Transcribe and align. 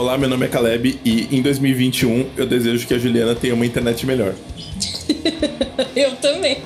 Olá, 0.00 0.16
meu 0.16 0.30
nome 0.30 0.46
é 0.46 0.48
Caleb 0.48 0.98
e 1.04 1.28
em 1.30 1.42
2021 1.42 2.30
eu 2.34 2.46
desejo 2.46 2.86
que 2.86 2.94
a 2.94 2.98
Juliana 2.98 3.34
tenha 3.34 3.52
uma 3.52 3.66
internet 3.66 4.06
melhor. 4.06 4.34
eu 5.94 6.16
também. 6.16 6.56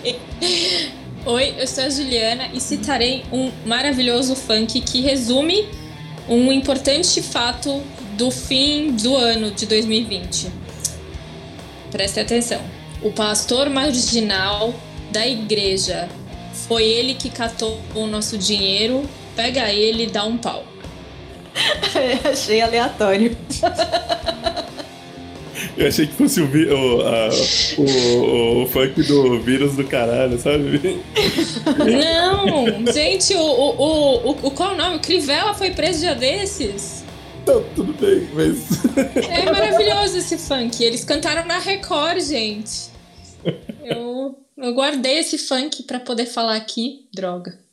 Oi, 1.27 1.55
eu 1.59 1.67
sou 1.67 1.83
a 1.83 1.91
Juliana 1.91 2.51
e 2.55 2.61
citarei 2.61 3.25
um 3.33 3.51
maravilhoso 3.67 4.37
funk 4.37 4.81
que 4.83 5.01
resume 5.01 5.69
um 6.29 6.53
importante 6.53 7.21
fato 7.21 7.83
do 8.17 8.31
fim 8.31 8.93
do 8.93 9.17
ano 9.17 9.51
de 9.51 9.67
2020. 9.67 10.47
Preste 11.91 12.21
atenção. 12.21 12.63
O 13.03 13.11
pastor 13.11 13.69
marginal 13.69 14.73
da 15.11 15.27
igreja 15.27 16.09
foi 16.69 16.85
ele 16.85 17.15
que 17.15 17.31
catou 17.31 17.81
o 17.97 18.07
nosso 18.07 18.39
dinheiro, 18.39 19.03
pega 19.35 19.73
ele 19.73 20.05
e 20.05 20.07
dá 20.07 20.25
um 20.25 20.37
pau. 20.37 20.74
Achei 22.31 22.61
aleatório. 22.61 23.37
Eu 25.77 25.89
achei 25.89 26.07
que 26.07 26.15
fosse 26.15 26.41
o, 26.41 26.45
o, 26.47 27.01
a, 27.03 27.29
o, 27.79 28.63
o, 28.63 28.67
funk 28.69 29.03
do 29.03 29.41
vírus 29.41 29.75
do 29.77 29.85
caralho, 29.85 30.39
sabe? 30.39 31.01
Não! 31.79 32.93
Gente, 32.93 33.35
o, 33.35 33.41
o, 33.41 34.29
o, 34.29 34.31
o, 34.31 34.51
qual 34.53 34.75
o 34.75 34.77
nome? 34.77 34.97
O 34.97 35.01
Crivella 35.01 35.55
foi 35.55 35.71
preso 35.71 36.01
dia 36.01 36.15
desses. 36.15 37.05
Não, 37.47 37.63
tudo 37.75 37.93
bem, 37.95 38.29
mas. 38.33 38.85
É 39.29 39.51
maravilhoso 39.51 40.19
esse 40.19 40.39
funk. 40.39 40.83
Eles 40.83 41.05
cantaram 41.05 41.45
na 41.45 41.59
Record, 41.59 42.21
gente. 42.21 42.91
Eu, 43.83 44.39
eu 44.57 44.75
guardei 44.75 45.19
esse 45.19 45.37
funk 45.39 45.83
para 45.83 46.01
poder 46.01 46.27
falar 46.27 46.57
aqui. 46.57 47.07
Droga. 47.13 47.64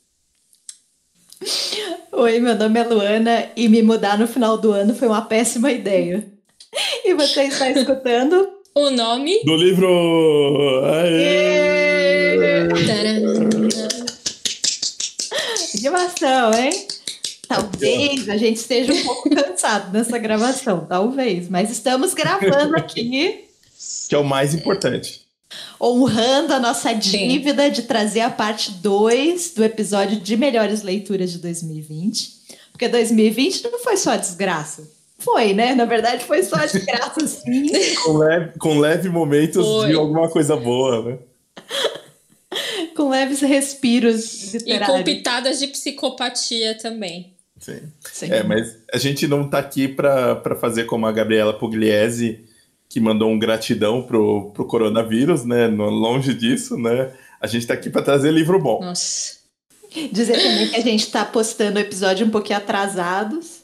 Oi, 2.12 2.38
meu 2.38 2.54
nome 2.54 2.78
é 2.78 2.84
Luana 2.84 3.48
e 3.56 3.68
me 3.68 3.82
mudar 3.82 4.18
no 4.18 4.28
final 4.28 4.56
do 4.58 4.70
ano 4.72 4.94
foi 4.94 5.08
uma 5.08 5.22
péssima 5.22 5.72
ideia. 5.72 6.24
E 7.04 7.14
você 7.14 7.44
está 7.44 7.68
escutando 7.70 8.48
o 8.74 8.90
nome 8.90 9.42
do 9.44 9.56
livro. 9.56 10.84
Aê! 10.84 12.68
Animação, 15.78 16.54
hein? 16.54 16.86
Talvez 17.48 18.28
a 18.28 18.36
gente 18.36 18.56
esteja 18.58 18.92
um 18.92 19.02
pouco 19.02 19.28
cansado 19.34 19.92
nessa 19.92 20.16
gravação, 20.18 20.86
talvez, 20.88 21.48
mas 21.48 21.70
estamos 21.70 22.14
gravando 22.14 22.76
aqui. 22.76 23.46
Que 24.08 24.14
é 24.14 24.18
o 24.18 24.24
mais 24.24 24.54
importante 24.54 25.22
honrando 25.80 26.54
a 26.54 26.60
nossa 26.60 26.92
dívida 26.92 27.64
Sim. 27.64 27.72
de 27.72 27.82
trazer 27.82 28.20
a 28.20 28.30
parte 28.30 28.70
2 28.70 29.54
do 29.54 29.64
episódio 29.64 30.20
de 30.20 30.36
melhores 30.36 30.82
leituras 30.82 31.32
de 31.32 31.38
2020. 31.38 32.42
Porque 32.70 32.88
2020 32.88 33.64
não 33.64 33.78
foi 33.80 33.96
só 33.96 34.16
desgraça. 34.16 34.88
Foi, 35.18 35.52
né? 35.52 35.74
Na 35.74 35.84
verdade, 35.84 36.24
foi 36.24 36.42
só 36.42 36.56
desgraça, 36.56 37.20
sim. 37.26 37.70
com, 38.04 38.16
leve, 38.18 38.58
com 38.58 38.78
leve 38.78 39.08
momentos 39.08 39.64
foi. 39.64 39.88
de 39.88 39.94
alguma 39.94 40.28
coisa 40.28 40.56
boa, 40.56 41.02
né? 41.04 41.18
com 42.96 43.08
leves 43.08 43.40
respiros 43.40 44.54
literários. 44.54 44.88
E 44.88 44.92
com 44.92 45.04
pitadas 45.04 45.58
de 45.58 45.66
psicopatia 45.68 46.76
também. 46.76 47.32
Sim. 47.58 47.80
Sim. 48.12 48.32
É, 48.32 48.42
mas 48.42 48.76
a 48.92 48.98
gente 48.98 49.26
não 49.26 49.48
tá 49.48 49.58
aqui 49.58 49.86
para 49.86 50.56
fazer 50.60 50.84
como 50.84 51.06
a 51.06 51.12
Gabriela 51.12 51.52
Pugliese 51.52 52.44
que 52.92 53.00
mandou 53.00 53.30
um 53.30 53.38
gratidão 53.38 54.02
pro, 54.02 54.50
pro 54.50 54.66
coronavírus, 54.66 55.46
né? 55.46 55.66
No, 55.66 55.88
longe 55.88 56.34
disso, 56.34 56.76
né? 56.76 57.10
A 57.40 57.46
gente 57.46 57.66
tá 57.66 57.72
aqui 57.72 57.88
para 57.88 58.02
trazer 58.02 58.30
livro 58.30 58.60
bom. 58.60 58.80
Nossa. 58.80 59.38
Dizer 60.12 60.34
também 60.34 60.68
que 60.68 60.76
a 60.76 60.80
gente 60.80 61.10
tá 61.10 61.24
postando 61.24 61.78
o 61.78 61.80
episódio 61.80 62.26
um 62.26 62.30
pouquinho 62.30 62.58
atrasados, 62.58 63.62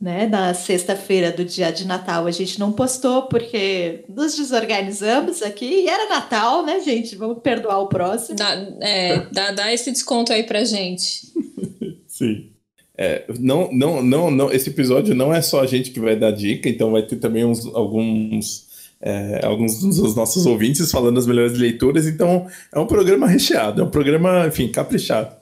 né? 0.00 0.28
Na 0.28 0.54
sexta-feira 0.54 1.32
do 1.32 1.44
dia 1.44 1.72
de 1.72 1.88
Natal 1.88 2.24
a 2.24 2.30
gente 2.30 2.60
não 2.60 2.70
postou 2.70 3.22
porque 3.22 4.04
nos 4.08 4.36
desorganizamos 4.36 5.42
aqui 5.42 5.66
e 5.66 5.88
era 5.88 6.08
Natal, 6.08 6.64
né, 6.64 6.80
gente? 6.80 7.16
Vamos 7.16 7.42
perdoar 7.42 7.80
o 7.80 7.88
próximo. 7.88 8.36
Dá, 8.36 8.54
é, 8.80 9.26
dá, 9.32 9.50
dá 9.50 9.74
esse 9.74 9.90
desconto 9.90 10.32
aí 10.32 10.44
pra 10.44 10.62
gente. 10.62 11.32
Sim. 12.06 12.52
É, 12.96 13.24
não, 13.40 13.72
não, 13.72 14.02
não, 14.04 14.30
não, 14.30 14.52
esse 14.52 14.70
episódio 14.70 15.16
não 15.16 15.34
é 15.34 15.42
só 15.42 15.62
a 15.62 15.66
gente 15.66 15.90
que 15.90 15.98
vai 15.98 16.14
dar 16.14 16.30
dica, 16.30 16.68
então 16.68 16.92
vai 16.92 17.02
ter 17.02 17.16
também 17.16 17.44
uns, 17.44 17.66
alguns 17.66 18.67
é, 19.00 19.40
alguns 19.44 19.80
dos 19.80 20.14
nossos 20.14 20.46
ouvintes 20.46 20.90
falando 20.90 21.14
das 21.14 21.26
melhores 21.26 21.56
leituras, 21.56 22.06
então 22.06 22.46
é 22.72 22.78
um 22.78 22.86
programa 22.86 23.26
recheado, 23.26 23.80
é 23.80 23.84
um 23.84 23.90
programa, 23.90 24.46
enfim, 24.46 24.68
caprichado. 24.68 25.38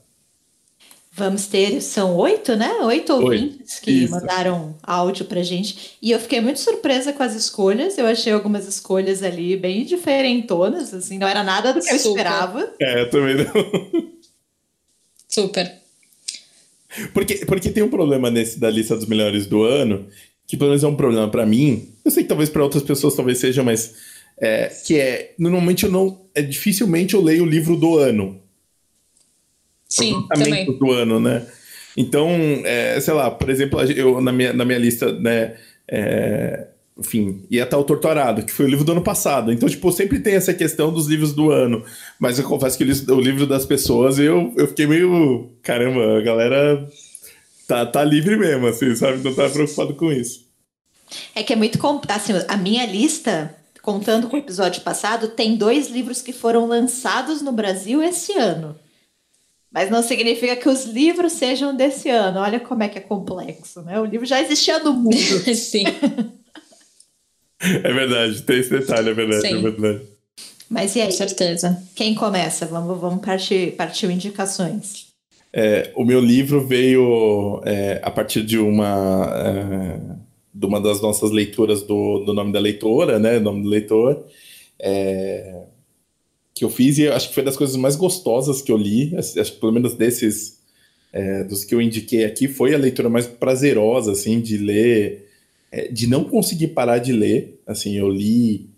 Vamos 1.16 1.46
ter, 1.46 1.80
são 1.80 2.14
oito, 2.16 2.54
né? 2.56 2.70
Oito 2.82 3.10
ouvintes 3.14 3.80
que 3.80 3.90
Isso. 3.90 4.12
mandaram 4.12 4.76
áudio 4.82 5.24
pra 5.24 5.42
gente. 5.42 5.96
E 6.02 6.10
eu 6.10 6.20
fiquei 6.20 6.42
muito 6.42 6.60
surpresa 6.60 7.10
com 7.10 7.22
as 7.22 7.34
escolhas. 7.34 7.96
Eu 7.96 8.04
achei 8.04 8.34
algumas 8.34 8.68
escolhas 8.68 9.22
ali 9.22 9.56
bem 9.56 9.82
diferentonas, 9.86 10.92
assim, 10.92 11.16
não 11.16 11.26
era 11.26 11.42
nada 11.42 11.72
do 11.72 11.80
que 11.80 11.90
eu 11.90 11.96
esperava. 11.96 12.70
É, 12.78 13.00
eu 13.00 13.08
também 13.08 13.34
não. 13.34 14.12
Super. 15.26 15.72
Porque, 17.14 17.46
porque 17.46 17.70
tem 17.70 17.82
um 17.82 17.88
problema 17.88 18.30
nesse 18.30 18.60
da 18.60 18.68
lista 18.68 18.94
dos 18.94 19.06
melhores 19.06 19.46
do 19.46 19.62
ano, 19.62 20.06
que 20.46 20.56
pelo 20.56 20.70
menos 20.70 20.84
é 20.84 20.86
um 20.86 20.96
problema 20.96 21.28
para 21.28 21.44
mim. 21.44 21.88
Eu 22.04 22.10
sei 22.10 22.22
que 22.22 22.28
talvez 22.28 22.48
para 22.48 22.62
outras 22.62 22.82
pessoas 22.82 23.14
talvez 23.14 23.38
seja, 23.38 23.62
mas 23.62 23.94
é, 24.38 24.66
que 24.84 24.98
é 24.98 25.34
normalmente 25.38 25.84
eu 25.84 25.90
não 25.90 26.20
é 26.34 26.42
dificilmente 26.42 27.14
eu 27.14 27.22
leio 27.22 27.42
o 27.42 27.46
livro 27.46 27.76
do 27.76 27.98
ano. 27.98 28.40
Sim, 29.88 30.26
também. 30.28 30.66
do 30.78 30.92
ano, 30.92 31.20
né? 31.20 31.46
Então, 31.96 32.30
é, 32.64 33.00
sei 33.00 33.14
lá, 33.14 33.30
por 33.30 33.48
exemplo, 33.48 33.80
eu 33.82 34.20
na 34.20 34.32
minha, 34.32 34.52
na 34.52 34.64
minha 34.64 34.78
lista, 34.78 35.12
né, 35.12 35.54
é, 35.88 36.66
enfim, 36.98 37.44
ia 37.50 37.64
estar 37.64 37.78
o 37.78 37.84
Torturado, 37.84 38.42
que 38.42 38.52
foi 38.52 38.66
o 38.66 38.68
livro 38.68 38.84
do 38.84 38.92
ano 38.92 39.02
passado. 39.02 39.52
Então, 39.52 39.68
tipo, 39.68 39.90
sempre 39.92 40.18
tem 40.20 40.34
essa 40.34 40.52
questão 40.52 40.92
dos 40.92 41.06
livros 41.06 41.32
do 41.32 41.50
ano. 41.50 41.84
Mas 42.18 42.38
eu 42.38 42.44
confesso 42.44 42.76
que 42.76 42.84
o 42.84 43.20
livro 43.20 43.46
das 43.46 43.64
pessoas, 43.64 44.18
eu, 44.18 44.52
eu 44.56 44.66
fiquei 44.66 44.86
meio. 44.86 45.50
Caramba, 45.62 46.18
a 46.18 46.20
galera 46.22 46.88
tá, 47.66 47.86
tá 47.86 48.04
livre 48.04 48.36
mesmo, 48.36 48.66
assim, 48.66 48.94
sabe? 48.94 49.22
Não 49.22 49.34
tá 49.34 49.48
preocupado 49.48 49.94
com 49.94 50.12
isso. 50.12 50.46
É 51.34 51.42
que 51.42 51.52
é 51.52 51.56
muito. 51.56 51.78
Assim, 52.08 52.32
a 52.48 52.56
minha 52.56 52.84
lista, 52.86 53.54
contando 53.82 54.28
com 54.28 54.36
o 54.36 54.38
episódio 54.38 54.82
passado, 54.82 55.28
tem 55.28 55.56
dois 55.56 55.88
livros 55.88 56.22
que 56.22 56.32
foram 56.32 56.66
lançados 56.66 57.42
no 57.42 57.52
Brasil 57.52 58.02
esse 58.02 58.32
ano. 58.32 58.76
Mas 59.70 59.90
não 59.90 60.02
significa 60.02 60.56
que 60.56 60.68
os 60.68 60.84
livros 60.84 61.32
sejam 61.32 61.76
desse 61.76 62.08
ano. 62.08 62.40
Olha 62.40 62.58
como 62.58 62.82
é 62.82 62.88
que 62.88 62.98
é 62.98 63.00
complexo, 63.02 63.82
né? 63.82 64.00
O 64.00 64.04
livro 64.04 64.26
já 64.26 64.40
existia 64.40 64.78
no 64.78 64.92
mundo. 64.92 65.16
Sim. 65.54 65.84
é 67.60 67.92
verdade, 67.92 68.42
tem 68.42 68.58
esse 68.58 68.70
detalhe, 68.70 69.10
é 69.10 69.14
verdade, 69.14 69.46
é 69.46 69.50
Sim. 69.50 69.58
é 69.58 69.70
verdade. 69.70 70.02
Mas 70.68 70.96
e 70.96 71.00
aí? 71.00 71.08
Com 71.08 71.12
certeza. 71.12 71.82
Quem 71.94 72.14
começa? 72.14 72.66
Vamos, 72.66 72.98
vamos 72.98 73.24
partir, 73.24 73.72
partir 73.76 74.10
indicações. 74.10 75.05
É, 75.58 75.90
o 75.96 76.04
meu 76.04 76.20
livro 76.20 76.60
veio 76.66 77.62
é, 77.64 77.98
a 78.02 78.10
partir 78.10 78.42
de 78.42 78.58
uma, 78.58 79.32
é, 79.34 80.00
de 80.52 80.66
uma 80.66 80.78
das 80.78 81.00
nossas 81.00 81.30
leituras 81.30 81.82
do, 81.82 82.18
do 82.26 82.34
nome 82.34 82.52
da 82.52 82.60
leitora, 82.60 83.18
né? 83.18 83.38
Nome 83.38 83.62
do 83.62 83.68
leitor. 83.70 84.22
É, 84.78 85.62
que 86.54 86.62
eu 86.62 86.68
fiz 86.68 86.98
e 86.98 87.08
acho 87.08 87.30
que 87.30 87.34
foi 87.34 87.42
das 87.42 87.56
coisas 87.56 87.74
mais 87.74 87.96
gostosas 87.96 88.60
que 88.60 88.70
eu 88.70 88.76
li. 88.76 89.16
Acho 89.16 89.32
que 89.54 89.58
pelo 89.58 89.72
menos 89.72 89.94
desses, 89.94 90.58
é, 91.10 91.42
dos 91.44 91.64
que 91.64 91.74
eu 91.74 91.80
indiquei 91.80 92.26
aqui, 92.26 92.48
foi 92.48 92.74
a 92.74 92.78
leitura 92.78 93.08
mais 93.08 93.26
prazerosa, 93.26 94.12
assim, 94.12 94.42
de 94.42 94.58
ler, 94.58 95.26
é, 95.72 95.88
de 95.88 96.06
não 96.06 96.24
conseguir 96.24 96.68
parar 96.68 96.98
de 96.98 97.12
ler. 97.12 97.62
Assim, 97.66 97.96
eu 97.96 98.10
li 98.10 98.68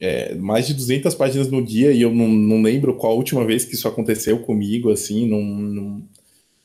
é, 0.00 0.34
mais 0.34 0.66
de 0.66 0.74
200 0.74 1.14
páginas 1.14 1.50
no 1.50 1.64
dia 1.64 1.90
e 1.90 2.02
eu 2.02 2.14
não, 2.14 2.28
não, 2.28 2.62
lembro 2.62 2.94
qual 2.94 3.12
a 3.12 3.16
última 3.16 3.44
vez 3.44 3.64
que 3.64 3.74
isso 3.74 3.88
aconteceu 3.88 4.38
comigo, 4.40 4.90
assim, 4.90 5.28
não, 5.28 5.42
não, 5.42 6.02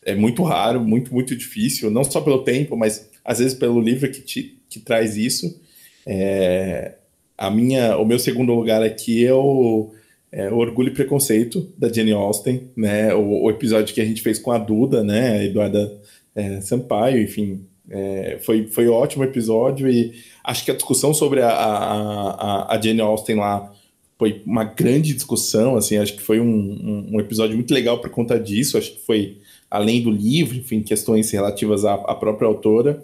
é 0.06 0.14
muito 0.14 0.44
raro, 0.44 0.80
muito, 0.80 1.14
muito 1.14 1.36
difícil, 1.36 1.90
não 1.90 2.04
só 2.04 2.22
pelo 2.22 2.44
tempo, 2.44 2.78
mas 2.78 3.10
às 3.26 3.40
vezes 3.40 3.54
pelo 3.54 3.82
livro 3.82 4.10
que, 4.12 4.22
te, 4.22 4.58
que 4.70 4.80
traz 4.80 5.18
isso. 5.18 5.60
É, 6.06 6.96
a 7.38 7.50
minha, 7.50 7.98
o 7.98 8.06
meu 8.06 8.20
segundo 8.20 8.54
lugar 8.54 8.84
aqui 8.84 9.26
é 9.26 9.34
o, 9.34 9.92
é 10.32 10.50
o 10.50 10.58
Orgulho 10.58 10.90
e 10.90 10.94
Preconceito, 10.94 11.72
da 11.78 11.92
Jenny 11.92 12.12
Austen, 12.12 12.70
né, 12.76 13.14
o, 13.16 13.44
o, 13.44 13.50
episódio 13.50 13.96
que 13.96 14.02
a 14.02 14.06
gente 14.06 14.22
fez 14.22 14.38
com 14.38 14.52
a 14.52 14.58
Duda, 14.58 15.04
né, 15.04 15.38
a 15.40 15.44
Eduarda 15.44 16.00
é, 16.36 16.62
Sampaio, 16.62 17.22
enfim, 17.22 17.66
é, 17.90 18.38
foi, 18.42 18.68
foi 18.68 18.88
um 18.88 18.94
ótimo 18.94 19.24
episódio 19.24 19.90
e 19.90 20.14
acho 20.44 20.66
que 20.66 20.72
a 20.72 20.76
discussão 20.76 21.14
sobre 21.14 21.42
a, 21.42 21.50
a, 21.50 22.76
a, 22.76 22.82
Jane 22.82 23.02
Austen 23.02 23.38
lá 23.38 23.72
foi 24.18 24.42
uma 24.46 24.64
grande 24.64 25.14
discussão, 25.14 25.76
assim, 25.76 25.98
acho 25.98 26.16
que 26.16 26.22
foi 26.22 26.40
um, 26.40 26.46
um, 26.46 27.16
um 27.16 27.20
episódio 27.20 27.56
muito 27.56 27.74
legal 27.74 28.00
para 28.00 28.10
contar 28.10 28.38
disso, 28.40 28.78
acho 28.78 28.94
que 28.94 29.06
foi 29.06 29.38
além 29.70 30.02
do 30.02 30.12
livro, 30.12 30.56
enfim, 30.56 30.82
questões 30.82 31.32
relativas 31.32 31.86
à, 31.86 31.94
à 31.94 32.16
própria 32.16 32.48
autora, 32.48 33.04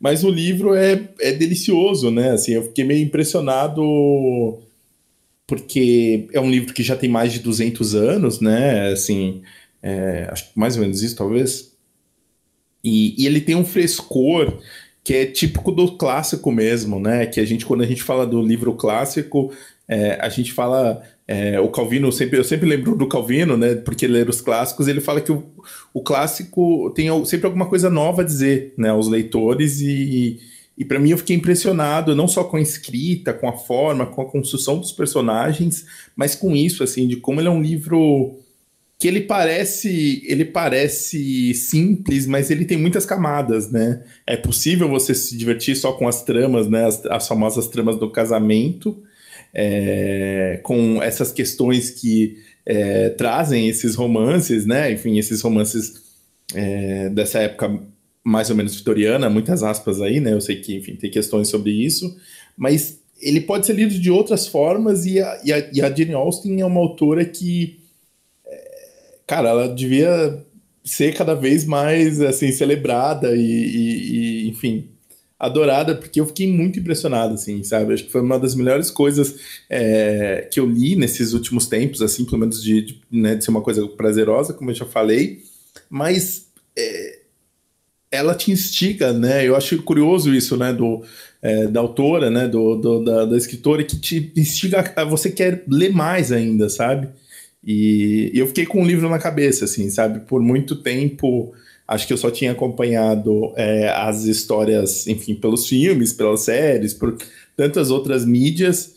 mas 0.00 0.22
o 0.24 0.30
livro 0.30 0.74
é, 0.74 1.08
é 1.20 1.32
delicioso, 1.32 2.10
né, 2.10 2.30
assim, 2.30 2.52
eu 2.52 2.62
fiquei 2.64 2.84
meio 2.84 3.04
impressionado 3.04 4.58
porque 5.46 6.28
é 6.32 6.40
um 6.40 6.50
livro 6.50 6.74
que 6.74 6.82
já 6.82 6.94
tem 6.94 7.08
mais 7.08 7.32
de 7.32 7.40
200 7.40 7.94
anos, 7.94 8.40
né, 8.40 8.92
assim, 8.92 9.42
é, 9.82 10.28
acho 10.30 10.52
que 10.52 10.58
mais 10.58 10.76
ou 10.76 10.82
menos 10.82 11.02
isso, 11.02 11.16
talvez, 11.16 11.72
e, 12.82 13.22
e 13.22 13.26
ele 13.26 13.40
tem 13.40 13.54
um 13.54 13.64
frescor 13.64 14.58
que 15.08 15.14
é 15.14 15.24
típico 15.24 15.72
do 15.72 15.92
clássico 15.92 16.52
mesmo, 16.52 17.00
né? 17.00 17.24
Que 17.24 17.40
a 17.40 17.44
gente, 17.46 17.64
quando 17.64 17.82
a 17.82 17.86
gente 17.86 18.02
fala 18.02 18.26
do 18.26 18.42
livro 18.42 18.74
clássico, 18.74 19.50
é, 19.88 20.18
a 20.20 20.28
gente 20.28 20.52
fala. 20.52 21.02
É, 21.26 21.58
o 21.58 21.70
Calvino, 21.70 22.12
sempre, 22.12 22.38
eu 22.38 22.44
sempre 22.44 22.68
lembro 22.68 22.94
do 22.94 23.08
Calvino, 23.08 23.56
né? 23.56 23.74
Porque 23.74 24.06
ler 24.06 24.28
os 24.28 24.42
clássicos, 24.42 24.86
ele 24.86 25.00
fala 25.00 25.22
que 25.22 25.32
o, 25.32 25.46
o 25.94 26.02
clássico 26.02 26.92
tem 26.94 27.08
sempre 27.24 27.46
alguma 27.46 27.64
coisa 27.64 27.88
nova 27.88 28.20
a 28.20 28.24
dizer 28.24 28.74
né, 28.76 28.90
aos 28.90 29.08
leitores, 29.08 29.80
e, 29.80 30.40
e 30.76 30.84
para 30.84 30.98
mim 30.98 31.10
eu 31.10 31.18
fiquei 31.18 31.36
impressionado, 31.36 32.14
não 32.14 32.28
só 32.28 32.44
com 32.44 32.58
a 32.58 32.60
escrita, 32.60 33.32
com 33.32 33.48
a 33.48 33.56
forma, 33.56 34.04
com 34.04 34.20
a 34.20 34.30
construção 34.30 34.78
dos 34.78 34.92
personagens, 34.92 35.86
mas 36.14 36.34
com 36.34 36.54
isso, 36.54 36.82
assim, 36.82 37.08
de 37.08 37.16
como 37.16 37.40
ele 37.40 37.48
é 37.48 37.50
um 37.50 37.62
livro 37.62 38.38
que 38.98 39.06
ele 39.06 39.20
parece 39.20 40.22
ele 40.26 40.44
parece 40.44 41.54
simples, 41.54 42.26
mas 42.26 42.50
ele 42.50 42.64
tem 42.64 42.76
muitas 42.76 43.06
camadas, 43.06 43.70
né? 43.70 44.02
É 44.26 44.36
possível 44.36 44.88
você 44.88 45.14
se 45.14 45.36
divertir 45.36 45.76
só 45.76 45.92
com 45.92 46.08
as 46.08 46.24
tramas, 46.24 46.68
né? 46.68 46.84
As, 46.84 47.06
as 47.06 47.28
famosas 47.28 47.68
tramas 47.68 47.96
do 47.96 48.10
casamento, 48.10 49.00
é, 49.54 50.60
com 50.64 51.00
essas 51.00 51.30
questões 51.30 51.90
que 51.90 52.38
é, 52.66 53.10
trazem 53.10 53.68
esses 53.68 53.94
romances, 53.94 54.66
né? 54.66 54.90
Enfim, 54.90 55.16
esses 55.16 55.40
romances 55.42 56.02
é, 56.54 57.08
dessa 57.10 57.38
época 57.38 57.80
mais 58.24 58.50
ou 58.50 58.56
menos 58.56 58.74
vitoriana, 58.74 59.30
muitas 59.30 59.62
aspas 59.62 60.02
aí, 60.02 60.18
né? 60.18 60.32
Eu 60.32 60.40
sei 60.40 60.56
que, 60.56 60.74
enfim, 60.76 60.96
tem 60.96 61.10
questões 61.10 61.48
sobre 61.48 61.70
isso, 61.70 62.16
mas 62.56 63.00
ele 63.22 63.40
pode 63.40 63.64
ser 63.64 63.74
lido 63.74 63.94
de 63.98 64.10
outras 64.10 64.48
formas 64.48 65.06
e 65.06 65.20
a, 65.20 65.40
e 65.44 65.52
a, 65.52 65.70
e 65.72 65.82
a 65.82 65.94
Jane 65.94 66.14
Austen 66.14 66.60
é 66.60 66.66
uma 66.66 66.80
autora 66.80 67.24
que 67.24 67.78
cara, 69.28 69.50
ela 69.50 69.68
devia 69.68 70.42
ser 70.82 71.14
cada 71.14 71.34
vez 71.34 71.66
mais 71.66 72.20
assim 72.20 72.50
celebrada 72.50 73.36
e, 73.36 73.40
e, 73.40 74.46
e, 74.46 74.48
enfim 74.48 74.88
adorada 75.38 75.94
porque 75.94 76.18
eu 76.20 76.26
fiquei 76.26 76.50
muito 76.50 76.80
impressionado 76.80 77.34
assim 77.34 77.62
sabe? 77.62 77.92
Acho 77.92 78.04
que 78.04 78.10
foi 78.10 78.22
uma 78.22 78.38
das 78.38 78.54
melhores 78.54 78.90
coisas 78.90 79.36
é, 79.70 80.48
que 80.50 80.58
eu 80.58 80.66
li 80.66 80.96
nesses 80.96 81.34
últimos 81.34 81.66
tempos 81.66 82.00
assim 82.02 82.24
pelo 82.24 82.38
menos 82.38 82.62
de, 82.62 82.80
de, 82.80 83.00
né, 83.12 83.36
de 83.36 83.44
ser 83.44 83.50
uma 83.50 83.60
coisa 83.60 83.86
prazerosa 83.86 84.54
como 84.54 84.70
eu 84.70 84.74
já 84.74 84.86
falei. 84.86 85.42
Mas 85.88 86.48
é, 86.76 87.18
ela 88.10 88.34
te 88.34 88.50
instiga 88.50 89.12
né? 89.12 89.46
Eu 89.46 89.54
acho 89.54 89.80
curioso 89.82 90.34
isso 90.34 90.56
né 90.56 90.72
do 90.72 91.04
é, 91.42 91.66
da 91.66 91.80
autora 91.80 92.30
né 92.30 92.48
do, 92.48 92.76
do 92.76 93.04
da, 93.04 93.26
da 93.26 93.36
escritora 93.36 93.84
que 93.84 93.96
te 94.00 94.32
instiga 94.34 94.92
a 94.96 95.04
você 95.04 95.30
quer 95.30 95.62
ler 95.68 95.92
mais 95.92 96.32
ainda 96.32 96.68
sabe 96.70 97.10
e, 97.70 98.30
e 98.32 98.38
eu 98.38 98.46
fiquei 98.46 98.64
com 98.64 98.82
o 98.82 98.86
livro 98.86 99.10
na 99.10 99.18
cabeça, 99.18 99.66
assim, 99.66 99.90
sabe? 99.90 100.20
Por 100.20 100.40
muito 100.40 100.76
tempo, 100.76 101.52
acho 101.86 102.06
que 102.06 102.14
eu 102.14 102.16
só 102.16 102.30
tinha 102.30 102.52
acompanhado 102.52 103.52
é, 103.56 103.90
as 103.90 104.24
histórias, 104.24 105.06
enfim, 105.06 105.34
pelos 105.34 105.68
filmes, 105.68 106.14
pelas 106.14 106.44
séries, 106.44 106.94
por 106.94 107.18
tantas 107.54 107.90
outras 107.90 108.24
mídias. 108.24 108.96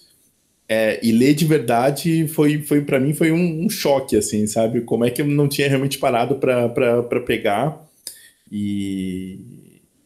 É, 0.69 1.05
e 1.05 1.11
ler 1.11 1.33
de 1.33 1.43
verdade 1.43 2.29
foi, 2.29 2.61
foi 2.61 2.79
para 2.79 2.97
mim 2.97 3.13
foi 3.13 3.29
um, 3.29 3.65
um, 3.65 3.69
choque, 3.69 4.15
assim, 4.15 4.47
sabe? 4.47 4.79
Como 4.79 5.03
é 5.03 5.11
que 5.11 5.21
eu 5.21 5.27
não 5.27 5.49
tinha 5.49 5.67
realmente 5.67 5.97
parado 5.97 6.35
para 6.35 7.19
pegar. 7.25 7.77
E, 8.49 9.37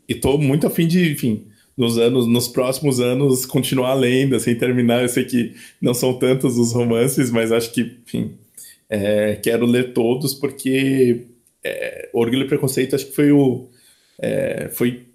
e 0.09 0.15
tô 0.15 0.39
muito 0.39 0.65
afim 0.65 0.87
de, 0.87 1.11
enfim, 1.11 1.45
nos 1.77 1.99
anos, 1.99 2.25
nos 2.25 2.47
próximos 2.47 2.99
anos, 2.99 3.45
continuar 3.45 3.93
lendo, 3.93 4.35
assim, 4.35 4.55
terminar. 4.55 5.03
Eu 5.03 5.09
sei 5.09 5.23
que 5.23 5.53
não 5.79 5.93
são 5.93 6.17
tantos 6.17 6.57
os 6.57 6.73
romances, 6.73 7.29
mas 7.29 7.51
acho 7.51 7.71
que, 7.71 7.99
enfim, 8.03 8.33
é, 8.89 9.35
quero 9.35 9.65
ler 9.65 9.93
todos 9.93 10.33
porque 10.33 11.25
é, 11.63 12.09
Orgulho 12.13 12.43
e 12.43 12.47
Preconceito 12.47 12.95
acho 12.95 13.07
que 13.07 13.15
foi 13.15 13.31
o. 13.31 13.67
É, 14.21 14.69
foi, 14.69 15.07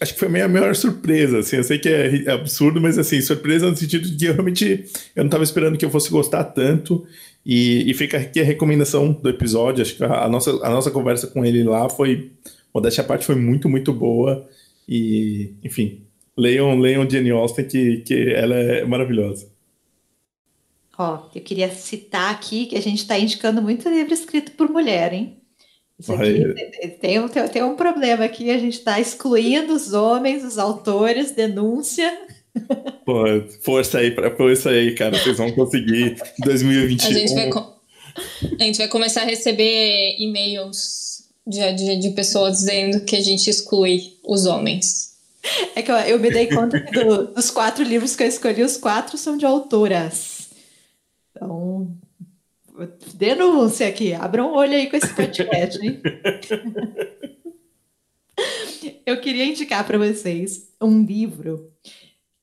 acho 0.00 0.14
que 0.14 0.18
foi 0.18 0.28
a 0.28 0.30
minha 0.30 0.48
maior 0.48 0.74
surpresa. 0.74 1.40
Assim, 1.40 1.56
eu 1.56 1.64
sei 1.64 1.78
que 1.78 1.88
é 1.88 2.30
absurdo, 2.30 2.80
mas 2.80 2.98
assim, 2.98 3.20
surpresa 3.20 3.70
no 3.70 3.76
sentido 3.76 4.08
de 4.08 4.16
que 4.16 4.24
eu 4.24 4.32
realmente 4.32 4.84
eu 5.14 5.22
não 5.22 5.26
estava 5.26 5.44
esperando 5.44 5.76
que 5.76 5.84
eu 5.84 5.90
fosse 5.90 6.10
gostar 6.10 6.44
tanto. 6.44 7.06
E, 7.44 7.90
e, 7.90 7.94
fica 7.94 8.18
aqui 8.18 8.40
a 8.40 8.44
recomendação 8.44 9.12
do 9.12 9.28
episódio. 9.28 9.82
Acho 9.82 9.96
que 9.96 10.04
a, 10.04 10.24
a, 10.24 10.28
nossa, 10.28 10.50
a 10.64 10.70
nossa 10.70 10.90
conversa 10.90 11.26
com 11.26 11.44
ele 11.44 11.62
lá 11.64 11.88
foi. 11.88 12.32
Modéstia 12.74 13.02
à 13.02 13.06
parte 13.06 13.26
foi 13.26 13.34
muito, 13.34 13.68
muito 13.68 13.92
boa. 13.92 14.48
E, 14.88 15.54
enfim, 15.62 16.02
leiam, 16.36 16.78
leiam 16.78 17.08
Jenny 17.08 17.30
Austen, 17.30 17.66
que, 17.66 17.98
que 17.98 18.32
ela 18.32 18.54
é 18.54 18.84
maravilhosa. 18.84 19.51
Ó, 20.98 21.28
eu 21.34 21.40
queria 21.40 21.70
citar 21.70 22.30
aqui 22.30 22.66
que 22.66 22.76
a 22.76 22.82
gente 22.82 22.98
está 22.98 23.18
indicando 23.18 23.62
muito 23.62 23.88
livro 23.88 24.12
escrito 24.12 24.52
por 24.52 24.68
mulher, 24.68 25.12
hein? 25.12 25.38
Isso 25.98 26.12
aqui 26.12 26.54
tem, 27.00 27.28
tem, 27.28 27.48
tem 27.48 27.62
um 27.62 27.76
problema 27.76 28.24
aqui, 28.24 28.50
a 28.50 28.58
gente 28.58 28.78
está 28.78 29.00
excluindo 29.00 29.72
os 29.72 29.92
homens, 29.92 30.44
os 30.44 30.58
autores, 30.58 31.30
denúncia. 31.30 32.12
Pô, 33.06 33.24
força 33.62 33.98
aí, 33.98 34.10
pra, 34.10 34.34
força 34.36 34.70
aí, 34.70 34.94
cara, 34.94 35.16
vocês 35.16 35.38
vão 35.38 35.52
conseguir 35.52 36.16
em 36.38 36.44
2021. 36.44 37.08
A 37.08 37.12
gente 37.12 37.34
vai, 37.34 37.50
a 38.60 38.64
gente 38.64 38.78
vai 38.78 38.88
começar 38.88 39.22
a 39.22 39.26
receber 39.26 40.16
e-mails 40.18 41.24
de, 41.46 41.72
de, 41.72 41.96
de 41.96 42.10
pessoas 42.10 42.58
dizendo 42.58 43.04
que 43.04 43.16
a 43.16 43.20
gente 43.20 43.48
exclui 43.48 44.14
os 44.26 44.44
homens. 44.44 45.12
É 45.74 45.82
que 45.82 45.90
eu, 45.90 45.96
eu 45.96 46.18
me 46.18 46.30
dei 46.30 46.46
conta 46.46 46.80
que 46.80 46.92
do, 46.92 47.28
dos 47.28 47.50
quatro 47.50 47.82
livros 47.82 48.14
que 48.14 48.22
eu 48.22 48.28
escolhi, 48.28 48.62
os 48.62 48.76
quatro 48.76 49.16
são 49.16 49.36
de 49.36 49.46
autoras. 49.46 50.41
Então, 51.42 51.98
denúncia 53.14 53.88
aqui, 53.88 54.14
abram 54.14 54.52
um 54.52 54.54
olho 54.54 54.74
aí 54.74 54.88
com 54.88 54.96
esse 54.96 55.12
podcast, 55.12 55.84
hein? 55.84 56.00
Eu 59.04 59.20
queria 59.20 59.44
indicar 59.44 59.84
para 59.86 59.98
vocês 59.98 60.72
um 60.80 61.04
livro 61.04 61.70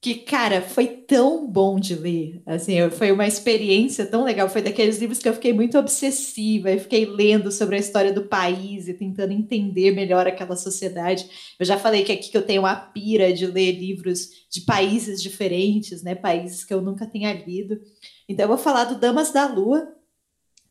que, 0.02 0.16
cara, 0.16 0.62
foi 0.62 0.88
tão 0.88 1.46
bom 1.50 1.80
de 1.80 1.96
ler. 1.96 2.42
Assim, 2.46 2.90
foi 2.90 3.12
uma 3.12 3.28
experiência 3.28 4.06
tão 4.06 4.24
legal. 4.24 4.48
Foi 4.48 4.62
daqueles 4.62 4.98
livros 4.98 5.20
que 5.20 5.28
eu 5.28 5.34
fiquei 5.34 5.52
muito 5.52 5.78
obsessiva. 5.78 6.72
Eu 6.72 6.80
fiquei 6.80 7.06
lendo 7.06 7.52
sobre 7.52 7.76
a 7.76 7.80
história 7.80 8.14
do 8.14 8.24
país 8.24 8.88
e 8.88 8.94
tentando 8.94 9.34
entender 9.34 9.92
melhor 9.92 10.26
aquela 10.28 10.56
sociedade. 10.56 11.30
Eu 11.60 11.66
já 11.66 11.78
falei 11.78 12.04
que 12.04 12.12
aqui 12.14 12.30
que 12.30 12.38
eu 12.38 12.46
tenho 12.46 12.62
uma 12.62 12.76
pira 12.76 13.34
de 13.34 13.46
ler 13.46 13.74
livros 13.74 14.30
de 14.50 14.62
países 14.62 15.22
diferentes, 15.22 16.02
né? 16.02 16.16
Países 16.16 16.64
que 16.64 16.74
eu 16.74 16.82
nunca 16.82 17.06
tenha 17.06 17.34
lido. 17.34 17.82
Então, 18.30 18.44
eu 18.44 18.50
vou 18.50 18.60
falar 18.60 18.84
do 18.84 19.00
Damas 19.00 19.32
da 19.32 19.48
Lua, 19.48 19.92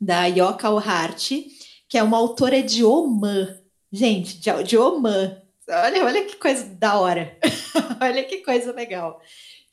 da 0.00 0.26
Yoka 0.26 0.70
Ohart, 0.70 1.32
que 1.88 1.98
é 1.98 2.02
uma 2.04 2.16
autora 2.16 2.62
de 2.62 2.84
Oman. 2.84 3.58
Gente, 3.90 4.38
de, 4.38 4.62
de 4.62 4.78
Oman. 4.78 5.42
Olha, 5.68 6.04
olha 6.04 6.24
que 6.24 6.36
coisa 6.36 6.64
da 6.64 7.00
hora. 7.00 7.36
olha 8.00 8.22
que 8.22 8.38
coisa 8.38 8.72
legal. 8.72 9.20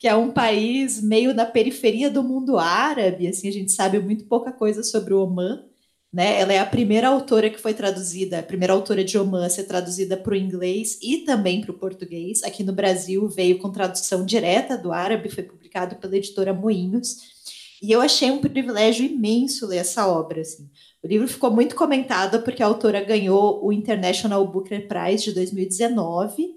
Que 0.00 0.08
é 0.08 0.16
um 0.16 0.32
país 0.32 1.00
meio 1.00 1.32
na 1.32 1.46
periferia 1.46 2.10
do 2.10 2.24
mundo 2.24 2.58
árabe, 2.58 3.28
assim, 3.28 3.48
a 3.48 3.52
gente 3.52 3.70
sabe 3.70 4.00
muito 4.00 4.24
pouca 4.24 4.50
coisa 4.50 4.82
sobre 4.82 5.14
o 5.14 5.22
Oman. 5.22 5.64
Né? 6.12 6.40
Ela 6.40 6.54
é 6.54 6.58
a 6.58 6.66
primeira 6.66 7.06
autora 7.06 7.48
que 7.48 7.60
foi 7.60 7.72
traduzida, 7.72 8.40
a 8.40 8.42
primeira 8.42 8.72
autora 8.72 9.04
de 9.04 9.16
Oman 9.16 9.46
a 9.46 9.50
ser 9.50 9.62
traduzida 9.64 10.16
para 10.16 10.32
o 10.32 10.36
inglês 10.36 10.98
e 11.00 11.18
também 11.18 11.60
para 11.60 11.70
o 11.70 11.78
português. 11.78 12.42
Aqui 12.42 12.64
no 12.64 12.72
Brasil 12.72 13.28
veio 13.28 13.58
com 13.58 13.70
tradução 13.70 14.26
direta 14.26 14.76
do 14.76 14.92
árabe, 14.92 15.30
foi 15.30 15.44
publicado 15.44 15.94
pela 15.96 16.16
editora 16.16 16.52
Moinhos. 16.52 17.35
E 17.82 17.92
eu 17.92 18.00
achei 18.00 18.30
um 18.30 18.40
privilégio 18.40 19.04
imenso 19.04 19.66
ler 19.66 19.78
essa 19.78 20.06
obra. 20.06 20.40
Assim. 20.40 20.70
O 21.02 21.06
livro 21.06 21.28
ficou 21.28 21.50
muito 21.50 21.74
comentado 21.74 22.42
porque 22.42 22.62
a 22.62 22.66
autora 22.66 23.02
ganhou 23.02 23.64
o 23.64 23.72
International 23.72 24.46
Booker 24.46 24.88
Prize 24.88 25.24
de 25.24 25.32
2019 25.32 26.54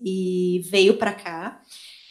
e 0.00 0.62
veio 0.70 0.96
para 0.96 1.12
cá. 1.12 1.60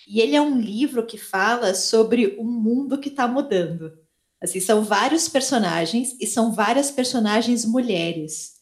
E 0.07 0.19
ele 0.19 0.35
é 0.35 0.41
um 0.41 0.59
livro 0.59 1.05
que 1.05 1.17
fala 1.17 1.73
sobre 1.73 2.35
um 2.39 2.45
mundo 2.45 2.97
que 2.97 3.09
está 3.09 3.27
mudando. 3.27 3.91
Assim, 4.41 4.59
são 4.59 4.83
vários 4.83 5.27
personagens 5.27 6.15
e 6.19 6.25
são 6.25 6.51
várias 6.51 6.89
personagens 6.89 7.65
mulheres. 7.65 8.58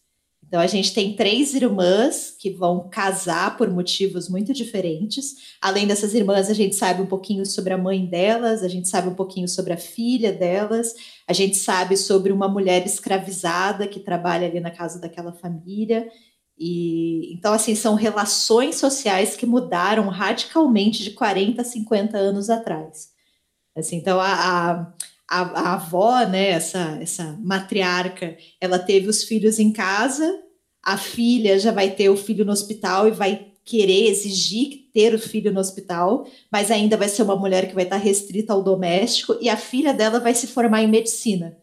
Então, 0.48 0.62
a 0.62 0.68
gente 0.68 0.94
tem 0.94 1.14
três 1.14 1.54
irmãs 1.54 2.34
que 2.40 2.50
vão 2.50 2.88
casar 2.90 3.58
por 3.58 3.70
motivos 3.70 4.30
muito 4.30 4.54
diferentes. 4.54 5.58
Além 5.62 5.86
dessas 5.86 6.14
irmãs, 6.14 6.50
a 6.50 6.54
gente 6.54 6.74
sabe 6.74 7.02
um 7.02 7.06
pouquinho 7.06 7.46
sobre 7.46 7.74
a 7.74 7.78
mãe 7.78 8.06
delas, 8.06 8.64
a 8.64 8.70
gente 8.70 8.88
sabe 8.88 9.10
um 9.10 9.14
pouquinho 9.14 9.48
sobre 9.48 9.74
a 9.74 9.78
filha 9.78 10.32
delas, 10.32 10.94
a 11.28 11.34
gente 11.34 11.58
sabe 11.58 11.98
sobre 11.98 12.32
uma 12.32 12.48
mulher 12.48 12.86
escravizada 12.86 13.88
que 13.88 14.00
trabalha 14.00 14.48
ali 14.48 14.62
na 14.62 14.72
casa 14.72 15.02
daquela 15.02 15.34
família. 15.34 16.10
E 16.58 17.34
então, 17.34 17.54
assim, 17.54 17.76
são 17.76 17.96
relações 17.96 18.78
sociais 18.78 19.36
que 19.36 19.46
mudaram 19.46 20.08
radicalmente 20.08 21.04
de 21.04 21.12
40 21.12 21.62
a 21.62 21.66
50 21.66 22.18
anos 22.18 22.50
atrás. 22.50 23.10
Assim, 23.76 23.98
então, 23.98 24.20
a, 24.20 24.72
a 24.72 24.94
a, 25.30 25.42
a, 25.42 25.74
avó, 25.74 26.26
né, 26.26 26.50
essa, 26.50 26.98
essa 27.02 27.38
matriarca, 27.42 28.38
ela 28.62 28.80
teve 28.80 29.08
os 29.08 29.24
filhos 29.24 29.60
em 29.60 29.72
casa, 29.72 30.32
a 30.84 30.98
filha 30.98 31.60
já 31.60 31.72
vai 31.72 31.92
ter 31.92 32.10
o 32.10 32.18
filho 32.18 32.46
no 32.46 32.52
hospital 32.52 33.08
e 33.08 33.12
vai 33.12 33.48
querer 33.66 34.08
exigir 34.08 34.88
ter 34.94 35.14
o 35.14 35.20
filho 35.20 35.52
no 35.52 35.60
hospital, 35.60 36.26
mas 36.52 36.72
ainda 36.72 36.96
vai 36.96 37.10
ser 37.10 37.22
uma 37.24 37.36
mulher 37.36 37.68
que 37.68 37.76
vai 37.76 37.84
estar 37.84 37.98
restrita 37.98 38.54
ao 38.54 38.64
doméstico 38.64 39.38
e 39.42 39.50
a 39.50 39.58
filha 39.58 39.94
dela 39.94 40.20
vai 40.20 40.34
se 40.34 40.48
formar 40.48 40.82
em 40.82 40.88
medicina. 40.88 41.58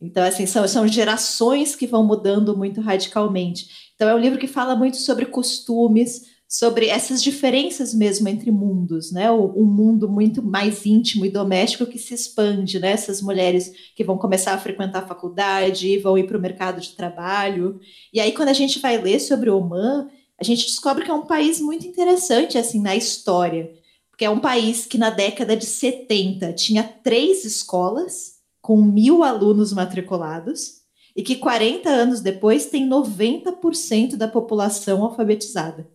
Então, 0.00 0.24
assim, 0.24 0.46
são, 0.46 0.66
são 0.66 0.88
gerações 0.88 1.76
que 1.76 1.86
vão 1.86 2.04
mudando 2.04 2.56
muito 2.56 2.80
radicalmente. 2.80 3.92
Então, 3.94 4.08
é 4.08 4.14
um 4.14 4.18
livro 4.18 4.38
que 4.38 4.46
fala 4.46 4.74
muito 4.74 4.96
sobre 4.96 5.26
costumes, 5.26 6.22
sobre 6.52 6.88
essas 6.88 7.22
diferenças 7.22 7.94
mesmo 7.94 8.28
entre 8.28 8.50
mundos, 8.50 9.10
né? 9.10 9.32
Um 9.32 9.64
mundo 9.64 10.06
muito 10.06 10.42
mais 10.42 10.84
íntimo 10.84 11.24
e 11.24 11.30
doméstico 11.30 11.86
que 11.86 11.98
se 11.98 12.12
expande, 12.12 12.78
né? 12.78 12.90
Essas 12.90 13.22
mulheres 13.22 13.72
que 13.96 14.04
vão 14.04 14.18
começar 14.18 14.52
a 14.52 14.58
frequentar 14.58 14.98
a 14.98 15.06
faculdade, 15.06 15.98
vão 16.00 16.18
ir 16.18 16.26
para 16.26 16.36
o 16.36 16.40
mercado 16.40 16.78
de 16.78 16.90
trabalho. 16.90 17.80
E 18.12 18.20
aí, 18.20 18.32
quando 18.32 18.50
a 18.50 18.52
gente 18.52 18.80
vai 18.80 19.00
ler 19.00 19.18
sobre 19.18 19.48
o 19.48 19.56
Oman, 19.56 20.10
a 20.38 20.44
gente 20.44 20.66
descobre 20.66 21.06
que 21.06 21.10
é 21.10 21.14
um 21.14 21.24
país 21.24 21.58
muito 21.58 21.86
interessante, 21.86 22.58
assim, 22.58 22.82
na 22.82 22.94
história. 22.94 23.72
Porque 24.10 24.26
é 24.26 24.30
um 24.30 24.38
país 24.38 24.84
que 24.84 24.98
na 24.98 25.08
década 25.08 25.56
de 25.56 25.64
70 25.64 26.52
tinha 26.52 26.82
três 26.82 27.46
escolas 27.46 28.34
com 28.60 28.76
mil 28.76 29.22
alunos 29.22 29.72
matriculados 29.72 30.82
e 31.16 31.22
que 31.22 31.36
40 31.36 31.88
anos 31.88 32.20
depois 32.20 32.66
tem 32.66 32.86
90% 32.86 34.16
da 34.16 34.28
população 34.28 35.02
alfabetizada. 35.02 35.90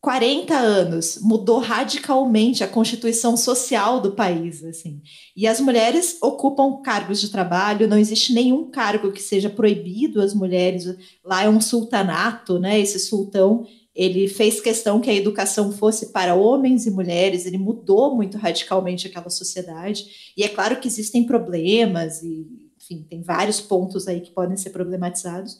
40 0.00 0.54
anos 0.54 1.18
mudou 1.20 1.58
radicalmente 1.58 2.62
a 2.62 2.68
constituição 2.68 3.36
social 3.36 4.00
do 4.00 4.12
país, 4.12 4.62
assim. 4.62 5.02
E 5.36 5.44
as 5.46 5.60
mulheres 5.60 6.18
ocupam 6.22 6.80
cargos 6.82 7.20
de 7.20 7.30
trabalho, 7.30 7.88
não 7.88 7.98
existe 7.98 8.32
nenhum 8.32 8.70
cargo 8.70 9.10
que 9.10 9.20
seja 9.20 9.50
proibido 9.50 10.20
às 10.20 10.32
mulheres. 10.32 10.84
Lá 11.24 11.42
é 11.42 11.48
um 11.48 11.60
sultanato, 11.60 12.60
né? 12.60 12.78
Esse 12.78 13.00
sultão, 13.00 13.66
ele 13.92 14.28
fez 14.28 14.60
questão 14.60 15.00
que 15.00 15.10
a 15.10 15.14
educação 15.14 15.72
fosse 15.72 16.12
para 16.12 16.36
homens 16.36 16.86
e 16.86 16.92
mulheres, 16.92 17.44
ele 17.44 17.58
mudou 17.58 18.14
muito 18.14 18.38
radicalmente 18.38 19.08
aquela 19.08 19.30
sociedade. 19.30 20.32
E 20.36 20.44
é 20.44 20.48
claro 20.48 20.78
que 20.78 20.86
existem 20.86 21.24
problemas 21.24 22.22
e, 22.22 22.46
enfim, 22.80 23.04
tem 23.10 23.20
vários 23.20 23.60
pontos 23.60 24.06
aí 24.06 24.20
que 24.20 24.30
podem 24.30 24.56
ser 24.56 24.70
problematizados, 24.70 25.58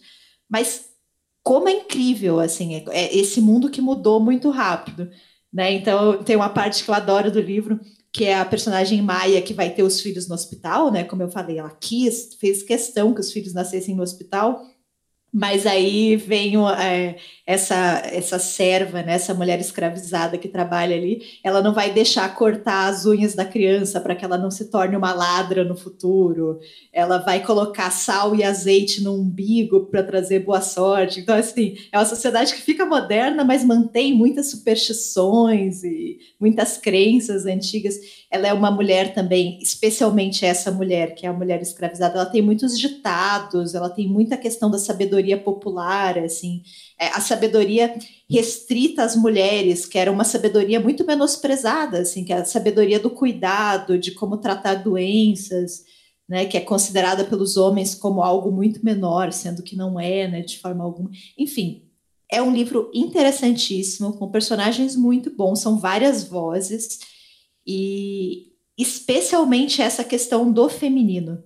mas 0.48 0.87
como 1.48 1.66
é 1.66 1.72
incrível, 1.72 2.40
assim, 2.40 2.74
é, 2.74 2.84
é 2.90 3.16
esse 3.16 3.40
mundo 3.40 3.70
que 3.70 3.80
mudou 3.80 4.20
muito 4.20 4.50
rápido, 4.50 5.08
né? 5.50 5.72
Então, 5.72 6.22
tem 6.22 6.36
uma 6.36 6.50
parte 6.50 6.84
que 6.84 6.90
eu 6.90 6.94
adoro 6.94 7.30
do 7.30 7.40
livro, 7.40 7.80
que 8.12 8.26
é 8.26 8.38
a 8.38 8.44
personagem 8.44 9.00
Maia 9.00 9.40
que 9.40 9.54
vai 9.54 9.70
ter 9.70 9.82
os 9.82 9.98
filhos 9.98 10.28
no 10.28 10.34
hospital, 10.34 10.92
né? 10.92 11.04
Como 11.04 11.22
eu 11.22 11.30
falei, 11.30 11.58
ela 11.58 11.70
quis, 11.70 12.34
fez 12.38 12.62
questão 12.62 13.14
que 13.14 13.22
os 13.22 13.32
filhos 13.32 13.54
nascessem 13.54 13.96
no 13.96 14.02
hospital, 14.02 14.60
mas 15.32 15.66
aí 15.66 16.16
vem 16.16 16.54
é, 16.78 17.16
essa, 17.46 18.02
essa 18.04 18.38
serva, 18.38 19.02
né, 19.02 19.14
essa 19.14 19.34
mulher 19.34 19.60
escravizada 19.60 20.38
que 20.38 20.48
trabalha 20.48 20.96
ali, 20.96 21.22
ela 21.44 21.62
não 21.62 21.74
vai 21.74 21.90
deixar 21.92 22.34
cortar 22.34 22.88
as 22.88 23.04
unhas 23.04 23.34
da 23.34 23.44
criança 23.44 24.00
para 24.00 24.14
que 24.14 24.24
ela 24.24 24.38
não 24.38 24.50
se 24.50 24.70
torne 24.70 24.96
uma 24.96 25.12
ladra 25.12 25.64
no 25.64 25.76
futuro. 25.76 26.58
Ela 26.92 27.18
vai 27.18 27.44
colocar 27.44 27.90
sal 27.90 28.34
e 28.34 28.42
azeite 28.42 29.02
no 29.02 29.14
umbigo 29.14 29.86
para 29.86 30.02
trazer 30.02 30.40
boa 30.40 30.62
sorte. 30.62 31.20
Então, 31.20 31.34
assim, 31.34 31.76
é 31.92 31.98
uma 31.98 32.06
sociedade 32.06 32.54
que 32.54 32.62
fica 32.62 32.86
moderna, 32.86 33.44
mas 33.44 33.64
mantém 33.64 34.14
muitas 34.14 34.50
superstições 34.50 35.84
e 35.84 36.18
muitas 36.40 36.78
crenças 36.78 37.44
antigas. 37.44 37.96
Ela 38.30 38.48
é 38.48 38.52
uma 38.52 38.70
mulher 38.70 39.14
também, 39.14 39.58
especialmente 39.62 40.44
essa 40.44 40.70
mulher, 40.70 41.14
que 41.14 41.24
é 41.24 41.28
a 41.30 41.32
mulher 41.32 41.62
escravizada, 41.62 42.14
ela 42.14 42.26
tem 42.26 42.42
muitos 42.42 42.78
ditados, 42.78 43.74
ela 43.74 43.88
tem 43.88 44.06
muita 44.06 44.36
questão 44.36 44.70
da 44.70 44.78
sabedoria 44.78 45.38
popular, 45.38 46.18
assim, 46.18 46.62
é, 46.98 47.06
a 47.06 47.20
sabedoria 47.20 47.96
restrita 48.28 49.02
às 49.02 49.16
mulheres, 49.16 49.86
que 49.86 49.98
era 49.98 50.12
uma 50.12 50.24
sabedoria 50.24 50.78
muito 50.78 51.06
menosprezada, 51.06 52.00
assim, 52.00 52.22
que 52.22 52.32
é 52.32 52.36
a 52.36 52.44
sabedoria 52.44 53.00
do 53.00 53.10
cuidado, 53.10 53.98
de 53.98 54.12
como 54.12 54.36
tratar 54.36 54.74
doenças, 54.74 55.84
né, 56.28 56.44
que 56.44 56.58
é 56.58 56.60
considerada 56.60 57.24
pelos 57.24 57.56
homens 57.56 57.94
como 57.94 58.22
algo 58.22 58.52
muito 58.52 58.84
menor, 58.84 59.32
sendo 59.32 59.62
que 59.62 59.74
não 59.74 59.98
é, 59.98 60.28
né, 60.28 60.42
de 60.42 60.58
forma 60.58 60.84
alguma. 60.84 61.10
Enfim, 61.38 61.88
é 62.30 62.42
um 62.42 62.52
livro 62.52 62.90
interessantíssimo, 62.92 64.12
com 64.18 64.30
personagens 64.30 64.94
muito 64.94 65.34
bons, 65.34 65.60
são 65.60 65.78
várias 65.78 66.24
vozes, 66.24 66.98
e 67.68 68.52
especialmente 68.78 69.82
essa 69.82 70.02
questão 70.02 70.50
do 70.50 70.70
feminino, 70.70 71.44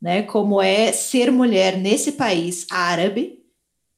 né, 0.00 0.22
como 0.22 0.62
é 0.62 0.92
ser 0.92 1.32
mulher 1.32 1.76
nesse 1.76 2.12
país 2.12 2.66
árabe, 2.70 3.44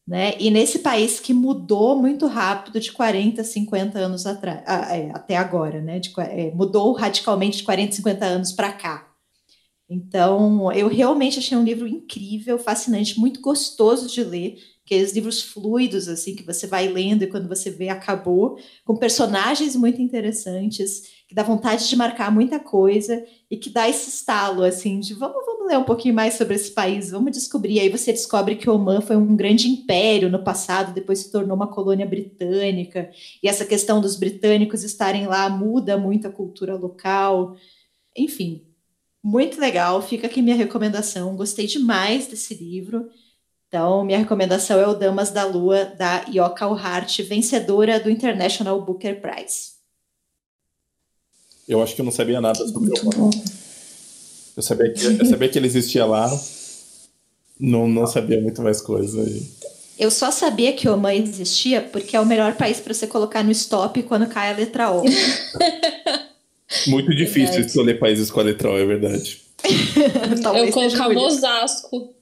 né? 0.09 0.33
E 0.41 0.51
nesse 0.51 0.79
país 0.79 1.21
que 1.21 1.35
mudou 1.35 1.95
muito 2.01 2.27
rápido 2.27 2.81
de 2.81 2.91
40, 2.91 3.45
50 3.45 3.99
anos 3.99 4.25
atrás, 4.27 4.63
é, 4.67 5.11
até 5.13 5.37
agora, 5.37 5.83
né? 5.83 5.99
De, 5.99 6.11
é, 6.19 6.51
mudou 6.55 6.93
radicalmente 6.93 7.59
de 7.59 7.65
40, 7.65 7.93
50 7.97 8.25
anos 8.25 8.53
para 8.53 8.73
cá. 8.73 9.07
Então, 9.87 10.73
eu 10.73 10.89
realmente 10.89 11.39
achei 11.39 11.59
um 11.59 11.65
livro 11.65 11.87
incrível, 11.87 12.59
fascinante, 12.59 13.21
muito 13.21 13.43
gostoso 13.43 14.09
de 14.09 14.25
ler, 14.25 14.59
aqueles 14.83 15.13
livros 15.13 15.43
fluidos, 15.43 16.09
assim, 16.09 16.35
que 16.35 16.43
você 16.43 16.67
vai 16.67 16.89
lendo 16.89 17.25
e 17.25 17.27
quando 17.27 17.47
você 17.47 17.71
vê, 17.71 17.91
acabou, 17.91 18.59
com 18.87 18.97
personagens 18.97 19.77
muito 19.77 20.01
interessantes, 20.01 21.03
que 21.29 21.35
dá 21.35 21.43
vontade 21.43 21.87
de 21.87 21.95
marcar 21.95 22.33
muita 22.33 22.59
coisa 22.59 23.23
e 23.51 23.57
que 23.59 23.69
dá 23.69 23.87
esse 23.87 24.09
estalo, 24.09 24.65
assim, 24.65 24.99
de 24.99 25.13
vamos, 25.13 25.45
vamos 25.45 25.69
ler 25.69 25.77
um 25.77 25.85
pouquinho 25.85 26.15
mais 26.15 26.35
sobre 26.35 26.55
esse 26.55 26.71
país, 26.71 27.11
vamos 27.11 27.33
descobrir. 27.33 27.81
Aí 27.81 27.91
você 27.91 28.13
descobre 28.13 28.57
que 28.57 28.69
Oman 28.71 29.03
foi 29.03 29.15
um 29.15 29.37
grande 29.37 29.69
império 29.69 30.31
no 30.31 30.43
passado, 30.43 30.95
depois 30.95 31.19
se 31.19 31.31
tornou 31.31 31.55
uma 31.55 31.69
colônia 31.69 32.07
britânica, 32.07 33.11
e 33.43 33.49
essa 33.49 33.67
questão 33.67 34.01
dos 34.01 34.17
britânicos 34.17 34.83
estarem 34.83 35.27
lá 35.27 35.51
muda 35.51 35.99
muito 35.99 36.27
a 36.27 36.33
cultura 36.33 36.75
local. 36.75 37.55
Enfim, 38.17 38.67
muito 39.23 39.61
legal. 39.61 40.01
Fica 40.01 40.27
aqui 40.27 40.41
minha 40.41 40.57
recomendação. 40.57 41.37
Gostei 41.37 41.67
demais 41.67 42.27
desse 42.27 42.55
livro. 42.55 43.11
Então, 43.69 44.03
minha 44.03 44.19
recomendação 44.19 44.81
é 44.81 44.87
o 44.87 44.95
Damas 44.95 45.31
da 45.31 45.45
Lua, 45.45 45.85
da 45.85 46.25
Yoka 46.27 46.65
Hart, 46.65 47.21
vencedora 47.21 48.01
do 48.01 48.09
International 48.09 48.81
Booker 48.83 49.21
Prize. 49.21 49.78
Eu 51.69 51.83
acho 51.83 51.95
que 51.95 52.01
eu 52.01 52.05
não 52.05 52.13
sabia 52.13 52.41
nada 52.41 52.67
sobre 52.67 52.91
o 52.91 53.09
Oman. 53.09 53.31
Eu 54.57 54.63
sabia 54.63 54.91
que, 54.91 55.05
eu 55.05 55.27
sabia 55.27 55.49
que 55.49 55.59
ele 55.59 55.67
existia 55.67 56.07
lá, 56.07 56.29
não, 57.61 57.87
não 57.87 58.07
sabia 58.07 58.41
muito 58.41 58.63
mais 58.63 58.81
coisa. 58.81 59.25
Eu 59.99 60.11
só 60.11 60.31
sabia 60.31 60.73
que 60.73 60.89
o 60.89 60.95
Oman 60.95 61.15
existia 61.15 61.83
porque 61.83 62.17
é 62.17 62.21
o 62.21 62.27
melhor 62.27 62.55
país 62.55 62.81
para 62.81 62.95
você 62.95 63.07
colocar 63.07 63.45
no 63.45 63.51
stop 63.51 64.03
quando 64.05 64.27
cai 64.27 64.51
a 64.51 64.57
letra 64.57 64.91
O. 64.91 65.03
muito 66.89 67.15
difícil 67.15 67.49
verdade. 67.49 67.67
escolher 67.67 67.99
países 67.99 68.31
com 68.31 68.41
a 68.41 68.45
letra 68.45 68.71
O, 68.71 68.79
é 68.79 68.87
verdade. 68.87 69.43
eu 70.57 70.73
colocava 70.73 71.15
Osasco. 71.19 72.15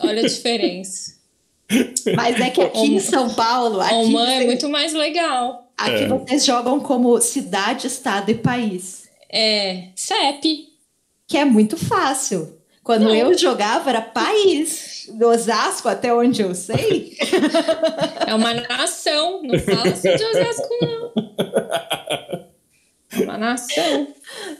Olha 0.00 0.20
a 0.20 0.26
diferença. 0.26 1.14
Mas 2.16 2.40
é 2.40 2.50
que 2.50 2.60
aqui 2.60 2.86
em 2.86 3.00
São 3.00 3.32
Paulo. 3.34 3.80
Aqui 3.80 3.94
Oman 3.94 4.30
é 4.30 4.44
muito 4.46 4.68
mais 4.68 4.92
legal. 4.92 5.63
Aqui 5.76 6.04
é. 6.04 6.08
vocês 6.08 6.44
jogam 6.44 6.80
como 6.80 7.20
cidade, 7.20 7.86
estado 7.86 8.30
e 8.30 8.34
país 8.34 9.04
é, 9.34 9.88
CEP. 9.96 10.68
Que 11.26 11.38
é 11.38 11.44
muito 11.44 11.76
fácil. 11.76 12.56
Quando 12.84 13.06
não. 13.06 13.14
eu 13.14 13.36
jogava 13.36 13.90
era 13.90 14.00
país. 14.00 14.94
Do 15.18 15.26
Osasco, 15.28 15.88
até 15.88 16.14
onde 16.14 16.40
eu 16.40 16.54
sei. 16.54 17.16
É 18.26 18.34
uma 18.34 18.54
nação. 18.54 19.42
Não 19.42 19.58
fala 19.58 19.88
assim 19.88 20.16
de 20.16 20.24
Osasco, 20.24 20.68
não. 20.80 21.12
É 23.12 23.22
uma 23.22 23.38
nação. 23.38 24.08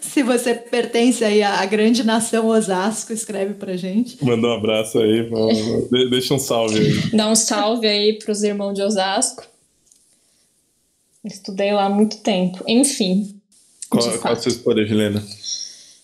Se 0.00 0.22
você 0.22 0.54
pertence 0.54 1.24
aí 1.24 1.42
à 1.42 1.64
grande 1.64 2.04
nação 2.04 2.46
Osasco, 2.46 3.12
escreve 3.12 3.54
pra 3.54 3.76
gente. 3.76 4.22
Manda 4.22 4.48
um 4.48 4.52
abraço 4.52 4.98
aí. 4.98 5.28
Deixa 6.10 6.34
um 6.34 6.38
salve 6.38 6.78
aí. 6.78 7.16
Dá 7.16 7.28
um 7.28 7.34
salve 7.34 7.86
aí 7.86 8.18
pros 8.18 8.42
irmãos 8.42 8.74
de 8.74 8.82
Osasco. 8.82 9.44
Estudei 11.24 11.72
lá 11.72 11.86
há 11.86 11.90
muito 11.90 12.18
tempo. 12.18 12.62
Enfim. 12.68 13.40
Qual, 13.88 14.18
qual 14.18 14.34
a 14.34 14.36
sua 14.36 14.50
escolha, 14.50 14.82
Helena? 14.82 15.24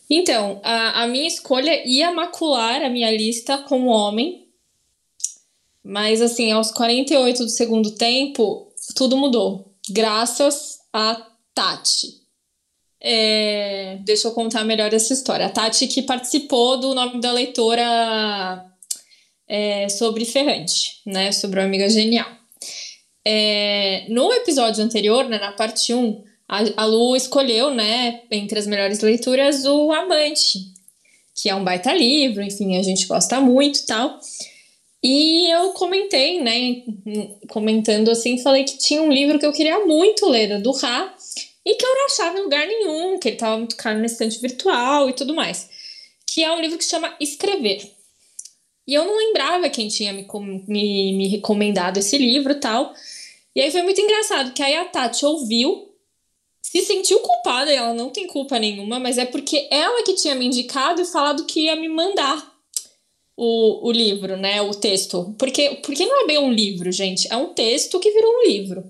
Então, 0.08 0.60
a, 0.64 1.02
a 1.02 1.06
minha 1.06 1.26
escolha 1.26 1.86
ia 1.86 2.10
macular 2.10 2.82
a 2.82 2.88
minha 2.88 3.10
lista 3.10 3.58
como 3.58 3.90
homem. 3.90 4.48
Mas, 5.84 6.20
assim, 6.20 6.50
aos 6.52 6.72
48 6.72 7.44
do 7.44 7.48
segundo 7.48 7.92
tempo, 7.92 8.72
tudo 8.94 9.16
mudou. 9.16 9.72
Graças 9.90 10.78
a 10.92 11.26
Tati. 11.54 12.20
É, 13.00 13.98
deixa 14.04 14.28
eu 14.28 14.32
contar 14.32 14.64
melhor 14.64 14.92
essa 14.92 15.12
história. 15.12 15.46
A 15.46 15.50
Tati 15.50 15.86
que 15.86 16.02
participou 16.02 16.78
do 16.78 16.94
nome 16.94 17.20
da 17.20 17.32
leitora 17.32 18.66
é, 19.48 19.88
sobre 19.88 20.24
Ferrante, 20.24 21.00
né? 21.06 21.32
Sobre 21.32 21.60
uma 21.60 21.66
amiga 21.66 21.88
genial. 21.88 22.39
É, 23.24 24.06
no 24.08 24.32
episódio 24.32 24.82
anterior, 24.82 25.28
né, 25.28 25.38
na 25.38 25.52
parte 25.52 25.92
1, 25.92 26.24
a, 26.48 26.82
a 26.82 26.84
Lu 26.84 27.14
escolheu, 27.14 27.70
né, 27.70 28.22
entre 28.30 28.58
as 28.58 28.66
melhores 28.66 29.00
leituras, 29.00 29.64
o 29.64 29.92
Amante, 29.92 30.58
que 31.34 31.48
é 31.48 31.54
um 31.54 31.64
baita 31.64 31.92
livro, 31.92 32.42
enfim, 32.42 32.76
a 32.76 32.82
gente 32.82 33.06
gosta 33.06 33.40
muito 33.40 33.84
tal. 33.86 34.18
E 35.02 35.50
eu 35.50 35.72
comentei, 35.72 36.42
né, 36.42 36.82
comentando 37.48 38.10
assim, 38.10 38.42
falei 38.42 38.64
que 38.64 38.76
tinha 38.76 39.00
um 39.00 39.12
livro 39.12 39.38
que 39.38 39.46
eu 39.46 39.52
queria 39.52 39.84
muito 39.86 40.28
ler, 40.28 40.60
do 40.60 40.72
Ra, 40.72 41.14
e 41.64 41.74
que 41.74 41.84
eu 41.84 41.94
não 41.94 42.06
achava 42.06 42.38
em 42.38 42.42
lugar 42.42 42.66
nenhum, 42.66 43.18
que 43.18 43.28
ele 43.28 43.36
estava 43.36 43.56
muito 43.56 43.76
caro 43.76 43.98
no 43.98 44.06
estante 44.06 44.38
virtual 44.40 45.08
e 45.08 45.12
tudo 45.12 45.34
mais. 45.34 45.68
Que 46.26 46.42
é 46.42 46.52
um 46.52 46.60
livro 46.60 46.78
que 46.78 46.84
chama 46.84 47.14
Escrever. 47.20 47.99
E 48.90 48.94
eu 48.94 49.04
não 49.04 49.16
lembrava 49.16 49.70
quem 49.70 49.86
tinha 49.86 50.12
me, 50.12 50.26
me, 50.66 51.12
me 51.12 51.28
recomendado 51.28 51.98
esse 51.98 52.18
livro 52.18 52.58
tal. 52.58 52.92
E 53.54 53.60
aí 53.60 53.70
foi 53.70 53.82
muito 53.82 54.00
engraçado, 54.00 54.52
que 54.52 54.60
aí 54.60 54.74
a 54.74 54.84
Tati 54.84 55.24
ouviu, 55.24 55.94
se 56.60 56.82
sentiu 56.82 57.20
culpada, 57.20 57.72
e 57.72 57.76
ela 57.76 57.94
não 57.94 58.10
tem 58.10 58.26
culpa 58.26 58.58
nenhuma, 58.58 58.98
mas 58.98 59.16
é 59.16 59.24
porque 59.24 59.68
ela 59.70 60.02
que 60.02 60.14
tinha 60.14 60.34
me 60.34 60.44
indicado 60.44 61.00
e 61.00 61.04
falado 61.04 61.44
que 61.44 61.66
ia 61.66 61.76
me 61.76 61.88
mandar 61.88 62.52
o, 63.36 63.86
o 63.86 63.92
livro, 63.92 64.36
né? 64.36 64.60
O 64.60 64.74
texto. 64.74 65.36
Porque, 65.38 65.78
porque 65.84 66.04
não 66.04 66.24
é 66.24 66.26
bem 66.26 66.38
um 66.38 66.52
livro, 66.52 66.90
gente. 66.90 67.32
É 67.32 67.36
um 67.36 67.54
texto 67.54 68.00
que 68.00 68.10
virou 68.10 68.40
um 68.40 68.48
livro. 68.48 68.84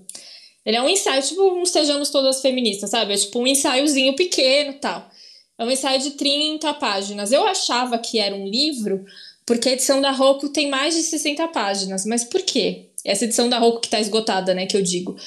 Ele 0.65 0.77
é 0.77 0.81
um 0.81 0.89
ensaio, 0.89 1.21
tipo, 1.21 1.43
um 1.43 1.63
Sejamos 1.63 2.09
Todas 2.09 2.41
Feministas, 2.41 2.89
sabe? 2.89 3.13
É 3.13 3.17
tipo 3.17 3.37
um 3.37 3.45
ensaiozinho 3.45 4.15
pequeno 4.15 4.73
tal. 4.81 5.11
É 5.59 5.63
um 5.63 5.69
ensaio 5.69 6.01
de 6.01 6.11
30 6.11 6.73
páginas. 6.73 7.31
Eu 7.31 7.45
achava 7.45 7.99
que 7.99 8.17
era 8.17 8.35
um 8.35 8.47
livro, 8.47 9.05
porque 9.51 9.67
a 9.67 9.73
edição 9.73 9.99
da 9.99 10.11
Roku 10.11 10.47
tem 10.47 10.69
mais 10.69 10.95
de 10.95 11.01
60 11.01 11.45
páginas. 11.49 12.05
Mas 12.05 12.23
por 12.23 12.41
quê? 12.41 12.91
Essa 13.03 13.25
edição 13.25 13.49
da 13.49 13.59
Roku 13.59 13.81
que 13.81 13.89
tá 13.89 13.99
esgotada, 13.99 14.53
né? 14.53 14.65
Que 14.65 14.77
eu 14.77 14.81
digo. 14.81 15.17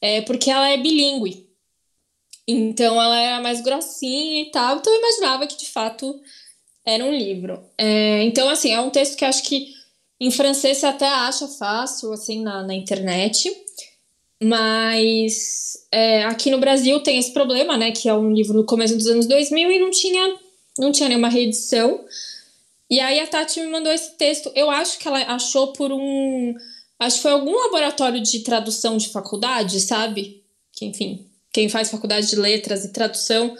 É 0.00 0.20
porque 0.20 0.48
ela 0.48 0.68
é 0.68 0.76
bilíngue. 0.76 1.48
Então 2.46 3.02
ela 3.02 3.20
era 3.20 3.40
mais 3.40 3.60
grossinha 3.60 4.42
e 4.42 4.50
tal. 4.52 4.76
Então 4.76 4.92
eu 4.92 5.00
imaginava 5.00 5.48
que 5.48 5.56
de 5.56 5.68
fato 5.68 6.20
era 6.86 7.04
um 7.04 7.12
livro. 7.12 7.60
É, 7.76 8.22
então, 8.22 8.48
assim, 8.48 8.70
é 8.70 8.80
um 8.80 8.90
texto 8.90 9.16
que 9.16 9.24
acho 9.24 9.42
que 9.42 9.74
em 10.20 10.30
francês 10.30 10.78
você 10.78 10.86
até 10.86 11.08
acha 11.08 11.48
fácil, 11.48 12.12
assim, 12.12 12.44
na, 12.44 12.62
na 12.62 12.74
internet. 12.76 13.52
Mas 14.40 15.84
é, 15.90 16.22
aqui 16.26 16.48
no 16.48 16.60
Brasil 16.60 17.00
tem 17.00 17.18
esse 17.18 17.32
problema, 17.32 17.76
né? 17.76 17.90
Que 17.90 18.08
é 18.08 18.14
um 18.14 18.30
livro 18.30 18.54
do 18.54 18.64
começo 18.64 18.96
dos 18.96 19.08
anos 19.08 19.26
2000 19.26 19.72
e 19.72 19.80
não 19.80 19.90
tinha, 19.90 20.36
não 20.78 20.92
tinha 20.92 21.08
nenhuma 21.08 21.28
reedição. 21.28 22.04
E 22.92 23.00
aí 23.00 23.18
a 23.20 23.26
Tati 23.26 23.58
me 23.60 23.68
mandou 23.68 23.90
esse 23.90 24.18
texto. 24.18 24.52
Eu 24.54 24.70
acho 24.70 24.98
que 24.98 25.08
ela 25.08 25.18
achou 25.34 25.72
por 25.72 25.90
um. 25.90 26.54
Acho 26.98 27.16
que 27.16 27.22
foi 27.22 27.32
algum 27.32 27.56
laboratório 27.64 28.20
de 28.20 28.40
tradução 28.40 28.98
de 28.98 29.08
faculdade, 29.08 29.80
sabe? 29.80 30.44
Que, 30.72 30.84
enfim, 30.84 31.26
quem 31.50 31.70
faz 31.70 31.90
faculdade 31.90 32.28
de 32.28 32.36
letras 32.36 32.84
e 32.84 32.92
tradução 32.92 33.56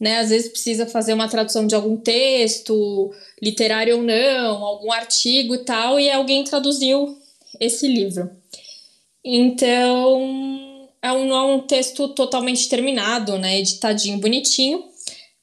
né? 0.00 0.18
Às 0.18 0.30
vezes 0.30 0.50
precisa 0.50 0.86
fazer 0.86 1.12
uma 1.12 1.28
tradução 1.28 1.66
de 1.66 1.74
algum 1.74 1.98
texto, 1.98 3.12
literário 3.42 3.98
ou 3.98 4.02
não, 4.02 4.64
algum 4.64 4.90
artigo 4.90 5.54
e 5.54 5.58
tal, 5.58 6.00
e 6.00 6.10
alguém 6.10 6.42
traduziu 6.42 7.18
esse 7.60 7.86
livro. 7.86 8.30
Então, 9.22 10.88
é 11.02 11.12
um, 11.12 11.30
é 11.30 11.42
um 11.42 11.60
texto 11.60 12.08
totalmente 12.08 12.66
terminado, 12.70 13.36
né? 13.36 13.58
Editadinho, 13.58 14.18
bonitinho, 14.18 14.82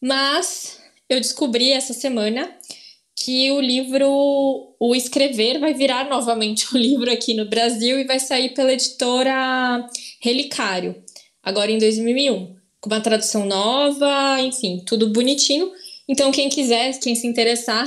mas 0.01 0.79
eu 1.07 1.19
descobri 1.19 1.71
essa 1.71 1.93
semana 1.93 2.51
que 3.27 3.51
o 3.51 3.59
livro 3.59 4.73
O 4.79 4.95
Escrever 4.95 5.59
vai 5.59 5.73
virar 5.73 6.07
novamente 6.07 6.73
um 6.73 6.77
livro 6.79 7.11
aqui 7.11 7.33
no 7.33 7.43
Brasil 7.43 7.99
e 7.99 8.05
vai 8.05 8.21
sair 8.21 8.53
pela 8.53 8.71
editora 8.71 9.85
Relicário, 10.21 11.03
agora 11.43 11.69
em 11.69 11.77
2001 11.77 12.55
com 12.79 12.89
uma 12.89 13.01
tradução 13.01 13.45
nova, 13.45 14.39
enfim, 14.39 14.81
tudo 14.85 15.09
bonitinho. 15.09 15.69
Então, 16.07 16.31
quem 16.31 16.47
quiser, 16.47 16.97
quem 16.99 17.15
se 17.15 17.27
interessar, 17.27 17.85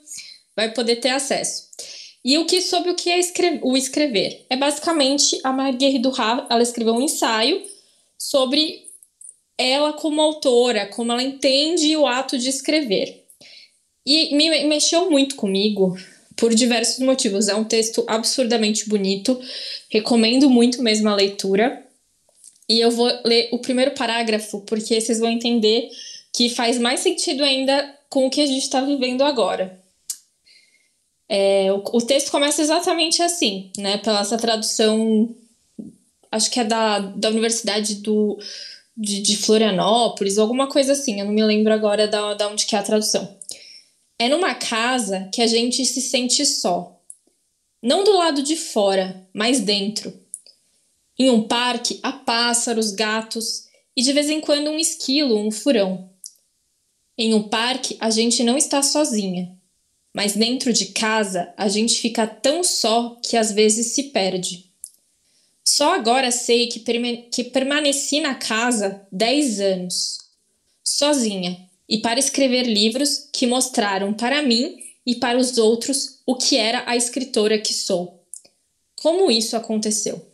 vai 0.56 0.72
poder 0.72 0.96
ter 0.96 1.10
acesso. 1.10 1.64
E 2.24 2.38
o 2.38 2.46
que 2.46 2.62
sobre 2.62 2.90
o 2.90 2.94
que 2.94 3.10
é 3.10 3.18
escrever, 3.18 3.60
o 3.62 3.76
escrever? 3.76 4.46
É 4.48 4.56
basicamente 4.56 5.38
a 5.44 5.52
Marguerite 5.52 5.98
Duras, 5.98 6.46
ela 6.48 6.62
escreveu 6.62 6.94
um 6.94 7.02
ensaio 7.02 7.62
sobre 8.16 8.86
ela 9.58 9.92
como 9.92 10.22
autora, 10.22 10.86
como 10.86 11.12
ela 11.12 11.22
entende 11.22 11.94
o 11.94 12.06
ato 12.06 12.38
de 12.38 12.48
escrever. 12.48 13.17
E 14.10 14.34
me 14.34 14.64
mexeu 14.64 15.10
muito 15.10 15.36
comigo 15.36 15.94
por 16.34 16.54
diversos 16.54 16.98
motivos. 17.00 17.46
É 17.46 17.54
um 17.54 17.62
texto 17.62 18.06
absurdamente 18.08 18.88
bonito, 18.88 19.38
recomendo 19.90 20.48
muito 20.48 20.82
mesmo 20.82 21.10
a 21.10 21.14
leitura. 21.14 21.84
E 22.66 22.80
eu 22.80 22.90
vou 22.90 23.06
ler 23.22 23.50
o 23.52 23.58
primeiro 23.58 23.90
parágrafo, 23.90 24.62
porque 24.62 24.98
vocês 24.98 25.18
vão 25.18 25.28
entender 25.28 25.90
que 26.32 26.48
faz 26.48 26.78
mais 26.78 27.00
sentido 27.00 27.44
ainda 27.44 27.94
com 28.08 28.26
o 28.26 28.30
que 28.30 28.40
a 28.40 28.46
gente 28.46 28.62
está 28.62 28.80
vivendo 28.80 29.22
agora. 29.22 29.78
É, 31.28 31.70
o, 31.70 31.82
o, 31.92 32.00
texto 32.00 32.30
começa 32.30 32.62
exatamente 32.62 33.22
assim, 33.22 33.70
né? 33.76 33.98
Pela 33.98 34.20
essa 34.20 34.38
tradução, 34.38 35.36
acho 36.32 36.50
que 36.50 36.60
é 36.60 36.64
da, 36.64 36.98
da 36.98 37.28
Universidade 37.28 37.96
do, 37.96 38.38
de, 38.96 39.20
de 39.20 39.36
Florianópolis, 39.36 40.38
alguma 40.38 40.66
coisa 40.66 40.92
assim, 40.92 41.20
eu 41.20 41.26
não 41.26 41.32
me 41.34 41.44
lembro 41.44 41.74
agora 41.74 42.08
da, 42.08 42.32
da 42.32 42.48
onde 42.48 42.64
que 42.64 42.74
é 42.74 42.78
a 42.78 42.82
tradução. 42.82 43.36
É 44.18 44.28
numa 44.28 44.54
casa 44.54 45.28
que 45.32 45.40
a 45.40 45.46
gente 45.46 45.84
se 45.86 46.00
sente 46.00 46.44
só. 46.44 47.00
Não 47.82 48.02
do 48.02 48.12
lado 48.12 48.42
de 48.42 48.56
fora, 48.56 49.28
mas 49.32 49.60
dentro 49.60 50.12
em 51.18 51.30
um 51.30 51.42
parque 51.42 51.98
há 52.02 52.12
pássaros, 52.12 52.92
gatos 52.92 53.66
e 53.96 54.02
de 54.02 54.12
vez 54.12 54.30
em 54.30 54.40
quando 54.40 54.70
um 54.70 54.78
esquilo, 54.78 55.36
um 55.36 55.50
furão. 55.50 56.08
Em 57.16 57.34
um 57.34 57.48
parque 57.48 57.96
a 57.98 58.08
gente 58.08 58.44
não 58.44 58.56
está 58.56 58.82
sozinha, 58.82 59.58
mas 60.14 60.34
dentro 60.34 60.72
de 60.72 60.86
casa 60.86 61.52
a 61.56 61.68
gente 61.68 62.00
fica 62.00 62.24
tão 62.26 62.62
só 62.62 63.16
que 63.24 63.36
às 63.36 63.50
vezes 63.50 63.94
se 63.94 64.04
perde. 64.04 64.70
Só 65.64 65.94
agora 65.94 66.30
sei 66.30 66.68
que, 66.68 66.80
permaneci 67.44 68.20
na 68.20 68.36
casa 68.36 69.06
dez 69.10 69.60
anos, 69.60 70.18
sozinha, 70.84 71.67
e 71.88 71.98
para 71.98 72.20
escrever 72.20 72.64
livros 72.64 73.28
que 73.32 73.46
mostraram 73.46 74.12
para 74.12 74.42
mim 74.42 74.76
e 75.06 75.14
para 75.14 75.38
os 75.38 75.56
outros 75.56 76.20
o 76.26 76.34
que 76.34 76.56
era 76.56 76.82
a 76.86 76.96
escritora 76.96 77.58
que 77.58 77.72
sou. 77.72 78.22
Como 79.00 79.30
isso 79.30 79.56
aconteceu? 79.56 80.26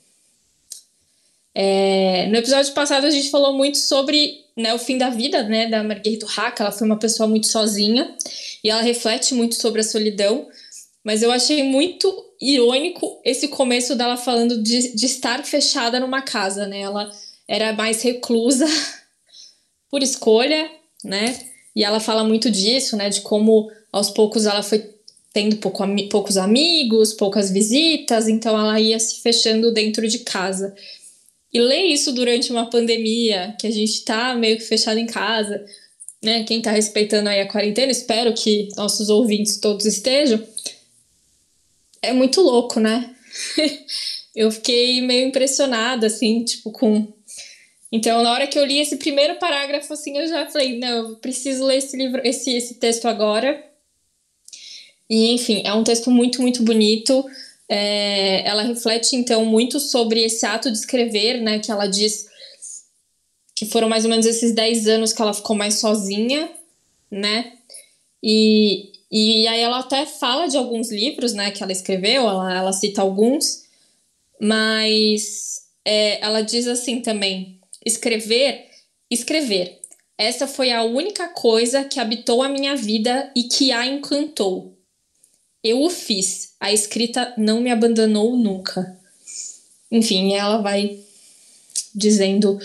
É, 1.55 2.27
no 2.27 2.37
episódio 2.37 2.73
passado 2.73 3.07
a 3.07 3.11
gente 3.11 3.31
falou 3.31 3.53
muito 3.53 3.79
sobre 3.79 4.45
né, 4.57 4.75
o 4.75 4.79
fim 4.79 4.99
da 4.99 5.11
vida 5.11 5.45
né, 5.45 5.69
da 5.69 5.85
Marguerite 5.85 6.25
Hack. 6.27 6.61
Ela 6.61 6.73
foi 6.73 6.87
uma 6.87 6.99
pessoa 6.99 7.29
muito 7.29 7.47
sozinha 7.47 8.17
e 8.63 8.71
ela 8.71 8.83
reflete 8.83 9.35
muito 9.35 9.55
sobre 9.55 9.81
a 9.81 9.85
solidão. 9.85 10.49
Mas 11.05 11.23
eu 11.23 11.31
achei 11.31 11.63
muito 11.63 12.25
irônico 12.41 13.21
esse 13.25 13.49
começo 13.49 13.95
dela 13.95 14.17
falando 14.17 14.61
de, 14.63 14.95
de 14.97 15.07
estar 15.07 15.45
fechada 15.45 16.01
numa 16.01 16.23
casa, 16.23 16.67
né? 16.67 16.81
Ela 16.81 17.11
era 17.47 17.73
mais 17.73 18.03
reclusa 18.03 18.67
por 19.91 20.03
escolha, 20.03 20.69
né? 21.05 21.39
E 21.77 21.85
ela 21.85 22.01
fala 22.01 22.25
muito 22.25 22.51
disso, 22.51 22.97
né? 22.97 23.09
De 23.11 23.21
como 23.21 23.71
aos 23.93 24.11
poucos 24.11 24.47
ela 24.47 24.63
foi 24.63 24.95
tendo 25.33 25.57
pouco, 25.57 25.83
poucos 26.09 26.37
amigos, 26.37 27.13
poucas 27.13 27.51
visitas, 27.51 28.29
então 28.29 28.59
ela 28.59 28.81
ia 28.81 28.99
se 29.01 29.21
fechando 29.21 29.73
dentro 29.73 30.09
de 30.09 30.21
casa. 30.21 30.75
E 31.53 31.61
ler 31.61 31.87
isso 31.87 32.13
durante 32.13 32.51
uma 32.51 32.71
pandemia, 32.71 33.55
que 33.61 33.67
a 33.67 33.71
gente 33.71 34.05
tá 34.05 34.35
meio 34.35 34.57
que 34.57 34.65
fechado 34.65 34.99
em 34.99 35.07
casa, 35.07 35.65
né? 36.23 36.43
Quem 36.45 36.63
tá 36.63 36.71
respeitando 36.71 37.29
aí 37.29 37.41
a 37.41 37.49
quarentena, 37.49 37.93
espero 37.93 38.33
que 38.33 38.69
nossos 38.77 39.09
ouvintes 39.09 39.59
todos 39.59 39.87
estejam. 39.87 40.43
É 42.01 42.13
muito 42.13 42.41
louco, 42.41 42.81
né? 42.81 43.15
eu 44.35 44.51
fiquei 44.51 45.01
meio 45.01 45.29
impressionada, 45.29 46.07
assim, 46.07 46.45
tipo, 46.45 46.73
com. 46.73 47.13
Então, 47.95 48.25
na 48.25 48.33
hora 48.33 48.49
que 48.49 48.59
eu 48.59 48.65
li 48.65 48.81
esse 48.81 48.97
primeiro 48.97 49.37
parágrafo, 49.37 49.93
assim, 49.93 50.19
eu 50.19 50.27
já 50.27 50.51
falei, 50.51 50.77
não, 50.81 51.11
eu 51.11 51.17
preciso 51.19 51.65
ler 51.65 51.77
esse 51.77 51.97
livro, 51.97 52.21
esse, 52.25 52.53
esse 52.53 52.75
texto 52.75 53.07
agora. 53.07 53.65
E, 55.09 55.31
enfim, 55.31 55.63
é 55.65 55.73
um 55.73 55.85
texto 55.85 56.11
muito, 56.11 56.43
muito 56.43 56.65
bonito. 56.65 57.25
É, 57.69 58.45
ela 58.49 58.63
reflete 58.63 59.15
então 59.15 59.45
muito 59.45 59.79
sobre 59.79 60.25
esse 60.25 60.45
ato 60.45 60.73
de 60.73 60.77
escrever, 60.77 61.41
né? 61.41 61.61
Que 61.61 61.71
ela 61.71 61.87
diz 61.87 62.27
que 63.55 63.65
foram 63.65 63.89
mais 63.89 64.03
ou 64.05 64.11
menos 64.11 64.27
esses 64.27 64.53
10 64.53 64.89
anos 64.89 65.13
que 65.13 65.23
ela 65.23 65.33
ficou 65.33 65.55
mais 65.55 65.75
sozinha, 65.75 66.51
né? 67.09 67.53
E, 68.21 68.91
e 69.09 69.47
aí 69.47 69.61
ela 69.61 69.79
até 69.79 70.05
fala 70.05 70.49
de 70.49 70.57
alguns 70.57 70.91
livros, 70.91 71.33
né, 71.33 71.53
que 71.53 71.63
ela 71.63 71.71
escreveu, 71.71 72.29
ela, 72.29 72.57
ela 72.57 72.73
cita 72.73 73.03
alguns, 73.03 73.67
mas 74.41 75.63
é, 75.85 76.21
ela 76.25 76.41
diz 76.41 76.67
assim 76.67 77.01
também: 77.01 77.54
escrever, 77.85 78.67
escrever. 79.11 79.81
Essa 80.17 80.47
foi 80.47 80.71
a 80.71 80.83
única 80.83 81.29
coisa 81.29 81.85
que 81.85 81.99
habitou 81.99 82.43
a 82.43 82.49
minha 82.49 82.77
vida 82.77 83.31
e 83.35 83.45
que 83.45 83.73
a 83.73 83.87
encantou. 83.87 84.79
Eu 85.63 85.83
o 85.83 85.91
fiz. 85.91 86.55
A 86.61 86.73
escrita 86.73 87.35
não 87.37 87.61
me 87.61 87.71
abandonou 87.71 88.37
nunca. 88.37 88.97
Enfim, 89.91 90.35
ela 90.35 90.59
vai 90.59 91.01
dizendo 91.95 92.59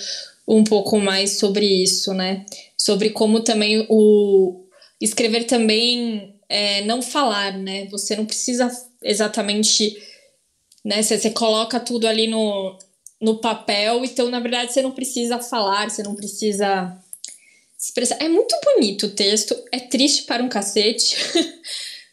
um 0.47 0.63
pouco 0.63 0.99
mais 0.99 1.37
sobre 1.37 1.65
isso, 1.65 2.13
né? 2.13 2.45
Sobre 2.77 3.11
como 3.11 3.41
também 3.41 3.85
o 3.89 4.65
escrever 4.99 5.45
também 5.45 6.35
é 6.49 6.81
não 6.85 7.01
falar, 7.01 7.57
né? 7.57 7.85
Você 7.85 8.15
não 8.15 8.25
precisa 8.25 8.69
exatamente, 9.03 9.95
né? 10.83 11.01
Você, 11.01 11.17
você 11.17 11.29
coloca 11.29 11.79
tudo 11.79 12.07
ali 12.07 12.27
no, 12.27 12.77
no 13.19 13.39
papel, 13.39 14.03
então 14.05 14.29
na 14.29 14.39
verdade 14.39 14.73
você 14.73 14.81
não 14.81 14.91
precisa 14.91 15.39
falar, 15.39 15.89
você 15.89 16.03
não 16.03 16.15
precisa 16.15 16.97
expressar. 17.77 18.17
É 18.21 18.27
muito 18.27 18.55
bonito 18.63 19.07
o 19.07 19.11
texto, 19.11 19.55
é 19.71 19.79
triste 19.79 20.23
para 20.23 20.43
um 20.43 20.49
cacete. 20.49 21.15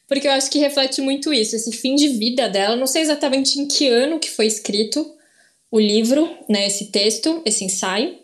porque 0.09 0.29
eu 0.29 0.33
acho 0.33 0.51
que 0.51 0.59
reflete 0.59 1.01
muito 1.01 1.33
isso, 1.33 1.57
esse 1.57 1.73
fim 1.73 1.95
de 1.95 2.09
vida 2.09 2.49
dela. 2.49 2.77
Não 2.77 2.87
sei 2.87 3.03
exatamente 3.03 3.59
em 3.59 3.67
que 3.67 3.89
ano 3.89 4.21
que 4.21 4.31
foi 4.31 4.47
escrito 4.47 5.15
o 5.71 5.81
livro, 5.81 6.37
né, 6.49 6.67
esse 6.67 6.87
texto, 6.87 7.43
esse 7.45 7.65
ensaio. 7.65 8.19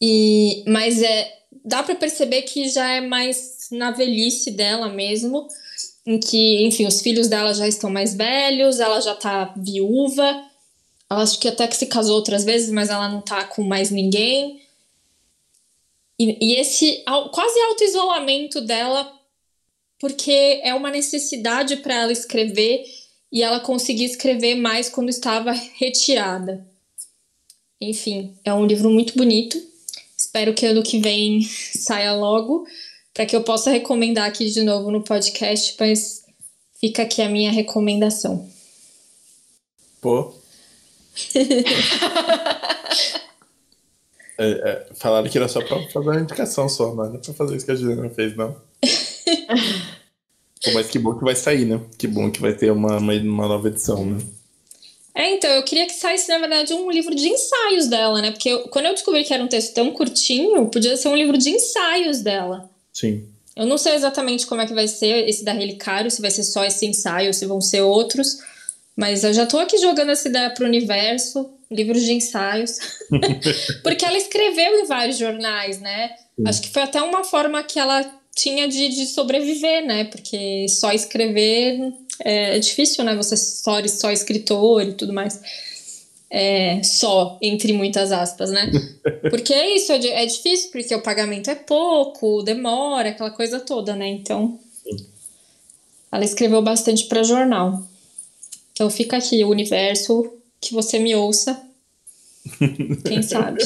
E 0.00 0.62
mas 0.66 1.02
é 1.02 1.32
dá 1.64 1.82
para 1.82 1.94
perceber 1.94 2.42
que 2.42 2.68
já 2.68 2.86
é 2.90 3.00
mais 3.00 3.68
na 3.72 3.90
velhice 3.90 4.50
dela 4.50 4.88
mesmo, 4.88 5.48
em 6.06 6.18
que, 6.18 6.66
enfim, 6.66 6.86
os 6.86 7.00
filhos 7.00 7.28
dela 7.28 7.54
já 7.54 7.66
estão 7.66 7.88
mais 7.88 8.14
velhos, 8.14 8.80
ela 8.80 9.00
já 9.00 9.14
tá 9.14 9.54
viúva. 9.56 10.44
Ela 11.10 11.22
acho 11.22 11.38
que 11.38 11.48
até 11.48 11.66
que 11.66 11.76
se 11.76 11.86
casou 11.86 12.16
outras 12.16 12.44
vezes, 12.44 12.70
mas 12.70 12.90
ela 12.90 13.08
não 13.08 13.20
tá 13.20 13.44
com 13.44 13.62
mais 13.62 13.90
ninguém. 13.90 14.62
E, 16.18 16.38
e 16.40 16.54
esse 16.60 17.02
quase 17.32 17.60
auto-isolamento 17.60 18.60
dela, 18.60 19.12
porque 19.98 20.60
é 20.62 20.74
uma 20.74 20.90
necessidade 20.90 21.76
para 21.78 21.94
ela 21.94 22.12
escrever 22.12 22.84
e 23.32 23.42
ela 23.42 23.60
conseguir 23.60 24.04
escrever 24.04 24.54
mais 24.54 24.88
quando 24.88 25.08
estava 25.08 25.52
retirada. 25.52 26.66
Enfim, 27.80 28.34
é 28.44 28.54
um 28.54 28.64
livro 28.64 28.88
muito 28.90 29.16
bonito. 29.16 29.60
Espero 30.16 30.54
que 30.54 30.64
ano 30.64 30.82
que 30.82 30.98
vem 30.98 31.42
saia 31.76 32.14
logo, 32.14 32.66
para 33.12 33.26
que 33.26 33.34
eu 33.34 33.42
possa 33.42 33.70
recomendar 33.70 34.28
aqui 34.28 34.48
de 34.50 34.62
novo 34.62 34.90
no 34.90 35.02
podcast, 35.02 35.74
mas 35.78 36.24
fica 36.80 37.02
aqui 37.02 37.20
a 37.20 37.28
minha 37.28 37.50
recomendação. 37.50 38.48
Pô. 40.00 40.43
É, 44.36 44.50
é, 44.50 44.86
falaram 44.94 45.28
que 45.28 45.38
era 45.38 45.48
só 45.48 45.62
pra 45.62 45.80
fazer 45.88 46.10
uma 46.10 46.20
indicação 46.20 46.68
só, 46.68 46.92
mas 46.92 47.08
não 47.08 47.16
é 47.16 47.20
pra 47.20 47.34
fazer 47.34 47.56
isso 47.56 47.64
que 47.64 47.72
a 47.72 47.76
Juliana 47.76 48.10
fez, 48.10 48.36
não. 48.36 48.56
Pô, 50.64 50.72
mas 50.72 50.88
que 50.88 50.98
bom 50.98 51.14
que 51.14 51.24
vai 51.24 51.36
sair, 51.36 51.64
né? 51.64 51.80
Que 51.98 52.08
bom 52.08 52.30
que 52.30 52.40
vai 52.40 52.54
ter 52.54 52.72
uma, 52.72 52.96
uma, 52.96 53.12
uma, 53.12 53.48
nova 53.48 53.68
edição, 53.68 54.04
né? 54.04 54.18
É, 55.14 55.30
então, 55.30 55.48
eu 55.50 55.62
queria 55.62 55.86
que 55.86 55.92
saísse, 55.92 56.28
na 56.28 56.38
verdade, 56.38 56.72
um 56.72 56.90
livro 56.90 57.14
de 57.14 57.28
ensaios 57.28 57.86
dela, 57.86 58.20
né? 58.20 58.32
Porque 58.32 58.48
eu, 58.48 58.60
quando 58.68 58.86
eu 58.86 58.94
descobri 58.94 59.22
que 59.22 59.32
era 59.32 59.44
um 59.44 59.48
texto 59.48 59.74
tão 59.74 59.92
curtinho, 59.92 60.66
podia 60.68 60.96
ser 60.96 61.08
um 61.08 61.16
livro 61.16 61.38
de 61.38 61.50
ensaios 61.50 62.20
dela. 62.20 62.68
Sim. 62.92 63.24
Eu 63.54 63.66
não 63.66 63.78
sei 63.78 63.94
exatamente 63.94 64.46
como 64.46 64.62
é 64.62 64.66
que 64.66 64.74
vai 64.74 64.88
ser 64.88 65.28
esse 65.28 65.44
da 65.44 65.52
Relicário, 65.52 66.10
se 66.10 66.20
vai 66.20 66.30
ser 66.30 66.42
só 66.42 66.64
esse 66.64 66.84
ensaio, 66.84 67.32
se 67.32 67.46
vão 67.46 67.60
ser 67.60 67.82
outros. 67.82 68.38
Mas 68.96 69.24
eu 69.24 69.32
já 69.32 69.44
tô 69.44 69.58
aqui 69.58 69.76
jogando 69.78 70.10
essa 70.10 70.28
ideia 70.28 70.50
pro 70.50 70.66
universo 70.66 71.50
livros 71.70 72.02
de 72.02 72.12
ensaios, 72.12 72.78
porque 73.82 74.04
ela 74.04 74.16
escreveu 74.16 74.80
em 74.80 74.86
vários 74.86 75.18
jornais, 75.18 75.80
né? 75.80 76.10
Sim. 76.36 76.44
Acho 76.46 76.62
que 76.62 76.70
foi 76.70 76.82
até 76.82 77.02
uma 77.02 77.24
forma 77.24 77.62
que 77.62 77.78
ela 77.78 78.04
tinha 78.34 78.68
de, 78.68 78.88
de 78.88 79.06
sobreviver, 79.06 79.84
né? 79.84 80.04
Porque 80.04 80.66
só 80.68 80.92
escrever 80.92 81.92
é, 82.22 82.56
é 82.56 82.58
difícil, 82.58 83.04
né? 83.04 83.14
Você 83.16 83.36
só, 83.36 83.86
só 83.88 84.10
escritor 84.10 84.82
e 84.82 84.92
tudo 84.92 85.12
mais. 85.12 85.40
É, 86.30 86.82
só, 86.82 87.38
entre 87.40 87.72
muitas 87.72 88.10
aspas, 88.10 88.50
né? 88.50 88.70
Porque 89.30 89.54
é 89.54 89.76
isso, 89.76 89.92
é, 89.92 90.24
é 90.24 90.26
difícil, 90.26 90.70
porque 90.72 90.92
o 90.94 91.02
pagamento 91.02 91.48
é 91.48 91.54
pouco, 91.54 92.42
demora, 92.42 93.10
aquela 93.10 93.30
coisa 93.30 93.60
toda, 93.60 93.94
né? 93.94 94.08
Então, 94.08 94.58
ela 96.10 96.24
escreveu 96.24 96.60
bastante 96.60 97.04
para 97.04 97.22
jornal. 97.22 97.84
Então 98.74 98.90
fica 98.90 99.16
aqui 99.16 99.44
o 99.44 99.50
universo 99.50 100.36
que 100.60 100.74
você 100.74 100.98
me 100.98 101.14
ouça. 101.14 101.62
Quem 103.06 103.22
sabe? 103.22 103.62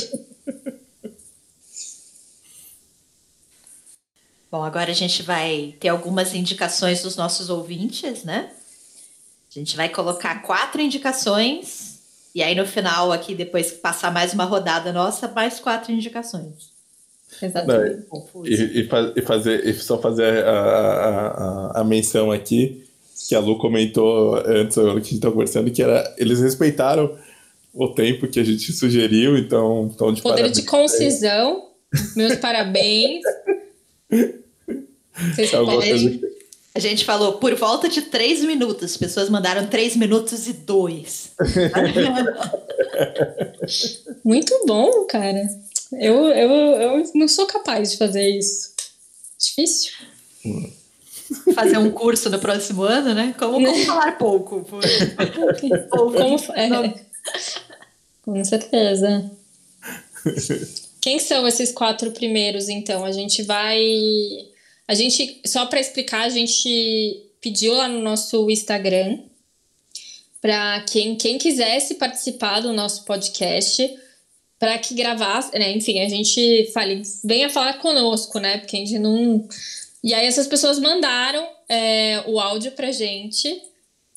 Bom, 4.50 4.62
agora 4.62 4.90
a 4.90 4.94
gente 4.94 5.22
vai 5.22 5.74
ter 5.80 5.88
algumas 5.88 6.34
indicações 6.34 7.02
dos 7.02 7.16
nossos 7.16 7.48
ouvintes, 7.48 8.22
né? 8.22 8.52
A 9.50 9.58
gente 9.58 9.76
vai 9.76 9.88
colocar 9.88 10.42
quatro 10.42 10.80
indicações 10.80 12.00
e 12.34 12.42
aí 12.42 12.54
no 12.54 12.66
final 12.66 13.10
aqui, 13.10 13.34
depois 13.34 13.72
que 13.72 13.78
passar 13.78 14.12
mais 14.12 14.34
uma 14.34 14.44
rodada 14.44 14.92
nossa, 14.92 15.26
mais 15.26 15.58
quatro 15.58 15.90
indicações. 15.90 16.70
Exatamente. 17.40 18.06
e, 18.44 18.80
e, 18.80 18.88
e, 19.16 19.22
fazer, 19.22 19.66
e 19.66 19.74
só 19.74 19.98
fazer 19.98 20.44
a, 20.44 20.50
a, 20.50 21.26
a, 21.26 21.80
a 21.80 21.84
menção 21.84 22.30
aqui 22.30 22.87
que 23.26 23.34
a 23.34 23.40
Lu 23.40 23.58
comentou 23.58 24.36
antes, 24.36 24.76
que 24.76 24.80
a 24.80 24.94
gente 24.94 25.14
estava 25.14 25.34
conversando, 25.34 25.70
que 25.70 25.82
era 25.82 26.14
eles 26.16 26.40
respeitaram 26.40 27.18
o 27.74 27.88
tempo 27.88 28.28
que 28.28 28.38
a 28.38 28.44
gente 28.44 28.72
sugeriu, 28.72 29.36
então 29.36 29.88
estão 29.88 30.12
de 30.12 30.22
Poder 30.22 30.42
parabéns. 30.42 30.56
de 30.56 30.62
concisão, 30.64 31.68
meus 32.14 32.36
parabéns. 32.36 33.22
Vocês 35.34 35.50
podem... 35.50 36.20
A 36.74 36.80
gente 36.80 37.04
falou 37.04 37.34
por 37.34 37.54
volta 37.56 37.88
de 37.88 38.02
três 38.02 38.44
minutos. 38.44 38.92
As 38.92 38.96
pessoas 38.96 39.28
mandaram 39.28 39.66
três 39.66 39.96
minutos 39.96 40.46
e 40.46 40.52
dois. 40.52 41.32
Muito 44.24 44.62
bom, 44.64 45.04
cara. 45.06 45.42
Eu, 45.92 46.28
eu, 46.28 46.50
eu 46.50 47.02
não 47.16 47.26
sou 47.26 47.46
capaz 47.46 47.90
de 47.90 47.96
fazer 47.96 48.28
isso. 48.28 48.74
Difícil. 49.40 49.90
Hum 50.46 50.77
fazer 51.54 51.78
um 51.78 51.90
curso 51.90 52.30
no 52.30 52.38
próximo 52.38 52.82
ano, 52.82 53.14
né? 53.14 53.34
Como, 53.38 53.64
como 53.66 53.84
falar 53.84 54.18
pouco. 54.18 54.62
Por... 54.62 54.82
Ou 55.92 56.12
como, 56.12 56.38
é, 56.54 56.94
com 58.22 58.44
certeza. 58.44 59.30
Quem 61.00 61.18
são 61.18 61.46
esses 61.46 61.72
quatro 61.72 62.10
primeiros, 62.10 62.68
então? 62.68 63.04
A 63.04 63.12
gente 63.12 63.42
vai. 63.42 63.78
A 64.86 64.94
gente, 64.94 65.40
só 65.46 65.66
para 65.66 65.80
explicar, 65.80 66.22
a 66.22 66.28
gente 66.28 67.22
pediu 67.40 67.74
lá 67.74 67.88
no 67.88 68.00
nosso 68.00 68.50
Instagram 68.50 69.18
para 70.40 70.80
quem, 70.82 71.16
quem 71.16 71.38
quisesse 71.38 71.94
participar 71.96 72.60
do 72.60 72.72
nosso 72.72 73.04
podcast, 73.04 73.98
para 74.58 74.78
que 74.78 74.94
gravasse, 74.94 75.56
né? 75.58 75.72
Enfim, 75.72 76.00
a 76.00 76.08
gente 76.08 76.70
fale, 76.72 77.02
venha 77.24 77.50
falar 77.50 77.74
conosco, 77.74 78.38
né? 78.38 78.58
Porque 78.58 78.76
a 78.76 78.80
gente 78.80 78.98
não 78.98 79.46
e 80.02 80.14
aí 80.14 80.26
essas 80.26 80.46
pessoas 80.46 80.78
mandaram 80.78 81.46
é, 81.68 82.22
o 82.26 82.38
áudio 82.38 82.72
pra 82.72 82.90
gente, 82.90 83.48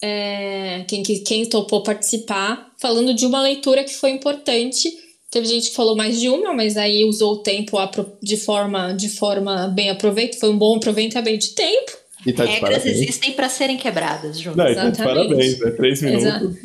é, 0.02 0.84
quem, 0.88 1.04
quem 1.04 1.46
topou 1.46 1.84
participar, 1.84 2.72
falando 2.80 3.14
de 3.14 3.26
uma 3.26 3.42
leitura 3.42 3.84
que 3.84 3.94
foi 3.94 4.10
importante. 4.12 4.90
Teve 5.30 5.48
gente 5.48 5.70
que 5.70 5.76
falou 5.76 5.96
mais 5.96 6.20
de 6.20 6.28
uma, 6.28 6.54
mas 6.54 6.76
aí 6.76 7.06
usou 7.06 7.36
o 7.36 7.38
tempo 7.38 7.78
de 8.22 8.36
forma, 8.36 8.92
de 8.94 9.08
forma 9.08 9.68
bem 9.68 9.90
aproveita. 9.90 10.38
Foi 10.38 10.50
um 10.50 10.58
bom 10.58 10.76
aproveitamento 10.76 11.48
de 11.48 11.56
tempo. 11.56 11.92
E 12.26 12.34
tá 12.34 12.46
de 12.46 12.52
Regras 12.52 12.74
parabéns. 12.74 12.98
existem 12.98 13.32
para 13.32 13.50
serem 13.50 13.78
quebradas, 13.78 14.40
João. 14.40 14.56
Não, 14.56 14.68
Exatamente. 14.68 14.98
Tá 14.98 15.04
parabéns, 15.04 15.60
né? 15.60 15.72
Três 15.72 16.02
minutos. 16.02 16.26
Exato. 16.26 16.58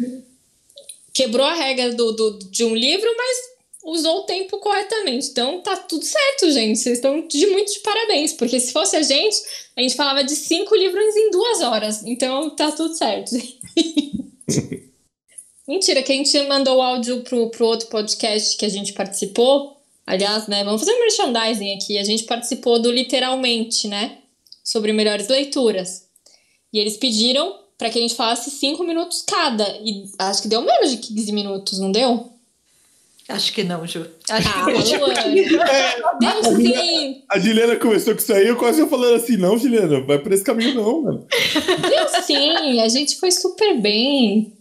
Quebrou 1.15 1.47
a 1.47 1.55
regra 1.55 1.95
do, 1.95 2.13
do, 2.13 2.39
de 2.51 2.65
um 2.65 2.75
livro, 2.75 3.09
mas 3.17 3.37
usou 3.87 4.18
o 4.18 4.22
tempo 4.25 4.59
corretamente. 4.59 5.29
Então 5.29 5.61
tá 5.61 5.77
tudo 5.77 6.05
certo, 6.05 6.51
gente. 6.51 6.79
Vocês 6.79 6.99
estão 6.99 7.27
de 7.27 7.46
muito 7.46 7.72
de 7.72 7.79
parabéns, 7.81 8.33
porque 8.33 8.59
se 8.59 8.72
fosse 8.72 8.96
a 8.96 9.03
gente, 9.03 9.37
a 9.77 9.81
gente 9.81 9.94
falava 9.94 10.25
de 10.25 10.35
cinco 10.35 10.75
livros 10.75 11.14
em 11.14 11.31
duas 11.31 11.61
horas. 11.62 12.03
Então 12.05 12.51
tá 12.51 12.72
tudo 12.72 12.94
certo. 12.94 13.31
Mentira, 15.66 16.03
que 16.03 16.12
a 16.12 16.16
gente 16.16 16.38
mandou 16.42 16.79
o 16.79 16.83
áudio 16.83 17.22
pro, 17.22 17.51
pro 17.51 17.66
outro 17.66 17.88
podcast 17.88 18.57
que 18.57 18.66
a 18.66 18.68
gente 18.68 18.92
participou. 18.92 19.77
Aliás, 20.05 20.46
né? 20.46 20.62
Vamos 20.64 20.81
fazer 20.81 20.92
um 20.92 21.01
merchandising 21.01 21.75
aqui. 21.75 21.99
A 21.99 22.05
gente 22.05 22.25
participou 22.25 22.81
do 22.81 22.90
Literalmente, 22.90 23.88
né? 23.88 24.18
Sobre 24.62 24.92
melhores 24.92 25.29
leituras. 25.29 26.07
E 26.72 26.79
eles 26.79 26.96
pediram 26.96 27.59
para 27.79 27.90
que 27.90 27.99
a 27.99 28.03
gente 28.03 28.14
falasse 28.14 28.51
cinco 28.51 28.85
minutos 28.85 29.22
cada. 29.22 29.64
E 29.83 30.05
acho 30.18 30.42
que 30.42 30.49
deu 30.49 30.62
menos 30.62 30.90
de 30.90 30.99
15 30.99 31.33
minutos, 31.33 31.79
não 31.79 31.90
deu? 31.90 32.36
Acho 33.29 33.53
que 33.53 33.65
não, 33.65 33.85
Ju. 33.87 34.07
Acho 34.31 34.49
ah, 34.49 34.67
que 34.67 34.99
não. 34.99 35.62
É, 35.62 35.97
Deus 36.21 36.57
sim. 36.57 37.25
A 37.29 37.39
Juliana 37.39 37.77
começou 37.77 38.15
com 38.15 38.21
isso 38.21 38.33
aí, 38.33 38.47
eu 38.47 38.57
quase 38.57 38.87
falando 38.89 39.17
assim, 39.17 39.37
não, 39.37 39.59
Juliana, 39.59 40.01
vai 40.01 40.19
por 40.19 40.33
esse 40.33 40.45
caminho 40.45 40.75
não, 40.75 41.03
mano. 41.03 41.27
Deus 41.89 42.25
sim, 42.25 42.81
a 42.81 42.89
gente 42.89 43.19
foi 43.19 43.33
super 43.33 43.81
bem. 43.81 44.53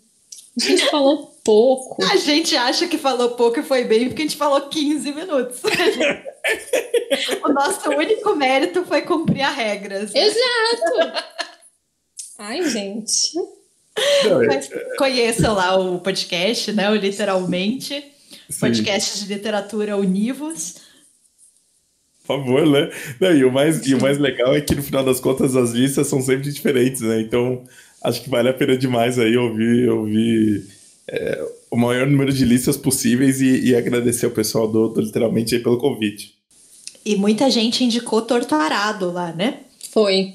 A 0.60 0.63
gente 0.63 0.89
falou 0.89 1.36
pouco. 1.43 2.04
A 2.04 2.15
gente 2.15 2.58
acha 2.58 2.88
que 2.88 2.97
falou 2.97 3.32
pouco 3.32 3.60
e 3.60 3.63
foi 3.63 3.84
bem 3.84 4.08
porque 4.08 4.23
a 4.23 4.25
gente 4.25 4.38
falou 4.38 4.62
15 4.62 5.12
minutos. 5.13 5.62
o 7.43 7.54
nosso 7.54 7.89
único 7.89 8.36
mérito 8.36 8.84
foi 8.86 9.04
cumprir 9.04 9.43
as 9.43 9.56
regras. 9.56 10.12
Né? 10.12 10.25
Exato. 10.25 11.23
Ai, 12.39 12.67
gente. 12.67 13.34
Mas 14.47 14.69
conheçam 14.97 15.54
lá 15.54 15.78
o 15.78 15.99
podcast, 15.99 16.71
né? 16.73 16.89
O 16.89 16.95
Literalmente. 16.95 18.14
Sim. 18.49 18.60
podcast 18.60 19.19
de 19.19 19.34
literatura 19.34 19.97
univos. 19.97 20.75
Por 22.25 22.38
favor, 22.38 22.65
né? 22.65 22.89
Não, 23.19 23.31
e, 23.36 23.45
o 23.45 23.51
mais, 23.51 23.86
e 23.86 23.93
o 23.93 24.01
mais 24.01 24.17
legal 24.17 24.55
é 24.55 24.62
que 24.62 24.73
no 24.73 24.81
final 24.81 25.03
das 25.03 25.19
contas 25.19 25.55
as 25.55 25.71
listas 25.71 26.08
são 26.08 26.21
sempre 26.21 26.51
diferentes, 26.51 27.01
né? 27.01 27.21
Então 27.21 27.63
acho 28.01 28.21
que 28.21 28.29
vale 28.29 28.49
a 28.49 28.53
pena 28.53 28.77
demais 28.77 29.19
aí 29.19 29.38
ouvir, 29.38 29.89
ouvir 29.89 30.65
é, 31.08 31.45
o 31.69 31.77
maior 31.77 32.08
número 32.08 32.34
de 32.34 32.45
listas 32.45 32.77
possíveis 32.77 33.41
e, 33.41 33.67
e 33.67 33.75
agradecer 33.75 34.25
ao 34.25 34.31
pessoal 34.31 34.67
do, 34.67 34.89
do 34.89 35.01
Literalmente 35.01 35.55
aí 35.55 35.62
pelo 35.62 35.77
convite. 35.77 36.34
E 37.05 37.15
muita 37.15 37.49
gente 37.51 37.84
indicou 37.84 38.21
Torturado 38.23 39.12
lá, 39.12 39.31
né? 39.31 39.60
Foi. 39.91 40.34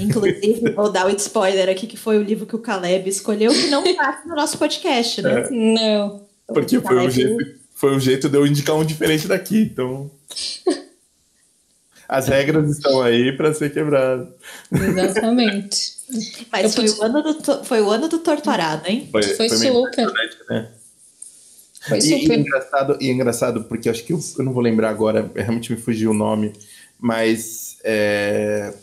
Inclusive, 0.00 0.70
vou 0.72 0.90
dar 0.90 1.06
o 1.06 1.10
um 1.10 1.16
spoiler 1.16 1.68
aqui, 1.68 1.86
que 1.86 1.96
foi 1.96 2.18
o 2.18 2.22
livro 2.22 2.46
que 2.46 2.56
o 2.56 2.58
Caleb 2.58 3.08
escolheu, 3.08 3.52
que 3.52 3.68
não 3.68 3.84
está 3.86 4.22
no 4.26 4.34
nosso 4.34 4.58
podcast, 4.58 5.22
né? 5.22 5.42
É. 5.42 5.50
Não. 5.50 6.21
Porque 6.46 6.80
foi 6.80 6.98
um, 6.98 7.10
jeito, 7.10 7.54
foi 7.74 7.94
um 7.94 8.00
jeito 8.00 8.28
de 8.28 8.36
eu 8.36 8.46
indicar 8.46 8.76
um 8.76 8.84
diferente 8.84 9.26
daqui, 9.28 9.62
então. 9.62 10.10
As 12.08 12.28
regras 12.28 12.70
estão 12.70 13.00
aí 13.00 13.34
para 13.34 13.54
ser 13.54 13.72
quebradas. 13.72 14.28
Exatamente. 14.70 15.92
Mas 16.52 16.74
foi, 16.74 16.86
o 16.90 17.02
ano 17.02 17.22
do, 17.22 17.64
foi 17.64 17.80
o 17.80 17.90
ano 17.90 18.06
do 18.06 18.18
torturado, 18.18 18.86
hein? 18.86 19.08
Foi, 19.10 19.22
foi, 19.22 19.48
foi 19.48 19.58
super. 19.58 20.12
Né? 20.50 20.68
Foi 21.88 21.98
e, 21.98 22.02
super. 22.02 22.38
E 22.38 22.40
engraçado, 22.40 22.98
e 23.00 23.10
engraçado, 23.10 23.64
porque 23.64 23.88
acho 23.88 24.04
que 24.04 24.12
eu, 24.12 24.20
eu, 24.38 24.44
não 24.44 24.52
vou 24.52 24.62
lembrar 24.62 24.90
agora, 24.90 25.30
realmente 25.34 25.72
me 25.72 25.80
fugiu 25.80 26.10
o 26.10 26.14
nome, 26.14 26.52
mas 27.00 27.78
é, 27.82 28.74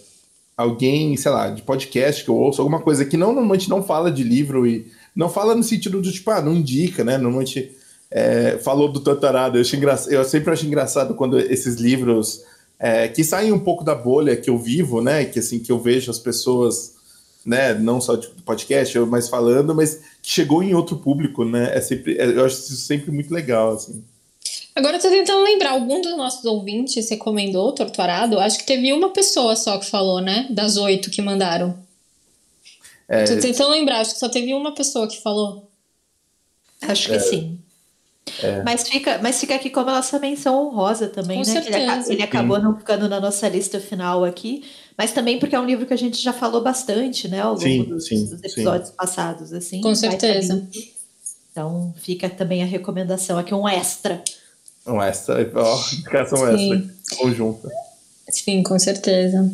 alguém, 0.58 1.16
sei 1.16 1.32
lá, 1.32 1.50
de 1.50 1.62
podcast 1.62 2.24
que 2.24 2.30
eu 2.30 2.36
ouço, 2.36 2.62
alguma 2.62 2.82
coisa 2.82 3.06
que 3.06 3.16
não, 3.16 3.28
normalmente 3.28 3.70
não 3.70 3.84
fala 3.84 4.12
de 4.12 4.24
livro 4.24 4.66
e 4.66 4.92
não 5.20 5.30
fala 5.30 5.54
no 5.54 5.62
sentido 5.62 6.02
do 6.02 6.10
tipo, 6.10 6.32
ah, 6.32 6.42
não 6.42 6.56
indica, 6.56 7.04
né? 7.04 7.18
Normalmente 7.18 7.76
é, 8.10 8.58
falou 8.60 8.90
do 8.90 9.02
Torturado. 9.02 9.58
Eu, 9.58 9.66
eu 10.10 10.24
sempre 10.24 10.54
acho 10.54 10.66
engraçado 10.66 11.14
quando 11.14 11.38
esses 11.38 11.76
livros 11.76 12.42
é, 12.80 13.10
que 13.10 13.22
saem 13.22 13.52
um 13.52 13.60
pouco 13.60 13.84
da 13.84 13.94
bolha 13.94 14.38
que 14.38 14.50
eu 14.50 14.58
vivo, 14.58 15.02
né? 15.02 15.26
Que 15.26 15.40
assim, 15.40 15.60
que 15.60 15.74
eu 15.74 15.78
vejo 15.78 16.10
as 16.10 16.18
pessoas, 16.18 16.94
né? 17.46 17.74
Não 17.74 18.00
só 18.00 18.16
de 18.16 18.30
podcast, 18.46 18.98
mas 19.00 19.28
falando, 19.28 19.76
mas 19.76 20.00
que 20.22 20.32
chegou 20.32 20.64
em 20.64 20.74
outro 20.74 20.96
público, 20.96 21.44
né? 21.44 21.70
É 21.76 21.82
sempre, 21.82 22.18
é, 22.18 22.26
eu 22.26 22.46
acho 22.46 22.56
isso 22.56 22.78
sempre 22.78 23.12
muito 23.12 23.34
legal, 23.34 23.74
assim. 23.74 24.02
Agora 24.74 24.96
eu 24.96 25.02
tô 25.02 25.10
tentando 25.10 25.44
lembrar, 25.44 25.72
algum 25.72 26.00
dos 26.00 26.16
nossos 26.16 26.46
ouvintes 26.46 27.10
recomendou 27.10 27.74
Torturado? 27.74 28.40
Acho 28.40 28.60
que 28.60 28.66
teve 28.66 28.94
uma 28.94 29.10
pessoa 29.10 29.54
só 29.58 29.78
que 29.78 29.90
falou, 29.90 30.22
né? 30.22 30.48
Das 30.50 30.78
oito 30.78 31.12
que 31.12 31.22
mandaram. 31.22 31.89
É... 33.10 33.24
Tô 33.24 33.38
tentando 33.38 33.72
lembrar, 33.72 34.02
acho 34.02 34.14
que 34.14 34.20
só 34.20 34.30
teve 34.30 34.54
uma 34.54 34.74
pessoa 34.74 35.08
que 35.08 35.20
falou. 35.22 35.70
Acho 36.82 37.10
que 37.10 37.16
é... 37.16 37.20
sim. 37.20 37.60
É. 38.44 38.62
Mas, 38.64 38.88
fica, 38.88 39.20
mas 39.24 39.40
fica 39.40 39.56
aqui 39.56 39.72
como 39.72 39.90
a 39.90 39.96
nossa 39.96 40.20
menção 40.20 40.68
honrosa 40.68 41.08
também, 41.08 41.44
Com 41.44 41.52
né? 41.52 41.64
Ele, 41.66 42.14
ele, 42.14 42.24
acabou 42.24 42.60
não 42.60 42.78
ficando 42.78 43.10
na 43.10 43.20
nossa 43.20 43.50
lista 43.50 43.80
final 43.80 44.24
aqui, 44.24 44.64
mas 44.96 45.12
também 45.12 45.40
porque 45.40 45.56
é 45.56 45.60
um 45.60 45.66
livro 45.66 45.86
que 45.86 45.94
a 45.94 45.98
gente 45.98 46.22
já 46.22 46.32
falou 46.32 46.62
bastante, 46.62 47.28
né? 47.28 47.42
Ao 47.42 47.54
longo 47.54 47.62
sim, 47.62 47.84
dos, 47.84 48.06
sim, 48.06 48.26
dos, 48.26 48.44
episódios 48.44 48.90
sim. 48.90 48.96
passados, 48.96 49.52
assim. 49.52 49.82
Com 49.82 49.96
certeza. 49.96 50.68
Então 51.52 51.94
fica 51.98 52.30
também 52.30 52.62
a 52.62 52.66
recomendação 52.66 53.40
aqui, 53.40 53.54
um 53.54 53.68
extra. 53.68 54.24
Um 54.86 55.02
extra, 55.02 55.50
ó, 55.56 55.84
indicação 55.94 56.48
extra, 56.50 56.96
conjunta. 57.18 57.70
Sim, 58.30 58.62
com 58.62 58.78
certeza. 58.78 59.52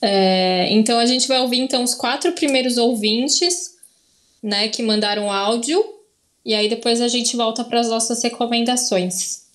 É, 0.00 0.68
então 0.72 0.98
a 0.98 1.06
gente 1.06 1.26
vai 1.26 1.40
ouvir 1.40 1.58
então 1.58 1.82
os 1.82 1.94
quatro 1.94 2.32
primeiros 2.32 2.76
ouvintes, 2.76 3.76
né, 4.42 4.68
que 4.68 4.82
mandaram 4.82 5.32
áudio, 5.32 5.84
e 6.44 6.54
aí 6.54 6.68
depois 6.68 7.00
a 7.00 7.08
gente 7.08 7.36
volta 7.36 7.64
para 7.64 7.80
as 7.80 7.88
nossas 7.88 8.22
recomendações. 8.22 9.46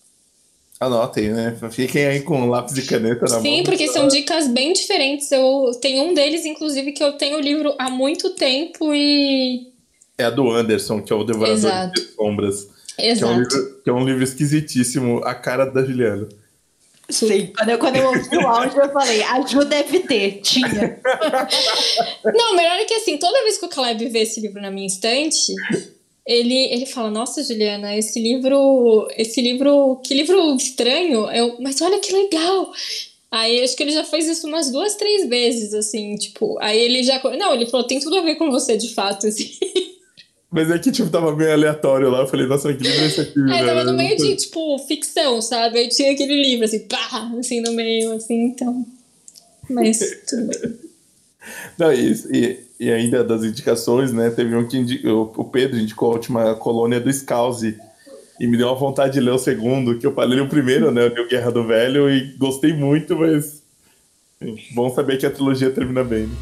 Anotem, 0.82 1.30
né? 1.30 1.56
Fiquem 1.70 2.08
aí 2.08 2.22
com 2.22 2.50
lápis 2.50 2.76
e 2.76 2.82
caneta 2.88 3.22
na 3.22 3.28
Sim, 3.28 3.36
mão. 3.36 3.44
Sim, 3.44 3.64
porque 3.64 3.88
são 3.88 4.08
dicas 4.08 4.48
bem 4.48 4.74
diferentes. 4.74 5.32
Eu 5.32 5.72
tenho 5.80 6.06
um 6.06 6.14
deles, 6.16 6.44
inclusive, 6.44 6.92
que 6.92 7.04
eu 7.04 7.14
tenho 7.14 7.38
o 7.38 7.40
livro 7.40 7.76
há 7.78 7.88
muito 7.88 8.32
tempo 8.32 8.92
e. 8.92 9.68
É 10.18 10.24
a 10.24 10.32
do 10.32 10.50
Anderson, 10.50 11.04
que 11.04 11.14
é 11.14 11.16
o 11.16 11.24
Devorador 11.24 11.56
Exato. 11.56 12.02
de 12.02 12.08
Sombras. 12.16 12.68
Exato. 12.98 13.20
Que 13.20 13.24
é, 13.24 13.28
um 13.28 13.40
livro, 13.40 13.82
que 13.84 13.90
é 13.92 13.94
um 13.94 14.06
livro 14.06 14.24
esquisitíssimo, 14.24 15.22
a 15.24 15.36
cara 15.36 15.66
da 15.66 15.84
Juliana. 15.84 16.28
Sim, 17.12 17.52
quando 17.56 17.70
eu, 17.70 17.78
quando 17.78 17.96
eu 17.98 18.08
ouvi 18.08 18.38
o 18.38 18.48
áudio, 18.48 18.82
eu 18.82 18.92
falei, 18.92 19.22
a 19.24 19.46
Ju 19.46 19.66
deve 19.66 20.00
ter, 20.02 20.42
tinha. 20.42 21.00
Não, 22.24 22.56
melhor 22.56 22.78
é 22.80 22.86
que 22.86 22.94
assim, 22.94 23.18
toda 23.18 23.44
vez 23.44 23.58
que 23.58 23.66
o 23.66 23.70
Caleb 23.70 24.08
vê 24.10 24.20
esse 24.20 24.40
livro 24.40 24.62
na 24.62 24.72
minha 24.72 24.88
estante, 24.88 25.54
ele, 26.26 26.56
ele 26.74 26.86
fala, 26.86 27.10
nossa, 27.10 27.44
Juliana, 27.44 27.96
esse 27.96 28.20
livro, 28.20 29.08
esse 29.18 29.42
livro, 29.42 30.00
que 30.04 30.14
livro 30.14 30.56
estranho. 30.56 31.30
Eu, 31.32 31.58
mas 31.60 31.82
olha 31.82 32.00
que 32.00 32.14
legal. 32.14 32.72
Aí 33.32 33.64
acho 33.64 33.78
que 33.78 33.84
ele 33.84 33.94
já 33.94 34.04
fez 34.04 34.28
isso 34.28 34.46
umas 34.46 34.70
duas, 34.70 34.96
três 34.96 35.28
vezes, 35.28 35.74
assim, 35.74 36.16
tipo, 36.16 36.58
aí 36.60 36.78
ele 36.78 37.02
já. 37.02 37.22
Não, 37.38 37.54
ele 37.54 37.66
falou, 37.66 37.88
tem 37.88 38.00
tudo 38.00 38.18
a 38.18 38.22
ver 38.22 38.36
com 38.36 38.52
você, 38.52 38.76
de 38.78 38.94
fato, 38.94 39.28
assim. 39.28 39.50
Mas 40.52 40.70
é 40.70 40.78
que, 40.78 40.92
tipo, 40.92 41.10
tava 41.10 41.34
meio 41.34 41.54
aleatório 41.54 42.10
lá. 42.10 42.20
Eu 42.20 42.28
falei, 42.28 42.46
nossa, 42.46 42.74
que 42.74 42.84
livro 42.84 43.02
é 43.02 43.08
esse 43.08 43.22
aqui? 43.22 43.40
É, 43.40 43.66
tava 43.66 43.86
no 43.86 43.94
meio 43.94 44.18
de, 44.18 44.36
tipo, 44.36 44.78
ficção, 44.80 45.42
sabe? 45.42 45.80
Aí 45.80 45.88
tinha 45.88 46.12
aquele 46.12 46.36
livro, 46.36 46.66
assim, 46.66 46.80
pá, 46.80 47.32
assim, 47.40 47.62
no 47.62 47.72
meio, 47.72 48.12
assim, 48.12 48.48
então. 48.48 48.86
Mas 49.70 50.00
tudo 50.28 50.48
bem. 50.48 50.80
Não, 51.78 51.94
e, 51.94 52.12
e, 52.30 52.60
e, 52.82 52.92
ainda 52.92 53.24
das 53.24 53.46
indicações, 53.46 54.12
né? 54.12 54.30
Teve 54.30 54.54
um 54.54 54.68
que 54.68 54.78
indi, 54.78 55.08
o, 55.08 55.46
Pedro 55.46 55.80
indicou 55.80 56.10
a 56.10 56.14
última 56.16 56.56
colônia 56.56 57.00
do 57.00 57.12
Scalzi. 57.12 57.78
E 58.38 58.46
me 58.46 58.58
deu 58.58 58.68
uma 58.68 58.76
vontade 58.76 59.14
de 59.14 59.20
ler 59.22 59.32
o 59.32 59.38
segundo, 59.38 59.98
que 59.98 60.06
eu 60.06 60.14
falei 60.14 60.40
o 60.40 60.50
primeiro, 60.50 60.92
né? 60.92 61.06
Eu 61.06 61.14
li 61.14 61.22
o 61.22 61.30
Guerra 61.30 61.52
do 61.52 61.66
Velho 61.66 62.10
e 62.10 62.36
gostei 62.38 62.74
muito, 62.74 63.16
mas. 63.16 63.62
Bom 64.74 64.94
saber 64.94 65.18
que 65.18 65.26
a 65.26 65.32
trilogia 65.32 65.70
termina 65.70 66.04
bem. 66.04 66.24
Né? 66.24 66.36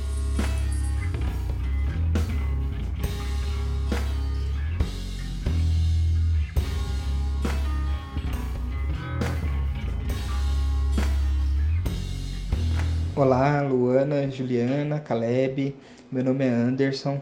Olá, 13.20 13.62
Luana, 13.62 14.32
Juliana, 14.32 14.98
Caleb. 14.98 15.76
Meu 16.10 16.24
nome 16.24 16.46
é 16.46 16.48
Anderson 16.48 17.20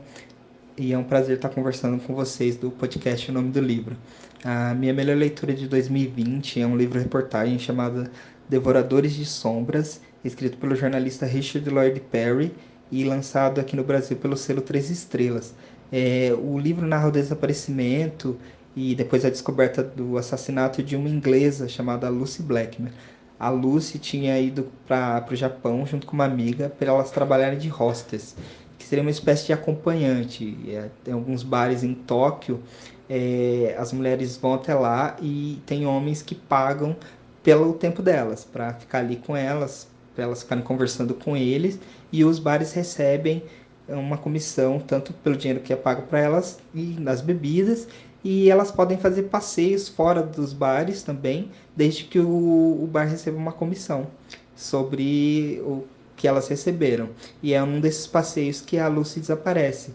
e 0.78 0.94
é 0.94 0.98
um 0.98 1.04
prazer 1.04 1.38
estar 1.38 1.50
conversando 1.50 2.00
com 2.04 2.14
vocês 2.14 2.56
do 2.56 2.70
podcast 2.70 3.32
O 3.32 3.34
Nome 3.34 3.50
do 3.50 3.60
Livro. 3.60 3.98
A 4.44 4.76
minha 4.76 4.94
melhor 4.94 5.18
leitura 5.18 5.56
de 5.56 5.68
2020 5.68 6.62
é 6.62 6.68
um 6.68 6.78
livro-reportagem 6.78 7.58
chamado 7.58 8.08
Devoradores 8.48 9.12
de 9.14 9.26
Sombras, 9.26 10.00
escrito 10.24 10.60
pelo 10.60 10.76
jornalista 10.76 11.26
Richard 11.26 11.68
Lloyd 11.68 12.00
Perry 12.12 12.54
e 12.92 13.04
lançado 13.04 13.60
aqui 13.60 13.76
no 13.76 13.84
Brasil 13.84 14.18
pelo 14.18 14.38
selo 14.38 14.62
Três 14.62 14.92
Estrelas. 14.92 15.56
É, 15.92 16.32
o 16.32 16.60
livro 16.60 16.86
narra 16.86 17.08
o 17.08 17.12
desaparecimento 17.12 18.38
e 18.76 18.94
depois 18.94 19.26
a 19.26 19.32
descoberta 19.32 19.82
do 19.82 20.16
assassinato 20.16 20.84
de 20.84 20.96
uma 20.96 21.10
inglesa 21.10 21.68
chamada 21.68 22.08
Lucy 22.08 22.44
Blackman 22.44 22.92
a 23.40 23.50
Lucy 23.50 24.00
tinha 24.00 24.40
ido 24.40 24.68
para 24.88 25.26
o 25.30 25.36
Japão 25.36 25.86
junto 25.86 26.08
com 26.08 26.14
uma 26.14 26.26
amiga 26.26 26.70
para 26.70 26.88
elas 26.88 27.12
trabalharem 27.12 27.60
de 27.60 27.70
hostess, 27.70 28.36
que 28.78 28.86
seria 28.86 29.02
uma 29.02 29.12
espécie 29.12 29.46
de 29.48 29.54
acompanhante. 29.54 30.58
É, 30.68 30.90
tem 31.04 31.14
alguns 31.14 31.44
bares 31.44 31.84
em 31.84 31.94
Tóquio, 31.94 32.62
é, 33.10 33.76
as 33.78 33.94
mulheres 33.94 34.38
vão 34.38 34.56
até 34.56 34.74
lá 34.74 35.16
e 35.22 35.62
tem 35.66 35.86
homens 35.86 36.22
que 36.22 36.36
pagam 36.36 36.96
pelo 37.44 37.74
tempo 37.74 38.02
delas, 38.02 38.44
para 38.44 38.74
ficar 38.74 39.00
ali 39.00 39.16
com 39.16 39.36
elas, 39.36 39.88
para 40.14 40.26
elas 40.26 40.44
ficarem 40.44 40.64
conversando 40.64 41.14
com 41.14 41.38
eles, 41.38 41.80
e 42.12 42.26
os 42.26 42.40
bares 42.40 42.74
recebem 42.74 43.44
uma 43.88 44.18
comissão 44.18 44.80
tanto 44.80 45.14
pelo 45.14 45.38
dinheiro 45.38 45.62
que 45.62 45.72
é 45.72 45.76
pago 45.76 46.02
para 46.04 46.20
elas 46.20 46.60
e 46.74 46.98
nas 47.00 47.22
bebidas 47.22 47.88
e 48.24 48.50
elas 48.50 48.72
podem 48.72 48.98
fazer 48.98 49.24
passeios 49.24 49.88
fora 49.88 50.22
dos 50.22 50.54
bares 50.54 51.04
também, 51.04 51.52
desde 51.76 52.04
que 52.06 52.20
o, 52.20 52.84
o 52.84 52.88
bar 52.92 53.06
receba 53.06 53.38
uma 53.38 53.52
comissão 53.52 54.08
sobre 54.56 55.62
o 55.64 55.84
que 56.16 56.28
elas 56.28 56.48
receberam. 56.48 57.10
E 57.42 57.54
é 57.54 57.62
um 57.64 57.80
desses 57.80 58.08
passeios 58.08 58.60
que 58.60 58.80
a 58.80 58.88
Lucy 58.88 59.20
desaparece. 59.20 59.92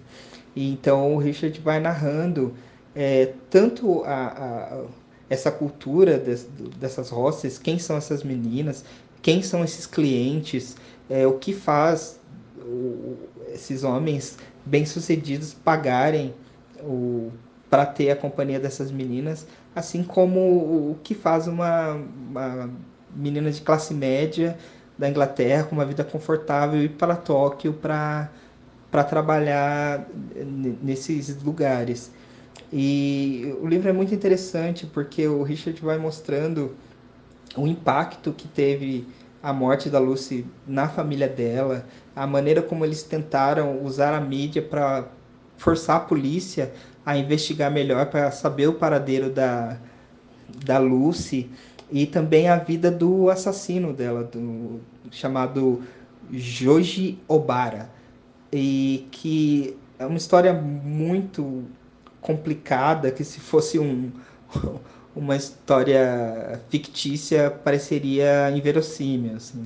E 0.54 0.70
então 0.72 1.14
o 1.14 1.18
Richard 1.18 1.58
vai 1.60 1.80
narrando 1.80 2.54
é, 2.94 3.32
tanto 3.50 4.04
a, 4.04 4.26
a, 4.28 4.84
essa 5.28 5.50
cultura 5.50 6.18
des, 6.18 6.46
dessas 6.78 7.10
roças, 7.10 7.58
quem 7.58 7.78
são 7.78 7.96
essas 7.96 8.22
meninas, 8.22 8.84
quem 9.20 9.42
são 9.42 9.64
esses 9.64 9.86
clientes, 9.86 10.76
é, 11.10 11.26
o 11.26 11.38
que 11.38 11.52
faz 11.52 12.20
o, 12.58 13.16
esses 13.52 13.82
homens 13.82 14.38
bem-sucedidos 14.64 15.54
pagarem 15.54 16.34
o 16.80 17.30
para 17.72 17.86
ter 17.86 18.10
a 18.10 18.16
companhia 18.16 18.60
dessas 18.60 18.90
meninas, 18.90 19.46
assim 19.74 20.02
como 20.04 20.38
o 20.38 20.98
que 21.02 21.14
faz 21.14 21.46
uma, 21.46 21.94
uma 21.94 22.70
menina 23.16 23.50
de 23.50 23.62
classe 23.62 23.94
média 23.94 24.58
da 24.98 25.08
Inglaterra 25.08 25.64
com 25.64 25.74
uma 25.74 25.86
vida 25.86 26.04
confortável 26.04 26.82
ir 26.82 26.90
para 26.90 27.16
Tóquio 27.16 27.72
para 27.72 28.30
para 28.90 29.02
trabalhar 29.02 30.06
nesses 30.82 31.42
lugares. 31.42 32.12
E 32.70 33.56
o 33.62 33.66
livro 33.66 33.88
é 33.88 33.92
muito 33.92 34.14
interessante 34.14 34.84
porque 34.84 35.26
o 35.26 35.42
Richard 35.42 35.80
vai 35.80 35.96
mostrando 35.96 36.76
o 37.56 37.66
impacto 37.66 38.34
que 38.34 38.46
teve 38.48 39.08
a 39.42 39.50
morte 39.50 39.88
da 39.88 39.98
Lucy 39.98 40.44
na 40.66 40.90
família 40.90 41.26
dela, 41.26 41.86
a 42.14 42.26
maneira 42.26 42.60
como 42.60 42.84
eles 42.84 43.02
tentaram 43.02 43.82
usar 43.82 44.14
a 44.14 44.20
mídia 44.20 44.60
para 44.60 45.06
forçar 45.56 45.96
a 45.96 46.00
polícia 46.00 46.70
a 47.04 47.16
investigar 47.16 47.70
melhor 47.70 48.06
para 48.06 48.30
saber 48.30 48.68
o 48.68 48.74
paradeiro 48.74 49.30
da, 49.30 49.76
da 50.64 50.78
Lucy 50.78 51.50
e 51.90 52.06
também 52.06 52.48
a 52.48 52.56
vida 52.56 52.90
do 52.90 53.28
assassino 53.28 53.92
dela, 53.92 54.24
do, 54.24 54.80
chamado 55.10 55.82
Joji 56.30 57.18
Obara, 57.28 57.90
e 58.52 59.06
que 59.10 59.76
é 59.98 60.06
uma 60.06 60.16
história 60.16 60.52
muito 60.52 61.64
complicada, 62.20 63.10
que 63.10 63.24
se 63.24 63.40
fosse 63.40 63.78
um, 63.78 64.10
uma 65.14 65.36
história 65.36 66.60
fictícia 66.70 67.50
pareceria 67.50 68.50
inverossímil. 68.50 69.36
Assim. 69.36 69.64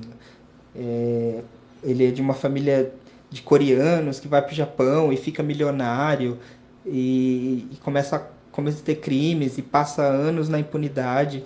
É, 0.75 1.41
ele 1.83 2.07
é 2.07 2.11
de 2.11 2.21
uma 2.21 2.33
família 2.33 2.91
de 3.29 3.41
coreanos 3.41 4.19
que 4.19 4.27
vai 4.27 4.41
para 4.41 4.51
o 4.51 4.55
Japão 4.55 5.11
e 5.11 5.17
fica 5.17 5.43
milionário 5.43 6.39
e, 6.87 7.67
e 7.71 7.75
começa, 7.83 8.15
a, 8.15 8.21
começa 8.51 8.79
a 8.79 8.83
ter 8.83 8.95
crimes 8.95 9.57
e 9.57 9.61
passa 9.61 10.03
anos 10.03 10.49
na 10.49 10.59
impunidade 10.59 11.43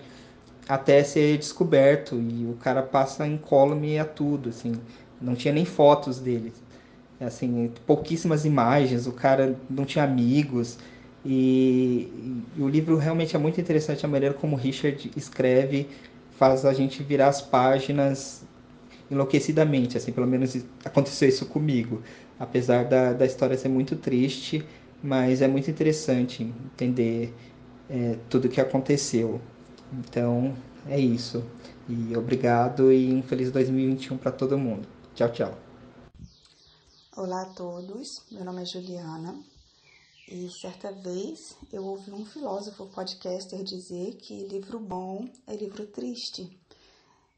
até 0.67 1.04
ser 1.04 1.38
descoberto. 1.38 2.15
E 2.15 2.45
o 2.45 2.56
cara 2.62 2.82
passa 2.82 3.27
incólume 3.27 3.99
a 3.99 4.06
tudo, 4.06 4.49
assim, 4.49 4.73
não 5.21 5.36
tinha 5.36 5.54
nem 5.54 5.65
fotos 5.65 6.19
dele, 6.19 6.54
assim, 7.19 7.71
pouquíssimas 7.86 8.45
imagens, 8.45 9.08
o 9.08 9.12
cara 9.12 9.56
não 9.69 9.86
tinha 9.86 10.04
amigos. 10.04 10.77
E, 11.25 12.43
e 12.58 12.62
o 12.62 12.67
livro 12.67 12.97
realmente 12.97 13.36
é 13.36 13.39
muito 13.39 13.62
interessante 13.62 14.06
a 14.06 14.10
maneira 14.10 14.34
como 14.34 14.56
Richard 14.56 15.12
escreve, 15.15 15.88
faz 16.38 16.65
a 16.65 16.73
gente 16.73 17.04
virar 17.04 17.27
as 17.27 17.41
páginas 17.41 18.43
enlouquecidamente, 19.12 19.97
assim, 19.97 20.12
pelo 20.12 20.25
menos 20.25 20.58
aconteceu 20.84 21.27
isso 21.27 21.45
comigo. 21.45 22.01
Apesar 22.39 22.86
da, 22.86 23.13
da 23.13 23.25
história 23.25 23.56
ser 23.56 23.69
muito 23.69 23.95
triste, 23.95 24.65
mas 25.04 25.42
é 25.42 25.48
muito 25.48 25.70
interessante 25.70 26.44
entender 26.44 27.34
é, 27.90 28.18
tudo 28.30 28.46
o 28.46 28.50
que 28.50 28.62
aconteceu. 28.62 29.42
Então, 29.92 30.56
é 30.88 31.00
isso. 31.00 31.44
E 31.90 32.16
obrigado 32.16 32.92
e 32.92 33.12
um 33.12 33.22
feliz 33.22 33.52
2021 33.52 34.18
para 34.18 34.32
todo 34.32 34.58
mundo. 34.58 34.88
Tchau, 35.16 35.32
tchau. 35.32 35.58
Olá 37.18 37.42
a 37.42 37.46
todos, 37.54 38.24
meu 38.32 38.46
nome 38.46 38.62
é 38.62 38.66
Juliana 38.66 39.38
e 40.30 40.50
certa 40.50 40.94
vez 40.94 41.58
eu 41.74 41.84
ouvi 41.84 42.12
um 42.12 42.26
filósofo 42.26 42.88
podcaster 42.88 43.62
dizer 43.64 44.16
que 44.16 44.48
livro 44.48 44.80
bom 44.80 45.28
é 45.46 45.56
livro 45.56 45.86
triste. 45.88 46.58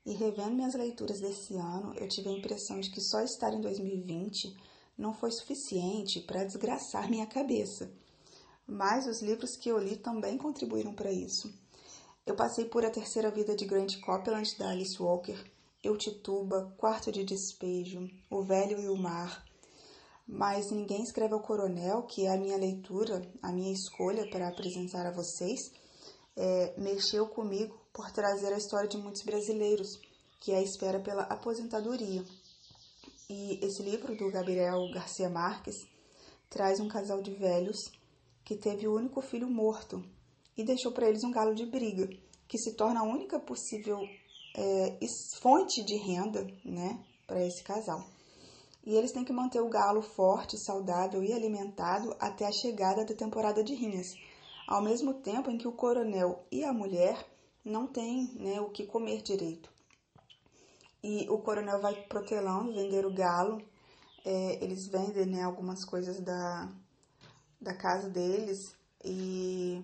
E 0.05 0.13
revendo 0.13 0.51
minhas 0.51 0.75
leituras 0.75 1.19
desse 1.19 1.55
ano, 1.55 1.93
eu 1.95 2.07
tive 2.07 2.29
a 2.29 2.33
impressão 2.33 2.79
de 2.79 2.91
que 2.91 3.01
só 3.01 3.21
estar 3.21 3.51
em 3.51 3.61
2020 3.61 4.55
não 4.97 5.13
foi 5.13 5.31
suficiente 5.31 6.21
para 6.21 6.43
desgraçar 6.43 7.09
minha 7.09 7.25
cabeça. 7.25 7.91
Mas 8.67 9.07
os 9.07 9.21
livros 9.21 9.55
que 9.55 9.69
eu 9.69 9.77
li 9.77 9.97
também 9.97 10.37
contribuíram 10.37 10.93
para 10.93 11.11
isso. 11.11 11.53
Eu 12.25 12.35
passei 12.35 12.65
por 12.65 12.85
A 12.85 12.89
Terceira 12.89 13.29
Vida 13.29 13.55
de 13.55 13.65
Grant 13.65 13.99
Copeland, 13.99 14.57
da 14.57 14.69
Alice 14.69 15.01
Walker, 15.01 15.37
Eu 15.83 15.97
Tituba, 15.97 16.73
Quarto 16.77 17.11
de 17.11 17.23
Despejo, 17.23 18.09
O 18.29 18.41
Velho 18.41 18.79
e 18.79 18.87
o 18.87 18.95
Mar. 18.95 19.43
Mas 20.25 20.71
Ninguém 20.71 21.03
Escreve 21.03 21.33
ao 21.33 21.41
Coronel, 21.41 22.03
que 22.03 22.25
é 22.25 22.33
a 22.33 22.37
minha 22.37 22.55
leitura, 22.55 23.29
a 23.41 23.51
minha 23.51 23.73
escolha 23.73 24.29
para 24.29 24.47
apresentar 24.47 25.05
a 25.05 25.11
vocês, 25.11 25.69
é, 26.35 26.73
mexeu 26.79 27.27
comigo 27.27 27.77
por 27.91 28.09
trazer 28.11 28.53
a 28.53 28.57
história 28.57 28.87
de 28.87 28.97
muitos 28.97 29.21
brasileiros, 29.21 29.99
que 30.39 30.53
é 30.53 30.57
a 30.57 30.63
espera 30.63 30.99
pela 30.99 31.23
aposentadoria. 31.23 32.23
E 33.29 33.59
esse 33.65 33.81
livro 33.81 34.15
do 34.15 34.29
Gabriel 34.29 34.89
Garcia 34.91 35.29
Marques 35.29 35.75
traz 36.49 36.79
um 36.79 36.87
casal 36.87 37.21
de 37.21 37.31
velhos 37.31 37.77
que 38.43 38.55
teve 38.55 38.87
o 38.87 38.95
único 38.95 39.21
filho 39.21 39.49
morto 39.49 40.03
e 40.57 40.63
deixou 40.63 40.91
para 40.91 41.07
eles 41.07 41.23
um 41.23 41.31
galo 41.31 41.55
de 41.55 41.65
briga, 41.65 42.07
que 42.47 42.57
se 42.57 42.73
torna 42.73 42.99
a 42.99 43.03
única 43.03 43.39
possível 43.39 43.99
é, 44.55 44.99
fonte 45.41 45.83
de 45.83 45.95
renda 45.95 46.45
né, 46.63 47.03
para 47.25 47.45
esse 47.45 47.63
casal. 47.63 48.05
E 48.85 48.93
eles 48.95 49.13
têm 49.13 49.23
que 49.23 49.31
manter 49.31 49.61
o 49.61 49.69
galo 49.69 50.01
forte, 50.01 50.57
saudável 50.57 51.23
e 51.23 51.31
alimentado 51.31 52.15
até 52.19 52.45
a 52.45 52.51
chegada 52.51 53.05
da 53.05 53.15
temporada 53.15 53.63
de 53.63 53.73
rinhas, 53.73 54.13
ao 54.67 54.81
mesmo 54.81 55.13
tempo 55.21 55.49
em 55.49 55.57
que 55.57 55.67
o 55.67 55.71
coronel 55.71 56.45
e 56.51 56.63
a 56.63 56.73
mulher 56.73 57.25
não 57.63 57.87
têm 57.87 58.33
né, 58.35 58.59
o 58.59 58.69
que 58.69 58.85
comer 58.85 59.21
direito. 59.21 59.72
E 61.03 61.27
o 61.29 61.37
coronel 61.39 61.81
vai 61.81 61.93
protelando, 62.07 62.73
vender 62.73 63.05
o 63.05 63.13
galo. 63.13 63.61
É, 64.23 64.63
eles 64.63 64.87
vendem 64.87 65.25
né, 65.25 65.43
algumas 65.43 65.83
coisas 65.83 66.19
da, 66.21 66.71
da 67.59 67.73
casa 67.75 68.09
deles. 68.09 68.73
E 69.03 69.83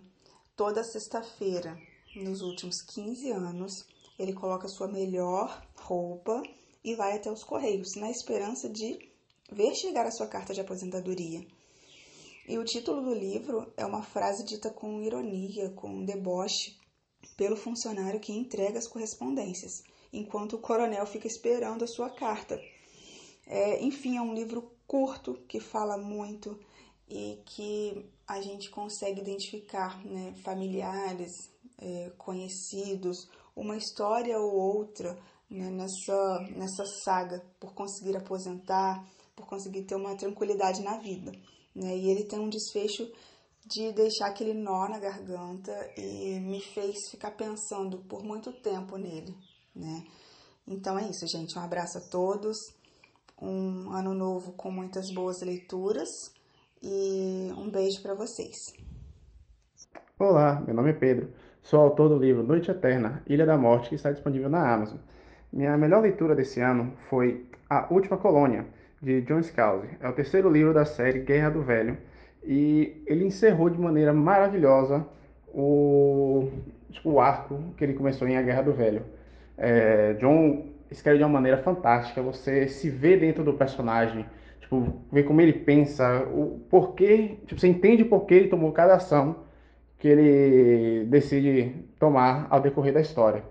toda 0.55 0.83
sexta-feira, 0.83 1.77
nos 2.15 2.41
últimos 2.41 2.81
15 2.81 3.31
anos, 3.31 3.85
ele 4.17 4.33
coloca 4.33 4.67
sua 4.67 4.87
melhor 4.87 5.61
roupa 5.75 6.41
e 6.83 6.95
vai 6.95 7.15
até 7.15 7.31
os 7.31 7.43
Correios, 7.43 7.95
na 7.95 8.09
esperança 8.09 8.69
de 8.69 8.97
ver 9.51 9.75
chegar 9.75 10.05
a 10.05 10.11
sua 10.11 10.27
carta 10.27 10.53
de 10.53 10.61
aposentadoria. 10.61 11.45
E 12.47 12.57
o 12.57 12.65
título 12.65 13.01
do 13.01 13.13
livro 13.13 13.71
é 13.77 13.85
uma 13.85 14.01
frase 14.01 14.43
dita 14.43 14.69
com 14.69 15.01
ironia, 15.01 15.69
com 15.71 16.03
deboche, 16.03 16.77
pelo 17.37 17.55
funcionário 17.55 18.19
que 18.19 18.33
entrega 18.33 18.79
as 18.79 18.87
correspondências, 18.87 19.83
enquanto 20.11 20.53
o 20.53 20.59
coronel 20.59 21.05
fica 21.05 21.27
esperando 21.27 21.83
a 21.83 21.87
sua 21.87 22.09
carta. 22.09 22.59
É, 23.45 23.81
enfim, 23.83 24.17
é 24.17 24.21
um 24.21 24.33
livro 24.33 24.71
curto 24.85 25.35
que 25.47 25.59
fala 25.59 25.97
muito 25.97 26.59
e 27.09 27.41
que 27.45 28.05
a 28.27 28.39
gente 28.41 28.69
consegue 28.69 29.21
identificar 29.21 30.03
né, 30.05 30.33
familiares, 30.43 31.31
é, 31.79 32.11
conhecidos, 32.17 33.27
uma 33.55 33.75
história 33.75 34.37
ou 34.39 34.53
outra 34.53 35.17
né, 35.49 35.69
nessa, 35.71 36.39
nessa 36.55 36.85
saga 37.03 37.43
por 37.59 37.73
conseguir 37.73 38.15
aposentar, 38.15 39.03
por 39.35 39.47
conseguir 39.47 39.83
ter 39.83 39.95
uma 39.95 40.15
tranquilidade 40.15 40.81
na 40.81 40.97
vida. 40.97 41.31
Né? 41.73 41.97
E 41.97 42.09
ele 42.09 42.25
tem 42.25 42.39
um 42.39 42.49
desfecho 42.49 43.09
de 43.65 43.91
deixar 43.93 44.27
aquele 44.27 44.53
nó 44.53 44.87
na 44.87 44.99
garganta 44.99 45.71
e 45.97 46.39
me 46.39 46.61
fez 46.61 47.09
ficar 47.09 47.31
pensando 47.31 47.99
por 48.09 48.23
muito 48.23 48.51
tempo 48.51 48.97
nele, 48.97 49.35
né? 49.79 50.03
Então 50.67 50.99
é 50.99 51.09
isso, 51.09 51.25
gente. 51.27 51.57
Um 51.57 51.61
abraço 51.61 51.97
a 51.97 52.01
todos. 52.01 52.75
Um 53.41 53.91
ano 53.91 54.13
novo 54.13 54.51
com 54.51 54.69
muitas 54.69 55.09
boas 55.11 55.41
leituras 55.41 56.33
e 56.83 57.51
um 57.57 57.69
beijo 57.69 58.01
para 58.01 58.13
vocês. 58.13 58.73
Olá, 60.19 60.61
meu 60.65 60.75
nome 60.75 60.89
é 60.89 60.93
Pedro. 60.93 61.29
Sou 61.63 61.79
autor 61.79 62.09
do 62.09 62.17
livro 62.17 62.43
Noite 62.43 62.69
Eterna, 62.69 63.23
Ilha 63.25 63.45
da 63.45 63.57
Morte, 63.57 63.89
que 63.89 63.95
está 63.95 64.11
disponível 64.11 64.49
na 64.49 64.73
Amazon. 64.73 64.97
Minha 65.51 65.77
melhor 65.77 66.01
leitura 66.01 66.35
desse 66.35 66.59
ano 66.59 66.93
foi 67.09 67.45
A 67.69 67.91
Última 67.93 68.17
Colônia, 68.17 68.67
de 69.01 69.21
John 69.21 69.41
Scalzi. 69.41 69.87
É 69.99 70.09
o 70.09 70.13
terceiro 70.13 70.49
livro 70.51 70.73
da 70.73 70.85
série 70.85 71.19
Guerra 71.19 71.49
do 71.49 71.63
Velho 71.63 71.97
e 72.43 73.03
ele 73.07 73.25
encerrou 73.25 73.69
de 73.69 73.79
maneira 73.79 74.13
maravilhosa 74.13 75.07
o, 75.47 76.49
tipo, 76.91 77.11
o 77.11 77.19
arco 77.19 77.73
que 77.77 77.83
ele 77.83 77.93
começou 77.93 78.27
em 78.27 78.37
A 78.37 78.41
Guerra 78.41 78.63
do 78.63 78.73
Velho. 78.73 79.03
É, 79.59 80.13
John 80.13 80.67
escreve 80.89 81.19
de 81.19 81.23
uma 81.23 81.29
maneira 81.29 81.57
fantástica, 81.61 82.21
você 82.21 82.67
se 82.67 82.89
vê 82.89 83.17
dentro 83.17 83.43
do 83.43 83.53
personagem, 83.53 84.25
tipo, 84.61 85.03
vê 85.11 85.21
como 85.23 85.41
ele 85.41 85.53
pensa, 85.53 86.23
o 86.33 86.61
porquê, 86.69 87.37
tipo, 87.45 87.59
você 87.59 87.67
entende 87.67 88.05
por 88.05 88.25
que 88.25 88.33
ele 88.33 88.47
tomou 88.47 88.71
cada 88.71 88.95
ação 88.95 89.43
que 89.99 90.07
ele 90.07 91.05
decide 91.05 91.75
tomar 91.99 92.47
ao 92.49 92.61
decorrer 92.61 92.93
da 92.93 93.01
história. 93.01 93.43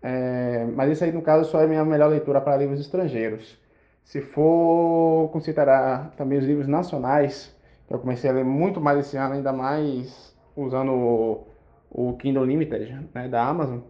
É, 0.00 0.64
mas 0.74 0.92
isso 0.92 1.04
aí, 1.04 1.12
no 1.12 1.22
caso, 1.22 1.50
só 1.50 1.60
é 1.60 1.66
minha 1.66 1.84
melhor 1.84 2.08
leitura 2.08 2.40
para 2.40 2.56
livros 2.56 2.80
estrangeiros. 2.80 3.58
Se 4.04 4.20
for 4.20 5.30
considerar 5.32 6.12
também 6.16 6.38
os 6.38 6.44
livros 6.44 6.68
nacionais, 6.68 7.54
eu 7.90 7.98
comecei 7.98 8.30
a 8.30 8.32
ler 8.32 8.44
muito 8.44 8.80
mais 8.80 8.98
esse 9.00 9.16
ano, 9.16 9.34
ainda 9.34 9.52
mais 9.52 10.36
usando 10.56 10.92
o, 10.92 11.46
o 11.90 12.16
Kindle 12.18 12.44
Limited 12.44 13.08
né, 13.14 13.28
da 13.28 13.44
Amazon. 13.46 13.80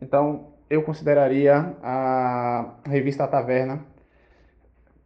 Então, 0.00 0.57
eu 0.70 0.82
consideraria 0.82 1.74
a 1.82 2.74
revista 2.86 3.24
A 3.24 3.28
Taverna, 3.28 3.80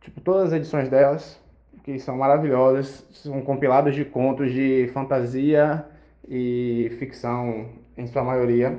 tipo, 0.01 0.21
todas 0.21 0.49
as 0.49 0.53
edições 0.55 0.89
delas, 0.89 1.41
que 1.85 1.99
são 1.99 2.17
maravilhosas, 2.17 3.07
são 3.13 3.41
compilados 3.43 3.95
de 3.95 4.05
contos 4.05 4.53
de 4.53 4.91
fantasia 4.93 5.85
e 6.29 6.95
ficção 6.99 7.69
em 7.97 8.07
sua 8.07 8.23
maioria. 8.23 8.79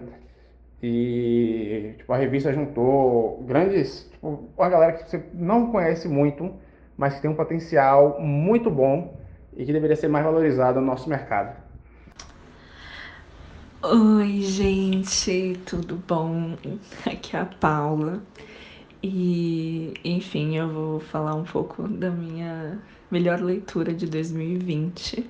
E 0.81 1.95
tipo, 1.97 2.11
a 2.11 2.17
revista 2.17 2.51
juntou 2.51 3.41
grandes, 3.43 4.09
tipo, 4.11 4.49
uma 4.57 4.69
galera 4.69 4.93
que 4.93 5.09
você 5.09 5.23
não 5.33 5.71
conhece 5.71 6.09
muito, 6.09 6.53
mas 6.97 7.15
que 7.15 7.21
tem 7.21 7.31
um 7.31 7.35
potencial 7.35 8.19
muito 8.19 8.69
bom 8.69 9.17
e 9.55 9.65
que 9.65 9.71
deveria 9.71 9.95
ser 9.95 10.09
mais 10.09 10.25
valorizado 10.25 10.81
no 10.81 10.85
nosso 10.85 11.09
mercado. 11.09 11.62
Oi, 13.83 14.41
gente, 14.41 15.61
tudo 15.65 15.95
bom? 16.07 16.55
Aqui 17.05 17.35
é 17.35 17.39
a 17.41 17.45
Paula. 17.45 18.23
E, 19.03 19.93
enfim, 20.03 20.55
eu 20.57 20.69
vou 20.69 20.99
falar 20.99 21.35
um 21.35 21.43
pouco 21.43 21.87
da 21.87 22.09
minha 22.11 22.79
melhor 23.11 23.41
leitura 23.41 23.93
de 23.93 24.07
2020, 24.07 25.29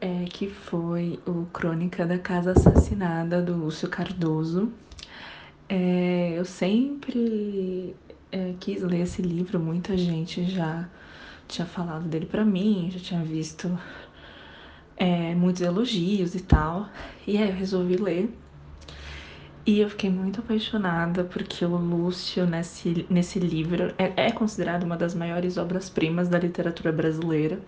é, 0.00 0.24
que 0.26 0.48
foi 0.48 1.20
o 1.26 1.46
Crônica 1.52 2.06
da 2.06 2.18
Casa 2.18 2.52
Assassinada, 2.52 3.42
do 3.42 3.54
Lúcio 3.56 3.88
Cardoso. 3.88 4.72
É, 5.68 6.34
eu 6.38 6.44
sempre 6.44 7.96
é, 8.30 8.54
quis 8.60 8.82
ler 8.82 9.00
esse 9.02 9.22
livro, 9.22 9.58
muita 9.58 9.96
gente 9.96 10.44
já 10.44 10.88
tinha 11.48 11.66
falado 11.66 12.06
dele 12.08 12.26
para 12.26 12.44
mim, 12.44 12.90
já 12.90 12.98
tinha 13.00 13.22
visto 13.24 13.68
é, 14.96 15.34
muitos 15.34 15.62
elogios 15.62 16.34
e 16.34 16.40
tal. 16.40 16.88
E 17.26 17.36
aí 17.36 17.48
eu 17.48 17.54
resolvi 17.54 17.96
ler. 17.96 18.30
E 19.66 19.80
eu 19.80 19.88
fiquei 19.88 20.10
muito 20.10 20.40
apaixonada 20.40 21.24
porque 21.24 21.64
o 21.64 21.76
Lúcio, 21.76 22.46
nesse, 22.46 23.06
nesse 23.08 23.38
livro, 23.38 23.94
é, 23.96 24.26
é 24.26 24.30
considerado 24.30 24.82
uma 24.82 24.96
das 24.96 25.14
maiores 25.14 25.56
obras-primas 25.56 26.28
da 26.28 26.38
literatura 26.38 26.92
brasileira. 26.92 27.58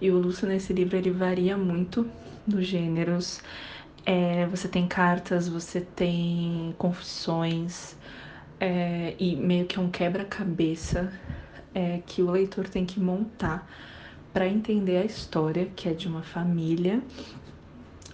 E 0.00 0.10
o 0.10 0.18
Lúcio, 0.18 0.46
nesse 0.46 0.72
livro, 0.72 0.96
ele 0.96 1.10
varia 1.10 1.56
muito 1.56 2.08
nos 2.46 2.66
gêneros. 2.66 3.40
É, 4.06 4.46
você 4.46 4.68
tem 4.68 4.86
cartas, 4.86 5.48
você 5.48 5.80
tem 5.80 6.74
confissões, 6.78 7.96
é, 8.60 9.14
e 9.18 9.36
meio 9.36 9.66
que 9.66 9.78
um 9.80 9.90
quebra-cabeça 9.90 11.12
é, 11.74 12.00
que 12.06 12.22
o 12.22 12.30
leitor 12.30 12.68
tem 12.68 12.84
que 12.86 13.00
montar 13.00 13.68
para 14.34 14.48
entender 14.48 14.96
a 14.96 15.04
história, 15.04 15.70
que 15.76 15.88
é 15.88 15.94
de 15.94 16.08
uma 16.08 16.22
família 16.22 17.00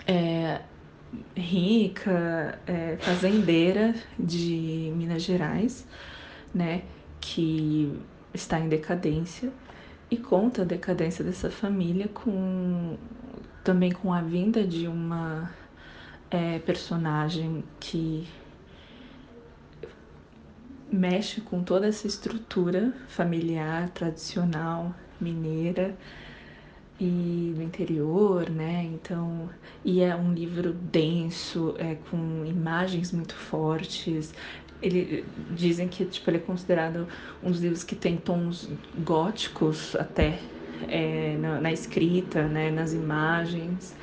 é, 0.06 0.60
rica, 1.34 2.60
é, 2.66 2.98
fazendeira 3.00 3.94
de 4.18 4.92
Minas 4.94 5.22
Gerais, 5.22 5.88
né, 6.54 6.82
que 7.20 7.98
está 8.34 8.60
em 8.60 8.68
decadência 8.68 9.50
e 10.10 10.16
conta 10.18 10.60
a 10.60 10.64
decadência 10.64 11.24
dessa 11.24 11.50
família 11.50 12.06
com 12.08 12.98
também 13.64 13.90
com 13.90 14.12
a 14.12 14.20
vinda 14.20 14.66
de 14.66 14.86
uma 14.86 15.50
é, 16.30 16.58
personagem 16.58 17.64
que 17.78 18.26
mexe 20.90 21.40
com 21.40 21.62
toda 21.62 21.86
essa 21.86 22.06
estrutura 22.06 22.92
familiar 23.08 23.88
tradicional 23.90 24.94
mineira 25.20 25.96
e 27.00 27.52
do 27.56 27.62
interior, 27.62 28.50
né? 28.50 28.84
Então, 28.92 29.48
e 29.84 30.02
é 30.02 30.14
um 30.14 30.32
livro 30.34 30.72
denso, 30.72 31.74
é 31.78 31.96
com 32.10 32.44
imagens 32.44 33.10
muito 33.10 33.34
fortes. 33.34 34.34
Ele 34.82 35.24
dizem 35.50 35.88
que 35.88 36.04
tipo 36.04 36.28
ele 36.30 36.38
é 36.38 36.40
considerado 36.40 37.08
um 37.42 37.50
dos 37.50 37.60
livros 37.60 37.84
que 37.84 37.96
tem 37.96 38.16
tons 38.16 38.68
góticos 38.98 39.94
até 39.96 40.38
é, 40.88 41.36
na, 41.38 41.60
na, 41.60 41.72
escrita, 41.72 42.46
né? 42.46 42.70
Nas 42.70 42.92
imagens. 42.92 43.96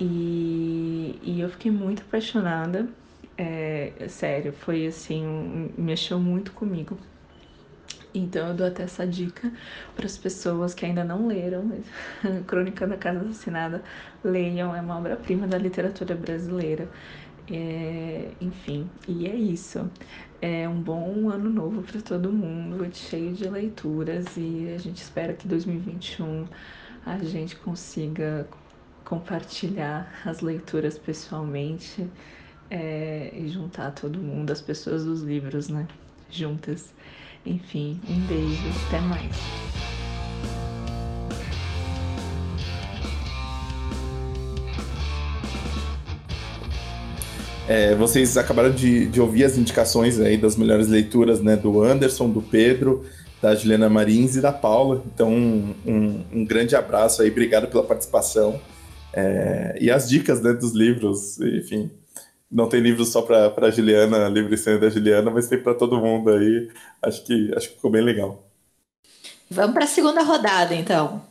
E, 0.00 1.18
e 1.22 1.40
eu 1.40 1.48
fiquei 1.48 1.70
muito 1.70 2.02
apaixonada. 2.02 2.88
É, 3.38 3.92
sério, 4.08 4.52
foi 4.52 4.86
assim, 4.86 5.24
um, 5.26 5.70
mexeu 5.78 6.18
muito 6.18 6.52
comigo. 6.52 6.98
Então 8.14 8.48
eu 8.48 8.54
dou 8.54 8.66
até 8.66 8.82
essa 8.82 9.06
dica 9.06 9.52
para 9.94 10.06
as 10.06 10.16
pessoas 10.18 10.74
que 10.74 10.84
ainda 10.84 11.04
não 11.04 11.26
leram 11.26 11.70
Crônica 12.46 12.86
da 12.86 12.96
Casa 12.96 13.20
Assassinada, 13.20 13.82
leiam, 14.24 14.74
é 14.74 14.80
uma 14.80 14.98
obra-prima 14.98 15.46
da 15.46 15.58
literatura 15.58 16.14
brasileira. 16.14 16.88
É, 17.50 18.30
enfim, 18.40 18.88
e 19.08 19.26
é 19.26 19.34
isso. 19.34 19.90
É 20.40 20.68
um 20.68 20.80
bom 20.80 21.28
ano 21.28 21.50
novo 21.50 21.82
para 21.82 22.00
todo 22.00 22.32
mundo, 22.32 22.88
cheio 22.94 23.32
de 23.32 23.48
leituras 23.48 24.36
e 24.36 24.72
a 24.74 24.78
gente 24.78 24.98
espera 25.02 25.34
que 25.34 25.46
2021 25.46 26.46
a 27.04 27.18
gente 27.18 27.56
consiga 27.56 28.48
compartilhar 29.04 30.22
as 30.24 30.40
leituras 30.40 30.98
pessoalmente 30.98 32.08
é, 32.70 33.32
e 33.34 33.48
juntar 33.48 33.90
todo 33.90 34.18
mundo, 34.20 34.50
as 34.52 34.60
pessoas 34.60 35.04
dos 35.04 35.22
livros, 35.22 35.68
né? 35.68 35.88
Juntas. 36.30 36.94
Enfim, 37.44 38.00
um 38.08 38.20
beijo, 38.26 38.62
até 38.86 39.00
mais. 39.00 39.30
É, 47.66 47.94
vocês 47.94 48.36
acabaram 48.36 48.72
de, 48.72 49.06
de, 49.06 49.20
ouvir 49.20 49.44
as 49.44 49.56
indicações 49.56 50.18
aí 50.18 50.36
das 50.36 50.56
melhores 50.56 50.88
leituras 50.88 51.40
né, 51.40 51.56
do 51.56 51.82
Anderson, 51.82 52.28
do 52.28 52.42
Pedro, 52.42 53.04
da 53.40 53.54
Juliana 53.54 53.88
Marins 53.88 54.34
e 54.34 54.40
da 54.40 54.52
Paula. 54.52 55.04
Então, 55.14 55.32
um, 55.32 55.74
um, 55.86 56.24
um 56.32 56.44
grande 56.44 56.74
abraço 56.74 57.22
aí, 57.22 57.30
obrigado 57.30 57.68
pela 57.68 57.84
participação. 57.84 58.60
É, 59.12 59.78
e 59.80 59.90
as 59.90 60.08
dicas 60.08 60.42
né, 60.42 60.52
dos 60.52 60.72
livros, 60.72 61.40
enfim, 61.40 61.90
não 62.50 62.68
tem 62.68 62.80
livro 62.80 63.04
só 63.04 63.22
para 63.22 63.52
a 63.56 63.70
Juliana, 63.70 64.28
livro 64.28 64.52
e 64.52 64.78
da 64.78 64.90
Juliana, 64.90 65.30
mas 65.30 65.46
tem 65.46 65.58
para 65.62 65.74
todo 65.74 66.00
mundo 66.00 66.30
aí. 66.30 66.68
Acho 67.00 67.24
que, 67.24 67.52
acho 67.56 67.68
que 67.68 67.74
ficou 67.76 67.90
bem 67.90 68.02
legal. 68.02 68.44
Vamos 69.48 69.72
para 69.72 69.84
a 69.84 69.88
segunda 69.88 70.22
rodada, 70.22 70.74
então. 70.74 71.22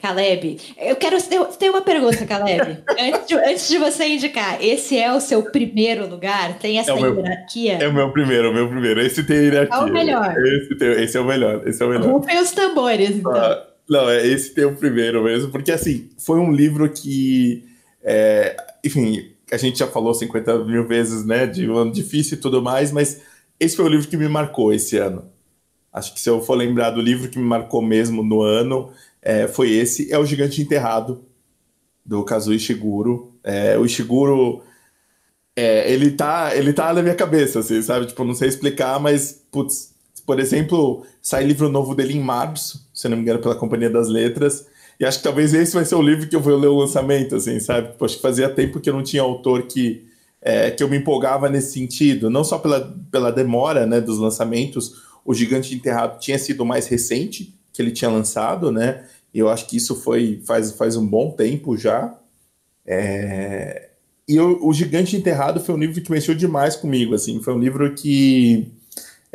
Caleb, 0.00 0.58
eu 0.78 0.94
quero. 0.94 1.16
Tem 1.58 1.70
uma 1.70 1.80
pergunta, 1.80 2.24
Caleb. 2.24 2.78
antes, 3.00 3.26
de, 3.26 3.34
antes, 3.34 3.68
de, 3.68 3.78
você 3.78 4.06
indicar, 4.06 4.62
esse 4.62 4.96
é 4.96 5.12
o 5.12 5.20
seu 5.20 5.42
primeiro 5.42 6.06
lugar? 6.06 6.56
Tem 6.58 6.78
essa 6.78 6.92
é 6.92 7.00
hierarquia? 7.00 7.78
é 7.82 7.88
o 7.88 7.92
meu 7.92 8.12
primeiro, 8.12 8.50
o 8.50 8.54
meu 8.54 8.68
primeiro. 8.68 9.00
Esse 9.00 9.24
tem 9.24 9.38
hierarquia. 9.38 9.76
É 9.76 9.80
o 9.80 9.92
melhor. 9.92 10.36
Esse, 10.38 10.74
tem, 10.76 10.88
esse 11.02 11.16
é 11.16 11.20
o 11.20 11.24
melhor. 11.24 11.66
Esse 11.66 11.82
é 11.82 11.86
o 11.86 11.88
melhor. 11.88 12.12
Rufem 12.12 12.40
os 12.40 12.52
tambores, 12.52 13.10
então. 13.10 13.34
Ah, 13.34 13.66
não, 13.88 14.08
é, 14.08 14.24
esse 14.24 14.54
tem 14.54 14.66
o 14.66 14.76
primeiro 14.76 15.24
mesmo, 15.24 15.50
porque 15.50 15.72
assim, 15.72 16.10
foi 16.18 16.38
um 16.38 16.52
livro 16.52 16.88
que. 16.90 17.64
É, 18.04 18.56
enfim, 18.84 19.32
a 19.50 19.56
gente 19.56 19.78
já 19.78 19.86
falou 19.86 20.14
50 20.14 20.64
mil 20.64 20.86
vezes, 20.86 21.24
né, 21.24 21.46
de 21.46 21.68
um 21.68 21.76
ano 21.76 21.92
difícil 21.92 22.36
e 22.36 22.40
tudo 22.40 22.62
mais, 22.62 22.92
mas 22.92 23.20
esse 23.58 23.76
foi 23.76 23.84
o 23.84 23.88
livro 23.88 24.08
que 24.08 24.16
me 24.16 24.28
marcou 24.28 24.72
esse 24.72 24.96
ano. 24.96 25.30
Acho 25.92 26.12
que 26.14 26.20
se 26.20 26.28
eu 26.28 26.40
for 26.40 26.54
lembrar 26.54 26.90
do 26.90 27.00
livro 27.00 27.28
que 27.28 27.38
me 27.38 27.44
marcou 27.44 27.82
mesmo 27.82 28.22
no 28.22 28.42
ano, 28.42 28.90
é, 29.22 29.48
foi 29.48 29.70
esse, 29.70 30.12
é 30.12 30.18
O 30.18 30.24
Gigante 30.24 30.62
Enterrado, 30.62 31.24
do 32.04 32.24
Kazuo 32.24 32.54
Ishiguro. 32.54 33.34
É, 33.42 33.76
o 33.76 33.84
Ishiguro, 33.84 34.62
é, 35.56 35.92
ele, 35.92 36.10
tá, 36.10 36.54
ele 36.54 36.72
tá 36.72 36.92
na 36.92 37.02
minha 37.02 37.14
cabeça, 37.14 37.60
assim, 37.60 37.82
sabe? 37.82 38.06
Tipo, 38.06 38.24
não 38.24 38.34
sei 38.34 38.48
explicar, 38.48 39.00
mas, 39.00 39.44
putz, 39.50 39.94
por 40.24 40.38
exemplo, 40.38 41.04
sai 41.20 41.44
livro 41.44 41.68
novo 41.68 41.94
dele 41.94 42.14
em 42.14 42.20
março, 42.20 42.88
se 42.94 43.08
não 43.08 43.16
me 43.16 43.22
engano, 43.22 43.40
pela 43.40 43.54
Companhia 43.54 43.90
das 43.90 44.08
Letras, 44.08 44.66
e 45.00 45.04
acho 45.04 45.18
que 45.18 45.24
talvez 45.24 45.54
esse 45.54 45.74
vai 45.74 45.84
ser 45.84 45.94
o 45.94 46.02
livro 46.02 46.28
que 46.28 46.34
eu 46.34 46.40
vou 46.40 46.56
ler 46.56 46.66
o 46.66 46.78
lançamento, 46.78 47.36
assim, 47.36 47.60
sabe? 47.60 47.90
Acho 48.00 48.16
que 48.16 48.22
fazia 48.22 48.48
tempo 48.48 48.80
que 48.80 48.90
eu 48.90 48.94
não 48.94 49.02
tinha 49.02 49.22
autor 49.22 49.62
que, 49.62 50.08
é, 50.42 50.72
que 50.72 50.82
eu 50.82 50.88
me 50.88 50.96
empolgava 50.96 51.48
nesse 51.48 51.72
sentido. 51.72 52.28
Não 52.28 52.42
só 52.42 52.58
pela, 52.58 52.96
pela 53.10 53.30
demora 53.30 53.86
né, 53.86 54.00
dos 54.00 54.18
lançamentos, 54.18 55.02
o 55.24 55.32
Gigante 55.32 55.72
Enterrado 55.72 56.18
tinha 56.18 56.38
sido 56.38 56.62
o 56.62 56.66
mais 56.66 56.88
recente 56.88 57.54
que 57.72 57.80
ele 57.80 57.92
tinha 57.92 58.10
lançado, 58.10 58.72
né? 58.72 59.04
E 59.32 59.38
eu 59.38 59.48
acho 59.48 59.66
que 59.68 59.76
isso 59.76 59.94
foi 59.94 60.42
faz, 60.44 60.72
faz 60.72 60.96
um 60.96 61.06
bom 61.06 61.30
tempo 61.30 61.76
já. 61.76 62.18
É... 62.84 63.90
E 64.26 64.34
eu, 64.34 64.58
o 64.66 64.72
Gigante 64.72 65.16
Enterrado 65.16 65.60
foi 65.60 65.74
um 65.76 65.78
livro 65.78 66.00
que 66.00 66.10
mexeu 66.10 66.34
demais 66.34 66.74
comigo, 66.74 67.14
assim. 67.14 67.40
Foi 67.40 67.54
um 67.54 67.58
livro 67.58 67.94
que... 67.94 68.66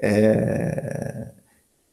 É... 0.02 1.28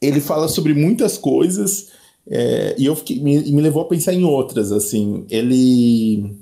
Ele 0.01 0.19
fala 0.19 0.49
sobre 0.49 0.73
muitas 0.73 1.17
coisas 1.17 1.91
é, 2.29 2.75
e 2.77 2.85
eu 2.85 2.95
fiquei, 2.95 3.19
me, 3.19 3.39
me, 3.51 3.61
levou 3.61 3.83
a 3.83 3.87
pensar 3.87 4.13
em 4.13 4.23
outras, 4.23 4.71
assim. 4.71 5.25
Ele. 5.29 6.35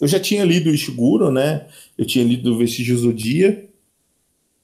Eu 0.00 0.08
já 0.08 0.18
tinha 0.18 0.44
lido 0.44 0.70
o 0.70 0.74
Ishiguro, 0.74 1.30
né? 1.30 1.66
Eu 1.96 2.06
tinha 2.06 2.24
lido 2.24 2.56
Vestígios 2.56 3.02
do 3.02 3.12
Dia, 3.12 3.68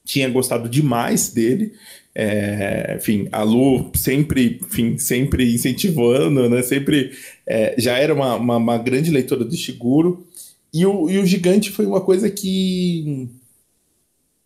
tinha 0.03 0.29
gostado 0.29 0.69
demais 0.69 1.29
dele. 1.29 1.73
É, 2.15 2.95
enfim, 2.97 3.27
a 3.31 3.43
Lu 3.43 3.91
sempre, 3.93 4.59
enfim, 4.63 4.97
sempre 4.97 5.53
incentivando, 5.53 6.49
né? 6.49 6.63
Sempre 6.63 7.11
é, 7.45 7.75
já 7.77 7.97
era 7.97 8.13
uma, 8.13 8.35
uma, 8.35 8.57
uma, 8.57 8.77
grande 8.77 9.11
leitora 9.11 9.43
do 9.45 9.53
Ishiguro. 9.53 10.25
E 10.73 10.85
o, 10.85 11.09
e 11.09 11.17
o 11.19 11.25
Gigante 11.25 11.71
foi 11.71 11.85
uma 11.85 12.01
coisa 12.01 12.29
que 12.29 13.29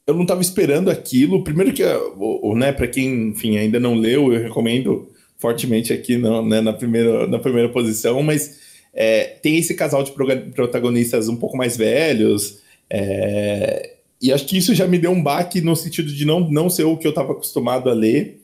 eu 0.05 0.13
não 0.13 0.23
estava 0.23 0.41
esperando 0.41 0.89
aquilo. 0.91 1.43
Primeiro 1.43 1.73
que, 1.73 1.83
o, 1.83 2.51
o 2.51 2.55
né, 2.55 2.73
para 2.73 2.87
quem, 2.87 3.29
enfim, 3.29 3.57
ainda 3.57 3.79
não 3.79 3.95
leu, 3.95 4.33
eu 4.33 4.43
recomendo 4.43 5.10
fortemente 5.41 5.91
aqui 5.91 6.17
no, 6.17 6.47
né, 6.47 6.61
na, 6.61 6.71
primeira, 6.71 7.25
na 7.27 7.39
primeira 7.39 7.67
posição, 7.67 8.21
mas 8.21 8.59
é, 8.93 9.23
tem 9.41 9.57
esse 9.57 9.73
casal 9.73 10.03
de 10.03 10.11
protagonistas 10.11 11.27
um 11.27 11.35
pouco 11.35 11.57
mais 11.57 11.75
velhos, 11.75 12.59
é, 12.87 13.95
e 14.21 14.31
acho 14.31 14.45
que 14.45 14.55
isso 14.55 14.75
já 14.75 14.85
me 14.85 14.99
deu 14.99 15.09
um 15.09 15.23
baque 15.23 15.59
no 15.59 15.75
sentido 15.75 16.13
de 16.13 16.25
não, 16.25 16.47
não 16.51 16.69
ser 16.69 16.83
o 16.83 16.95
que 16.95 17.07
eu 17.07 17.09
estava 17.09 17.31
acostumado 17.31 17.89
a 17.89 17.93
ler, 17.93 18.39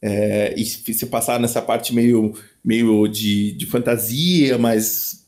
é, 0.00 0.54
e 0.56 0.64
se 0.64 1.06
passar 1.06 1.38
nessa 1.38 1.60
parte 1.60 1.94
meio, 1.94 2.32
meio 2.64 3.06
de, 3.06 3.52
de 3.52 3.66
fantasia, 3.66 4.56
mas 4.56 5.26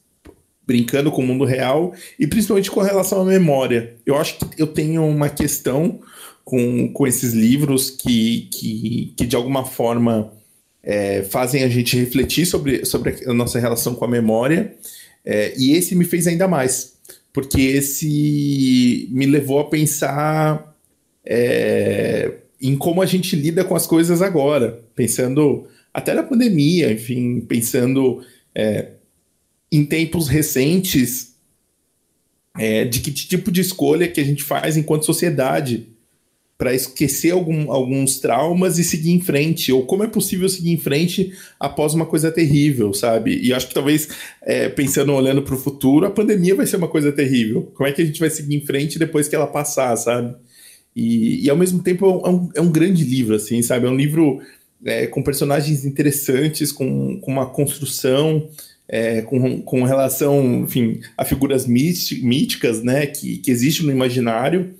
brincando 0.66 1.12
com 1.12 1.22
o 1.22 1.26
mundo 1.26 1.44
real, 1.44 1.92
e 2.18 2.26
principalmente 2.26 2.70
com 2.70 2.80
relação 2.80 3.20
à 3.20 3.24
memória. 3.26 3.94
Eu 4.06 4.16
acho 4.16 4.38
que 4.38 4.60
eu 4.60 4.66
tenho 4.66 5.04
uma 5.04 5.28
questão 5.28 6.00
com, 6.42 6.90
com 6.92 7.06
esses 7.06 7.34
livros 7.34 7.90
que, 7.90 8.48
que, 8.50 9.14
que 9.16 9.26
de 9.26 9.36
alguma 9.36 9.64
forma 9.64 10.32
é, 10.84 11.22
fazem 11.22 11.62
a 11.64 11.68
gente 11.68 11.96
refletir 11.96 12.46
sobre, 12.46 12.84
sobre 12.84 13.16
a 13.26 13.32
nossa 13.32 13.58
relação 13.58 13.94
com 13.94 14.04
a 14.04 14.08
memória. 14.08 14.74
É, 15.24 15.54
e 15.56 15.72
esse 15.72 15.94
me 15.94 16.04
fez 16.04 16.26
ainda 16.26 16.46
mais, 16.46 16.98
porque 17.32 17.60
esse 17.60 19.08
me 19.10 19.24
levou 19.24 19.58
a 19.58 19.70
pensar 19.70 20.76
é, 21.24 22.34
em 22.60 22.76
como 22.76 23.00
a 23.00 23.06
gente 23.06 23.34
lida 23.34 23.64
com 23.64 23.74
as 23.74 23.86
coisas 23.86 24.20
agora, 24.20 24.84
pensando 24.94 25.66
até 25.92 26.12
na 26.12 26.22
pandemia, 26.22 26.92
enfim, 26.92 27.40
pensando 27.40 28.22
é, 28.54 28.90
em 29.72 29.84
tempos 29.84 30.28
recentes 30.28 31.34
é, 32.58 32.84
de 32.84 33.00
que 33.00 33.10
tipo 33.10 33.50
de 33.50 33.62
escolha 33.62 34.08
que 34.08 34.20
a 34.20 34.24
gente 34.24 34.42
faz 34.42 34.76
enquanto 34.76 35.06
sociedade 35.06 35.88
para 36.64 36.72
esquecer 36.72 37.30
algum, 37.30 37.70
alguns 37.70 38.18
traumas 38.18 38.78
e 38.78 38.84
seguir 38.84 39.10
em 39.10 39.20
frente, 39.20 39.70
ou 39.70 39.84
como 39.84 40.02
é 40.02 40.06
possível 40.06 40.48
seguir 40.48 40.72
em 40.72 40.78
frente 40.78 41.30
após 41.60 41.92
uma 41.92 42.06
coisa 42.06 42.32
terrível, 42.32 42.94
sabe? 42.94 43.38
E 43.38 43.52
acho 43.52 43.68
que 43.68 43.74
talvez, 43.74 44.08
é, 44.40 44.70
pensando, 44.70 45.12
olhando 45.12 45.42
para 45.42 45.54
o 45.54 45.58
futuro, 45.58 46.06
a 46.06 46.10
pandemia 46.10 46.54
vai 46.54 46.64
ser 46.66 46.76
uma 46.76 46.88
coisa 46.88 47.12
terrível. 47.12 47.70
Como 47.74 47.86
é 47.86 47.92
que 47.92 48.00
a 48.00 48.04
gente 48.04 48.18
vai 48.18 48.30
seguir 48.30 48.56
em 48.56 48.64
frente 48.64 48.98
depois 48.98 49.28
que 49.28 49.36
ela 49.36 49.46
passar, 49.46 49.94
sabe? 49.98 50.34
E, 50.96 51.44
e 51.44 51.50
ao 51.50 51.56
mesmo 51.56 51.82
tempo 51.82 52.06
é 52.24 52.30
um, 52.30 52.48
é 52.54 52.60
um 52.62 52.72
grande 52.72 53.04
livro, 53.04 53.34
assim, 53.34 53.60
sabe? 53.60 53.86
É 53.86 53.90
um 53.90 53.96
livro 53.96 54.40
é, 54.86 55.06
com 55.06 55.22
personagens 55.22 55.84
interessantes, 55.84 56.72
com, 56.72 57.20
com 57.20 57.30
uma 57.30 57.44
construção, 57.44 58.48
é, 58.88 59.20
com, 59.20 59.60
com 59.60 59.82
relação, 59.82 60.62
enfim, 60.62 60.98
a 61.14 61.26
figuras 61.26 61.66
míticas, 61.66 62.82
né, 62.82 63.04
que, 63.04 63.36
que 63.36 63.50
existem 63.50 63.84
no 63.84 63.92
imaginário, 63.92 64.74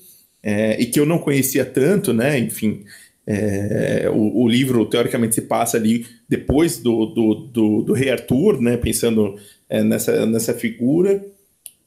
é, 0.45 0.79
e 0.79 0.85
que 0.85 1.01
eu 1.01 1.07
não 1.07 1.19
conhecia 1.19 1.65
tanto, 1.65 2.13
né? 2.13 2.39
Enfim, 2.39 2.85
é, 3.27 4.11
o, 4.13 4.43
o, 4.43 4.47
livro 4.49 4.85
teoricamente 4.85 5.35
se 5.35 5.41
passa 5.41 5.79
ali 5.79 6.07
depois 6.29 6.77
do, 6.77 7.07
do, 7.07 7.35
do, 7.35 7.83
do 7.83 7.93
Rei 7.95 8.11
Arthur, 8.11 8.61
né? 8.61 8.77
Pensando 8.77 9.37
é, 9.71 9.83
nessa, 9.83 10.27
nessa 10.27 10.53
figura. 10.53 11.25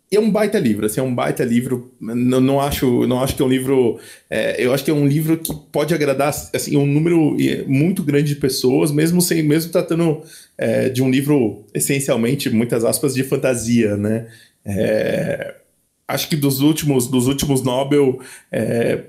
E 0.10 0.16
é 0.16 0.20
um 0.20 0.32
baita 0.32 0.58
livro, 0.58 0.86
assim, 0.86 1.02
é 1.02 1.04
um 1.04 1.14
baita 1.14 1.44
livro. 1.44 1.94
Não, 2.00 2.42
não 2.42 2.60
acho, 2.60 3.06
não 3.06 3.22
acho 3.22 3.36
que 3.36 3.44
é 3.44 3.46
um 3.46 3.50
livro. 3.50 4.00
É, 4.28 4.66
eu 4.66 4.74
acho 4.74 4.84
que 4.84 4.90
é 4.90 4.94
um 4.94 5.06
livro 5.06 5.38
que 5.38 5.54
pode 5.72 5.94
agradar 5.94 6.30
assim 6.30 6.78
um 6.78 6.86
número 6.86 7.38
muito 7.68 8.02
grande 8.02 8.34
de 8.34 8.40
pessoas, 8.40 8.90
mesmo 8.92 9.22
sem, 9.22 9.44
mesmo 9.44 9.72
tratando 9.72 10.24
é, 10.58 10.90
de 10.90 11.04
um 11.04 11.12
livro 11.12 11.66
essencialmente, 11.74 12.50
muitas 12.50 12.84
aspas, 12.84 13.14
de 13.14 13.24
fantasia, 13.24 13.96
né? 13.98 14.28
É, 14.66 15.56
acho 16.08 16.30
que 16.30 16.36
dos 16.36 16.62
últimos, 16.62 17.08
dos 17.08 17.28
últimos 17.28 17.62
Nobel, 17.62 18.20
é, 18.52 19.04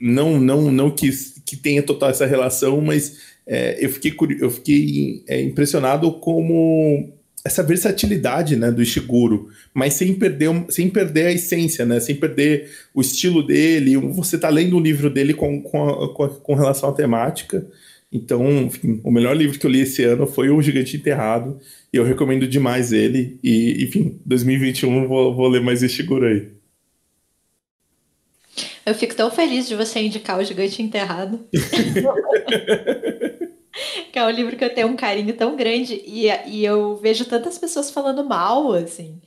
não, 0.00 0.40
não, 0.40 0.70
não 0.70 0.90
que, 0.90 1.10
que 1.44 1.56
tenha 1.56 1.82
total 1.82 2.10
essa 2.10 2.26
relação, 2.26 2.80
mas 2.80 3.18
é, 3.46 3.84
eu 3.84 3.90
fiquei, 3.90 4.14
eu 4.40 4.50
fiquei 4.50 5.22
é, 5.28 5.42
impressionado 5.42 6.10
como 6.12 7.12
essa 7.44 7.62
versatilidade 7.62 8.56
né, 8.56 8.70
do 8.70 8.82
Ishiguro, 8.82 9.50
mas 9.74 9.94
sem 9.94 10.14
perder, 10.14 10.48
sem 10.70 10.88
perder 10.88 11.26
a 11.26 11.32
essência, 11.32 11.84
né, 11.84 12.00
sem 12.00 12.16
perder 12.16 12.70
o 12.94 13.02
estilo 13.02 13.46
dele. 13.46 13.98
Você 13.98 14.36
está 14.36 14.48
lendo 14.48 14.78
um 14.78 14.80
livro 14.80 15.10
dele 15.10 15.34
com, 15.34 15.60
com, 15.60 15.90
a, 16.24 16.28
com 16.28 16.54
relação 16.54 16.88
à 16.88 16.92
temática. 16.92 17.66
Então, 18.10 18.62
enfim, 18.62 18.98
o 19.04 19.10
melhor 19.10 19.36
livro 19.36 19.58
que 19.58 19.66
eu 19.66 19.70
li 19.70 19.80
esse 19.80 20.02
ano 20.04 20.26
foi 20.26 20.48
O 20.48 20.62
Gigante 20.62 20.96
Enterrado, 20.96 21.58
e 21.94 21.96
eu 21.96 22.02
recomendo 22.02 22.48
demais 22.48 22.92
ele. 22.92 23.38
E, 23.40 23.84
enfim, 23.84 24.20
2021 24.26 25.06
vou, 25.06 25.32
vou 25.32 25.46
ler 25.46 25.60
mais 25.60 25.80
esse 25.80 25.94
Shiguro 25.94 26.26
aí. 26.26 26.50
Eu 28.84 28.96
fico 28.96 29.14
tão 29.14 29.30
feliz 29.30 29.68
de 29.68 29.76
você 29.76 30.00
indicar 30.00 30.40
O 30.40 30.44
Gigante 30.44 30.82
Enterrado. 30.82 31.46
que 34.12 34.18
é 34.18 34.26
um 34.26 34.30
livro 34.30 34.56
que 34.56 34.64
eu 34.64 34.74
tenho 34.74 34.88
um 34.88 34.96
carinho 34.96 35.32
tão 35.34 35.54
grande 35.54 36.02
e, 36.04 36.26
e 36.48 36.64
eu 36.64 36.96
vejo 36.96 37.26
tantas 37.26 37.58
pessoas 37.58 37.92
falando 37.92 38.24
mal, 38.24 38.72
assim. 38.72 39.20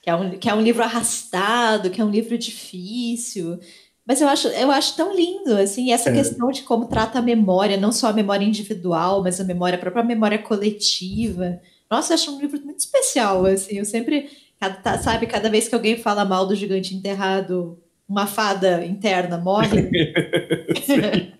Que 0.00 0.08
é, 0.08 0.14
um, 0.14 0.30
que 0.30 0.48
é 0.48 0.54
um 0.54 0.62
livro 0.62 0.82
arrastado, 0.82 1.90
que 1.90 2.00
é 2.00 2.04
um 2.04 2.10
livro 2.10 2.38
difícil. 2.38 3.60
Mas 4.06 4.22
eu 4.22 4.28
acho, 4.28 4.48
eu 4.48 4.70
acho 4.70 4.96
tão 4.96 5.14
lindo, 5.14 5.54
assim, 5.58 5.92
essa 5.92 6.08
é. 6.08 6.14
questão 6.14 6.50
de 6.50 6.62
como 6.62 6.86
trata 6.86 7.18
a 7.18 7.22
memória, 7.22 7.76
não 7.76 7.92
só 7.92 8.08
a 8.08 8.14
memória 8.14 8.46
individual, 8.46 9.22
mas 9.22 9.38
a 9.42 9.44
memória, 9.44 9.76
a 9.76 9.80
própria 9.80 10.02
memória 10.02 10.38
coletiva. 10.38 11.60
Nossa, 11.90 12.12
eu 12.12 12.14
acho 12.14 12.34
um 12.34 12.40
livro 12.40 12.60
muito 12.64 12.80
especial, 12.80 13.44
assim, 13.46 13.78
eu 13.78 13.84
sempre, 13.84 14.28
tá, 14.58 14.98
sabe, 14.98 15.26
cada 15.26 15.48
vez 15.48 15.68
que 15.68 15.74
alguém 15.74 15.96
fala 15.96 16.24
mal 16.24 16.46
do 16.46 16.54
gigante 16.54 16.94
enterrado, 16.94 17.78
uma 18.08 18.26
fada 18.26 18.84
interna 18.84 19.38
morre. 19.38 19.90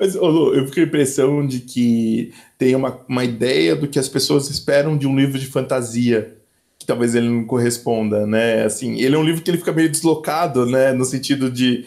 Mas, 0.00 0.14
Lu, 0.14 0.54
eu 0.54 0.64
fico 0.64 0.74
com 0.76 0.80
a 0.80 0.84
impressão 0.84 1.46
de 1.46 1.60
que 1.60 2.32
tem 2.56 2.74
uma, 2.74 3.00
uma 3.08 3.24
ideia 3.24 3.76
do 3.76 3.86
que 3.86 3.98
as 3.98 4.08
pessoas 4.08 4.48
esperam 4.48 4.96
de 4.96 5.06
um 5.06 5.16
livro 5.16 5.38
de 5.38 5.46
fantasia 5.46 6.38
talvez 6.88 7.14
ele 7.14 7.28
não 7.28 7.44
corresponda, 7.44 8.26
né? 8.26 8.64
Assim, 8.64 8.98
ele 8.98 9.14
é 9.14 9.18
um 9.18 9.22
livro 9.22 9.42
que 9.42 9.50
ele 9.50 9.58
fica 9.58 9.72
meio 9.72 9.90
deslocado, 9.90 10.64
né? 10.64 10.90
No 10.90 11.04
sentido 11.04 11.50
de 11.50 11.84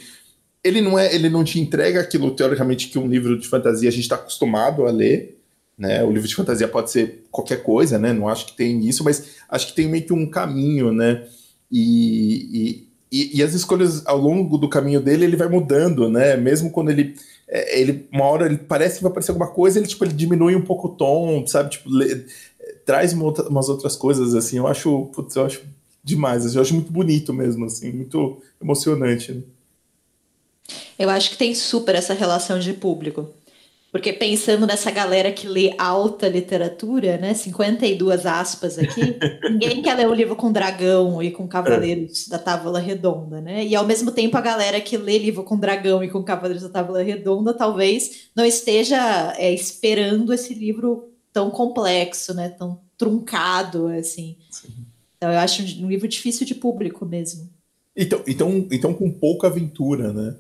ele 0.64 0.80
não 0.80 0.98
é, 0.98 1.14
ele 1.14 1.28
não 1.28 1.44
te 1.44 1.60
entrega 1.60 2.00
aquilo 2.00 2.30
teoricamente 2.30 2.88
que 2.88 3.00
um 3.00 3.08
livro 3.08 3.38
de 3.39 3.48
fantasia 3.48 3.89
a 3.89 3.92
gente 3.92 4.04
está 4.04 4.14
acostumado 4.14 4.86
a 4.86 4.92
ler, 4.92 5.41
né? 5.82 6.03
O 6.03 6.11
livro 6.11 6.27
de 6.27 6.36
fantasia 6.36 6.67
pode 6.67 6.91
ser 6.91 7.23
qualquer 7.32 7.63
coisa, 7.63 7.97
né? 7.97 8.13
Não 8.13 8.29
acho 8.29 8.45
que 8.45 8.55
tem 8.55 8.88
isso, 8.88 9.03
mas 9.03 9.38
acho 9.49 9.67
que 9.67 9.73
tem 9.73 9.88
meio 9.88 10.05
que 10.05 10.13
um 10.13 10.29
caminho, 10.29 10.93
né? 10.93 11.27
E, 11.71 12.86
e, 13.11 13.38
e 13.39 13.41
as 13.41 13.55
escolhas 13.55 14.05
ao 14.05 14.17
longo 14.17 14.59
do 14.59 14.69
caminho 14.69 15.01
dele 15.01 15.25
ele 15.25 15.36
vai 15.36 15.47
mudando, 15.47 16.07
né? 16.07 16.38
Mesmo 16.38 16.69
quando 16.69 16.91
ele 16.91 17.15
é, 17.47 17.79
ele 17.79 18.07
uma 18.13 18.25
hora 18.25 18.45
ele 18.45 18.57
parece 18.57 18.97
que 18.97 19.03
vai 19.03 19.09
aparecer 19.09 19.32
alguma 19.32 19.49
coisa, 19.49 19.79
ele 19.79 19.88
tipo 19.88 20.05
ele 20.05 20.13
diminui 20.13 20.55
um 20.55 20.63
pouco 20.63 20.88
o 20.88 20.91
tom, 20.91 21.47
sabe? 21.47 21.71
Tipo, 21.71 21.89
traz 22.86 23.11
uma 23.13 23.25
outra, 23.25 23.49
umas 23.49 23.67
outras 23.67 23.95
coisas, 23.95 24.36
assim, 24.36 24.57
eu 24.57 24.67
acho, 24.67 25.07
putz, 25.15 25.36
eu 25.36 25.45
acho 25.45 25.63
demais, 26.03 26.45
assim, 26.45 26.57
eu 26.57 26.61
acho 26.61 26.75
muito 26.75 26.91
bonito 26.91 27.34
mesmo, 27.34 27.65
assim, 27.65 27.91
muito 27.91 28.39
emocionante. 28.61 29.32
Né? 29.32 29.41
Eu 30.99 31.09
acho 31.09 31.32
que 31.32 31.38
tem 31.38 31.55
super 31.55 31.95
essa 31.95 32.13
relação 32.13 32.59
de 32.59 32.71
público. 32.71 33.29
Porque 33.92 34.14
pensando 34.14 34.66
nessa 34.66 34.89
galera 34.89 35.34
que 35.34 35.46
lê 35.46 35.76
alta 35.78 36.30
literatura, 36.30 37.18
né? 37.18 37.34
52 37.34 38.26
aspas 38.26 38.80
aqui, 38.80 39.18
ninguém 39.52 39.82
quer 39.82 39.96
ler 39.96 40.08
um 40.08 40.14
livro 40.14 40.36
com 40.36 40.50
dragão 40.50 41.22
e 41.22 41.30
com 41.30 41.46
cavaleiros 41.46 42.26
é. 42.28 42.32
da 42.32 42.39
Távola 42.39 42.80
Redonda, 42.80 43.42
né? 43.42 43.66
E 43.66 43.76
ao 43.76 43.86
mesmo 43.86 44.12
tempo 44.12 44.38
a 44.38 44.42
galera 44.42 44.80
que 44.80 44.96
lê 44.96 45.18
livro 45.18 45.44
com 45.44 45.60
dragão 45.60 46.02
e 46.02 46.10
com 46.10 46.24
cavaleiros 46.24 46.64
da 46.64 46.70
Távola 46.70 47.04
Redonda 47.04 47.54
talvez 47.54 48.30
não 48.34 48.46
esteja 48.46 49.34
é, 49.38 49.54
esperando 49.54 50.34
esse 50.34 50.54
livro 50.54 51.10
tão 51.34 51.52
complexo, 51.52 52.34
né? 52.34 52.48
Tão 52.48 52.80
truncado, 52.98 53.88
assim. 53.88 54.38
Sim. 54.50 54.70
Então 55.18 55.30
eu 55.30 55.39
acho 55.39 55.64
um 55.84 55.89
livro 55.89 56.08
difícil 56.08 56.46
de 56.46 56.56
público 56.56 57.06
mesmo. 57.06 57.50
Então, 57.94 58.24
então, 58.26 58.68
então 58.72 58.94
com 58.94 59.12
pouca 59.12 59.48
aventura, 59.48 60.14
né? 60.14 60.38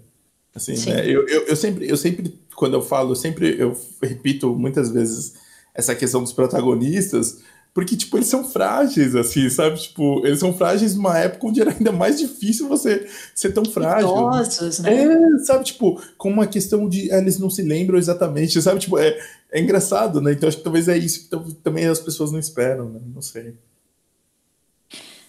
Assim, 0.55 0.73
né? 0.89 1.05
Eu, 1.05 1.27
eu, 1.27 1.47
eu, 1.47 1.55
sempre, 1.55 1.89
eu 1.89 1.97
sempre, 1.97 2.37
quando 2.55 2.73
eu 2.73 2.81
falo, 2.81 3.11
eu 3.11 3.15
sempre 3.15 3.55
eu 3.57 3.77
repito 4.01 4.53
muitas 4.53 4.89
vezes 4.89 5.33
essa 5.73 5.95
questão 5.95 6.21
dos 6.21 6.33
protagonistas, 6.33 7.39
porque, 7.73 7.95
tipo, 7.95 8.17
eles 8.17 8.27
são 8.27 8.43
frágeis, 8.43 9.15
assim, 9.15 9.49
sabe? 9.49 9.79
Tipo, 9.79 10.25
eles 10.25 10.39
são 10.39 10.53
frágeis 10.53 10.93
numa 10.93 11.17
época 11.17 11.47
onde 11.47 11.61
era 11.61 11.71
ainda 11.71 11.91
mais 11.93 12.19
difícil 12.19 12.67
você 12.67 13.07
ser 13.33 13.53
tão 13.53 13.63
frágil. 13.63 14.09
Idosos, 14.09 14.79
né? 14.79 15.03
É, 15.03 15.37
sabe? 15.45 15.63
Tipo, 15.63 16.01
com 16.17 16.29
uma 16.29 16.45
questão 16.45 16.89
de 16.89 17.09
ah, 17.13 17.19
eles 17.19 17.39
não 17.39 17.49
se 17.49 17.61
lembram 17.61 17.97
exatamente, 17.97 18.61
sabe? 18.61 18.81
Tipo, 18.81 18.97
é, 18.97 19.17
é 19.49 19.61
engraçado, 19.61 20.19
né? 20.19 20.33
Então 20.33 20.49
acho 20.49 20.57
que 20.57 20.63
talvez 20.63 20.89
é 20.89 20.97
isso 20.97 21.29
que 21.29 21.55
também 21.63 21.85
as 21.87 21.99
pessoas 21.99 22.29
não 22.29 22.39
esperam, 22.39 22.89
né? 22.89 22.99
Não 23.15 23.21
sei. 23.21 23.55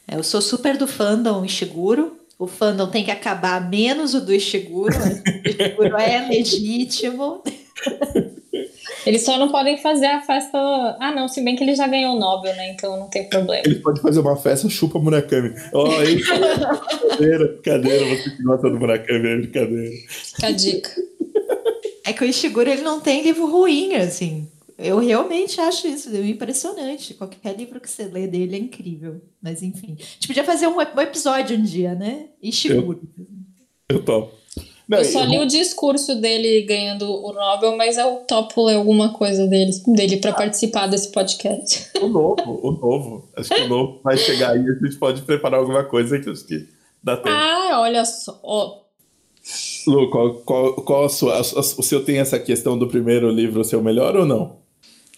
É, 0.09 0.16
eu 0.16 0.25
sou 0.25 0.43
super 0.43 0.77
do 0.77 0.89
fandom 0.89 1.45
Ishiguro. 1.45 2.16
O 2.43 2.49
fandom 2.49 2.88
tem 2.88 3.05
que 3.05 3.11
acabar 3.12 3.70
menos 3.70 4.14
o 4.14 4.20
do 4.20 4.34
Ishiguro. 4.34 4.93
o 4.93 5.49
Ishiguro 5.49 5.97
é 5.97 6.26
legítimo. 6.28 7.40
Eles 9.07 9.22
só 9.22 9.38
não 9.38 9.49
podem 9.49 9.78
fazer 9.78 10.07
a 10.07 10.22
festa. 10.22 10.59
Ah, 10.99 11.12
não, 11.14 11.28
se 11.28 11.40
bem 11.40 11.55
que 11.55 11.62
ele 11.62 11.76
já 11.76 11.86
ganhou 11.86 12.16
o 12.16 12.18
Nobel, 12.18 12.53
né? 12.57 12.72
Então 12.72 12.99
não 12.99 13.09
tem 13.09 13.28
problema. 13.28 13.62
Ele 13.64 13.76
pode 13.76 14.01
fazer 14.01 14.18
uma 14.18 14.34
festa, 14.34 14.68
chupa 14.68 14.99
Murakami. 14.99 15.55
Ó, 15.72 15.86
oh, 15.86 16.01
aí. 16.01 16.16
brincadeira, 17.11 17.47
brincadeira. 17.47 18.16
Você 18.16 18.30
que 18.30 18.43
gosta 18.43 18.68
do 18.68 18.80
Murakami, 18.80 19.28
é 19.28 19.36
brincadeira. 19.36 19.97
Fica 20.09 20.47
a 20.49 20.51
dica. 20.51 20.90
É 22.05 22.12
que 22.12 22.24
o 22.24 22.26
Ishiguro 22.26 22.68
ele 22.68 22.82
não 22.82 23.01
tem 23.01 23.22
livro 23.22 23.49
ruim, 23.49 23.95
assim. 23.95 24.49
Eu 24.83 24.99
realmente 24.99 25.61
acho 25.61 25.87
isso 25.87 26.14
impressionante. 26.16 27.14
Qualquer 27.14 27.57
livro 27.57 27.80
que 27.80 27.91
você 27.91 28.05
lê 28.05 28.26
dele 28.26 28.57
é 28.57 28.59
incrível. 28.59 29.20
Mas 29.41 29.62
enfim. 29.62 29.97
A 29.99 30.03
gente 30.03 30.26
podia 30.26 30.45
fazer 30.45 30.66
um 30.66 30.80
episódio 30.80 31.57
um 31.57 31.62
dia, 31.62 31.95
né? 31.95 32.26
Ishiguro. 32.43 33.01
Eu, 33.89 33.97
eu 33.97 34.05
topo. 34.05 34.43
Não, 34.89 34.99
eu 34.99 35.05
só 35.05 35.24
li 35.24 35.39
o 35.39 35.47
discurso 35.47 36.14
dele 36.16 36.62
ganhando 36.62 37.11
o 37.11 37.33
Nobel, 37.33 37.76
mas 37.76 37.97
eu 37.97 38.16
topo 38.28 38.66
ler 38.66 38.74
alguma 38.74 39.11
coisa 39.12 39.47
dele, 39.47 39.70
dele 39.87 40.16
para 40.18 40.33
participar 40.35 40.87
desse 40.87 41.11
podcast. 41.11 41.91
O 42.03 42.09
novo, 42.09 42.61
o 42.62 42.72
novo. 42.72 43.28
Acho 43.37 43.55
que 43.55 43.61
o 43.61 43.68
novo 43.68 44.01
vai 44.03 44.16
chegar 44.18 44.51
aí, 44.51 44.61
a 44.61 44.85
gente 44.85 44.97
pode 44.97 45.22
preparar 45.22 45.61
alguma 45.61 45.85
coisa 45.85 46.18
que 46.18 46.28
acho 46.28 46.45
que 46.45 46.66
dá 47.03 47.16
tempo. 47.16 47.28
Ah, 47.30 47.80
olha 47.80 48.05
só. 48.05 48.83
Lu, 49.87 50.11
qual, 50.11 50.35
qual, 50.35 50.74
qual 50.74 51.05
a 51.05 51.09
sua. 51.09 51.41
o 51.41 51.83
seu 51.83 52.05
tem 52.05 52.18
essa 52.18 52.41
questão 52.41 52.76
do 52.76 52.89
primeiro 52.89 53.30
livro 53.30 53.64
ser 53.64 53.76
o 53.76 53.83
melhor 53.83 54.16
ou 54.16 54.26
não? 54.26 54.61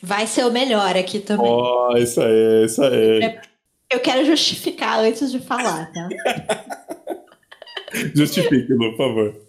Vai 0.05 0.27
ser 0.27 0.45
o 0.45 0.53
melhor 0.53 0.99
aqui 0.99 1.19
também. 1.19 1.51
Ó, 1.51 1.89
oh, 1.91 1.97
isso 1.97 2.21
aí, 2.21 2.65
isso 2.67 2.83
aí. 2.83 3.39
Eu 3.91 4.01
quero 4.01 4.23
justificar 4.27 4.99
antes 4.99 5.33
de 5.33 5.41
falar, 5.41 5.91
tá? 5.93 6.09
Justifique, 8.15 8.71
Lu, 8.75 8.91
por 8.91 8.99
favor. 8.99 9.41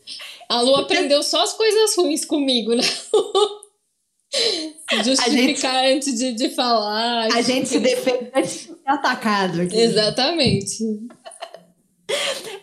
A 0.47 0.61
Lu 0.61 0.77
aprendeu 0.77 1.21
só 1.23 1.43
as 1.43 1.51
coisas 1.51 1.93
ruins 1.97 2.23
comigo, 2.23 2.73
né? 2.73 2.83
Justificar 5.03 5.83
gente, 5.83 5.97
antes 5.97 6.17
de, 6.17 6.31
de 6.33 6.49
falar. 6.51 7.27
A 7.33 7.41
gente 7.41 7.67
se 7.67 7.79
defende 7.79 8.31
antes 8.33 8.51
de 8.51 8.59
ser 8.59 8.75
atacado 8.85 9.61
aqui. 9.61 9.77
Exatamente. 9.77 10.85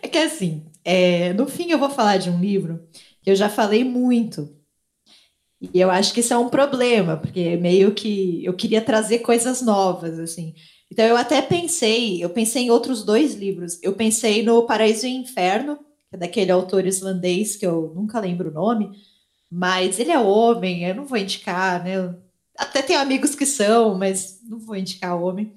É 0.01 0.09
que 0.09 0.19
assim, 0.19 0.65
é, 0.83 1.35
no 1.35 1.47
fim 1.47 1.71
eu 1.71 1.79
vou 1.79 1.91
falar 1.91 2.17
de 2.17 2.31
um 2.31 2.41
livro 2.41 2.89
que 3.23 3.31
eu 3.31 3.37
já 3.37 3.51
falei 3.51 3.85
muito. 3.85 4.62
E 5.63 5.81
eu 5.81 5.91
acho 5.91 6.13
que 6.13 6.21
isso 6.21 6.35
é 6.35 6.39
um 6.39 6.49
problema, 6.49 7.17
porque 7.17 7.57
meio 7.57 7.95
que 7.95 8.45
eu 8.45 8.53
queria 8.53 8.81
trazer 8.81 9.21
coisas 9.21 9.63
novas, 9.63 10.19
assim. 10.19 10.55
Então 10.91 11.05
eu 11.05 11.17
até 11.17 11.41
pensei, 11.41 12.23
eu 12.23 12.29
pensei 12.31 12.65
em 12.65 12.71
outros 12.71 13.05
dois 13.05 13.35
livros. 13.35 13.79
Eu 13.83 13.93
pensei 13.93 14.43
no 14.43 14.67
Paraíso 14.67 15.07
e 15.07 15.11
Inferno, 15.11 15.77
que 16.11 16.17
é 16.17 16.19
daquele 16.19 16.51
autor 16.51 16.85
islandês 16.85 17.57
que 17.57 17.65
eu 17.65 17.93
nunca 17.95 18.19
lembro 18.19 18.51
o 18.51 18.53
nome, 18.53 18.91
mas 19.51 20.01
ele 20.01 20.11
é 20.11 20.19
homem, 20.19 20.85
eu 20.85 20.95
não 20.97 21.07
vou 21.07 21.17
indicar, 21.17 21.85
né? 21.85 22.15
Até 22.59 22.83
tenho 22.83 23.01
amigos 23.01 23.35
que 23.35 23.47
são, 23.47 23.97
mas 23.97 24.41
não 24.49 24.59
vou 24.59 24.77
indicar 24.77 25.21
homem. 25.23 25.55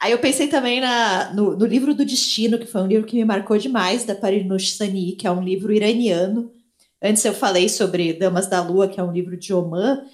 Aí 0.00 0.12
eu 0.12 0.18
pensei 0.18 0.48
também 0.48 0.80
na, 0.80 1.32
no, 1.32 1.56
no, 1.56 1.64
livro 1.64 1.94
do 1.94 2.04
Destino, 2.04 2.58
que 2.58 2.66
foi 2.66 2.82
um 2.82 2.86
livro 2.86 3.06
que 3.06 3.16
me 3.16 3.24
marcou 3.24 3.56
demais, 3.56 4.04
da 4.04 4.14
Parinush 4.14 4.72
Sani, 4.76 5.12
que 5.12 5.26
é 5.26 5.30
um 5.30 5.42
livro 5.42 5.72
iraniano. 5.72 6.50
Antes 7.04 7.22
eu 7.22 7.34
falei 7.34 7.68
sobre 7.68 8.14
Damas 8.14 8.46
da 8.46 8.62
Lua, 8.62 8.88
que 8.88 8.98
é 8.98 9.02
um 9.02 9.12
livro 9.12 9.36
de 9.36 9.52
Oman, 9.52 10.06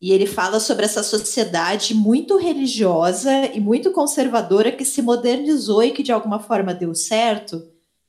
e 0.00 0.12
ele 0.12 0.24
fala 0.24 0.58
sobre 0.58 0.86
essa 0.86 1.02
sociedade 1.02 1.92
muito 1.92 2.38
religiosa 2.38 3.30
e 3.52 3.60
muito 3.60 3.90
conservadora 3.90 4.72
que 4.72 4.84
se 4.84 5.02
modernizou 5.02 5.82
e 5.82 5.90
que 5.90 6.02
de 6.02 6.10
alguma 6.10 6.38
forma 6.38 6.72
deu 6.72 6.94
certo, 6.94 7.62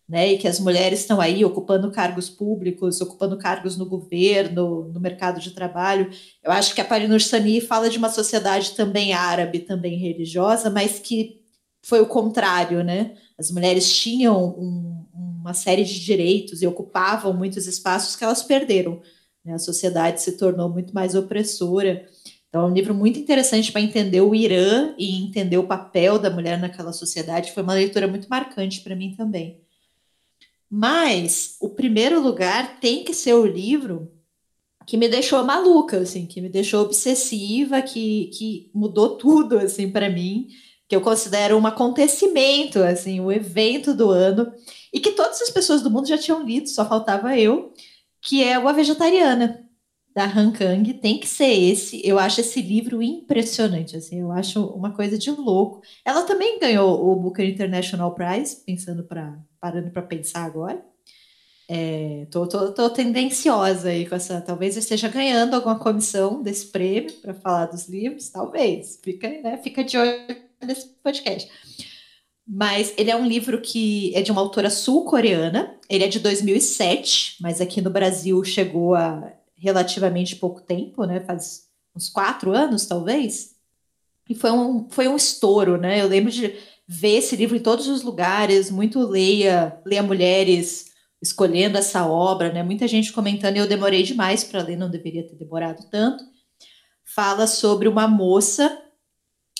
né? 0.07 0.31
E 0.31 0.37
que 0.37 0.47
as 0.47 0.57
mulheres 0.57 1.01
estão 1.01 1.19
aí 1.19 1.43
ocupando 1.43 1.91
cargos 1.91 2.29
públicos, 2.29 3.01
ocupando 3.01 3.37
cargos 3.37 3.75
no 3.75 3.85
governo, 3.85 4.89
no 4.93 5.01
mercado 5.01 5.41
de 5.41 5.51
trabalho. 5.51 6.09
Eu 6.41 6.53
acho 6.53 6.73
que 6.73 6.79
a 6.79 6.85
Parinur 6.85 7.21
Sani 7.21 7.59
fala 7.59 7.89
de 7.89 7.97
uma 7.97 8.09
sociedade 8.09 8.71
também 8.71 9.11
árabe, 9.11 9.59
também 9.59 9.97
religiosa, 9.97 10.69
mas 10.69 10.97
que 10.97 11.41
foi 11.83 11.99
o 11.99 12.07
contrário, 12.07 12.85
né? 12.85 13.15
As 13.37 13.51
mulheres 13.51 13.91
tinham 13.93 14.49
um, 14.57 15.05
uma 15.49 15.53
série 15.53 15.83
de 15.83 15.99
direitos 15.99 16.61
e 16.61 16.67
ocupavam 16.67 17.33
muitos 17.33 17.67
espaços 17.67 18.15
que 18.15 18.23
elas 18.23 18.41
perderam 18.41 19.01
né? 19.43 19.53
A 19.53 19.59
sociedade 19.59 20.21
se 20.21 20.37
tornou 20.37 20.69
muito 20.69 20.93
mais 20.93 21.15
opressora. 21.15 22.05
Então, 22.47 22.61
é 22.61 22.65
um 22.65 22.73
livro 22.73 22.93
muito 22.93 23.19
interessante 23.19 23.71
para 23.71 23.81
entender 23.81 24.21
o 24.21 24.33
Irã 24.33 24.93
e 24.97 25.23
entender 25.23 25.57
o 25.57 25.67
papel 25.67 26.17
da 26.17 26.29
mulher 26.29 26.59
naquela 26.59 26.93
sociedade. 26.93 27.51
Foi 27.51 27.63
uma 27.63 27.73
leitura 27.73 28.07
muito 28.07 28.27
marcante 28.27 28.81
para 28.81 28.95
mim 28.95 29.13
também. 29.15 29.61
Mas 30.69 31.57
o 31.59 31.69
primeiro 31.69 32.21
lugar 32.21 32.79
tem 32.79 33.03
que 33.03 33.13
ser 33.13 33.33
o 33.33 33.45
livro 33.45 34.11
que 34.85 34.97
me 34.97 35.07
deixou 35.07 35.43
maluca, 35.43 35.99
assim, 35.99 36.25
que 36.25 36.41
me 36.41 36.49
deixou 36.49 36.81
obsessiva, 36.83 37.81
que, 37.81 38.27
que 38.33 38.71
mudou 38.73 39.17
tudo, 39.17 39.57
assim, 39.59 39.91
para 39.91 40.09
mim, 40.09 40.47
que 40.87 40.95
eu 40.95 41.01
considero 41.01 41.57
um 41.57 41.67
acontecimento, 41.67 42.79
assim, 42.79 43.19
o 43.19 43.25
um 43.25 43.31
evento 43.31 43.93
do 43.93 44.09
ano, 44.09 44.51
e 44.93 44.99
que 44.99 45.11
todas 45.11 45.41
as 45.41 45.49
pessoas 45.49 45.81
do 45.81 45.89
mundo 45.89 46.07
já 46.07 46.17
tinham 46.17 46.43
lido, 46.43 46.69
só 46.69 46.87
faltava 46.87 47.37
eu, 47.37 47.73
que 48.21 48.43
é 48.43 48.57
o 48.59 48.67
A 48.67 48.73
Vegetariana, 48.73 49.69
da 50.13 50.25
Han 50.25 50.51
Kang. 50.51 50.93
Tem 50.95 51.19
que 51.19 51.27
ser 51.27 51.51
esse. 51.51 52.01
Eu 52.05 52.19
acho 52.19 52.41
esse 52.41 52.61
livro 52.61 53.01
impressionante, 53.01 53.95
assim, 53.95 54.19
eu 54.19 54.31
acho 54.31 54.65
uma 54.67 54.93
coisa 54.93 55.17
de 55.17 55.31
louco. 55.31 55.81
Ela 56.03 56.23
também 56.23 56.59
ganhou 56.59 57.09
o 57.09 57.15
Booker 57.15 57.47
International 57.47 58.13
Prize, 58.13 58.63
pensando 58.65 59.03
para 59.03 59.37
parando 59.59 59.91
para 59.91 60.01
pensar 60.01 60.45
agora. 60.45 60.83
É, 61.71 62.25
tô, 62.31 62.47
tô, 62.47 62.73
tô, 62.73 62.89
tendenciosa 62.89 63.89
aí 63.89 64.07
com 64.07 64.15
essa. 64.15 64.41
Talvez 64.41 64.75
eu 64.75 64.79
esteja 64.79 65.07
ganhando 65.07 65.53
alguma 65.53 65.77
comissão 65.77 66.41
desse 66.41 66.65
prêmio 66.67 67.13
para 67.21 67.33
falar 67.33 67.67
dos 67.67 67.87
livros, 67.87 68.29
talvez. 68.29 68.99
Fica, 69.03 69.29
né, 69.29 69.57
fica 69.57 69.83
de 69.83 69.95
olho 69.95 70.35
nesse 70.63 70.87
podcast. 71.03 71.47
Mas 72.51 72.95
ele 72.97 73.11
é 73.11 73.15
um 73.15 73.27
livro 73.27 73.61
que 73.61 74.11
é 74.15 74.23
de 74.23 74.31
uma 74.31 74.41
autora 74.41 74.71
sul-coreana. 74.71 75.77
Ele 75.87 76.03
é 76.03 76.07
de 76.07 76.19
2007, 76.19 77.35
mas 77.39 77.61
aqui 77.61 77.79
no 77.79 77.91
Brasil 77.91 78.43
chegou 78.43 78.95
há 78.95 79.31
relativamente 79.55 80.35
pouco 80.35 80.59
tempo, 80.59 81.03
né? 81.03 81.19
Faz 81.19 81.67
uns 81.95 82.09
quatro 82.09 82.51
anos, 82.51 82.87
talvez. 82.87 83.55
E 84.27 84.33
foi 84.33 84.51
um, 84.51 84.89
foi 84.89 85.07
um 85.07 85.15
estouro, 85.15 85.77
né? 85.77 86.01
Eu 86.01 86.07
lembro 86.07 86.31
de 86.31 86.55
ver 86.87 87.17
esse 87.17 87.35
livro 87.35 87.55
em 87.55 87.59
todos 87.59 87.87
os 87.87 88.01
lugares, 88.01 88.71
muito 88.71 88.99
leia, 88.99 89.79
leia 89.85 90.01
mulheres 90.01 90.89
escolhendo 91.21 91.77
essa 91.77 92.07
obra, 92.07 92.51
né? 92.51 92.63
Muita 92.63 92.87
gente 92.87 93.13
comentando, 93.13 93.57
eu 93.57 93.67
demorei 93.67 94.01
demais 94.01 94.43
para 94.43 94.63
ler, 94.63 94.75
não 94.75 94.89
deveria 94.89 95.27
ter 95.27 95.35
demorado 95.35 95.87
tanto. 95.91 96.23
Fala 97.03 97.45
sobre 97.45 97.87
uma 97.87 98.07
moça 98.07 98.75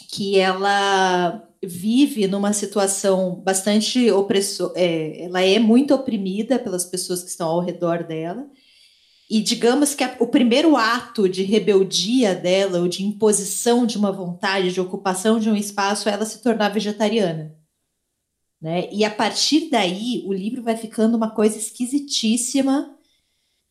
que 0.09 0.39
ela 0.39 1.48
vive 1.61 2.27
numa 2.27 2.53
situação 2.53 3.35
bastante 3.43 4.09
opressora, 4.11 4.73
é, 4.75 5.23
ela 5.23 5.41
é 5.41 5.59
muito 5.59 5.93
oprimida 5.93 6.57
pelas 6.57 6.85
pessoas 6.85 7.21
que 7.21 7.29
estão 7.29 7.47
ao 7.47 7.59
redor 7.59 8.03
dela. 8.03 8.47
E 9.29 9.41
digamos 9.41 9.93
que 9.93 10.03
a, 10.03 10.15
o 10.19 10.27
primeiro 10.27 10.75
ato 10.75 11.29
de 11.29 11.43
rebeldia 11.43 12.33
dela, 12.33 12.79
ou 12.79 12.87
de 12.87 13.03
imposição 13.03 13.85
de 13.85 13.97
uma 13.97 14.11
vontade, 14.11 14.73
de 14.73 14.81
ocupação 14.81 15.39
de 15.39 15.49
um 15.49 15.55
espaço, 15.55 16.09
é 16.09 16.13
ela 16.13 16.25
se 16.25 16.41
tornar 16.41 16.69
vegetariana. 16.69 17.55
Né? 18.61 18.89
E 18.91 19.05
a 19.05 19.11
partir 19.11 19.69
daí, 19.69 20.23
o 20.25 20.33
livro 20.33 20.63
vai 20.63 20.75
ficando 20.75 21.15
uma 21.15 21.29
coisa 21.29 21.57
esquisitíssima, 21.57 22.97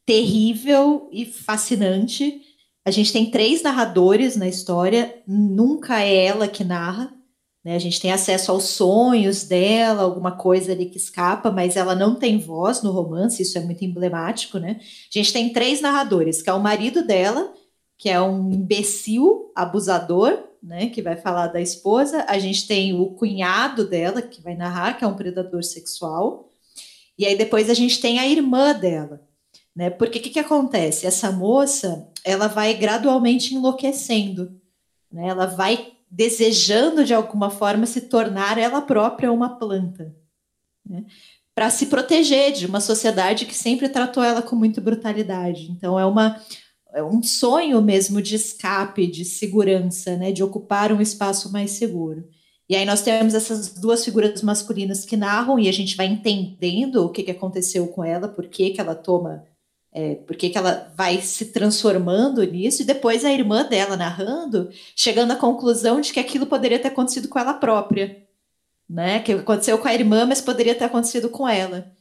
terrível 0.07 1.09
e 1.12 1.26
fascinante. 1.26 2.41
A 2.84 2.91
gente 2.91 3.12
tem 3.12 3.30
três 3.30 3.62
narradores 3.62 4.36
na 4.36 4.49
história, 4.49 5.22
nunca 5.26 6.01
é 6.01 6.24
ela 6.24 6.47
que 6.47 6.64
narra. 6.64 7.17
Né? 7.64 7.74
A 7.74 7.78
gente 7.78 8.00
tem 8.00 8.12
acesso 8.12 8.52
aos 8.52 8.64
sonhos 8.64 9.44
dela, 9.44 10.02
alguma 10.02 10.32
coisa 10.32 10.72
ali 10.72 10.86
que 10.86 10.96
escapa, 10.96 11.50
mas 11.50 11.76
ela 11.76 11.94
não 11.94 12.14
tem 12.14 12.38
voz 12.38 12.82
no 12.82 12.92
romance, 12.92 13.42
isso 13.42 13.59
é 13.59 13.61
muito 13.61 13.84
emblemático, 13.84 14.59
né? 14.59 14.78
A 14.80 15.18
gente 15.18 15.32
tem 15.32 15.52
três 15.52 15.80
narradores, 15.80 16.40
que 16.40 16.48
é 16.48 16.52
o 16.52 16.61
marido 16.61 17.04
dela, 17.06 17.52
que 17.96 18.09
é 18.09 18.20
um 18.20 18.52
imbecil 18.52 19.50
abusador, 19.54 20.44
né, 20.62 20.88
que 20.88 21.02
vai 21.02 21.16
falar 21.16 21.48
da 21.48 21.61
esposa. 21.61 22.24
A 22.28 22.38
gente 22.38 22.66
tem 22.66 22.98
o 22.98 23.06
cunhado 23.11 23.88
dela, 23.88 24.22
que 24.22 24.40
vai 24.40 24.54
narrar, 24.54 24.96
que 24.96 25.04
é 25.04 25.06
um 25.06 25.16
predador 25.16 25.62
sexual. 25.62 26.50
E 27.18 27.26
aí 27.26 27.36
depois 27.36 27.68
a 27.68 27.74
gente 27.74 28.00
tem 28.00 28.18
a 28.18 28.26
irmã 28.26 28.72
dela, 28.72 29.20
né? 29.74 29.90
Porque 29.90 30.18
o 30.18 30.22
que, 30.22 30.30
que 30.30 30.38
acontece? 30.38 31.06
Essa 31.06 31.32
moça, 31.32 32.09
ela 32.24 32.46
vai 32.46 32.74
gradualmente 32.74 33.54
enlouquecendo, 33.54 34.61
né? 35.11 35.28
Ela 35.28 35.46
vai 35.46 35.97
desejando 36.11 37.04
de 37.04 37.12
alguma 37.14 37.50
forma 37.50 37.86
se 37.86 38.02
tornar 38.02 38.59
ela 38.59 38.80
própria 38.80 39.32
uma 39.32 39.59
planta, 39.59 40.14
né? 40.84 41.04
para 41.54 41.70
se 41.70 41.86
proteger 41.86 42.52
de 42.52 42.66
uma 42.66 42.80
sociedade 42.80 43.44
que 43.44 43.54
sempre 43.54 43.88
tratou 43.88 44.22
ela 44.22 44.40
com 44.40 44.54
muita 44.54 44.80
brutalidade. 44.80 45.70
Então 45.72 45.98
é 45.98 46.06
uma 46.06 46.40
é 46.94 47.02
um 47.02 47.22
sonho 47.22 47.82
mesmo 47.82 48.22
de 48.22 48.34
escape, 48.34 49.06
de 49.06 49.24
segurança, 49.24 50.16
né? 50.16 50.32
de 50.32 50.42
ocupar 50.42 50.92
um 50.92 51.00
espaço 51.00 51.52
mais 51.52 51.72
seguro. 51.72 52.24
E 52.68 52.76
aí 52.76 52.84
nós 52.84 53.02
temos 53.02 53.34
essas 53.34 53.74
duas 53.74 54.04
figuras 54.04 54.42
masculinas 54.42 55.04
que 55.04 55.16
narram 55.16 55.59
e 55.59 55.68
a 55.68 55.72
gente 55.72 55.96
vai 55.96 56.06
entendendo 56.06 57.04
o 57.04 57.11
que, 57.11 57.22
que 57.22 57.30
aconteceu 57.30 57.88
com 57.88 58.04
ela, 58.04 58.28
por 58.28 58.46
que, 58.46 58.70
que 58.70 58.80
ela 58.80 58.94
toma 58.94 59.44
é, 59.93 60.16
porque 60.16 60.51
que 60.51 60.59
ela 60.59 60.93
vai 60.97 61.20
se 61.22 61.47
transformando 61.47 62.43
nisso, 62.45 62.82
e 62.82 62.86
depois 62.86 63.24
a 63.24 63.32
irmã 63.32 63.64
dela 63.64 63.97
narrando, 63.97 64.70
chegando 64.95 65.32
à 65.32 65.36
conclusão 65.36 66.01
de 66.01 66.12
que 66.12 66.20
aquilo 66.20 66.47
poderia 66.47 66.78
ter 66.78 66.89
acontecido 66.89 67.28
com 67.28 67.39
ela 67.39 67.55
própria. 67.55 68.26
Né? 68.89 69.20
Que 69.20 69.32
aconteceu 69.32 69.78
com 69.78 69.89
a 69.89 69.95
irmã, 69.95 70.26
mas 70.26 70.41
poderia 70.41 70.74
ter 70.74 70.84
acontecido 70.84 71.28
com 71.30 71.49
ela. 71.49 71.93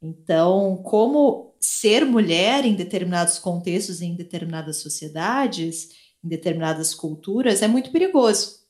Então, 0.00 0.78
como 0.84 1.54
ser 1.60 2.04
mulher 2.04 2.64
em 2.64 2.74
determinados 2.74 3.38
contextos, 3.38 4.02
em 4.02 4.16
determinadas 4.16 4.78
sociedades, 4.78 5.90
em 6.24 6.28
determinadas 6.28 6.94
culturas, 6.94 7.62
é 7.62 7.68
muito 7.68 7.90
perigoso. 7.90 8.62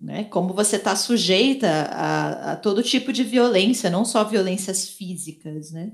Né? 0.00 0.24
Como 0.24 0.54
você 0.54 0.76
está 0.76 0.96
sujeita 0.96 1.68
a, 1.68 2.52
a 2.52 2.56
todo 2.56 2.82
tipo 2.82 3.12
de 3.12 3.22
violência, 3.24 3.90
não 3.90 4.04
só 4.04 4.24
violências 4.24 4.88
físicas, 4.88 5.72
né? 5.72 5.92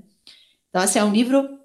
Então, 0.69 0.81
assim, 0.81 0.99
é 0.99 1.03
um 1.03 1.11
livro 1.11 1.57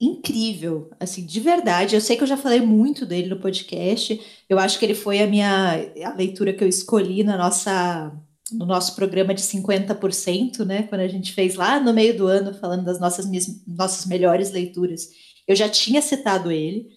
incrível, 0.00 0.90
assim, 1.00 1.24
de 1.24 1.40
verdade. 1.40 1.94
Eu 1.94 2.00
sei 2.00 2.16
que 2.16 2.22
eu 2.22 2.26
já 2.26 2.36
falei 2.36 2.60
muito 2.60 3.06
dele 3.06 3.28
no 3.28 3.40
podcast. 3.40 4.20
Eu 4.48 4.58
acho 4.58 4.78
que 4.78 4.84
ele 4.84 4.94
foi 4.94 5.20
a 5.20 5.26
minha 5.26 5.72
a 6.04 6.14
leitura 6.14 6.52
que 6.52 6.62
eu 6.62 6.68
escolhi 6.68 7.24
na 7.24 7.36
nossa 7.36 8.12
no 8.52 8.64
nosso 8.64 8.94
programa 8.94 9.34
de 9.34 9.42
50%, 9.42 10.64
né, 10.64 10.84
quando 10.84 11.00
a 11.00 11.08
gente 11.08 11.32
fez 11.32 11.56
lá 11.56 11.80
no 11.80 11.92
meio 11.92 12.16
do 12.16 12.28
ano 12.28 12.54
falando 12.54 12.84
das 12.84 13.00
nossas 13.00 13.26
nossas 13.66 14.06
melhores 14.06 14.52
leituras. 14.52 15.08
Eu 15.48 15.56
já 15.56 15.68
tinha 15.68 16.00
citado 16.02 16.50
ele, 16.52 16.88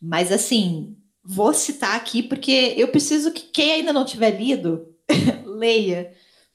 mas 0.00 0.30
assim, 0.30 0.96
vou 1.24 1.52
citar 1.54 1.96
aqui 1.96 2.22
porque 2.22 2.74
eu 2.76 2.88
preciso 2.88 3.32
que 3.32 3.42
quem 3.50 3.72
ainda 3.72 3.92
não 3.92 4.04
tiver 4.04 4.30
lido, 4.30 4.86
leia, 5.44 6.12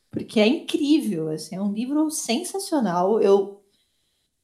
porque 0.09 0.39
é 0.39 0.47
incrível, 0.47 1.29
assim, 1.29 1.55
é 1.55 1.61
um 1.61 1.73
livro 1.73 2.09
sensacional. 2.09 3.21
Eu 3.21 3.60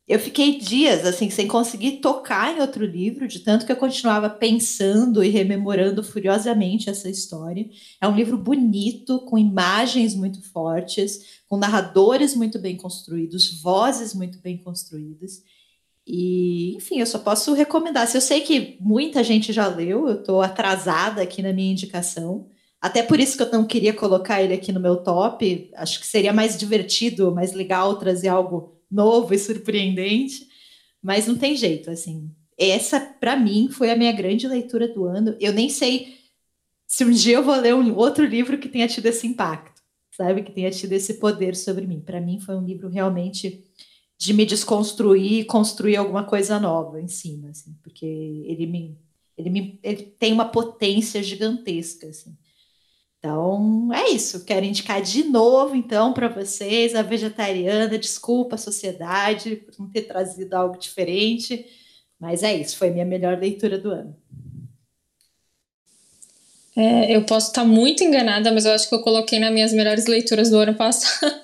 eu 0.08 0.20
fiquei 0.20 0.58
dias 0.58 1.06
assim 1.06 1.30
sem 1.30 1.48
conseguir 1.48 2.00
tocar 2.00 2.56
em 2.56 2.62
outro 2.62 2.86
livro, 2.86 3.28
de 3.28 3.40
tanto 3.40 3.66
que 3.66 3.72
eu 3.72 3.76
continuava 3.76 4.30
pensando 4.30 5.22
e 5.22 5.28
rememorando 5.28 6.02
furiosamente 6.02 6.90
essa 6.90 7.10
história. 7.10 7.70
É 8.00 8.08
um 8.08 8.16
livro 8.16 8.38
bonito, 8.38 9.20
com 9.26 9.38
imagens 9.38 10.16
muito 10.16 10.42
fortes, 10.42 11.42
com 11.46 11.58
narradores 11.58 12.34
muito 12.36 12.58
bem 12.58 12.78
construídos, 12.78 13.62
vozes 13.62 14.14
muito 14.14 14.40
bem 14.40 14.58
construídas. 14.58 15.44
E, 16.06 16.74
enfim, 16.78 17.00
eu 17.00 17.06
só 17.06 17.20
posso 17.20 17.54
recomendar. 17.54 18.08
Se 18.08 18.16
eu 18.16 18.22
sei 18.22 18.40
que 18.40 18.78
muita 18.80 19.22
gente 19.22 19.52
já 19.52 19.68
leu, 19.68 20.08
eu 20.08 20.20
estou 20.22 20.42
atrasada 20.42 21.22
aqui 21.22 21.42
na 21.42 21.52
minha 21.52 21.74
indicação. 21.74 22.48
Até 22.80 23.04
por 23.04 23.20
isso 23.20 23.36
que 23.36 23.44
eu 23.44 23.52
não 23.52 23.66
queria 23.66 23.92
colocar 23.92 24.42
ele 24.42 24.54
aqui 24.54 24.72
no 24.72 24.80
meu 24.80 25.04
top. 25.04 25.70
Acho 25.76 26.00
que 26.00 26.08
seria 26.08 26.32
mais 26.32 26.58
divertido, 26.58 27.36
mais 27.36 27.52
legal 27.52 27.98
trazer 27.98 28.30
algo 28.30 28.77
novo 28.90 29.34
e 29.34 29.40
surpreendente, 29.40 30.48
mas 31.02 31.28
não 31.28 31.38
tem 31.38 31.56
jeito, 31.56 31.90
assim. 31.90 32.30
Essa, 32.58 33.00
para 33.00 33.36
mim, 33.36 33.70
foi 33.70 33.92
a 33.92 33.96
minha 33.96 34.12
grande 34.12 34.48
leitura 34.48 34.88
do 34.88 35.06
ano. 35.06 35.36
Eu 35.40 35.54
nem 35.54 35.70
sei 35.70 36.18
se 36.88 37.04
um 37.04 37.12
dia 37.12 37.36
eu 37.36 37.44
vou 37.44 37.56
ler 37.56 37.76
um 37.76 37.96
outro 37.96 38.26
livro 38.26 38.58
que 38.58 38.70
tenha 38.70 38.88
tido 38.88 39.06
esse 39.06 39.28
impacto, 39.28 39.82
sabe? 40.12 40.42
Que 40.42 40.52
tenha 40.52 40.72
tido 40.72 40.94
esse 40.94 41.16
poder 41.16 41.56
sobre 41.56 41.86
mim. 41.86 42.00
Para 42.00 42.22
mim, 42.22 42.40
foi 42.40 42.56
um 42.56 42.66
livro 42.66 42.88
realmente 42.88 43.64
de 44.18 44.34
me 44.34 44.46
desconstruir 44.46 45.42
e 45.42 45.46
construir 45.46 45.98
alguma 45.98 46.24
coisa 46.24 46.60
nova 46.60 47.00
em 47.00 47.08
cima, 47.08 47.50
assim, 47.50 47.78
porque 47.84 48.06
ele 48.06 48.66
me, 48.66 48.98
ele 49.38 49.50
me, 49.50 49.80
ele 49.84 50.04
tem 50.04 50.34
uma 50.34 50.46
potência 50.50 51.22
gigantesca, 51.22 52.08
assim. 52.08 52.36
Então, 53.20 53.90
é 53.94 54.10
isso. 54.10 54.46
Quero 54.46 54.66
indicar 54.66 55.02
de 55.02 55.24
novo, 55.24 55.76
então, 55.76 56.14
para 56.14 56.28
vocês, 56.28 56.96
a 56.96 57.02
vegetariana. 57.02 57.98
Desculpa 57.98 58.56
a 58.56 58.60
sociedade 58.60 59.58
por 59.58 59.74
não 59.80 59.90
ter 59.90 60.04
trazido 60.04 60.54
algo 60.56 60.78
diferente. 60.78 61.66
Mas 62.20 62.44
é 62.44 62.56
isso, 62.56 62.78
foi 62.78 62.90
minha 62.90 63.06
melhor 63.06 63.38
leitura 63.38 63.78
do 63.78 63.92
ano. 63.92 64.16
É, 66.76 67.16
eu 67.16 67.24
posso 67.26 67.48
estar 67.48 67.66
muito 67.66 68.04
enganada, 68.04 68.52
mas 68.52 68.66
eu 68.66 68.72
acho 68.72 68.88
que 68.88 68.94
eu 68.94 69.02
coloquei 69.02 69.40
nas 69.40 69.52
minhas 69.52 69.74
melhores 69.74 70.06
leituras 70.06 70.52
do 70.52 70.58
ano 70.58 70.76
passado. 70.76 71.36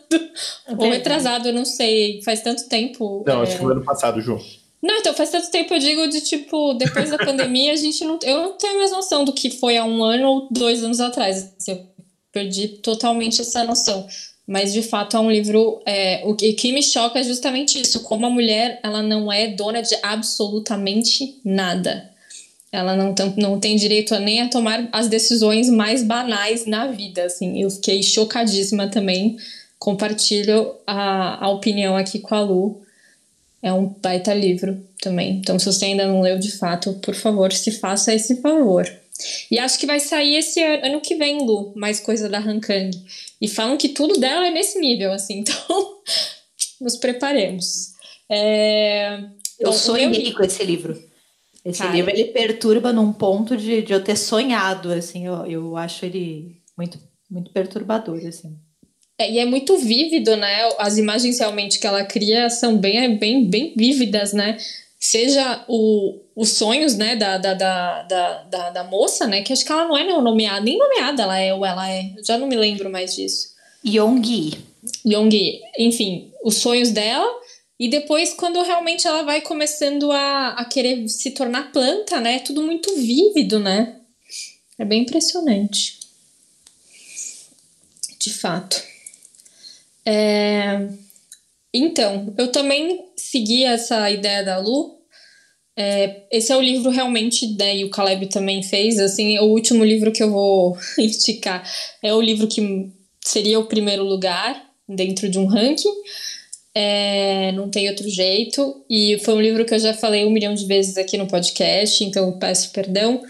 É 0.67 0.73
Ou 0.73 0.91
retrasado, 0.91 1.47
eu 1.47 1.53
não 1.53 1.65
sei. 1.65 2.21
Faz 2.23 2.41
tanto 2.41 2.69
tempo. 2.69 3.23
Não, 3.25 3.39
é... 3.39 3.43
acho 3.43 3.53
que 3.53 3.63
foi 3.63 3.71
ano 3.71 3.83
passado, 3.83 4.21
João. 4.21 4.39
Não, 4.83 4.97
então 4.97 5.13
faz 5.13 5.29
tanto 5.29 5.49
tempo, 5.49 5.73
eu 5.73 5.79
digo 5.79 6.09
de 6.09 6.19
tipo, 6.19 6.73
depois 6.73 7.09
da 7.09 7.17
pandemia, 7.17 7.71
a 7.71 7.75
gente 7.77 8.03
não. 8.03 8.19
Eu 8.21 8.43
não 8.43 8.57
tenho 8.57 8.77
mais 8.77 8.91
noção 8.91 9.23
do 9.23 9.31
que 9.31 9.49
foi 9.49 9.77
há 9.77 9.85
um 9.85 10.03
ano 10.03 10.27
ou 10.27 10.47
dois 10.51 10.83
anos 10.83 10.99
atrás. 10.99 11.53
Assim, 11.57 11.71
eu 11.71 11.87
perdi 12.33 12.67
totalmente 12.67 13.39
essa 13.39 13.63
noção. 13.63 14.05
Mas 14.45 14.73
de 14.73 14.83
fato 14.83 15.15
é 15.15 15.19
um 15.21 15.31
livro. 15.31 15.81
É, 15.85 16.21
o 16.25 16.35
que, 16.35 16.51
que 16.51 16.73
me 16.73 16.83
choca 16.83 17.17
é 17.17 17.23
justamente 17.23 17.79
isso: 17.79 18.01
como 18.01 18.25
a 18.25 18.29
mulher 18.29 18.81
ela 18.83 19.01
não 19.01 19.31
é 19.31 19.47
dona 19.47 19.81
de 19.81 19.95
absolutamente 20.03 21.39
nada. 21.45 22.11
Ela 22.69 22.93
não, 22.93 23.15
não 23.37 23.59
tem 23.61 23.77
direito 23.77 24.13
a 24.13 24.19
nem 24.19 24.41
a 24.41 24.49
tomar 24.49 24.89
as 24.91 25.07
decisões 25.07 25.69
mais 25.69 26.03
banais 26.03 26.65
na 26.65 26.87
vida. 26.87 27.23
Assim, 27.23 27.61
eu 27.61 27.69
fiquei 27.69 28.03
chocadíssima 28.03 28.89
também. 28.89 29.37
Compartilho 29.79 30.75
a, 30.85 31.45
a 31.45 31.49
opinião 31.49 31.95
aqui 31.95 32.19
com 32.19 32.35
a 32.35 32.41
Lu 32.41 32.82
é 33.63 33.71
um 33.71 33.87
baita 33.87 34.33
livro 34.33 34.77
também. 35.01 35.37
Então, 35.37 35.57
se 35.57 35.65
você 35.65 35.85
ainda 35.85 36.05
não 36.05 36.21
leu 36.21 36.37
de 36.37 36.51
fato, 36.51 36.93
por 36.95 37.15
favor, 37.15 37.53
se 37.53 37.71
faça 37.71 38.13
esse 38.13 38.41
favor. 38.41 38.85
E 39.49 39.57
acho 39.57 39.79
que 39.79 39.85
vai 39.85 40.01
sair 40.01 40.35
esse 40.35 40.61
ano, 40.61 40.85
ano 40.85 41.01
que 41.01 41.15
vem, 41.15 41.45
Lu, 41.45 41.71
mais 41.75 42.01
coisa 42.01 42.27
da 42.27 42.39
Hankang. 42.39 42.91
E 43.39 43.47
falam 43.47 43.77
que 43.77 43.89
tudo 43.89 44.19
dela 44.19 44.47
é 44.47 44.51
nesse 44.51 44.77
nível, 44.79 45.13
assim. 45.13 45.43
Então, 45.63 46.01
nos 46.81 46.97
preparemos. 46.97 47.93
É... 48.29 49.19
Eu 49.57 49.71
Bom, 49.71 49.73
sonhei 49.73 50.07
meu... 50.07 50.33
com 50.33 50.43
esse 50.43 50.63
livro. 50.63 51.01
Esse 51.63 51.79
Cara, 51.79 51.93
livro 51.93 52.11
ele 52.11 52.25
perturba 52.25 52.91
num 52.91 53.13
ponto 53.13 53.55
de, 53.55 53.81
de 53.81 53.93
eu 53.93 54.03
ter 54.03 54.17
sonhado, 54.17 54.91
assim. 54.91 55.25
Eu, 55.25 55.45
eu 55.45 55.77
acho 55.77 56.05
ele 56.05 56.61
muito, 56.77 56.99
muito 57.29 57.51
perturbador, 57.51 58.19
assim. 58.27 58.57
É, 59.23 59.31
e 59.31 59.39
é 59.39 59.45
muito 59.45 59.77
vívido, 59.77 60.35
né? 60.35 60.69
As 60.77 60.97
imagens 60.97 61.39
realmente 61.39 61.79
que 61.79 61.87
ela 61.87 62.03
cria 62.03 62.49
são 62.49 62.77
bem, 62.77 63.17
bem, 63.17 63.45
bem 63.45 63.73
vívidas, 63.75 64.33
né? 64.33 64.57
Seja 64.99 65.63
o, 65.67 66.19
os 66.35 66.49
sonhos, 66.49 66.95
né, 66.95 67.15
da, 67.15 67.37
da, 67.37 67.53
da, 67.53 68.03
da, 68.43 68.69
da, 68.69 68.83
moça, 68.83 69.27
né? 69.27 69.41
Que 69.41 69.53
acho 69.53 69.65
que 69.65 69.71
ela 69.71 69.87
não 69.87 69.97
é 69.97 70.03
nomeada, 70.03 70.61
nem 70.61 70.77
nomeada 70.77 71.23
ela 71.23 71.39
é, 71.39 71.53
ou 71.53 71.65
ela 71.65 71.89
é. 71.89 72.11
Já 72.25 72.37
não 72.37 72.47
me 72.47 72.55
lembro 72.55 72.89
mais 72.89 73.15
disso. 73.15 73.53
Yonggi. 73.85 74.57
Yonggi. 75.05 75.61
Enfim, 75.79 76.31
os 76.43 76.55
sonhos 76.57 76.91
dela. 76.91 77.27
E 77.79 77.87
depois, 77.89 78.33
quando 78.33 78.61
realmente 78.61 79.07
ela 79.07 79.23
vai 79.23 79.41
começando 79.41 80.11
a, 80.11 80.49
a 80.49 80.65
querer 80.65 81.07
se 81.07 81.31
tornar 81.31 81.71
planta, 81.71 82.19
né? 82.19 82.39
Tudo 82.39 82.61
muito 82.61 82.93
vívido, 82.95 83.59
né? 83.59 83.95
É 84.77 84.85
bem 84.85 85.01
impressionante. 85.01 85.99
De 88.19 88.31
fato. 88.31 88.92
É... 90.05 90.87
Então, 91.73 92.33
eu 92.37 92.51
também 92.51 93.05
segui 93.17 93.63
essa 93.63 94.09
ideia 94.11 94.43
da 94.43 94.59
Lu. 94.59 94.99
É, 95.75 96.27
esse 96.31 96.51
é 96.51 96.55
o 96.55 96.61
livro 96.61 96.91
realmente, 96.91 97.47
né, 97.55 97.77
e 97.77 97.83
o 97.83 97.89
Caleb 97.89 98.27
também 98.27 98.61
fez, 98.61 98.99
assim, 98.99 99.39
o 99.39 99.45
último 99.45 99.83
livro 99.83 100.11
que 100.11 100.21
eu 100.21 100.29
vou 100.29 100.77
indicar 100.99 101.67
é 102.03 102.13
o 102.13 102.21
livro 102.21 102.47
que 102.47 102.91
seria 103.25 103.59
o 103.59 103.65
primeiro 103.65 104.03
lugar 104.03 104.69
dentro 104.87 105.27
de 105.27 105.39
um 105.39 105.47
ranking, 105.47 105.89
é, 106.75 107.51
não 107.53 107.71
tem 107.71 107.89
outro 107.89 108.07
jeito, 108.07 108.85
e 108.87 109.17
foi 109.23 109.33
um 109.33 109.41
livro 109.41 109.65
que 109.65 109.73
eu 109.73 109.79
já 109.79 109.95
falei 109.95 110.25
um 110.25 110.29
milhão 110.29 110.53
de 110.53 110.65
vezes 110.67 110.95
aqui 110.95 111.17
no 111.17 111.27
podcast, 111.27 112.03
então 112.03 112.37
peço 112.37 112.71
perdão, 112.71 113.23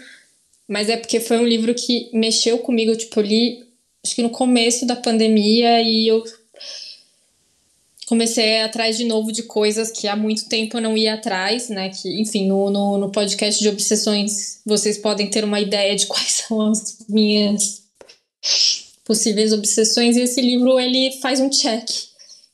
mas 0.68 0.90
é 0.90 0.98
porque 0.98 1.20
foi 1.20 1.38
um 1.38 1.46
livro 1.46 1.74
que 1.74 2.10
mexeu 2.12 2.58
comigo, 2.58 2.94
tipo, 2.94 3.20
eu 3.20 3.24
li, 3.24 3.64
acho 4.04 4.14
que 4.14 4.22
no 4.22 4.30
começo 4.30 4.86
da 4.86 4.96
pandemia, 4.96 5.80
e 5.80 6.08
eu 6.08 6.22
comecei 8.06 8.60
atrás 8.60 8.96
de 8.96 9.04
novo 9.04 9.32
de 9.32 9.42
coisas 9.44 9.90
que 9.90 10.06
há 10.06 10.16
muito 10.16 10.48
tempo 10.48 10.76
eu 10.76 10.80
não 10.80 10.96
ia 10.96 11.14
atrás, 11.14 11.68
né? 11.68 11.88
Que, 11.90 12.20
enfim, 12.20 12.46
no, 12.46 12.70
no, 12.70 12.98
no, 12.98 13.10
podcast 13.10 13.62
de 13.62 13.68
obsessões 13.68 14.60
vocês 14.64 14.98
podem 14.98 15.28
ter 15.28 15.44
uma 15.44 15.60
ideia 15.60 15.94
de 15.96 16.06
quais 16.06 16.44
são 16.48 16.70
as 16.70 16.98
minhas 17.08 17.82
possíveis 19.04 19.52
obsessões. 19.52 20.16
E 20.16 20.22
esse 20.22 20.40
livro 20.40 20.78
ele 20.78 21.18
faz 21.20 21.40
um 21.40 21.50
check 21.50 21.88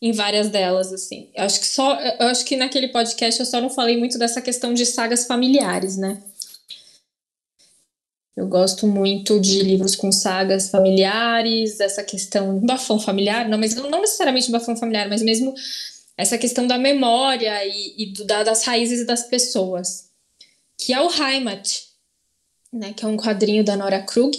em 0.03 0.13
várias 0.13 0.49
delas, 0.49 0.93
assim. 0.93 1.29
Eu 1.35 1.45
acho 1.45 1.61
que 1.61 1.67
só, 1.67 2.01
eu 2.01 2.27
acho 2.29 2.45
que 2.45 2.57
naquele 2.57 2.89
podcast 2.89 3.39
eu 3.39 3.47
só 3.47 3.61
não 3.61 3.69
falei 3.69 3.97
muito 3.97 4.19
dessa 4.19 4.41
questão 4.41 4.73
de 4.73 4.87
sagas 4.87 5.27
familiares, 5.27 5.97
né? 5.97 6.23
Eu 8.37 8.47
gosto 8.47 8.87
muito 8.87 9.41
de 9.41 9.61
livros 9.61 9.97
com 9.97 10.11
sagas 10.13 10.71
familiares, 10.71 11.81
essa 11.81 12.03
questão 12.03 12.59
bafão 12.61 12.99
familiar, 12.99 13.49
não, 13.49 13.59
mas 13.59 13.75
não 13.75 14.01
necessariamente 14.01 14.51
bafão 14.51 14.77
familiar, 14.77 15.09
mas 15.09 15.23
mesmo 15.23 15.55
essa 16.17 16.39
questão 16.39 16.67
da 16.67 16.79
memória 16.79 17.65
e, 17.67 17.95
e 17.99 18.07
do, 18.13 18.25
da, 18.25 18.43
das 18.43 18.65
raízes 18.65 19.07
das 19.07 19.25
pessoas, 19.25 20.09
que 20.79 20.93
é 20.93 21.01
o 21.01 21.11
Heimat, 21.11 21.83
né, 22.73 22.93
que 22.95 23.05
é 23.05 23.09
um 23.09 23.17
quadrinho 23.17 23.65
da 23.65 23.77
Nora 23.77 24.01
Krug. 24.03 24.37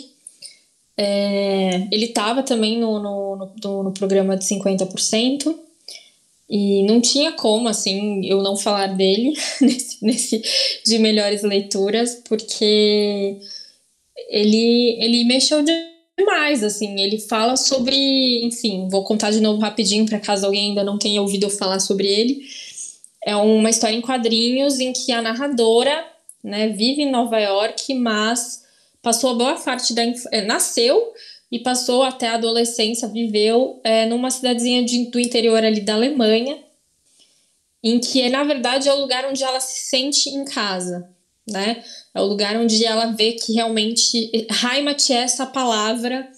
É, 0.98 1.88
ele 1.92 2.06
estava 2.06 2.44
também 2.44 2.80
no, 2.80 3.00
no, 3.00 3.54
no, 3.64 3.84
no 3.84 3.92
programa 3.92 4.38
de 4.38 4.46
50%, 4.46 5.56
e 6.54 6.84
não 6.84 7.00
tinha 7.00 7.32
como, 7.32 7.70
assim, 7.70 8.26
eu 8.26 8.44
não 8.44 8.58
falar 8.58 8.88
dele 8.88 9.34
nesse, 9.62 10.04
nesse 10.04 10.44
de 10.86 11.00
melhores 11.00 11.44
leituras, 11.44 12.16
porque 12.28 13.40
ele, 14.30 14.98
ele 15.00 15.24
mexeu 15.26 15.64
demais, 15.64 16.64
assim, 16.64 17.00
ele 17.00 17.20
fala 17.20 17.56
sobre, 17.56 18.44
enfim, 18.44 18.88
vou 18.90 19.04
contar 19.04 19.32
de 19.32 19.42
novo 19.42 19.60
rapidinho 19.60 20.06
para 20.06 20.20
caso 20.20 20.46
alguém 20.46 20.70
ainda 20.70 20.84
não 20.84 20.98
tenha 20.98 21.22
ouvido 21.22 21.46
eu 21.46 21.50
falar 21.50 21.80
sobre 21.80 22.08
ele. 22.08 22.42
É 23.24 23.36
uma 23.36 23.70
história 23.70 23.96
em 23.96 24.02
quadrinhos 24.02 24.80
em 24.80 24.94
que 24.94 25.12
a 25.12 25.22
narradora, 25.22 26.06
né, 26.44 26.70
vive 26.70 27.04
em 27.04 27.12
Nova 27.12 27.40
York, 27.40 27.94
mas 27.94 28.64
passou 29.02 29.36
boa 29.36 29.56
parte 29.56 29.94
da 29.94 30.04
é, 30.32 30.42
nasceu 30.42 31.14
e 31.52 31.60
passou 31.60 32.04
até 32.04 32.28
a 32.30 32.36
adolescência, 32.36 33.08
viveu 33.08 33.80
é, 33.84 34.06
numa 34.06 34.32
cidadezinha 34.32 34.84
de, 34.84 35.06
do 35.06 35.20
interior 35.20 35.64
ali 35.64 35.82
da 35.82 35.94
Alemanha, 35.94 36.58
em 37.84 38.00
que 38.00 38.28
na 38.30 38.44
verdade 38.44 38.88
é 38.88 38.94
o 38.94 39.00
lugar 39.02 39.26
onde 39.26 39.44
ela 39.44 39.60
se 39.60 39.90
sente 39.90 40.30
em 40.30 40.46
casa 40.46 41.10
né? 41.50 41.84
É 42.14 42.22
o 42.22 42.26
lugar 42.26 42.58
onde 42.58 42.84
ela 42.86 43.08
vê 43.08 43.34
que 43.34 43.54
realmente 43.54 44.32
Heimat 44.34 45.10
é 45.10 45.16
essa 45.16 45.46
palavra 45.46 46.30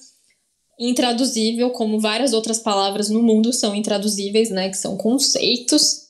intraduzível, 0.79 1.69
como 1.71 1.99
várias 1.99 2.33
outras 2.33 2.59
palavras 2.59 3.09
no 3.09 3.21
mundo 3.21 3.53
são 3.53 3.75
intraduzíveis, 3.75 4.49
né? 4.49 4.69
Que 4.69 4.77
são 4.77 4.97
conceitos. 4.97 6.03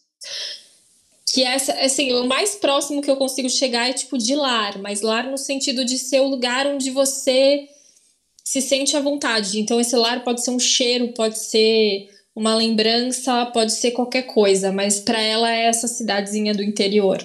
Que 1.34 1.44
essa, 1.44 1.74
assim, 1.74 2.12
o 2.14 2.26
mais 2.26 2.56
próximo 2.56 3.02
que 3.02 3.10
eu 3.10 3.16
consigo 3.16 3.50
chegar 3.50 3.90
é 3.90 3.94
tipo 3.94 4.18
de 4.18 4.36
lar, 4.36 4.78
mas 4.80 5.02
lar 5.02 5.30
no 5.30 5.38
sentido 5.38 5.84
de 5.84 5.98
ser 5.98 6.22
o 6.22 6.28
lugar 6.28 6.68
onde 6.68 6.92
você 6.92 7.68
se 8.44 8.62
sente 8.62 8.96
à 8.96 9.00
vontade. 9.00 9.60
Então, 9.60 9.80
esse 9.80 9.96
lar 9.96 10.24
pode 10.24 10.44
ser 10.44 10.52
um 10.52 10.60
cheiro, 10.60 11.14
pode 11.14 11.40
ser 11.40 12.10
uma 12.36 12.56
lembrança, 12.56 13.46
pode 13.48 13.72
ser 13.72 13.92
qualquer 13.92 14.24
coisa, 14.24 14.72
mas 14.72 15.00
para 15.00 15.22
ela 15.22 15.52
é 15.52 15.66
essa 15.66 15.88
cidadezinha 15.88 16.54
do 16.54 16.64
interior. 16.64 17.24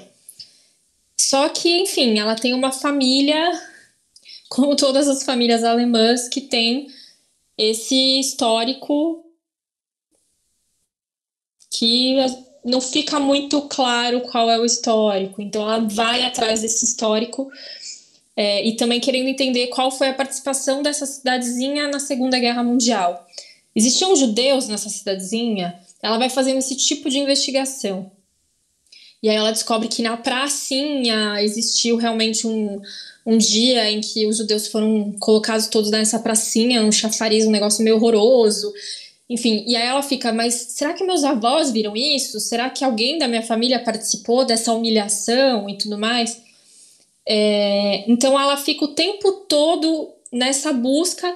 Só 1.21 1.49
que, 1.49 1.69
enfim, 1.81 2.19
ela 2.19 2.37
tem 2.37 2.55
uma 2.55 2.71
família, 2.71 3.51
como 4.49 4.77
todas 4.77 5.09
as 5.09 5.25
famílias 5.25 5.65
alemãs, 5.65 6.29
que 6.29 6.41
tem 6.41 6.87
esse 7.57 8.21
histórico 8.21 9.25
que 11.71 12.17
não 12.65 12.81
fica 12.81 13.19
muito 13.19 13.63
claro 13.63 14.21
qual 14.23 14.49
é 14.51 14.59
o 14.59 14.65
histórico. 14.65 15.43
Então 15.43 15.63
ela 15.63 15.81
vai 15.81 16.23
atrás 16.23 16.63
desse 16.63 16.85
histórico 16.85 17.51
é, 18.37 18.65
e 18.65 18.77
também 18.77 19.01
querendo 19.01 19.29
entender 19.29 19.67
qual 19.69 19.91
foi 19.91 20.09
a 20.09 20.15
participação 20.15 20.83
dessa 20.83 21.05
cidadezinha 21.05 21.89
na 21.89 21.99
Segunda 21.99 22.39
Guerra 22.39 22.63
Mundial. 22.63 23.27
Existiam 23.75 24.15
judeus 24.15 24.69
nessa 24.69 24.89
cidadezinha? 24.89 25.79
Ela 26.01 26.19
vai 26.19 26.31
fazendo 26.31 26.59
esse 26.59 26.77
tipo 26.77 27.11
de 27.11 27.19
investigação. 27.19 28.11
E 29.23 29.29
aí 29.29 29.37
ela 29.37 29.51
descobre 29.51 29.89
que 29.89 30.03
na 30.03 30.17
pracinha 30.17 31.43
existiu 31.43 31.97
realmente 31.97 32.47
um, 32.47 32.81
um 33.27 33.37
dia 33.37 33.91
em 33.91 34.01
que 34.01 34.27
os 34.27 34.37
judeus 34.37 34.69
foram 34.69 35.13
colocados 35.19 35.67
todos 35.67 35.91
nessa 35.91 36.19
pracinha, 36.19 36.83
um 36.83 36.93
chafariz, 36.93 37.45
um 37.45 37.51
negócio 37.51 37.83
meio 37.83 37.97
horroroso. 37.97 38.73
Enfim, 39.29 39.65
e 39.67 39.77
aí 39.77 39.87
ela 39.87 40.03
fica, 40.03 40.33
mas 40.33 40.55
será 40.55 40.95
que 40.95 41.05
meus 41.05 41.25
avós 41.25 41.71
viram 41.71 41.95
isso? 41.95 42.41
Será 42.41 42.71
que 42.71 42.85
alguém 42.85 43.19
da 43.19 43.29
minha 43.29 43.43
família 43.43 43.79
participou 43.79 44.45
dessa 44.45 44.73
humilhação 44.73 45.69
e 45.69 45.77
tudo 45.77 45.99
mais? 45.99 46.41
É, 47.27 48.11
então 48.11 48.41
ela 48.41 48.57
fica 48.57 48.87
o 48.87 48.95
tempo 48.95 49.31
todo 49.47 50.11
nessa 50.33 50.73
busca, 50.73 51.35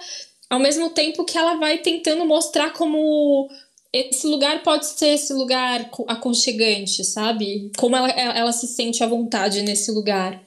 ao 0.48 0.58
mesmo 0.58 0.88
tempo 0.88 1.24
que 1.24 1.36
ela 1.36 1.56
vai 1.56 1.78
tentando 1.78 2.24
mostrar 2.24 2.72
como 2.72 3.50
esse 3.92 4.26
lugar 4.26 4.62
pode 4.62 4.86
ser 4.86 5.08
esse 5.08 5.32
lugar 5.34 5.90
aconchegante, 6.08 7.04
sabe? 7.04 7.70
Como 7.76 7.94
ela, 7.94 8.08
ela 8.08 8.52
se 8.52 8.66
sente 8.66 9.04
à 9.04 9.06
vontade 9.06 9.60
nesse 9.60 9.90
lugar. 9.90 10.42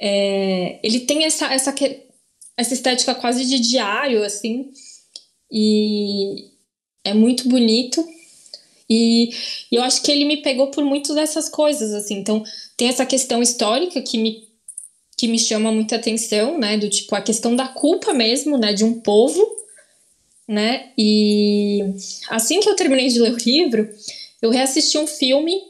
É, 0.00 0.78
ele 0.82 1.00
tem 1.00 1.24
essa, 1.24 1.52
essa, 1.52 1.74
essa 2.56 2.74
estética 2.74 3.14
quase 3.14 3.44
de 3.44 3.58
diário, 3.58 4.22
assim, 4.22 4.70
e 5.50 6.50
é 7.04 7.12
muito 7.12 7.48
bonito. 7.48 8.06
E, 8.88 9.30
e 9.72 9.76
eu 9.76 9.82
acho 9.82 10.02
que 10.02 10.12
ele 10.12 10.24
me 10.24 10.36
pegou 10.36 10.70
por 10.70 10.84
muitas 10.84 11.16
dessas 11.16 11.48
coisas, 11.48 11.92
assim. 11.92 12.18
Então, 12.18 12.44
tem 12.76 12.88
essa 12.88 13.04
questão 13.04 13.42
histórica 13.42 14.00
que 14.00 14.16
me, 14.18 14.48
que 15.16 15.26
me 15.26 15.38
chama 15.38 15.72
muita 15.72 15.96
atenção, 15.96 16.58
né? 16.58 16.76
Do 16.76 16.88
tipo, 16.88 17.14
a 17.16 17.20
questão 17.20 17.56
da 17.56 17.66
culpa 17.66 18.12
mesmo, 18.12 18.56
né? 18.58 18.72
De 18.72 18.84
um 18.84 19.00
povo, 19.00 19.44
né? 20.46 20.90
E 20.96 21.82
assim 22.28 22.60
que 22.60 22.68
eu 22.68 22.76
terminei 22.76 23.08
de 23.08 23.20
ler 23.20 23.32
o 23.32 23.36
livro, 23.36 23.88
eu 24.42 24.50
reassisti 24.50 24.98
um 24.98 25.06
filme 25.06 25.60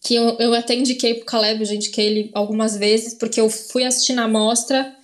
que 0.00 0.14
eu, 0.14 0.36
eu 0.38 0.54
até 0.54 0.74
indiquei 0.74 1.14
pro 1.14 1.26
Caleb, 1.26 1.60
eu 1.60 1.66
já 1.66 1.74
indiquei 1.74 2.06
ele 2.06 2.30
algumas 2.34 2.76
vezes, 2.76 3.14
porque 3.14 3.40
eu 3.40 3.48
fui 3.48 3.84
assistir 3.84 4.14
na 4.14 4.26
mostra 4.26 4.94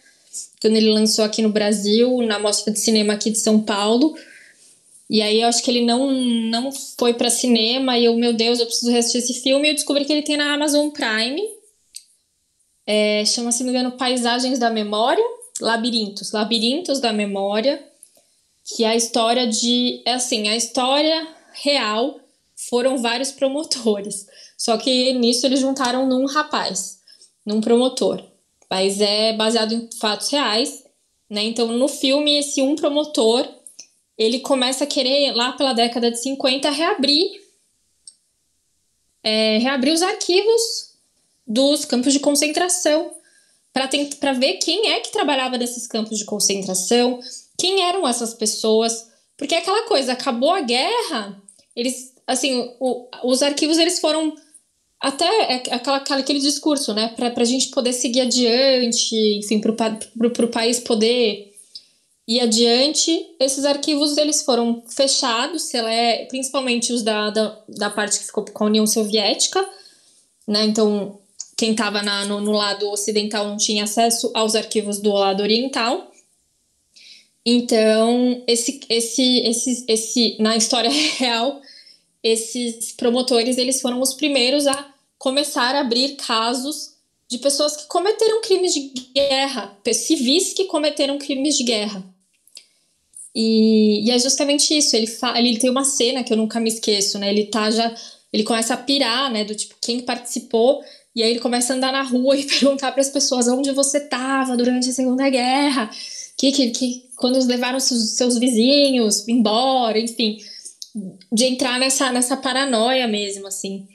quando 0.61 0.77
ele 0.77 0.91
lançou 0.91 1.25
aqui 1.25 1.41
no 1.41 1.51
Brasil, 1.51 2.21
na 2.23 2.39
Mostra 2.39 2.73
de 2.73 2.81
Cinema 2.81 3.15
aqui 3.15 3.31
de 3.31 3.39
São 3.39 3.61
Paulo. 3.61 4.17
E 5.09 5.23
aí 5.23 5.41
eu 5.41 5.49
acho 5.49 5.63
que 5.63 5.71
ele 5.71 5.85
não, 5.85 6.11
não 6.11 6.71
foi 6.99 7.15
para 7.15 7.31
cinema 7.31 7.97
e 7.97 8.05
eu, 8.05 8.17
meu 8.17 8.33
Deus, 8.33 8.59
eu 8.59 8.67
preciso 8.67 8.95
assistir 8.97 9.19
esse 9.19 9.43
filme. 9.43 9.69
E 9.69 9.71
eu 9.71 9.75
descobri 9.75 10.05
que 10.05 10.13
ele 10.13 10.23
tem 10.23 10.37
na 10.37 10.53
Amazon 10.53 10.91
Prime. 10.91 11.41
É, 12.87 13.25
chama, 13.25 13.53
se 13.53 13.63
não 13.63 13.73
me 13.73 13.79
engano, 13.79 13.97
Paisagens 13.97 14.59
da 14.59 14.71
Memória, 14.71 15.25
Labirintos, 15.61 16.33
Labirintos 16.33 17.01
da 17.01 17.13
Memória, 17.13 17.83
que 18.77 18.85
a 18.85 18.95
história 18.95 19.47
de, 19.47 20.03
é 20.05 20.15
assim, 20.15 20.49
a 20.49 20.57
história 20.57 21.29
real 21.53 22.21
foram 22.69 22.99
vários 22.99 23.33
promotores. 23.33 24.27
Só 24.57 24.77
que 24.77 25.13
nisso 25.15 25.47
eles 25.47 25.61
juntaram 25.61 26.07
num 26.07 26.27
rapaz, 26.27 26.99
num 27.47 27.61
promotor 27.61 28.23
mas 28.71 29.01
é 29.01 29.33
baseado 29.33 29.73
em 29.73 29.89
fatos 29.99 30.29
reais, 30.29 30.85
né? 31.29 31.43
Então, 31.43 31.69
no 31.69 31.89
filme, 31.89 32.39
esse 32.39 32.61
um 32.61 32.77
promotor, 32.77 33.49
ele 34.17 34.41
começa 34.41 34.85
a 34.85 34.87
querer, 34.87 35.33
lá 35.33 35.53
pela 35.53 35.73
década 35.73 36.11
de 36.11 36.21
50, 36.21 36.71
reabrir, 36.71 37.41
é, 39.23 39.59
reabrir 39.59 39.93
os 39.93 40.03
arquivos 40.03 40.97
dos 41.47 41.85
campos 41.85 42.13
de 42.13 42.21
concentração, 42.21 43.13
para 43.73 44.33
ver 44.33 44.55
quem 44.55 44.89
é 44.89 45.01
que 45.01 45.13
trabalhava 45.13 45.57
nesses 45.57 45.87
campos 45.87 46.19
de 46.19 46.25
concentração, 46.25 47.21
quem 47.59 47.83
eram 47.83 48.07
essas 48.07 48.33
pessoas, 48.33 49.09
porque 49.37 49.55
é 49.55 49.59
aquela 49.59 49.83
coisa, 49.83 50.13
acabou 50.13 50.53
a 50.53 50.61
guerra, 50.61 51.43
eles, 51.75 52.15
assim, 52.27 52.75
o, 52.79 53.09
os 53.25 53.43
arquivos 53.43 53.79
eles 53.79 54.01
foram 54.01 54.35
até 55.01 55.25
é 55.25 55.75
aquela, 55.75 55.99
aquele 55.99 56.41
discurso, 56.41 56.93
né, 56.93 57.09
para 57.09 57.33
a 57.37 57.45
gente 57.45 57.69
poder 57.69 57.93
seguir 57.93 58.23
adiante, 58.23 59.15
enfim, 59.39 59.61
para 59.61 60.45
o 60.45 60.49
país 60.49 60.81
poder 60.81 61.53
ir 62.27 62.41
adiante, 62.41 63.25
esses 63.41 63.65
arquivos 63.65 64.17
eles 64.17 64.43
foram 64.43 64.83
fechados, 64.89 65.73
é, 65.75 66.27
principalmente 66.27 66.93
os 66.93 67.03
da, 67.03 67.31
da, 67.31 67.59
da, 67.69 67.91
parte 67.91 68.19
que 68.19 68.27
ficou 68.27 68.45
com 68.45 68.65
a 68.65 68.67
União 68.67 68.87
Soviética, 68.87 69.67
né, 70.47 70.65
então 70.65 71.19
quem 71.57 71.71
estava 71.73 72.03
no, 72.03 72.41
no 72.41 72.53
lado 72.53 72.91
ocidental 72.91 73.47
não 73.47 73.57
tinha 73.57 73.85
acesso 73.85 74.31
aos 74.35 74.55
arquivos 74.55 75.01
do 75.01 75.13
lado 75.13 75.43
oriental, 75.43 76.11
então, 77.45 78.43
esse, 78.47 78.81
esse, 78.89 79.39
esse, 79.41 79.85
esse, 79.89 80.37
na 80.39 80.57
história 80.57 80.91
real, 81.19 81.61
esses 82.23 82.93
promotores 82.93 83.59
eles 83.59 83.81
foram 83.81 84.01
os 84.01 84.15
primeiros 84.15 84.67
a 84.67 84.95
começar 85.19 85.75
a 85.75 85.81
abrir 85.81 86.17
casos 86.17 86.95
de 87.29 87.39
pessoas 87.39 87.77
que 87.77 87.87
cometeram 87.87 88.41
crimes 88.41 88.73
de 88.73 88.91
guerra, 89.15 89.77
civis 89.93 90.53
que 90.53 90.65
cometeram 90.65 91.19
crimes 91.19 91.57
de 91.57 91.65
guerra. 91.65 92.05
E, 93.35 94.07
e 94.07 94.11
é 94.11 94.19
justamente 94.19 94.77
isso. 94.77 94.97
Ele, 94.97 95.07
ele 95.37 95.59
tem 95.59 95.71
uma 95.71 95.85
cena 95.85 96.25
que 96.25 96.33
eu 96.33 96.37
nunca 96.37 96.59
me 96.59 96.69
esqueço, 96.69 97.19
né? 97.19 97.31
Ele 97.31 97.45
tá 97.45 97.71
já. 97.71 97.95
Ele 98.33 98.43
começa 98.43 98.75
a 98.75 98.77
pirar, 98.77 99.31
né? 99.31 99.45
Do 99.45 99.55
tipo, 99.55 99.75
quem 99.81 100.01
participou. 100.01 100.83
E 101.15 101.23
aí 101.23 101.31
ele 101.31 101.41
começa 101.41 101.73
a 101.73 101.77
andar 101.77 101.93
na 101.93 102.03
rua 102.03 102.35
e 102.39 102.45
perguntar 102.45 102.93
para 102.93 103.01
as 103.01 103.11
pessoas 103.11 103.47
onde 103.47 103.71
você 103.73 103.99
estava 103.99 104.57
durante 104.57 104.89
a 104.89 104.93
Segunda 104.93 105.29
Guerra, 105.29 105.91
que, 106.37 106.51
que, 106.51 106.71
que 106.71 107.08
quando 107.19 107.39
levaram 107.45 107.79
seus, 107.81 108.17
seus 108.17 108.39
vizinhos 108.39 109.29
embora, 109.29 109.99
enfim 109.99 110.39
de 111.33 111.45
entrar 111.45 111.79
nessa, 111.79 112.13
nessa 112.13 112.37
paranoia 112.37 113.07
mesmo, 113.07 113.47
assim. 113.47 113.87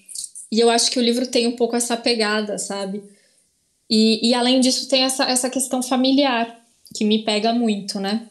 E 0.51 0.59
eu 0.59 0.69
acho 0.69 0.91
que 0.91 0.99
o 0.99 1.01
livro 1.01 1.28
tem 1.28 1.47
um 1.47 1.55
pouco 1.55 1.76
essa 1.76 1.97
pegada, 1.97 2.57
sabe? 2.57 3.03
E, 3.89 4.30
e 4.30 4.34
além 4.34 4.59
disso, 4.59 4.88
tem 4.88 5.03
essa, 5.03 5.26
essa 5.26 5.49
questão 5.49 5.82
familiar, 5.82 6.59
que 6.93 7.03
me 7.03 7.24
pega 7.24 7.53
muito, 7.53 7.99
né? 7.99 8.28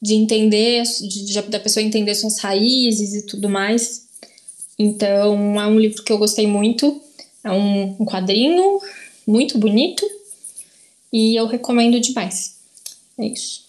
De 0.00 0.14
entender, 0.14 0.82
de, 0.82 1.24
de, 1.26 1.42
da 1.42 1.60
pessoa 1.60 1.84
entender 1.84 2.14
suas 2.14 2.38
raízes 2.38 3.14
e 3.14 3.26
tudo 3.26 3.48
mais. 3.48 4.06
Então, 4.78 5.60
é 5.60 5.66
um 5.66 5.78
livro 5.78 6.02
que 6.02 6.12
eu 6.12 6.18
gostei 6.18 6.46
muito. 6.46 7.00
É 7.42 7.52
um, 7.52 7.96
um 8.00 8.04
quadrinho 8.04 8.80
muito 9.26 9.58
bonito. 9.58 10.04
E 11.12 11.38
eu 11.38 11.46
recomendo 11.46 12.00
demais. 12.00 12.56
É 13.18 13.26
isso. 13.26 13.63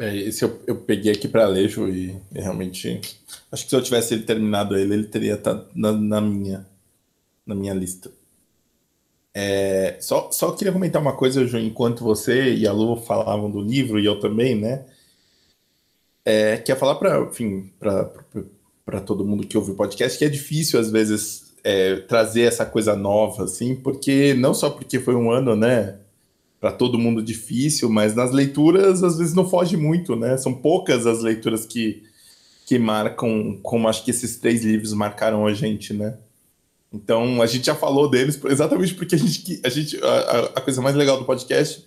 É, 0.00 0.16
esse 0.16 0.42
eu, 0.42 0.58
eu 0.66 0.76
peguei 0.76 1.12
aqui 1.12 1.28
para 1.28 1.52
Ju, 1.68 1.86
e, 1.88 2.16
e, 2.34 2.40
realmente. 2.40 3.00
Acho 3.52 3.64
que 3.64 3.70
se 3.70 3.76
eu 3.76 3.82
tivesse 3.82 4.14
ele 4.14 4.22
terminado 4.22 4.74
ele, 4.76 4.94
ele 4.94 5.04
teria 5.04 5.34
estado 5.34 5.68
na, 5.74 5.92
na, 5.92 6.20
minha, 6.22 6.66
na 7.46 7.54
minha 7.54 7.74
lista. 7.74 8.10
É, 9.34 9.98
só, 10.00 10.30
só 10.32 10.52
queria 10.52 10.72
comentar 10.72 11.02
uma 11.02 11.14
coisa, 11.14 11.46
Ju, 11.46 11.58
enquanto 11.58 12.02
você 12.02 12.54
e 12.54 12.66
a 12.66 12.72
Lu 12.72 12.96
falavam 12.96 13.50
do 13.50 13.60
livro, 13.60 14.00
e 14.00 14.06
eu 14.06 14.18
também, 14.18 14.56
né? 14.56 14.86
É, 16.24 16.56
quer 16.56 16.76
falar 16.78 16.94
para 16.96 17.30
para 18.84 19.00
todo 19.00 19.24
mundo 19.24 19.46
que 19.46 19.56
ouve 19.56 19.72
o 19.72 19.76
podcast 19.76 20.18
que 20.18 20.24
é 20.24 20.28
difícil, 20.28 20.80
às 20.80 20.90
vezes, 20.90 21.52
é, 21.62 21.96
trazer 21.96 22.42
essa 22.42 22.66
coisa 22.66 22.96
nova, 22.96 23.44
assim, 23.44 23.76
porque 23.76 24.34
não 24.34 24.54
só 24.54 24.70
porque 24.70 24.98
foi 24.98 25.14
um 25.14 25.30
ano, 25.30 25.54
né? 25.54 25.99
Para 26.60 26.70
todo 26.70 26.98
mundo 26.98 27.22
difícil, 27.22 27.88
mas 27.88 28.14
nas 28.14 28.30
leituras 28.32 29.02
às 29.02 29.16
vezes 29.16 29.34
não 29.34 29.48
foge 29.48 29.76
muito, 29.76 30.14
né? 30.14 30.36
São 30.36 30.52
poucas 30.52 31.06
as 31.06 31.22
leituras 31.22 31.64
que, 31.64 32.02
que 32.66 32.78
marcam, 32.78 33.58
como 33.62 33.88
acho 33.88 34.04
que 34.04 34.10
esses 34.10 34.36
três 34.36 34.62
livros 34.62 34.92
marcaram 34.92 35.46
a 35.46 35.54
gente, 35.54 35.94
né? 35.94 36.18
Então 36.92 37.40
a 37.40 37.46
gente 37.46 37.66
já 37.66 37.74
falou 37.74 38.10
deles 38.10 38.38
exatamente 38.44 38.94
porque 38.94 39.14
a 39.14 39.18
gente, 39.18 39.60
a, 39.64 39.68
gente 39.70 39.98
a, 40.02 40.40
a 40.56 40.60
coisa 40.60 40.82
mais 40.82 40.94
legal 40.94 41.18
do 41.18 41.24
podcast 41.24 41.86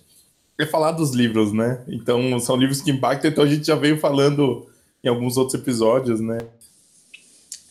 é 0.58 0.66
falar 0.66 0.92
dos 0.92 1.12
livros, 1.12 1.52
né? 1.52 1.84
Então 1.86 2.40
são 2.40 2.56
livros 2.56 2.80
que 2.80 2.90
impactam, 2.90 3.30
então 3.30 3.44
a 3.44 3.48
gente 3.48 3.66
já 3.66 3.76
veio 3.76 3.98
falando 3.98 4.66
em 5.04 5.08
alguns 5.08 5.36
outros 5.36 5.60
episódios, 5.60 6.20
né? 6.20 6.38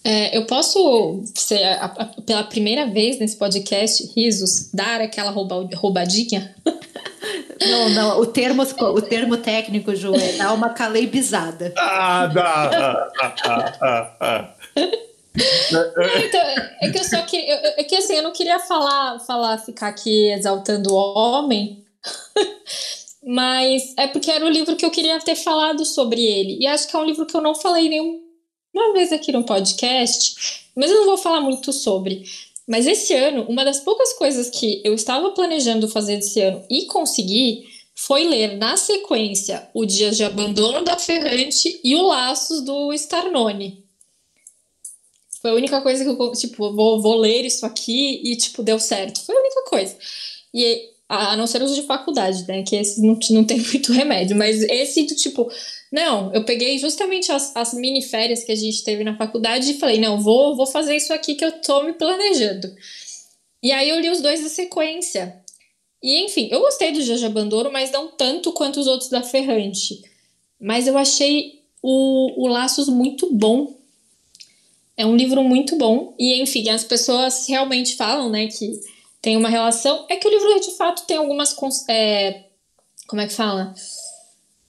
É, 0.06 0.38
eu 0.38 0.46
posso 0.46 1.24
ser 1.34 1.64
a, 1.64 1.86
a, 1.86 2.06
pela 2.22 2.44
primeira 2.44 2.86
vez 2.86 3.20
nesse 3.20 3.38
podcast, 3.38 4.12
risos, 4.16 4.70
dar 4.74 5.00
aquela 5.00 5.32
rouba, 5.32 5.70
roubadinha? 5.76 6.54
Não, 7.66 7.90
não, 7.90 8.20
o 8.20 8.26
termo, 8.26 8.64
o 8.64 9.02
termo 9.02 9.38
técnico, 9.38 9.96
Ju, 9.96 10.14
é 10.14 10.34
dar 10.34 10.52
uma 10.54 10.70
caleibizada. 10.70 11.74
Ah, 11.80 12.28
dá! 12.28 13.08
então, 15.36 16.42
é 16.82 16.92
que 16.92 17.00
eu 17.00 17.04
só 17.04 17.22
queria. 17.22 17.54
É 17.78 17.84
que 17.84 17.96
assim, 17.96 18.16
eu 18.16 18.24
não 18.24 18.34
queria 18.34 18.60
falar, 18.60 19.20
falar 19.20 19.58
ficar 19.60 19.88
aqui 19.88 20.32
exaltando 20.32 20.94
o 20.94 20.98
homem, 21.18 21.86
mas 23.26 23.94
é 23.98 24.08
porque 24.08 24.30
era 24.30 24.46
o 24.46 24.50
livro 24.50 24.76
que 24.76 24.86
eu 24.86 24.92
queria 24.92 25.20
ter 25.20 25.36
falado 25.36 25.86
sobre 25.86 26.22
ele. 26.22 26.58
E 26.60 26.68
acho 26.68 26.88
que 26.88 26.96
é 26.96 27.00
um 27.00 27.06
livro 27.06 27.26
que 27.26 27.36
eu 27.36 27.42
não 27.42 27.56
falei 27.56 27.88
nenhuma 28.74 28.94
vez 28.94 29.12
aqui 29.12 29.32
no 29.32 29.44
podcast, 29.44 30.66
mas 30.76 30.90
eu 30.90 30.98
não 30.98 31.06
vou 31.06 31.18
falar 31.18 31.42
muito 31.42 31.72
sobre. 31.72 32.24
Mas 32.68 32.88
esse 32.88 33.14
ano, 33.14 33.46
uma 33.50 33.66
das 33.66 33.80
poucas 33.82 34.14
coisas 34.14 34.50
que 34.50 34.82
eu 34.84 34.94
estava 34.94 35.32
planejando 35.32 35.88
fazer 35.88 36.20
esse 36.20 36.40
ano 36.42 36.64
e 36.70 36.86
consegui 36.86 37.66
foi 37.96 38.24
ler 38.24 38.58
na 38.58 38.76
sequência 38.76 39.70
O 39.74 39.86
Dias 39.86 40.18
de 40.18 40.24
Abandono 40.24 40.84
da 40.84 40.98
Ferrante 40.98 41.80
e 41.84 41.96
O 41.96 42.08
Laços 42.08 42.62
do 42.62 42.92
Starnone. 42.94 43.84
Foi 45.42 45.52
a 45.52 45.56
única 45.56 45.82
coisa 45.82 46.04
que 46.04 46.10
eu, 46.10 46.32
tipo, 46.32 46.74
vou, 46.74 47.02
vou 47.02 47.18
ler 47.18 47.46
isso 47.46 47.66
aqui 47.66 48.22
e, 48.24 48.36
tipo, 48.38 48.64
deu 48.64 48.80
certo. 48.80 49.22
Foi 49.26 49.36
a 49.36 49.40
única 49.40 49.64
coisa. 49.64 49.96
E 50.54 50.90
a 51.10 51.36
não 51.36 51.46
ser 51.46 51.62
os 51.62 51.76
de 51.76 51.84
faculdade, 51.84 52.48
né? 52.48 52.64
Que 52.64 52.78
esses 52.78 53.04
não, 53.04 53.20
não 53.32 53.44
tem 53.44 53.60
muito 53.68 53.92
remédio. 53.92 54.38
Mas 54.38 54.62
esse 54.64 55.06
tipo, 55.06 55.52
não, 55.94 56.34
eu 56.34 56.44
peguei 56.44 56.80
justamente 56.80 57.32
as, 57.32 57.56
as 57.56 57.72
mini 57.72 58.02
férias 58.02 58.44
que 58.44 58.52
a 58.52 58.56
gente 58.56 58.84
teve 58.84 59.04
na 59.04 59.16
faculdade 59.16 59.70
e 59.70 59.78
falei, 59.78 60.00
não, 60.00 60.20
vou, 60.20 60.56
vou 60.56 60.66
fazer 60.66 60.96
isso 60.96 61.14
aqui 61.14 61.36
que 61.36 61.46
eu 61.46 61.52
tô 61.62 61.84
me 61.84 61.94
planejando. 61.94 62.68
E 63.62 63.72
aí 63.72 63.90
eu 63.90 64.00
li 64.00 64.10
os 64.10 64.20
dois 64.20 64.42
da 64.42 64.50
sequência. 64.50 65.40
E 66.02 66.26
enfim, 66.26 66.50
eu 66.52 66.62
gostei 66.62 66.92
do 66.92 67.00
Jaja 67.00 67.30
Bandoro, 67.30 67.72
mas 67.72 67.92
não 67.92 68.08
tanto 68.08 68.52
quanto 68.54 68.80
os 68.80 68.88
outros 68.88 69.08
da 69.12 69.22
Ferrante. 69.22 70.02
Mas 70.60 70.88
eu 70.88 70.98
achei 70.98 71.62
o, 71.80 72.44
o 72.44 72.48
Laços 72.48 72.90
muito 72.90 73.32
bom. 73.32 73.78
É 74.98 75.06
um 75.06 75.16
livro 75.16 75.44
muito 75.44 75.76
bom. 75.78 76.16
E, 76.18 76.42
enfim, 76.42 76.70
as 76.70 76.84
pessoas 76.84 77.48
realmente 77.48 77.96
falam, 77.96 78.32
né, 78.32 78.48
que 78.48 78.82
tem 79.22 79.38
uma 79.38 79.48
relação. 79.48 80.08
É 80.10 80.16
que 80.16 80.28
o 80.28 80.32
livro, 80.32 80.60
de 80.60 80.72
fato, 80.72 81.06
tem 81.06 81.18
algumas. 81.18 81.56
É, 81.88 82.46
como 83.06 83.22
é 83.22 83.28
que 83.28 83.34
fala? 83.34 83.76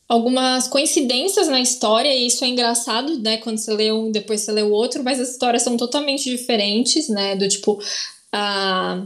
Algumas 0.07 0.69
coincidências 0.69 1.49
na 1.49 1.61
história, 1.61 2.15
e 2.15 2.27
isso 2.27 2.45
é 2.45 2.49
engraçado, 2.49 3.19
né? 3.19 3.39
Quando 3.39 3.59
você 3.59 3.73
lê 3.73 3.91
um, 3.91 4.13
depois 4.13 4.43
você 4.43 4.53
lê 4.53 4.63
o 4.63 4.71
outro, 4.71 5.03
mas 5.03 5.19
as 5.19 5.31
histórias 5.31 5.63
são 5.63 5.77
totalmente 5.77 6.29
diferentes, 6.29 7.09
né? 7.09 7.35
Do 7.35 7.49
tipo. 7.49 7.81
A... 8.31 9.03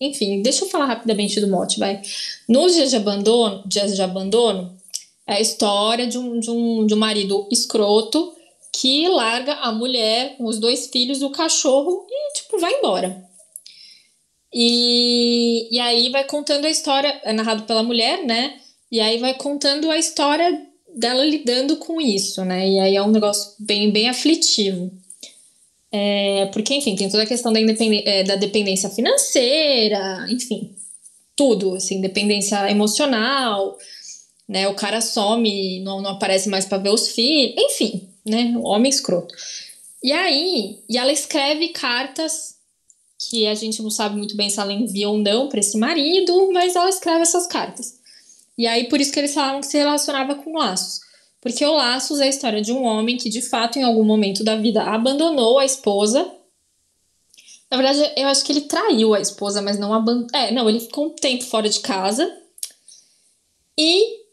Enfim, 0.00 0.42
deixa 0.42 0.64
eu 0.64 0.68
falar 0.68 0.86
rapidamente 0.86 1.40
do 1.40 1.48
mote, 1.48 1.78
vai. 1.78 2.00
Nos 2.48 2.74
dias 2.74 2.90
de 2.90 2.96
abandono, 2.96 3.62
dias 3.66 3.96
de 3.96 4.02
abandono, 4.02 4.76
é 5.26 5.34
a 5.34 5.40
história 5.40 6.06
de 6.06 6.18
um, 6.18 6.38
de 6.38 6.50
um, 6.50 6.86
de 6.86 6.94
um 6.94 6.98
marido 6.98 7.48
escroto 7.50 8.32
que 8.72 9.08
larga 9.08 9.54
a 9.54 9.72
mulher, 9.72 10.36
os 10.38 10.58
dois 10.58 10.88
filhos, 10.88 11.22
o 11.22 11.30
cachorro 11.30 12.06
e, 12.08 12.32
tipo, 12.34 12.58
vai 12.58 12.72
embora. 12.74 13.24
E, 14.52 15.68
e 15.70 15.80
aí 15.80 16.10
vai 16.10 16.24
contando 16.24 16.64
a 16.64 16.70
história, 16.70 17.20
é 17.24 17.32
narrado 17.32 17.64
pela 17.64 17.82
mulher, 17.82 18.24
né? 18.24 18.60
E 18.94 19.00
aí 19.00 19.18
vai 19.18 19.34
contando 19.34 19.90
a 19.90 19.98
história 19.98 20.68
dela 20.94 21.24
lidando 21.24 21.78
com 21.78 22.00
isso, 22.00 22.44
né? 22.44 22.68
E 22.68 22.78
aí 22.78 22.94
é 22.94 23.02
um 23.02 23.10
negócio 23.10 23.50
bem, 23.58 23.90
bem 23.90 24.08
aflitivo. 24.08 24.88
É, 25.90 26.46
porque, 26.52 26.74
enfim, 26.74 26.94
tem 26.94 27.10
toda 27.10 27.24
a 27.24 27.26
questão 27.26 27.52
da, 27.52 27.58
é, 27.58 28.22
da 28.22 28.36
dependência 28.36 28.88
financeira, 28.88 30.24
enfim, 30.30 30.76
tudo, 31.34 31.74
assim, 31.74 32.00
dependência 32.00 32.70
emocional, 32.70 33.76
né? 34.48 34.68
O 34.68 34.76
cara 34.76 35.00
some, 35.00 35.80
não, 35.80 36.00
não 36.00 36.10
aparece 36.10 36.48
mais 36.48 36.64
para 36.64 36.78
ver 36.78 36.90
os 36.90 37.08
filhos, 37.08 37.56
enfim, 37.58 38.08
né? 38.24 38.54
O 38.56 38.62
homem 38.62 38.90
escroto. 38.90 39.34
E 40.04 40.12
aí, 40.12 40.78
e 40.88 40.96
ela 40.96 41.10
escreve 41.10 41.70
cartas 41.70 42.54
que 43.28 43.48
a 43.48 43.54
gente 43.56 43.82
não 43.82 43.90
sabe 43.90 44.16
muito 44.16 44.36
bem 44.36 44.48
se 44.48 44.60
ela 44.60 44.72
envia 44.72 45.08
ou 45.08 45.18
não 45.18 45.48
para 45.48 45.58
esse 45.58 45.76
marido, 45.76 46.52
mas 46.52 46.76
ela 46.76 46.88
escreve 46.88 47.22
essas 47.22 47.48
cartas. 47.48 48.03
E 48.56 48.66
aí, 48.66 48.88
por 48.88 49.00
isso 49.00 49.12
que 49.12 49.18
eles 49.18 49.34
falavam 49.34 49.60
que 49.60 49.66
se 49.66 49.76
relacionava 49.76 50.34
com 50.36 50.56
laços. 50.56 51.00
Porque 51.44 51.62
o 51.66 51.74
Laços 51.74 52.20
é 52.20 52.24
a 52.24 52.28
história 52.28 52.62
de 52.62 52.72
um 52.72 52.82
homem 52.84 53.18
que, 53.18 53.28
de 53.28 53.42
fato, 53.42 53.78
em 53.78 53.82
algum 53.82 54.02
momento 54.02 54.42
da 54.42 54.56
vida, 54.56 54.82
abandonou 54.82 55.58
a 55.58 55.64
esposa. 55.66 56.26
Na 57.70 57.76
verdade, 57.76 58.12
eu 58.16 58.26
acho 58.28 58.42
que 58.42 58.52
ele 58.52 58.62
traiu 58.62 59.12
a 59.12 59.20
esposa, 59.20 59.60
mas 59.60 59.78
não 59.78 59.92
abandonou. 59.92 60.28
É, 60.32 60.50
não, 60.52 60.66
ele 60.70 60.80
ficou 60.80 61.08
um 61.08 61.10
tempo 61.10 61.44
fora 61.44 61.68
de 61.68 61.80
casa. 61.80 62.34
E 63.78 64.24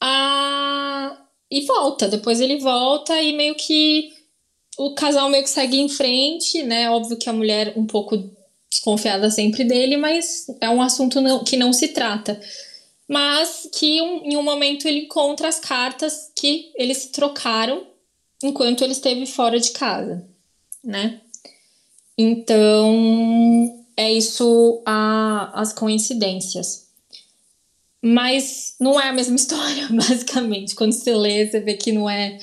a 0.00 1.18
e 1.50 1.64
volta. 1.64 2.06
Depois 2.06 2.40
ele 2.40 2.58
volta 2.58 3.20
e 3.20 3.32
meio 3.32 3.56
que 3.56 4.12
o 4.78 4.94
casal 4.94 5.28
meio 5.28 5.42
que 5.42 5.50
segue 5.50 5.80
em 5.80 5.88
frente, 5.88 6.62
né? 6.62 6.88
Óbvio 6.90 7.16
que 7.16 7.28
a 7.28 7.32
mulher 7.32 7.72
um 7.76 7.86
pouco 7.86 8.22
desconfiada 8.70 9.30
sempre 9.30 9.64
dele, 9.64 9.96
mas 9.96 10.46
é 10.60 10.68
um 10.68 10.82
assunto 10.82 11.20
não, 11.20 11.42
que 11.42 11.56
não 11.56 11.72
se 11.72 11.88
trata. 11.88 12.40
Mas 13.08 13.68
que 13.72 14.02
um, 14.02 14.24
em 14.24 14.36
um 14.36 14.42
momento 14.42 14.86
ele 14.86 15.00
encontra 15.00 15.48
as 15.48 15.60
cartas 15.60 16.32
que 16.34 16.72
eles 16.74 17.06
trocaram 17.06 17.86
enquanto 18.42 18.82
ele 18.82 18.92
esteve 18.92 19.26
fora 19.26 19.60
de 19.60 19.70
casa, 19.70 20.26
né? 20.82 21.20
Então, 22.18 23.84
é 23.96 24.12
isso 24.12 24.82
a, 24.84 25.50
as 25.54 25.72
coincidências. 25.72 26.86
Mas 28.02 28.74
não 28.80 29.00
é 29.00 29.08
a 29.08 29.12
mesma 29.12 29.34
história, 29.36 29.88
basicamente. 29.90 30.74
Quando 30.74 30.92
você 30.92 31.14
lê, 31.14 31.46
você 31.46 31.60
vê 31.60 31.74
que 31.74 31.92
não 31.92 32.08
é, 32.08 32.38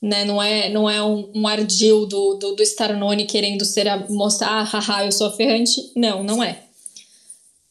né, 0.00 0.24
não 0.24 0.42
é, 0.42 0.68
não 0.68 0.88
é 0.88 1.02
um, 1.02 1.30
um 1.34 1.46
ardil 1.46 2.06
do, 2.06 2.34
do, 2.34 2.56
do 2.56 2.62
Starnone 2.62 3.26
querendo 3.26 3.64
ser 3.64 3.88
a, 3.88 4.06
mostrar, 4.08 4.48
ah, 4.48 4.62
haha, 4.62 5.06
eu 5.06 5.12
sou 5.12 5.28
a 5.28 5.32
ferrante. 5.32 5.92
Não, 5.96 6.22
não 6.22 6.42
é. 6.42 6.63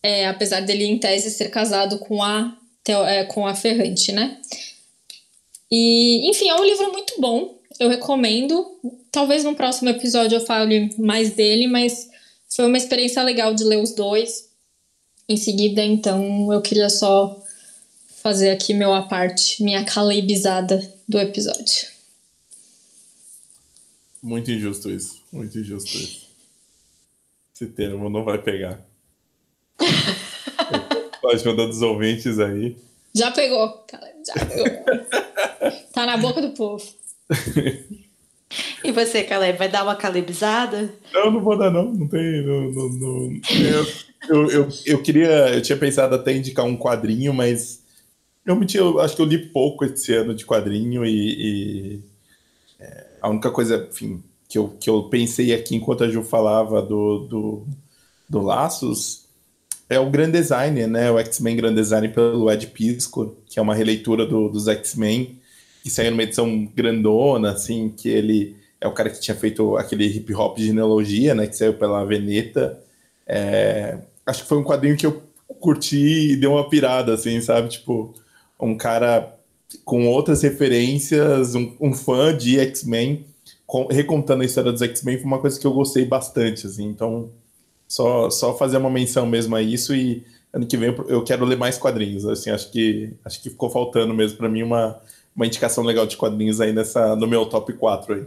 É. 0.03 0.27
Apesar 0.27 0.59
dele, 0.59 0.85
em 0.85 0.99
tese, 0.99 1.31
ser 1.31 1.49
casado 1.49 1.97
com 1.99 2.21
a, 2.21 2.55
é, 2.87 3.23
com 3.23 3.47
a 3.47 3.55
ferrante, 3.55 4.11
né? 4.11 4.39
E, 5.71 6.29
enfim, 6.29 6.49
é 6.49 6.55
um 6.55 6.63
livro 6.63 6.91
muito 6.91 7.19
bom. 7.19 7.57
Eu 7.79 7.89
recomendo. 7.89 8.79
Talvez 9.11 9.43
no 9.43 9.55
próximo 9.55 9.89
episódio 9.89 10.35
eu 10.35 10.45
fale 10.45 10.93
mais 10.99 11.31
dele, 11.31 11.67
mas 11.67 12.09
foi 12.47 12.65
uma 12.65 12.77
experiência 12.77 13.23
legal 13.23 13.53
de 13.53 13.63
ler 13.63 13.77
os 13.77 13.95
dois 13.95 14.49
em 15.27 15.37
seguida, 15.37 15.83
então 15.83 16.51
eu 16.51 16.61
queria 16.61 16.89
só 16.89 17.41
fazer 18.21 18.51
aqui 18.51 18.73
meu 18.73 18.93
a 18.93 19.03
parte, 19.03 19.63
minha 19.63 19.83
caleibizada 19.83 20.81
do 21.07 21.19
episódio. 21.19 21.87
Muito 24.21 24.51
injusto 24.51 24.89
isso, 24.89 25.21
muito 25.31 25.57
injusto 25.59 25.97
isso. 25.97 26.27
Esse 27.53 27.67
termo 27.67 28.09
não 28.09 28.23
vai 28.23 28.41
pegar. 28.41 28.83
Pode 31.21 31.45
mandar 31.45 31.67
dos 31.67 31.81
ouvintes 31.81 32.39
aí. 32.39 32.77
Já 33.15 33.31
pegou, 33.31 33.85
já 34.25 34.45
pegou. 34.45 34.65
tá 35.93 36.05
na 36.05 36.17
boca 36.17 36.41
do 36.41 36.51
povo. 36.51 36.83
E 38.83 38.91
você, 38.91 39.23
Caleb, 39.23 39.57
vai 39.57 39.69
dar 39.69 39.83
uma 39.83 39.95
calebizada? 39.95 40.93
Não, 41.13 41.31
não 41.31 41.41
vou 41.41 41.57
dar, 41.57 41.71
não. 41.71 41.91
Não 41.91 42.07
tem. 42.07 42.45
Não, 42.45 42.71
não, 42.71 42.89
não. 42.89 43.41
Eu, 43.49 43.87
eu, 44.29 44.51
eu, 44.51 44.69
eu, 44.85 45.01
queria. 45.01 45.49
Eu 45.49 45.61
tinha 45.61 45.77
pensado 45.77 46.15
até 46.15 46.35
indicar 46.35 46.65
um 46.65 46.77
quadrinho, 46.77 47.33
mas. 47.33 47.81
Eu, 48.45 48.55
me 48.55 48.65
tinha, 48.65 48.81
eu 48.81 48.99
acho 48.99 49.15
que 49.15 49.21
eu 49.21 49.25
li 49.25 49.37
pouco 49.37 49.85
esse 49.85 50.13
ano 50.13 50.35
de 50.35 50.45
quadrinho 50.45 51.05
e. 51.05 51.99
e 51.99 52.01
é, 52.79 53.05
a 53.21 53.29
única 53.29 53.49
coisa, 53.49 53.87
enfim, 53.89 54.21
que 54.49 54.57
eu, 54.57 54.69
que 54.79 54.89
eu 54.89 55.03
pensei 55.03 55.53
aqui 55.53 55.75
enquanto 55.75 56.03
a 56.03 56.09
Ju 56.09 56.23
falava 56.23 56.81
do, 56.81 57.19
do, 57.19 57.67
do 58.29 58.41
Laços 58.41 59.22
é 59.89 59.99
o 59.99 60.09
Grand 60.09 60.31
Design, 60.31 60.87
né? 60.87 61.11
O 61.11 61.19
X-Men 61.19 61.55
Grand 61.55 61.73
Design 61.73 62.09
pelo 62.09 62.49
Ed 62.51 62.67
Pisco, 62.67 63.35
que 63.45 63.59
é 63.59 63.61
uma 63.61 63.75
releitura 63.75 64.25
do, 64.25 64.49
dos 64.49 64.67
X-Men 64.67 65.37
que 65.83 65.89
saiu 65.89 66.11
numa 66.11 66.23
edição 66.23 66.65
grandona, 66.73 67.51
assim, 67.51 67.89
que 67.89 68.07
ele 68.07 68.55
é 68.79 68.87
o 68.87 68.93
cara 68.93 69.09
que 69.09 69.19
tinha 69.19 69.35
feito 69.35 69.75
aquele 69.75 70.05
hip 70.05 70.33
hop 70.33 70.57
genealogia, 70.57 71.35
né, 71.35 71.45
que 71.45 71.57
saiu 71.57 71.73
pela 71.73 72.05
Veneta. 72.05 72.79
É, 73.27 73.97
acho 74.25 74.43
que 74.43 74.49
foi 74.49 74.57
um 74.57 74.63
quadrinho 74.63 74.95
que 74.95 75.05
eu 75.05 75.21
curti 75.59 76.31
e 76.31 76.35
deu 76.37 76.53
uma 76.53 76.69
pirada, 76.69 77.13
assim, 77.13 77.39
sabe? 77.41 77.67
Tipo, 77.67 78.13
um 78.59 78.77
cara 78.77 79.37
com 79.83 80.07
outras 80.07 80.41
referências, 80.41 81.53
um, 81.55 81.75
um 81.79 81.93
fã 81.93 82.35
de 82.35 82.59
X-Men, 82.59 83.25
recontando 83.89 84.43
a 84.43 84.45
história 84.45 84.71
dos 84.71 84.81
X-Men, 84.81 85.17
foi 85.17 85.25
uma 85.25 85.39
coisa 85.39 85.59
que 85.59 85.67
eu 85.67 85.73
gostei 85.73 86.05
bastante, 86.05 86.67
assim. 86.67 86.85
Então, 86.85 87.29
só, 87.93 88.27
só 88.31 88.57
fazer 88.57 88.77
uma 88.77 88.89
menção 88.89 89.27
mesmo 89.27 89.55
a 89.55 89.61
isso 89.61 89.93
e 89.93 90.25
ano 90.51 90.65
que 90.65 90.75
vem 90.75 90.95
eu 91.07 91.23
quero 91.23 91.45
ler 91.45 91.57
mais 91.57 91.77
quadrinhos, 91.77 92.25
assim, 92.25 92.49
acho 92.49 92.71
que 92.71 93.13
acho 93.23 93.39
que 93.39 93.51
ficou 93.51 93.69
faltando 93.69 94.15
mesmo 94.15 94.35
para 94.35 94.49
mim 94.49 94.63
uma 94.63 94.99
uma 95.35 95.45
indicação 95.45 95.83
legal 95.83 96.07
de 96.07 96.17
quadrinhos 96.17 96.59
aí 96.59 96.73
nessa, 96.73 97.15
no 97.15 97.27
meu 97.27 97.45
top 97.45 97.73
4 97.73 98.13
aí. 98.15 98.25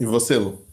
E 0.00 0.06
você, 0.06 0.36
Lu? 0.36 0.64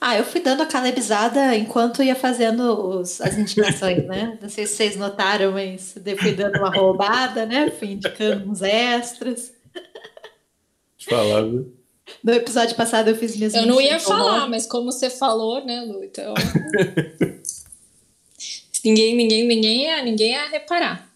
Ah, 0.00 0.16
eu 0.16 0.24
fui 0.24 0.40
dando 0.40 0.62
a 0.62 0.66
calebizada 0.66 1.56
enquanto 1.56 2.02
ia 2.02 2.16
fazendo 2.16 2.98
os, 2.98 3.20
as 3.20 3.36
indicações, 3.38 4.04
né? 4.06 4.38
Não 4.40 4.48
sei 4.48 4.66
se 4.66 4.76
vocês 4.76 4.96
notaram, 4.96 5.52
mas 5.52 5.94
fui 6.18 6.32
dando 6.32 6.58
uma 6.58 6.70
roubada, 6.70 7.46
né? 7.46 7.70
Fui 7.70 7.92
indicando 7.92 8.50
uns 8.50 8.62
extras. 8.62 9.52
Te 10.96 11.06
falar, 11.06 11.42
viu? 11.42 11.75
No 12.22 12.32
episódio 12.32 12.76
passado 12.76 13.08
eu 13.08 13.16
fiz 13.16 13.36
minhas 13.36 13.54
Eu 13.54 13.66
não 13.66 13.80
ia 13.80 13.98
falar, 13.98 14.48
mas 14.48 14.66
como 14.66 14.92
você 14.92 15.10
falou, 15.10 15.64
né, 15.64 15.82
Lu? 15.82 16.04
Então. 16.04 16.34
ninguém, 18.84 19.16
ninguém, 19.16 19.46
ninguém 19.46 19.84
ia, 19.84 20.02
ninguém 20.02 20.32
ia 20.32 20.48
reparar. 20.48 21.08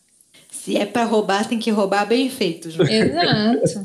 Se 0.50 0.76
é 0.76 0.84
para 0.84 1.04
roubar, 1.04 1.48
tem 1.48 1.58
que 1.58 1.70
roubar 1.70 2.06
bem 2.06 2.28
feito, 2.28 2.70
Ju. 2.70 2.82
Exato. 2.82 3.84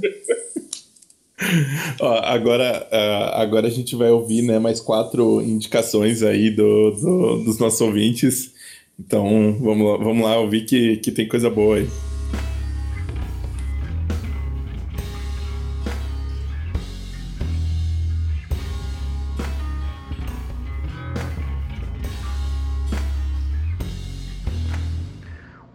Ó, 1.99 2.19
agora, 2.23 2.87
uh, 2.91 3.41
agora 3.41 3.67
a 3.67 3.71
gente 3.71 3.95
vai 3.95 4.09
ouvir 4.09 4.41
né, 4.41 4.57
mais 4.57 4.79
quatro 4.79 5.41
indicações 5.41 6.23
aí 6.23 6.49
do, 6.49 6.91
do, 6.91 7.43
dos 7.43 7.59
nossos 7.59 7.81
ouvintes. 7.81 8.53
Então 8.99 9.57
vamos 9.59 9.87
lá, 9.87 9.97
vamos 9.97 10.23
lá 10.23 10.39
ouvir 10.39 10.65
que, 10.65 10.97
que 10.97 11.11
tem 11.11 11.27
coisa 11.27 11.49
boa 11.49 11.77
aí. 11.77 11.89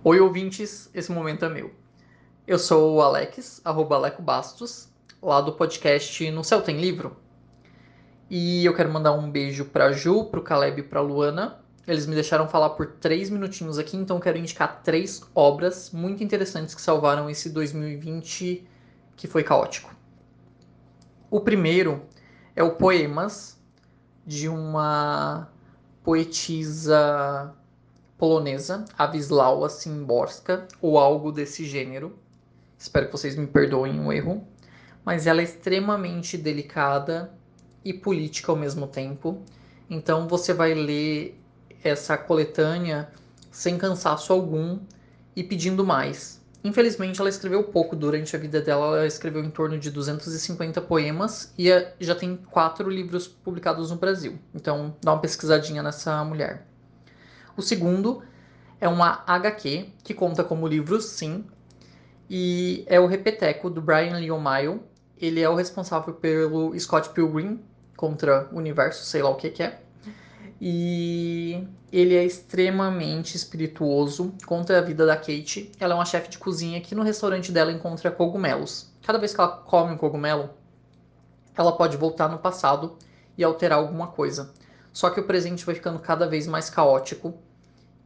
Oi, 0.03 0.19
ouvintes, 0.19 0.89
esse 0.95 1.13
momento 1.13 1.45
é 1.45 1.49
meu. 1.51 1.75
Eu 2.47 2.59
sou 2.59 2.95
o 2.95 3.03
Alex, 3.03 3.61
arroba 3.63 3.97
Aleco 3.97 4.23
Bastos, 4.23 4.89
lá 5.21 5.43
do 5.43 5.53
podcast 5.53 6.31
No 6.31 6.43
Céu 6.43 6.63
Tem 6.63 6.81
Livro. 6.81 7.19
E 8.31 8.65
eu 8.65 8.75
quero 8.75 8.91
mandar 8.91 9.13
um 9.13 9.31
beijo 9.31 9.67
pra 9.67 9.93
Ju, 9.93 10.25
pro 10.25 10.41
Caleb 10.41 10.81
e 10.81 10.85
pra 10.85 11.03
Luana. 11.03 11.61
Eles 11.87 12.07
me 12.07 12.15
deixaram 12.15 12.49
falar 12.49 12.71
por 12.71 12.93
três 12.93 13.29
minutinhos 13.29 13.79
aqui, 13.79 13.95
então 13.95 14.17
eu 14.17 14.23
quero 14.23 14.39
indicar 14.39 14.81
três 14.83 15.23
obras 15.35 15.91
muito 15.91 16.25
interessantes 16.25 16.75
que 16.75 16.81
salvaram 16.81 17.29
esse 17.29 17.51
2020 17.51 18.67
que 19.17 19.29
foi 19.29 19.45
caótico. 19.45 19.95
O 21.31 21.41
primeiro 21.41 22.07
é 22.57 22.63
o 22.63 22.75
Poemas, 22.75 23.61
de 24.27 24.49
uma 24.49 25.51
poetisa 26.03 27.55
polonesa, 28.21 28.85
a 28.99 29.07
Wisława 29.07 29.71
Szymborska, 29.71 30.69
ou 30.83 30.99
algo 30.99 31.33
desse 31.33 31.65
gênero. 31.65 32.19
Espero 32.79 33.07
que 33.07 33.13
vocês 33.13 33.35
me 33.35 33.47
perdoem 33.47 33.99
o 33.99 34.13
erro. 34.13 34.47
Mas 35.03 35.27
ela 35.27 35.41
é 35.41 35.45
extremamente 35.45 36.37
delicada 36.37 37.33
e 37.83 37.95
política 37.95 38.53
ao 38.53 38.59
mesmo 38.59 38.87
tempo. 38.87 39.43
Então 39.89 40.29
você 40.29 40.53
vai 40.53 40.75
ler 40.75 41.41
essa 41.83 42.19
coletânea 42.19 43.11
sem 43.51 43.79
cansaço 43.79 44.35
algum 44.35 44.79
e 45.35 45.43
pedindo 45.43 45.83
mais. 45.83 46.41
Infelizmente, 46.63 47.19
ela 47.19 47.31
escreveu 47.31 47.65
pouco 47.65 47.97
durante 47.97 48.37
a 48.37 48.39
vida 48.39 48.61
dela. 48.61 48.99
Ela 48.99 49.07
escreveu 49.07 49.43
em 49.43 49.51
torno 49.51 49.79
de 49.79 49.91
250 49.91 50.79
poemas 50.83 51.55
e 51.57 51.71
é, 51.71 51.95
já 51.99 52.15
tem 52.15 52.37
quatro 52.37 52.91
livros 52.91 53.27
publicados 53.27 53.91
no 53.91 53.97
Brasil. 53.97 54.39
Então, 54.55 54.95
dá 55.03 55.15
uma 55.15 55.21
pesquisadinha 55.23 55.83
nessa 55.83 56.23
mulher. 56.23 56.70
O 57.57 57.63
segundo 57.63 58.23
é 58.81 58.89
uma 58.89 59.23
HQ 59.27 59.89
que 60.03 60.15
conta 60.15 60.43
como 60.43 60.67
livro, 60.67 61.01
sim, 61.01 61.45
e 62.29 62.85
é 62.87 63.01
o 63.01 63.07
Repeteco 63.07 63.69
do 63.69 63.83
Brian 63.83 64.17
Lee 64.17 64.31
O'Malley. 64.31 64.81
Ele 65.19 65.41
é 65.41 65.49
o 65.49 65.55
responsável 65.57 66.15
pelo 66.15 66.79
Scott 66.79 67.11
Pilgrim 67.11 67.61
contra 67.97 68.49
o 68.53 68.57
universo, 68.57 69.05
sei 69.05 69.21
lá 69.21 69.31
o 69.31 69.35
que, 69.35 69.51
que 69.51 69.63
é. 69.63 69.81
E 70.61 71.67
ele 71.93 72.15
é 72.15 72.25
extremamente 72.25 73.37
espirituoso 73.37 74.33
contra 74.47 74.79
a 74.79 74.81
vida 74.81 75.05
da 75.05 75.17
Kate. 75.17 75.73
Ela 75.81 75.95
é 75.95 75.97
uma 75.97 76.05
chefe 76.05 76.31
de 76.31 76.39
cozinha 76.39 76.81
que 76.81 76.95
no 76.95 77.03
restaurante 77.03 77.51
dela 77.51 77.73
encontra 77.73 78.11
cogumelos. 78.11 78.93
Cada 79.03 79.19
vez 79.19 79.35
que 79.35 79.41
ela 79.41 79.49
come 79.49 79.93
um 79.93 79.97
cogumelo, 79.97 80.51
ela 81.57 81.73
pode 81.73 81.97
voltar 81.97 82.29
no 82.29 82.39
passado 82.39 82.97
e 83.37 83.43
alterar 83.43 83.79
alguma 83.79 84.07
coisa. 84.07 84.55
Só 84.93 85.11
que 85.11 85.21
o 85.21 85.25
presente 85.25 85.65
vai 85.65 85.75
ficando 85.75 85.99
cada 85.99 86.27
vez 86.27 86.47
mais 86.47 86.69
caótico 86.69 87.35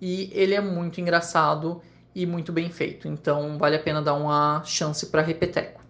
e 0.01 0.31
ele 0.35 0.55
é 0.55 0.61
muito 0.61 1.01
engraçado 1.01 1.81
e 2.15 2.27
muito 2.27 2.53
bem 2.53 2.71
feito. 2.71 3.09
Então 3.09 3.59
vale 3.59 3.77
a 3.77 3.83
pena 3.83 4.03
dar 4.03 4.15
uma 4.15 4.63
chance 4.65 5.07
para 5.07 5.23
Repeteco. 5.23 5.83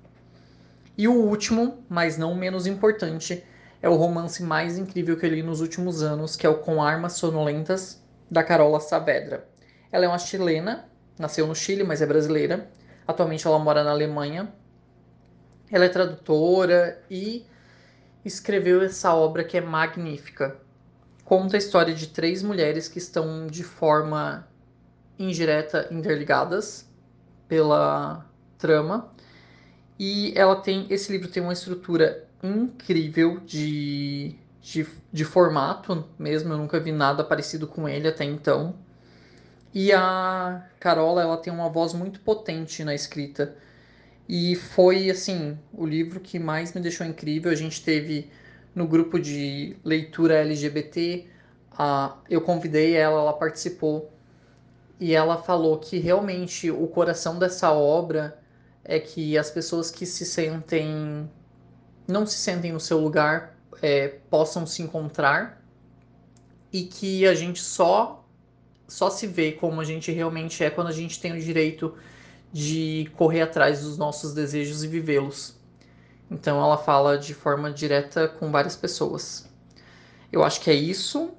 E 0.96 1.08
o 1.08 1.14
último, 1.14 1.84
mas 1.88 2.16
não 2.16 2.34
menos 2.34 2.66
importante, 2.66 3.44
é 3.82 3.88
o 3.88 3.96
romance 3.96 4.42
mais 4.42 4.78
incrível 4.78 5.16
que 5.16 5.26
eu 5.26 5.30
li 5.30 5.42
nos 5.42 5.60
últimos 5.60 6.02
anos, 6.02 6.36
que 6.36 6.46
é 6.46 6.48
o 6.48 6.58
Com 6.58 6.82
Armas 6.82 7.14
Sonolentas, 7.14 8.02
da 8.30 8.44
Carola 8.44 8.80
Saavedra. 8.80 9.46
Ela 9.90 10.04
é 10.04 10.08
uma 10.08 10.18
chilena, 10.18 10.88
nasceu 11.18 11.46
no 11.46 11.54
Chile, 11.54 11.84
mas 11.84 12.00
é 12.00 12.06
brasileira. 12.06 12.70
Atualmente 13.06 13.46
ela 13.46 13.58
mora 13.58 13.84
na 13.84 13.90
Alemanha. 13.90 14.52
Ela 15.70 15.84
é 15.84 15.88
tradutora 15.88 17.02
e 17.10 17.44
escreveu 18.24 18.80
essa 18.82 19.14
obra 19.14 19.44
que 19.44 19.58
é 19.58 19.60
magnífica 19.60 20.63
conta 21.24 21.56
a 21.56 21.58
história 21.58 21.94
de 21.94 22.08
três 22.08 22.42
mulheres 22.42 22.88
que 22.88 22.98
estão 22.98 23.46
de 23.46 23.64
forma 23.64 24.46
indireta 25.18 25.88
interligadas 25.90 26.88
pela 27.48 28.26
trama. 28.58 29.12
E 29.98 30.32
ela 30.36 30.56
tem. 30.56 30.86
Esse 30.90 31.12
livro 31.12 31.28
tem 31.28 31.42
uma 31.42 31.52
estrutura 31.52 32.26
incrível 32.42 33.40
de, 33.40 34.34
de, 34.60 34.86
de 35.12 35.24
formato 35.24 36.04
mesmo. 36.18 36.52
Eu 36.52 36.58
nunca 36.58 36.80
vi 36.80 36.92
nada 36.92 37.24
parecido 37.24 37.66
com 37.66 37.88
ele 37.88 38.08
até 38.08 38.24
então. 38.24 38.74
E 39.72 39.92
a 39.92 40.68
Carola 40.78 41.22
ela 41.22 41.36
tem 41.36 41.52
uma 41.52 41.68
voz 41.68 41.92
muito 41.94 42.20
potente 42.20 42.84
na 42.84 42.94
escrita. 42.94 43.56
E 44.28 44.54
foi 44.56 45.10
assim, 45.10 45.58
o 45.72 45.86
livro 45.86 46.20
que 46.20 46.38
mais 46.38 46.72
me 46.72 46.80
deixou 46.80 47.06
incrível. 47.06 47.50
A 47.50 47.54
gente 47.54 47.82
teve 47.82 48.30
no 48.74 48.86
grupo 48.86 49.18
de 49.18 49.76
leitura 49.84 50.40
LGBT. 50.42 51.26
Uh, 51.72 52.16
eu 52.28 52.40
convidei 52.40 52.94
ela, 52.94 53.20
ela 53.20 53.32
participou 53.32 54.12
e 54.98 55.14
ela 55.14 55.36
falou 55.36 55.78
que 55.78 55.98
realmente 55.98 56.70
o 56.70 56.86
coração 56.86 57.38
dessa 57.38 57.72
obra 57.72 58.38
é 58.84 58.98
que 58.98 59.36
as 59.36 59.50
pessoas 59.50 59.90
que 59.90 60.06
se 60.06 60.24
sentem 60.24 61.28
não 62.06 62.26
se 62.26 62.36
sentem 62.36 62.72
no 62.72 62.80
seu 62.80 63.00
lugar 63.00 63.56
é, 63.82 64.08
possam 64.30 64.66
se 64.66 64.82
encontrar 64.82 65.62
e 66.72 66.82
que 66.82 67.26
a 67.26 67.34
gente 67.34 67.60
só 67.60 68.24
só 68.86 69.08
se 69.08 69.26
vê 69.26 69.52
como 69.52 69.80
a 69.80 69.84
gente 69.84 70.12
realmente 70.12 70.62
é 70.62 70.70
quando 70.70 70.88
a 70.88 70.92
gente 70.92 71.18
tem 71.18 71.32
o 71.32 71.40
direito 71.40 71.94
de 72.52 73.10
correr 73.16 73.40
atrás 73.40 73.82
dos 73.82 73.96
nossos 73.96 74.32
desejos 74.34 74.84
e 74.84 74.86
vivê-los. 74.88 75.53
Então 76.34 76.60
ela 76.60 76.76
fala 76.76 77.16
de 77.16 77.32
forma 77.32 77.70
direta 77.70 78.26
com 78.26 78.50
várias 78.50 78.74
pessoas. 78.74 79.48
Eu 80.32 80.42
acho 80.42 80.60
que 80.60 80.68
é 80.68 80.74
isso. 80.74 81.30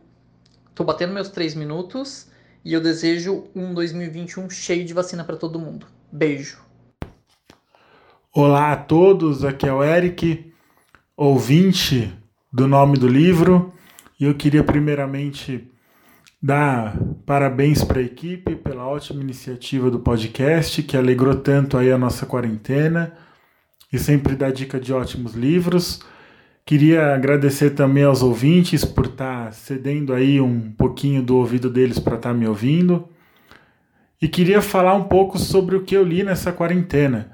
Tô 0.74 0.86
batendo 0.86 1.14
meus 1.14 1.28
três 1.28 1.54
minutos 1.54 2.28
e 2.64 2.72
eu 2.72 2.80
desejo 2.80 3.44
um 3.54 3.74
2021 3.74 4.50
cheio 4.50 4.86
de 4.86 4.94
vacina 4.94 5.26
para 5.26 5.36
todo 5.36 5.60
mundo. 5.60 5.86
Beijo. 6.10 6.64
Olá 8.34 8.72
a 8.72 8.78
todos, 8.78 9.44
aqui 9.44 9.68
é 9.68 9.74
o 9.74 9.84
Eric, 9.84 10.54
ouvinte 11.16 12.14
do 12.52 12.66
nome 12.66 12.98
do 12.98 13.08
livro, 13.08 13.74
e 14.20 14.26
eu 14.26 14.36
queria 14.36 14.64
primeiramente 14.64 15.70
dar 16.42 16.98
parabéns 17.26 17.84
para 17.84 18.00
a 18.00 18.04
equipe 18.04 18.56
pela 18.56 18.88
ótima 18.88 19.22
iniciativa 19.22 19.92
do 19.92 20.00
podcast 20.00 20.84
que 20.84 20.96
alegrou 20.96 21.36
tanto 21.36 21.78
aí 21.78 21.92
a 21.92 21.98
nossa 21.98 22.26
quarentena 22.26 23.25
e 23.92 24.00
sempre 24.00 24.36
dá 24.36 24.50
dica 24.52 24.80
de 24.80 24.94
ótimos 24.94 25.34
livros. 25.34 26.00
Queria 26.66 27.14
agradecer 27.14 27.72
também 27.72 28.04
aos 28.04 28.24
ouvintes 28.24 28.84
por 28.84 29.06
estar 29.06 29.46
tá 29.46 29.52
cedendo 29.52 30.14
aí 30.14 30.42
um 30.42 30.72
pouquinho 30.72 31.22
do 31.22 31.38
ouvido 31.38 31.70
deles 31.70 32.00
para 32.00 32.16
estar 32.16 32.30
tá 32.30 32.36
me 32.36 32.48
ouvindo. 32.48 33.08
E 34.22 34.28
queria 34.28 34.62
falar 34.62 34.96
um 34.96 35.04
pouco 35.04 35.38
sobre 35.38 35.76
o 35.76 35.84
que 35.84 35.96
eu 35.96 36.04
li 36.04 36.24
nessa 36.24 36.52
quarentena. 36.52 37.32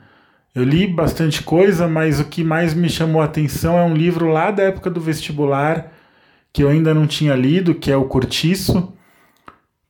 Eu 0.54 0.66
li 0.66 0.86
bastante 0.86 1.42
coisa, 1.44 1.88
mas 1.88 2.20
o 2.20 2.26
que 2.26 2.44
mais 2.44 2.74
me 2.74 2.90
chamou 2.90 3.22
a 3.22 3.26
atenção 3.26 3.78
é 3.78 3.84
um 3.84 3.94
livro 3.94 4.28
lá 4.28 4.52
da 4.52 4.64
época 4.64 4.90
do 4.90 5.00
vestibular, 5.00 5.94
que 6.52 6.62
eu 6.62 6.68
ainda 6.68 6.94
não 6.94 7.08
tinha 7.08 7.34
lido, 7.34 7.76
que 7.76 7.90
é 7.90 7.96
O 7.96 8.04
Cortiço, 8.06 8.92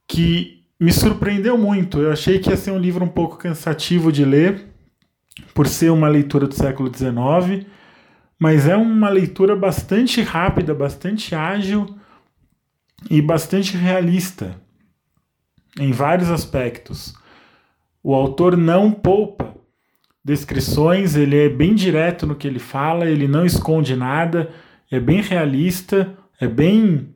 que 0.08 0.62
me 0.80 0.94
surpreendeu 0.94 1.58
muito. 1.58 2.00
Eu 2.00 2.12
achei 2.12 2.38
que 2.38 2.52
ia 2.52 2.58
ser 2.58 2.70
um 2.70 2.78
livro 2.78 3.04
um 3.04 3.08
pouco 3.08 3.38
cansativo 3.38 4.12
de 4.12 4.24
ler, 4.24 4.70
por 5.53 5.68
ser 5.68 5.91
uma 5.91 6.07
leitura 6.07 6.47
do 6.47 6.55
século 6.55 6.91
XIX, 6.93 7.65
mas 8.39 8.68
é 8.68 8.76
uma 8.76 9.09
leitura 9.09 9.55
bastante 9.55 10.22
rápida, 10.22 10.73
bastante 10.73 11.35
ágil 11.35 11.85
e 13.09 13.22
bastante 13.22 13.77
realista 13.77 14.59
em 15.80 15.91
vários 15.91 16.30
aspectos. 16.30 17.13
O 18.03 18.15
autor 18.15 18.57
não 18.57 18.91
poupa 18.91 19.55
descrições, 20.23 21.15
ele 21.15 21.38
é 21.38 21.49
bem 21.49 21.76
direto 21.76 22.26
no 22.26 22.35
que 22.35 22.47
ele 22.47 22.59
fala, 22.59 23.05
ele 23.05 23.27
não 23.27 23.45
esconde 23.45 23.95
nada, 23.95 24.51
é 24.89 24.99
bem 24.99 25.22
realista, 25.22 26.18
É 26.41 26.47
bem 26.47 27.13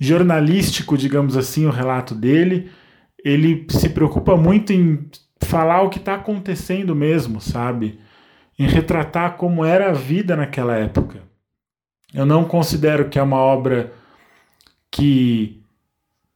jornalístico, 0.00 0.98
digamos 0.98 1.36
assim, 1.36 1.64
o 1.64 1.70
relato 1.70 2.12
dele. 2.12 2.68
Ele 3.24 3.64
se 3.70 3.88
preocupa 3.88 4.36
muito 4.36 4.72
em 4.72 5.08
falar 5.46 5.82
o 5.82 5.90
que 5.90 5.98
está 5.98 6.14
acontecendo 6.14 6.94
mesmo, 6.94 7.40
sabe? 7.40 8.00
Em 8.58 8.66
retratar 8.66 9.36
como 9.36 9.64
era 9.64 9.90
a 9.90 9.92
vida 9.92 10.36
naquela 10.36 10.76
época. 10.76 11.22
Eu 12.12 12.26
não 12.26 12.44
considero 12.44 13.08
que 13.08 13.18
é 13.18 13.22
uma 13.22 13.38
obra 13.38 13.92
que 14.90 15.62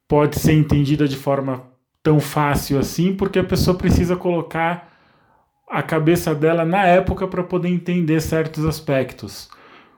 pode 0.07 0.39
ser 0.39 0.53
entendida 0.53 1.09
de 1.09 1.17
forma 1.17 1.65
tão 2.03 2.21
fácil 2.21 2.79
assim, 2.79 3.15
porque 3.15 3.39
a 3.39 3.45
pessoa 3.45 3.77
precisa 3.77 4.15
colocar 4.15 4.93
a 5.69 5.83
cabeça 5.83 6.35
dela 6.35 6.65
na 6.65 6.85
época 6.87 7.27
para 7.27 7.43
poder 7.43 7.69
entender 7.69 8.21
certos 8.21 8.65
aspectos. 8.65 9.49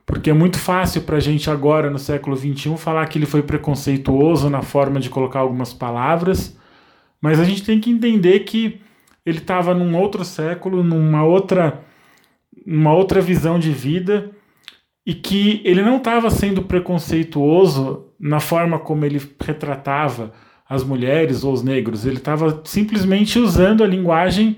Porque 0.06 0.30
é 0.30 0.32
muito 0.32 0.58
fácil 0.58 1.02
para 1.02 1.16
a 1.16 1.20
gente 1.20 1.50
agora, 1.50 1.90
no 1.90 1.98
século 1.98 2.36
XXI, 2.36 2.76
falar 2.76 3.06
que 3.08 3.18
ele 3.18 3.26
foi 3.26 3.42
preconceituoso 3.42 4.48
na 4.48 4.62
forma 4.62 5.00
de 5.00 5.10
colocar 5.10 5.40
algumas 5.40 5.74
palavras, 5.74 6.56
mas 7.20 7.40
a 7.40 7.44
gente 7.44 7.64
tem 7.64 7.80
que 7.80 7.90
entender 7.90 8.40
que 8.40 8.80
ele 9.26 9.38
estava 9.38 9.74
num 9.74 9.98
outro 9.98 10.24
século, 10.24 10.84
numa 10.84 11.24
outra, 11.24 11.82
numa 12.64 12.94
outra 12.94 13.20
visão 13.20 13.58
de 13.58 13.72
vida, 13.72 14.30
e 15.04 15.12
que 15.12 15.60
ele 15.64 15.82
não 15.82 15.96
estava 15.96 16.30
sendo 16.30 16.62
preconceituoso 16.62 18.06
na 18.18 18.40
forma 18.40 18.78
como 18.78 19.04
ele 19.04 19.20
retratava 19.40 20.32
as 20.68 20.82
mulheres 20.82 21.44
ou 21.44 21.52
os 21.52 21.62
negros, 21.62 22.06
ele 22.06 22.16
estava 22.16 22.62
simplesmente 22.64 23.38
usando 23.38 23.84
a 23.84 23.86
linguagem 23.86 24.56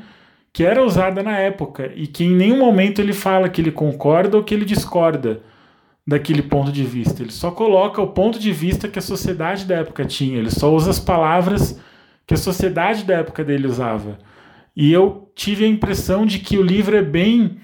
que 0.52 0.64
era 0.64 0.82
usada 0.82 1.22
na 1.22 1.38
época 1.38 1.92
e 1.94 2.06
que 2.06 2.24
em 2.24 2.34
nenhum 2.34 2.58
momento 2.58 3.00
ele 3.00 3.12
fala 3.12 3.48
que 3.48 3.60
ele 3.60 3.70
concorda 3.70 4.36
ou 4.36 4.42
que 4.42 4.54
ele 4.54 4.64
discorda 4.64 5.42
daquele 6.06 6.42
ponto 6.42 6.72
de 6.72 6.82
vista. 6.82 7.22
Ele 7.22 7.30
só 7.30 7.50
coloca 7.50 8.00
o 8.00 8.08
ponto 8.08 8.38
de 8.38 8.50
vista 8.50 8.88
que 8.88 8.98
a 8.98 9.02
sociedade 9.02 9.66
da 9.66 9.76
época 9.76 10.06
tinha, 10.06 10.38
ele 10.38 10.50
só 10.50 10.74
usa 10.74 10.90
as 10.90 10.98
palavras 10.98 11.78
que 12.26 12.32
a 12.32 12.38
sociedade 12.38 13.04
da 13.04 13.16
época 13.16 13.44
dele 13.44 13.66
usava. 13.66 14.18
E 14.80 14.92
eu 14.92 15.28
tive 15.34 15.64
a 15.64 15.68
impressão 15.68 16.24
de 16.24 16.38
que 16.38 16.56
o 16.56 16.62
livro 16.62 16.96
é 16.96 17.02
bem 17.02 17.58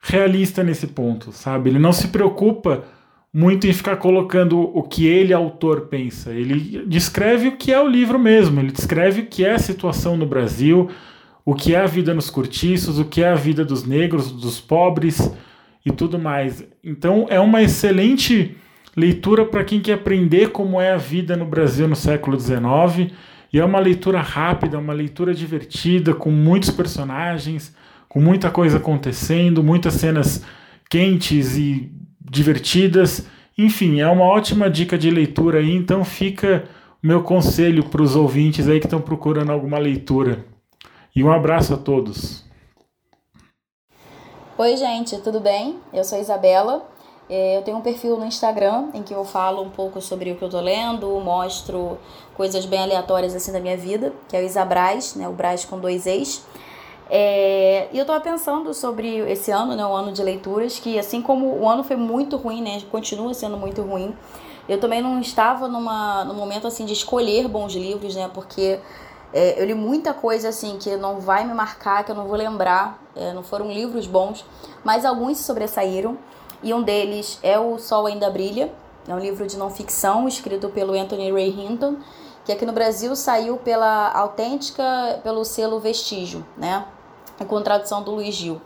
realista 0.00 0.64
nesse 0.64 0.86
ponto, 0.86 1.30
sabe? 1.30 1.68
Ele 1.68 1.78
não 1.78 1.92
se 1.92 2.08
preocupa 2.08 2.82
muito 3.30 3.66
em 3.66 3.72
ficar 3.74 3.96
colocando 3.96 4.58
o 4.58 4.82
que 4.82 5.06
ele, 5.06 5.34
autor, 5.34 5.82
pensa. 5.82 6.32
Ele 6.32 6.86
descreve 6.86 7.48
o 7.48 7.56
que 7.58 7.70
é 7.70 7.78
o 7.78 7.86
livro 7.86 8.18
mesmo, 8.18 8.58
ele 8.58 8.72
descreve 8.72 9.20
o 9.20 9.26
que 9.26 9.44
é 9.44 9.52
a 9.52 9.58
situação 9.58 10.16
no 10.16 10.24
Brasil, 10.24 10.88
o 11.44 11.54
que 11.54 11.74
é 11.74 11.78
a 11.78 11.86
vida 11.86 12.14
nos 12.14 12.30
cortiços, 12.30 12.98
o 12.98 13.04
que 13.04 13.22
é 13.22 13.28
a 13.28 13.34
vida 13.34 13.62
dos 13.62 13.84
negros, 13.84 14.32
dos 14.32 14.58
pobres 14.58 15.30
e 15.84 15.92
tudo 15.92 16.18
mais. 16.18 16.66
Então 16.82 17.26
é 17.28 17.38
uma 17.38 17.62
excelente 17.62 18.56
leitura 18.96 19.44
para 19.44 19.62
quem 19.62 19.78
quer 19.78 19.92
aprender 19.92 20.52
como 20.52 20.80
é 20.80 20.92
a 20.92 20.96
vida 20.96 21.36
no 21.36 21.44
Brasil 21.44 21.86
no 21.86 21.94
século 21.94 22.40
XIX. 22.40 23.12
E 23.52 23.58
é 23.58 23.64
uma 23.64 23.78
leitura 23.78 24.20
rápida, 24.20 24.78
uma 24.78 24.92
leitura 24.92 25.34
divertida, 25.34 26.14
com 26.14 26.30
muitos 26.30 26.70
personagens, 26.70 27.74
com 28.08 28.20
muita 28.20 28.50
coisa 28.50 28.78
acontecendo, 28.78 29.62
muitas 29.62 29.94
cenas 29.94 30.42
quentes 30.90 31.56
e 31.56 31.90
divertidas. 32.20 33.26
Enfim, 33.56 34.00
é 34.00 34.08
uma 34.08 34.24
ótima 34.24 34.68
dica 34.68 34.98
de 34.98 35.10
leitura 35.10 35.58
aí, 35.58 35.74
então 35.74 36.04
fica 36.04 36.64
o 37.02 37.06
meu 37.06 37.22
conselho 37.22 37.84
para 37.84 38.02
os 38.02 38.16
ouvintes 38.16 38.68
aí 38.68 38.80
que 38.80 38.86
estão 38.86 39.00
procurando 39.00 39.50
alguma 39.50 39.78
leitura. 39.78 40.44
E 41.14 41.24
um 41.24 41.30
abraço 41.30 41.72
a 41.72 41.76
todos. 41.76 42.44
Oi, 44.58 44.76
gente, 44.76 45.18
tudo 45.18 45.40
bem? 45.40 45.78
Eu 45.92 46.04
sou 46.04 46.18
Isabela. 46.18 46.95
É, 47.28 47.58
eu 47.58 47.62
tenho 47.62 47.76
um 47.76 47.80
perfil 47.80 48.16
no 48.16 48.24
Instagram 48.24 48.88
em 48.94 49.02
que 49.02 49.12
eu 49.12 49.24
falo 49.24 49.62
um 49.62 49.70
pouco 49.70 50.00
sobre 50.00 50.30
o 50.30 50.36
que 50.36 50.42
eu 50.42 50.48
tô 50.48 50.60
lendo, 50.60 51.08
mostro 51.20 51.98
coisas 52.34 52.64
bem 52.64 52.80
aleatórias 52.80 53.34
assim 53.34 53.50
da 53.50 53.58
minha 53.58 53.76
vida, 53.76 54.12
que 54.28 54.36
é 54.36 54.40
o 54.40 54.44
Isabraz, 54.44 55.16
né? 55.16 55.28
O 55.28 55.32
Braz 55.32 55.64
com 55.64 55.78
dois 55.78 56.06
ex. 56.06 56.44
É, 57.10 57.88
e 57.92 57.98
eu 57.98 58.04
tava 58.04 58.20
pensando 58.20 58.72
sobre 58.74 59.18
esse 59.30 59.50
ano, 59.50 59.74
né? 59.74 59.84
O 59.84 59.92
ano 59.92 60.12
de 60.12 60.22
leituras, 60.22 60.78
que 60.78 60.98
assim 60.98 61.20
como 61.20 61.46
o 61.46 61.68
ano 61.68 61.82
foi 61.82 61.96
muito 61.96 62.36
ruim, 62.36 62.62
né? 62.62 62.80
Continua 62.90 63.34
sendo 63.34 63.56
muito 63.56 63.82
ruim. 63.82 64.14
Eu 64.68 64.78
também 64.80 65.00
não 65.00 65.20
estava 65.20 65.68
numa, 65.68 66.24
num 66.24 66.34
momento 66.34 66.66
assim 66.66 66.84
de 66.84 66.92
escolher 66.92 67.48
bons 67.48 67.74
livros, 67.74 68.14
né? 68.14 68.30
Porque 68.32 68.78
é, 69.32 69.60
eu 69.60 69.66
li 69.66 69.74
muita 69.74 70.14
coisa 70.14 70.48
assim 70.48 70.78
que 70.78 70.96
não 70.96 71.20
vai 71.20 71.44
me 71.44 71.54
marcar, 71.54 72.04
que 72.04 72.10
eu 72.10 72.14
não 72.14 72.26
vou 72.26 72.36
lembrar. 72.36 73.00
É, 73.14 73.32
não 73.32 73.42
foram 73.42 73.70
livros 73.70 74.06
bons, 74.06 74.44
mas 74.84 75.04
alguns 75.04 75.38
se 75.38 75.44
sobressaíram. 75.44 76.16
E 76.66 76.74
um 76.74 76.82
deles 76.82 77.38
é 77.44 77.56
O 77.60 77.78
Sol 77.78 78.06
Ainda 78.06 78.28
Brilha. 78.28 78.72
É 79.06 79.14
um 79.14 79.20
livro 79.20 79.46
de 79.46 79.56
não 79.56 79.70
ficção 79.70 80.26
escrito 80.26 80.68
pelo 80.68 80.94
Anthony 80.94 81.30
Ray 81.30 81.48
Hinton, 81.48 81.98
que 82.44 82.50
aqui 82.50 82.66
no 82.66 82.72
Brasil 82.72 83.14
saiu 83.14 83.56
pela 83.58 84.10
autêntica, 84.10 85.20
pelo 85.22 85.44
selo 85.44 85.78
Vestígio, 85.78 86.44
né? 86.56 86.84
Com 87.46 87.62
tradução 87.62 88.02
do 88.02 88.10
Luiz 88.10 88.34
Gil. 88.34 88.60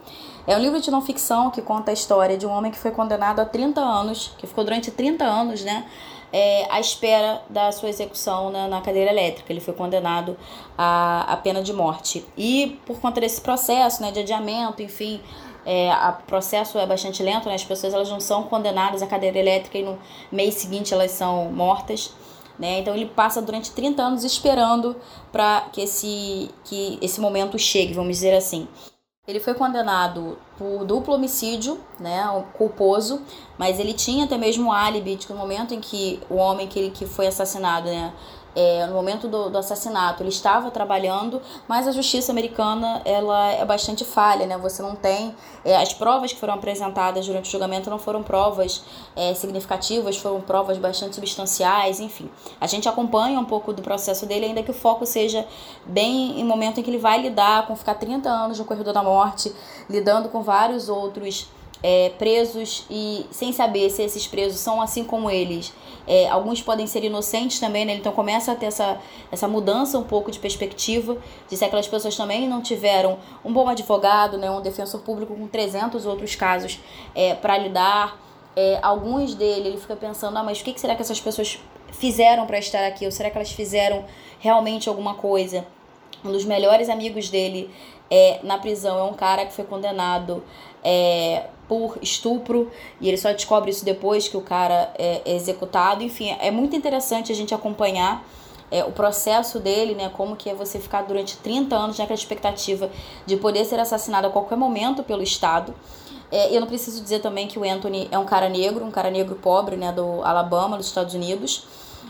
É 0.47 0.57
um 0.57 0.61
livro 0.61 0.81
de 0.81 0.91
não 0.91 1.03
ficção 1.03 1.51
que 1.51 1.61
conta 1.61 1.91
a 1.91 1.93
história 1.93 2.39
de 2.39 2.47
um 2.47 2.51
homem 2.51 2.73
que 2.73 2.79
foi 2.79 2.91
condenado 2.91 3.41
a 3.41 3.45
30 3.45 3.83
anos, 3.83 4.35
que 4.39 4.47
ficou 4.47 4.65
durante 4.65 4.91
30 4.91 5.23
anos, 5.23 5.63
né? 5.63 5.85
é, 6.33 6.67
à 6.71 6.81
espera 6.81 7.43
da 7.49 7.73
sua 7.73 7.89
execução 7.89 8.51
na, 8.51 8.69
na, 8.69 8.81
cadeira 8.81 9.11
elétrica. 9.11 9.53
Ele 9.53 9.61
foi 9.61 9.75
condenado 9.75 10.37
à, 10.77 11.33
à 11.33 11.37
pena 11.37 11.63
de 11.63 11.73
morte. 11.73 12.25
E 12.37 12.81
por 12.87 13.01
conta 13.01 13.21
desse 13.21 13.41
processo 13.41 14.01
né, 14.01 14.11
de 14.11 14.21
adiamento, 14.21 14.83
enfim, 14.83 15.21
é, 15.65 15.91
o 15.93 16.27
processo 16.27 16.79
é 16.79 16.87
bastante 16.87 17.23
lento, 17.23 17.49
né? 17.49 17.55
as 17.55 17.65
pessoas 17.65 17.93
elas 17.93 18.09
não 18.09 18.21
são 18.21 18.45
condenadas 18.45 19.03
à 19.03 19.07
cadeira 19.07 19.39
elétrica 19.39 19.79
e 19.79 19.83
no 19.83 19.99
mês 20.31 20.55
seguinte 20.55 20.95
elas 20.95 21.11
são 21.11 21.51
mortas. 21.53 22.13
Né? 22.59 22.81
Então 22.81 22.95
ele 22.95 23.07
passa 23.07 23.41
durante 23.41 23.71
30 23.71 24.03
anos 24.03 24.25
esperando 24.25 24.95
para 25.33 25.63
que 25.73 25.81
esse, 25.81 26.51
que 26.65 26.99
esse 27.01 27.21
momento 27.21 27.59
chegue, 27.59 27.95
vamos 27.95 28.17
dizer 28.17 28.35
assim. 28.35 28.69
Ele 29.27 29.39
foi 29.39 29.55
condenado 29.55 30.39
por 30.59 30.85
duplo 30.85 31.15
homicídio, 31.15 31.79
né, 32.01 32.23
culposo, 32.55 33.23
mas 33.57 33.79
ele 33.79 33.93
tinha 33.93 34.25
até 34.25 34.37
mesmo 34.37 34.73
álibi 34.73 35.15
de 35.15 35.27
que 35.27 35.33
no 35.33 35.39
momento 35.39 35.73
em 35.73 35.81
que 35.81 36.21
o 36.29 36.35
homem 36.35 36.67
que, 36.67 36.79
ele, 36.79 36.91
que 36.91 37.07
foi 37.07 37.27
assassinado, 37.27 37.89
né, 37.89 38.13
é, 38.55 38.87
no 38.87 38.95
momento 38.95 39.29
do, 39.29 39.49
do, 39.49 39.59
assassinato, 39.59 40.23
ele 40.23 40.31
estava 40.31 40.71
trabalhando, 40.71 41.41
mas 41.69 41.87
a 41.87 41.93
justiça 41.93 42.33
americana 42.33 43.01
ela 43.05 43.53
é 43.53 43.65
bastante 43.65 44.05
falha, 44.05 44.47
né? 44.47 44.59
Você 44.59 44.83
não 44.83 44.97
tem 44.97 45.35
é, 45.65 45.77
as 45.77 45.93
provas 45.93 46.33
que 46.33 46.41
foram 46.41 46.55
apresentadas 46.55 47.27
durante 47.27 47.49
o 47.49 47.51
julgamento 47.51 47.89
não 47.89 47.99
foram 47.99 48.23
provas 48.23 48.83
é, 49.15 49.35
significativas, 49.35 50.17
foram 50.17 50.41
provas 50.41 50.79
bastante 50.79 51.15
substanciais, 51.15 52.01
enfim. 52.01 52.31
A 52.61 52.67
gente 52.67 52.89
acompanha 52.89 53.39
um 53.39 53.45
pouco 53.45 53.73
do 53.73 53.83
processo 53.83 54.27
dele, 54.27 54.47
ainda 54.47 54.63
que 54.63 54.71
o 54.71 54.75
foco 54.75 55.07
seja 55.07 55.47
bem 55.87 56.41
em 56.41 56.45
momento 56.45 56.81
em 56.81 56.83
que 56.83 56.91
ele 56.91 56.99
vai 56.99 57.21
lidar 57.21 57.67
com 57.67 57.77
ficar 57.77 57.95
30 57.95 58.29
anos 58.29 58.59
no 58.59 58.65
corredor 58.65 58.93
da 58.93 59.03
morte, 59.03 59.55
lidando 59.89 60.29
com 60.29 60.43
vários 60.43 60.89
outros 60.89 61.49
é, 61.83 62.11
presos 62.19 62.85
e 62.91 63.27
sem 63.31 63.53
saber 63.53 63.91
se 63.91 64.03
esses 64.03 64.27
presos 64.27 64.61
são 64.61 64.81
assim 64.81 65.05
como 65.05 65.31
eles. 65.31 65.73
É, 66.07 66.29
alguns 66.29 66.61
podem 66.61 66.87
ser 66.87 67.05
inocentes 67.05 67.59
também, 67.61 67.85
né? 67.85 67.95
Então 67.95 68.13
começa 68.13 68.53
a 68.53 68.55
ter 68.55 68.67
essa, 68.67 68.99
essa 69.31 69.49
mudança 69.49 69.99
um 69.99 70.03
pouco 70.03 70.31
de 70.31 70.39
perspectiva, 70.39 71.17
de 71.49 71.57
se 71.57 71.65
aquelas 71.65 71.89
pessoas 71.89 72.17
também 72.17 72.49
não 72.49 72.61
tiveram 72.61 73.19
um 73.45 73.53
bom 73.53 73.69
advogado, 73.69 74.37
né? 74.37 74.51
um 74.51 74.61
defensor 74.61 75.01
público 75.01 75.35
com 75.35 75.47
300 75.47 76.07
outros 76.07 76.35
casos 76.35 76.79
é, 77.15 77.35
para 77.35 77.57
lidar. 77.57 78.19
É, 78.57 78.79
alguns 78.83 79.35
dele, 79.35 79.69
ele 79.69 79.79
fica 79.79 79.95
pensando, 79.95 80.37
ah, 80.37 80.43
mas 80.43 80.61
o 80.61 80.65
que, 80.65 80.79
será 80.79 80.95
que 80.97 81.03
essas 81.03 81.21
pessoas 81.21 81.61
fizeram 81.93 82.47
para 82.47 82.59
estar 82.59 82.85
aqui? 82.87 83.05
Ou 83.05 83.13
será 83.13 83.31
que 83.31 83.39
elas 83.39 83.53
fizeram 83.53 84.05
realmente 84.41 84.89
alguma 84.89 85.15
coisa? 85.15 85.65
Um 86.25 86.33
dos 86.33 86.45
melhores 86.45 86.89
amigos 86.89 87.31
dele 87.31 87.71
é, 88.11 88.41
na 88.43 88.59
prisão 88.59 88.99
é 88.99 89.05
um 89.05 89.15
cara 89.15 89.47
que 89.47 89.53
foi 89.53 89.65
condenado 89.65 90.43
é, 90.83 91.45
por 91.71 91.99
estupro 92.03 92.69
e 93.01 93.07
ele 93.07 93.17
só 93.17 93.31
descobre 93.31 93.71
isso 93.71 93.85
depois 93.85 94.27
que 94.27 94.37
o 94.37 94.41
cara 94.41 94.93
é, 94.99 95.23
é 95.25 95.37
executado. 95.37 96.03
Enfim, 96.03 96.37
é 96.41 96.51
muito 96.51 96.75
interessante 96.75 97.31
a 97.31 97.35
gente 97.35 97.55
acompanhar 97.55 98.27
é, 98.73 98.83
o 98.83 98.91
processo 98.91 99.61
dele, 99.61 99.95
né? 99.95 100.11
Como 100.13 100.35
que 100.35 100.51
é 100.51 100.55
você 100.55 100.81
ficar 100.81 101.03
durante 101.03 101.37
30 101.37 101.77
anos 101.77 101.97
naquela 101.97 102.19
expectativa 102.19 102.91
de 103.25 103.37
poder 103.37 103.65
ser 103.65 103.79
assassinado 103.79 104.27
a 104.27 104.31
qualquer 104.31 104.59
momento 104.59 105.05
pelo 105.05 105.23
Estado. 105.23 105.73
É, 106.33 106.53
eu 106.53 106.61
não 106.61 106.67
preciso 106.67 107.01
dizer 107.01 107.21
também 107.21 107.47
que 107.47 107.57
o 107.57 107.63
Anthony 107.63 108.09
é 108.11 108.19
um 108.19 108.25
cara 108.25 108.49
negro, 108.49 108.85
um 108.85 108.91
cara 108.91 109.09
negro 109.09 109.37
pobre, 109.37 109.77
né? 109.77 109.93
Do 109.93 110.25
Alabama, 110.25 110.77
dos 110.77 110.87
Estados 110.87 111.15
Unidos. 111.15 111.69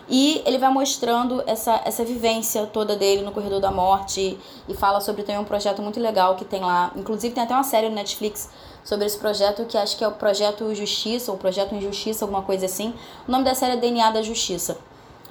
E 0.08 0.42
ele 0.46 0.56
vai 0.56 0.72
mostrando 0.72 1.42
essa, 1.46 1.82
essa 1.84 2.02
vivência 2.02 2.66
toda 2.66 2.96
dele 2.96 3.22
no 3.22 3.30
Corredor 3.30 3.60
da 3.60 3.70
Morte 3.70 4.38
e 4.66 4.74
fala 4.74 5.00
sobre 5.00 5.22
também 5.22 5.40
um 5.40 5.44
projeto 5.44 5.82
muito 5.82 6.00
legal 6.00 6.34
que 6.34 6.46
tem 6.46 6.60
lá. 6.60 6.90
Inclusive 6.96 7.34
tem 7.34 7.44
até 7.44 7.54
uma 7.54 7.62
série 7.62 7.90
no 7.90 7.94
Netflix 7.94 8.48
sobre 8.84 9.06
esse 9.06 9.18
projeto 9.18 9.64
que 9.64 9.76
acho 9.76 9.96
que 9.96 10.04
é 10.04 10.08
o 10.08 10.12
Projeto 10.12 10.74
Justiça 10.74 11.30
ou 11.30 11.38
Projeto 11.38 11.74
Injustiça, 11.74 12.24
alguma 12.24 12.42
coisa 12.42 12.66
assim. 12.66 12.94
O 13.26 13.30
nome 13.30 13.44
da 13.44 13.54
série 13.54 13.74
é 13.74 13.76
DNA 13.76 14.10
da 14.10 14.22
Justiça. 14.22 14.78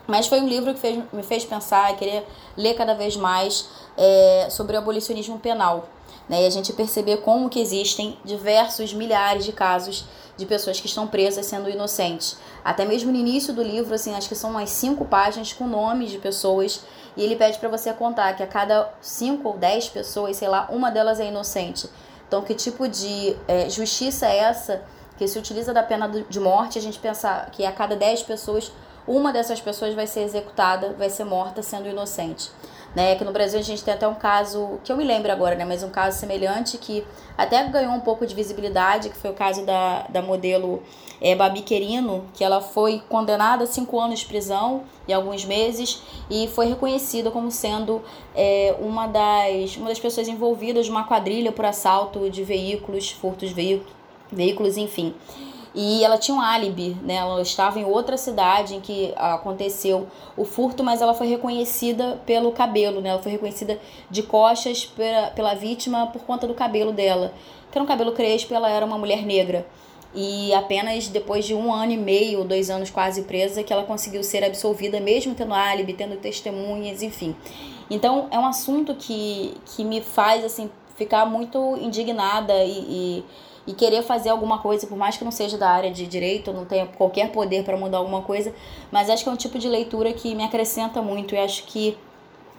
Mas 0.07 0.27
foi 0.27 0.41
um 0.41 0.47
livro 0.47 0.73
que 0.73 0.79
fez, 0.79 1.03
me 1.13 1.21
fez 1.21 1.45
pensar 1.45 1.93
e 1.93 1.95
querer 1.95 2.25
ler 2.57 2.73
cada 2.73 2.95
vez 2.95 3.15
mais 3.15 3.67
é, 3.95 4.47
sobre 4.49 4.75
o 4.75 4.79
abolicionismo 4.79 5.37
penal. 5.37 5.87
Né? 6.27 6.43
E 6.43 6.45
a 6.47 6.49
gente 6.49 6.73
perceber 6.73 7.17
como 7.17 7.49
que 7.49 7.59
existem 7.59 8.17
diversos 8.25 8.93
milhares 8.93 9.45
de 9.45 9.51
casos 9.51 10.05
de 10.35 10.45
pessoas 10.45 10.79
que 10.79 10.87
estão 10.87 11.05
presas 11.05 11.45
sendo 11.45 11.69
inocentes. 11.69 12.37
Até 12.63 12.85
mesmo 12.85 13.11
no 13.11 13.17
início 13.17 13.53
do 13.53 13.61
livro, 13.61 13.93
assim, 13.93 14.15
acho 14.15 14.29
que 14.29 14.35
são 14.35 14.51
umas 14.51 14.69
cinco 14.69 15.05
páginas 15.05 15.51
com 15.53 15.67
nomes 15.67 16.09
de 16.09 16.17
pessoas 16.17 16.81
e 17.17 17.23
ele 17.23 17.35
pede 17.35 17.59
para 17.59 17.67
você 17.67 17.91
contar 17.91 18.33
que 18.33 18.41
a 18.41 18.47
cada 18.47 18.91
cinco 19.01 19.49
ou 19.49 19.57
dez 19.57 19.89
pessoas, 19.89 20.37
sei 20.37 20.47
lá, 20.47 20.67
uma 20.71 20.89
delas 20.89 21.19
é 21.19 21.27
inocente. 21.27 21.89
Então, 22.29 22.43
que 22.43 22.53
tipo 22.53 22.87
de 22.87 23.35
é, 23.47 23.67
justiça 23.67 24.27
é 24.27 24.37
essa 24.37 24.83
que 25.17 25.27
se 25.27 25.39
utiliza 25.39 25.73
da 25.73 25.81
pena 25.81 26.07
de 26.07 26.39
morte? 26.39 26.77
A 26.77 26.81
gente 26.81 26.99
pensar 26.99 27.49
que 27.49 27.65
a 27.65 27.71
cada 27.71 27.95
dez 27.95 28.21
pessoas, 28.21 28.71
uma 29.07 29.33
dessas 29.33 29.59
pessoas 29.59 29.95
vai 29.95 30.05
ser 30.05 30.21
executada, 30.21 30.93
vai 30.93 31.09
ser 31.09 31.23
morta 31.23 31.63
sendo 31.63 31.89
inocente 31.89 32.51
né? 32.95 33.15
Que 33.15 33.23
no 33.23 33.31
Brasil 33.31 33.59
a 33.59 33.63
gente 33.63 33.83
tem 33.83 33.93
até 33.93 34.07
um 34.07 34.15
caso, 34.15 34.79
que 34.83 34.91
eu 34.91 34.97
me 34.97 35.03
lembro 35.03 35.31
agora, 35.31 35.55
né? 35.55 35.65
Mas 35.65 35.83
um 35.83 35.89
caso 35.89 36.19
semelhante 36.19 36.77
que 36.77 37.03
até 37.37 37.63
ganhou 37.67 37.93
um 37.93 37.99
pouco 37.99 38.25
de 38.25 38.35
visibilidade, 38.35 39.09
que 39.09 39.17
foi 39.17 39.29
o 39.29 39.33
caso 39.33 39.65
da, 39.65 40.05
da 40.09 40.21
modelo 40.21 40.81
é, 41.21 41.35
Babi 41.35 41.61
Querino, 41.61 42.25
que 42.33 42.43
ela 42.43 42.61
foi 42.61 43.01
condenada 43.09 43.63
a 43.63 43.67
cinco 43.67 43.99
anos 43.99 44.19
de 44.19 44.25
prisão 44.25 44.83
e 45.07 45.13
alguns 45.13 45.45
meses 45.45 46.01
e 46.29 46.47
foi 46.47 46.67
reconhecida 46.67 47.31
como 47.31 47.51
sendo 47.51 48.01
é, 48.35 48.75
uma, 48.79 49.07
das, 49.07 49.75
uma 49.77 49.89
das 49.89 49.99
pessoas 49.99 50.27
envolvidas 50.27 50.87
numa 50.87 51.03
quadrilha 51.03 51.51
por 51.51 51.65
assalto 51.65 52.29
de 52.29 52.43
veículos, 52.43 53.11
furtos 53.11 53.49
de 53.49 53.55
veículos, 53.55 53.93
veículos 54.31 54.77
enfim. 54.77 55.13
E 55.81 56.03
ela 56.03 56.17
tinha 56.17 56.35
um 56.35 56.41
álibi, 56.41 56.97
né? 57.01 57.15
Ela 57.15 57.41
estava 57.41 57.79
em 57.79 57.85
outra 57.85 58.17
cidade 58.17 58.75
em 58.75 58.81
que 58.81 59.13
aconteceu 59.15 60.07
o 60.35 60.43
furto, 60.43 60.83
mas 60.83 61.01
ela 61.01 61.13
foi 61.13 61.27
reconhecida 61.27 62.19
pelo 62.25 62.51
cabelo, 62.51 62.99
né? 62.99 63.11
Ela 63.11 63.21
foi 63.21 63.31
reconhecida 63.31 63.79
de 64.11 64.21
costas 64.21 64.85
pela, 64.85 65.27
pela 65.27 65.53
vítima 65.53 66.07
por 66.07 66.21
conta 66.23 66.45
do 66.45 66.53
cabelo 66.53 66.91
dela. 66.91 67.31
Que 67.71 67.77
era 67.77 67.83
um 67.85 67.87
cabelo 67.87 68.11
crespo, 68.11 68.53
ela 68.53 68.69
era 68.69 68.85
uma 68.85 68.97
mulher 68.97 69.25
negra. 69.25 69.65
E 70.13 70.53
apenas 70.53 71.07
depois 71.07 71.45
de 71.45 71.55
um 71.55 71.73
ano 71.73 71.93
e 71.93 71.97
meio, 71.97 72.43
dois 72.43 72.69
anos 72.69 72.89
quase 72.89 73.21
presa, 73.21 73.63
que 73.63 73.71
ela 73.71 73.83
conseguiu 73.83 74.21
ser 74.21 74.43
absolvida, 74.43 74.99
mesmo 74.99 75.33
tendo 75.33 75.53
álibi, 75.53 75.93
tendo 75.93 76.17
testemunhas, 76.17 77.01
enfim. 77.01 77.33
Então 77.89 78.27
é 78.31 78.37
um 78.37 78.45
assunto 78.45 78.95
que, 78.95 79.55
que 79.65 79.85
me 79.85 80.01
faz 80.01 80.43
assim 80.43 80.69
ficar 80.97 81.25
muito 81.25 81.77
indignada 81.77 82.65
e, 82.65 83.21
e 83.21 83.25
e 83.69 83.73
querer 83.73 84.01
fazer 84.01 84.29
alguma 84.29 84.57
coisa, 84.57 84.87
por 84.87 84.97
mais 84.97 85.15
que 85.15 85.23
não 85.23 85.31
seja 85.31 85.55
da 85.55 85.69
área 85.69 85.91
de 85.91 86.07
direito, 86.07 86.51
não 86.51 86.65
tenha 86.65 86.87
qualquer 86.87 87.31
poder 87.31 87.63
para 87.63 87.77
mudar 87.77 87.99
alguma 87.99 88.23
coisa, 88.23 88.51
mas 88.91 89.11
acho 89.11 89.23
que 89.23 89.29
é 89.29 89.31
um 89.31 89.35
tipo 89.35 89.59
de 89.59 89.69
leitura 89.69 90.11
que 90.11 90.33
me 90.33 90.43
acrescenta 90.43 91.03
muito 91.03 91.35
e 91.35 91.37
acho 91.37 91.65
que 91.65 91.95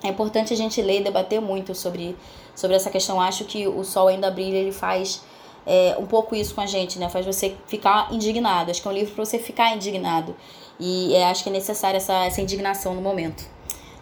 é 0.05 0.09
importante 0.09 0.53
a 0.53 0.57
gente 0.57 0.81
ler 0.81 1.01
e 1.01 1.03
debater 1.03 1.41
muito 1.41 1.75
sobre, 1.75 2.17
sobre 2.55 2.77
essa 2.77 2.91
questão. 2.91 3.21
Acho 3.21 3.45
que 3.45 3.67
o 3.67 3.83
Sol 3.83 4.07
Ainda 4.07 4.31
Brilha, 4.31 4.59
ele 4.59 4.71
faz 4.71 5.25
é, 5.67 5.97
um 5.99 6.07
pouco 6.07 6.37
isso 6.37 6.55
com 6.55 6.61
a 6.61 6.67
gente, 6.67 6.97
né? 6.97 7.09
Faz 7.09 7.27
você 7.27 7.57
ficar 7.67 8.07
indignado. 8.13 8.71
Acho 8.71 8.81
que 8.81 8.87
é 8.87 8.91
um 8.93 8.95
livro 8.95 9.13
para 9.13 9.25
você 9.25 9.41
ficar 9.41 9.75
indignado. 9.75 10.37
E 10.79 11.13
é, 11.13 11.25
acho 11.29 11.43
que 11.43 11.51
é 11.51 11.53
necessária 11.53 11.97
essa, 11.97 12.25
essa 12.25 12.41
indignação 12.41 12.95
no 12.95 13.03
momento. 13.03 13.45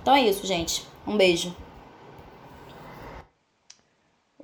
Então 0.03 0.15
é 0.15 0.21
isso, 0.21 0.47
gente. 0.47 0.85
Um 1.07 1.17
beijo. 1.17 1.57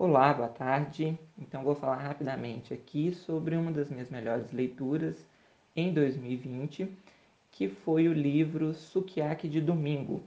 Olá, 0.06 0.34
boa 0.34 0.50
tarde. 0.50 1.18
Então 1.38 1.64
vou 1.64 1.74
falar 1.74 1.96
rapidamente 1.96 2.74
aqui 2.74 3.14
sobre 3.14 3.56
uma 3.56 3.72
das 3.72 3.88
minhas 3.88 4.10
melhores 4.10 4.52
leituras 4.52 5.26
em 5.74 5.94
2020, 5.94 6.94
que 7.50 7.70
foi 7.70 8.06
o 8.06 8.12
livro 8.12 8.74
Sukiyaki 8.74 9.48
de 9.48 9.62
Domingo, 9.62 10.22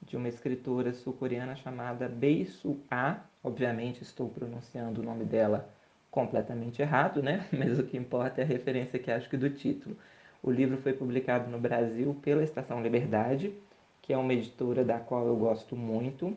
de 0.00 0.16
uma 0.16 0.28
escritora 0.28 0.94
sul-coreana 0.94 1.54
chamada 1.56 2.08
Bei 2.08 2.46
Su 2.46 2.80
Ah. 2.90 3.20
Obviamente 3.44 4.02
estou 4.02 4.30
pronunciando 4.30 5.02
o 5.02 5.04
nome 5.04 5.26
dela 5.26 5.68
completamente 6.10 6.80
errado, 6.80 7.22
né? 7.22 7.46
Mas 7.52 7.78
o 7.78 7.84
que 7.84 7.98
importa 7.98 8.40
é 8.40 8.44
a 8.44 8.46
referência 8.46 8.98
que 8.98 9.10
acho 9.10 9.28
que 9.28 9.36
do 9.36 9.50
título. 9.50 9.94
O 10.42 10.50
livro 10.50 10.78
foi 10.78 10.94
publicado 10.94 11.50
no 11.50 11.58
Brasil 11.58 12.18
pela 12.22 12.42
Estação 12.42 12.82
Liberdade, 12.82 13.52
que 14.00 14.10
é 14.10 14.16
uma 14.16 14.32
editora 14.32 14.82
da 14.82 14.98
qual 14.98 15.26
eu 15.26 15.36
gosto 15.36 15.76
muito 15.76 16.34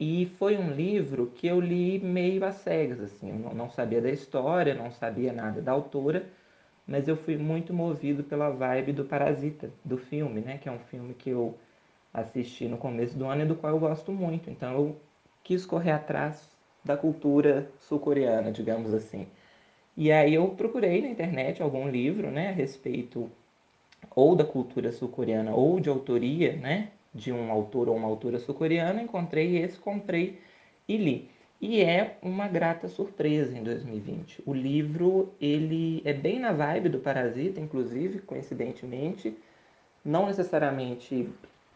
e 0.00 0.26
foi 0.38 0.56
um 0.56 0.70
livro 0.70 1.32
que 1.34 1.46
eu 1.46 1.60
li 1.60 1.98
meio 1.98 2.44
às 2.44 2.56
cegas, 2.56 3.00
assim, 3.00 3.30
eu 3.30 3.54
não 3.54 3.70
sabia 3.70 4.00
da 4.00 4.10
história, 4.10 4.74
não 4.74 4.90
sabia 4.92 5.32
nada 5.32 5.60
da 5.60 5.72
autora, 5.72 6.26
mas 6.86 7.08
eu 7.08 7.16
fui 7.16 7.36
muito 7.36 7.74
movido 7.74 8.24
pela 8.24 8.50
vibe 8.50 8.92
do 8.92 9.04
Parasita, 9.04 9.70
do 9.84 9.98
filme, 9.98 10.40
né, 10.40 10.58
que 10.58 10.68
é 10.68 10.72
um 10.72 10.78
filme 10.78 11.14
que 11.14 11.30
eu 11.30 11.54
assisti 12.12 12.66
no 12.66 12.78
começo 12.78 13.18
do 13.18 13.26
ano 13.26 13.42
e 13.42 13.46
do 13.46 13.56
qual 13.56 13.74
eu 13.74 13.78
gosto 13.78 14.12
muito. 14.12 14.48
Então 14.50 14.72
eu 14.72 14.96
quis 15.44 15.66
correr 15.66 15.92
atrás 15.92 16.56
da 16.84 16.96
cultura 16.96 17.68
sul-coreana, 17.80 18.50
digamos 18.52 18.94
assim. 18.94 19.26
E 19.96 20.12
aí 20.12 20.34
eu 20.34 20.48
procurei 20.50 21.02
na 21.02 21.08
internet 21.08 21.62
algum 21.62 21.88
livro, 21.88 22.30
né, 22.30 22.50
a 22.50 22.52
respeito 22.52 23.30
ou 24.14 24.36
da 24.36 24.44
cultura 24.44 24.92
sul-coreana 24.92 25.52
ou 25.54 25.80
de 25.80 25.88
autoria, 25.88 26.56
né, 26.56 26.88
de 27.14 27.32
um 27.32 27.50
autor 27.50 27.88
ou 27.88 27.96
uma 27.96 28.08
autora 28.08 28.38
sul-coreana, 28.38 29.02
encontrei 29.02 29.58
esse, 29.58 29.78
comprei 29.78 30.38
e 30.86 30.96
li. 30.96 31.30
E 31.60 31.80
é 31.80 32.16
uma 32.22 32.46
grata 32.46 32.86
surpresa 32.86 33.56
em 33.56 33.64
2020. 33.64 34.42
O 34.46 34.54
livro, 34.54 35.32
ele 35.40 36.00
é 36.04 36.12
bem 36.12 36.38
na 36.38 36.52
vibe 36.52 36.88
do 36.88 37.00
Parasita, 37.00 37.60
inclusive, 37.60 38.20
coincidentemente, 38.20 39.36
não 40.04 40.26
necessariamente 40.26 41.28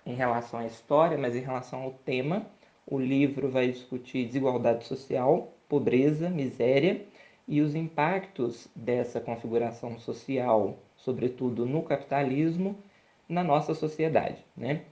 em 0.06 0.14
relação 0.14 0.60
à 0.60 0.66
história, 0.66 1.18
mas 1.18 1.34
em 1.34 1.40
relação 1.40 1.82
ao 1.82 1.92
tema. 1.92 2.46
O 2.86 2.98
livro 2.98 3.48
vai 3.48 3.68
discutir 3.68 4.26
desigualdade 4.26 4.84
social, 4.84 5.52
pobreza, 5.68 6.30
miséria 6.30 7.04
e 7.48 7.60
os 7.60 7.74
impactos 7.74 8.68
dessa 8.74 9.20
configuração 9.20 9.98
social, 9.98 10.78
sobretudo 10.96 11.66
no 11.66 11.82
capitalismo, 11.82 12.76
na 13.28 13.42
nossa 13.42 13.74
sociedade, 13.74 14.44
né? 14.56 14.82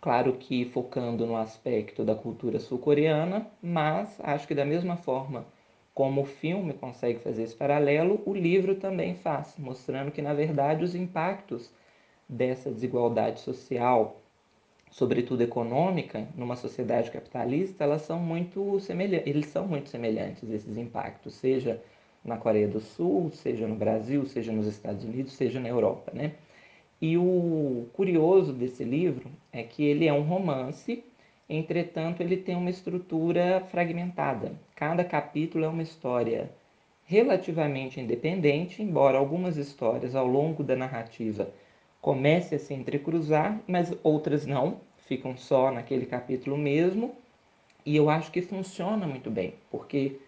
Claro 0.00 0.32
que 0.38 0.64
focando 0.64 1.26
no 1.26 1.36
aspecto 1.36 2.04
da 2.04 2.14
cultura 2.14 2.58
sul-coreana, 2.58 3.46
mas 3.62 4.18
acho 4.20 4.46
que 4.48 4.54
da 4.54 4.64
mesma 4.64 4.96
forma 4.96 5.44
como 5.94 6.22
o 6.22 6.24
filme 6.24 6.72
consegue 6.72 7.18
fazer 7.20 7.42
esse 7.42 7.54
paralelo, 7.54 8.22
o 8.24 8.32
livro 8.34 8.74
também 8.74 9.14
faz, 9.14 9.54
mostrando 9.58 10.10
que 10.10 10.22
na 10.22 10.32
verdade 10.32 10.84
os 10.84 10.94
impactos 10.94 11.70
dessa 12.28 12.70
desigualdade 12.70 13.40
social, 13.40 14.16
sobretudo 14.90 15.42
econômica, 15.42 16.28
numa 16.36 16.56
sociedade 16.56 17.10
capitalista, 17.10 17.84
elas 17.84 18.02
são 18.02 18.18
muito 18.20 18.78
semelhantes, 18.80 19.26
eles 19.26 19.46
são 19.46 19.66
muito 19.66 19.90
semelhantes 19.90 20.50
esses 20.50 20.76
impactos, 20.76 21.34
seja 21.34 21.80
na 22.24 22.38
Coreia 22.38 22.68
do 22.68 22.80
Sul, 22.80 23.30
seja 23.32 23.66
no 23.68 23.76
Brasil, 23.76 24.24
seja 24.26 24.52
nos 24.52 24.66
Estados 24.66 25.04
Unidos, 25.04 25.34
seja 25.34 25.60
na 25.60 25.68
Europa, 25.68 26.12
né? 26.14 26.32
E 27.00 27.16
o 27.16 27.86
curioso 27.94 28.52
desse 28.52 28.84
livro 28.84 29.30
é 29.52 29.62
que 29.62 29.82
ele 29.82 30.06
é 30.06 30.12
um 30.12 30.22
romance, 30.22 31.02
entretanto, 31.48 32.22
ele 32.22 32.36
tem 32.36 32.54
uma 32.54 32.68
estrutura 32.68 33.64
fragmentada. 33.70 34.52
Cada 34.76 35.02
capítulo 35.02 35.64
é 35.64 35.68
uma 35.68 35.82
história 35.82 36.50
relativamente 37.06 37.98
independente, 37.98 38.82
embora 38.82 39.18
algumas 39.18 39.56
histórias 39.56 40.14
ao 40.14 40.26
longo 40.26 40.62
da 40.62 40.76
narrativa 40.76 41.50
comecem 42.00 42.56
a 42.56 42.58
se 42.58 42.72
entrecruzar, 42.72 43.60
mas 43.66 43.92
outras 44.02 44.46
não, 44.46 44.80
ficam 45.06 45.36
só 45.36 45.70
naquele 45.70 46.06
capítulo 46.06 46.56
mesmo. 46.56 47.14
E 47.84 47.96
eu 47.96 48.08
acho 48.10 48.30
que 48.30 48.42
funciona 48.42 49.06
muito 49.06 49.30
bem, 49.30 49.54
porque 49.70 50.18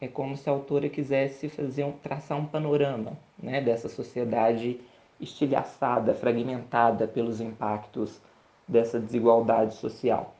é 0.00 0.08
como 0.08 0.36
se 0.36 0.48
a 0.48 0.52
autora 0.52 0.88
quisesse 0.88 1.48
fazer 1.48 1.84
um, 1.84 1.92
traçar 1.92 2.38
um 2.38 2.46
panorama 2.46 3.18
né, 3.40 3.60
dessa 3.60 3.88
sociedade 3.88 4.80
estilhaçada, 5.20 6.14
fragmentada 6.14 7.06
pelos 7.06 7.40
impactos 7.40 8.20
dessa 8.66 8.98
desigualdade 8.98 9.74
social. 9.74 10.34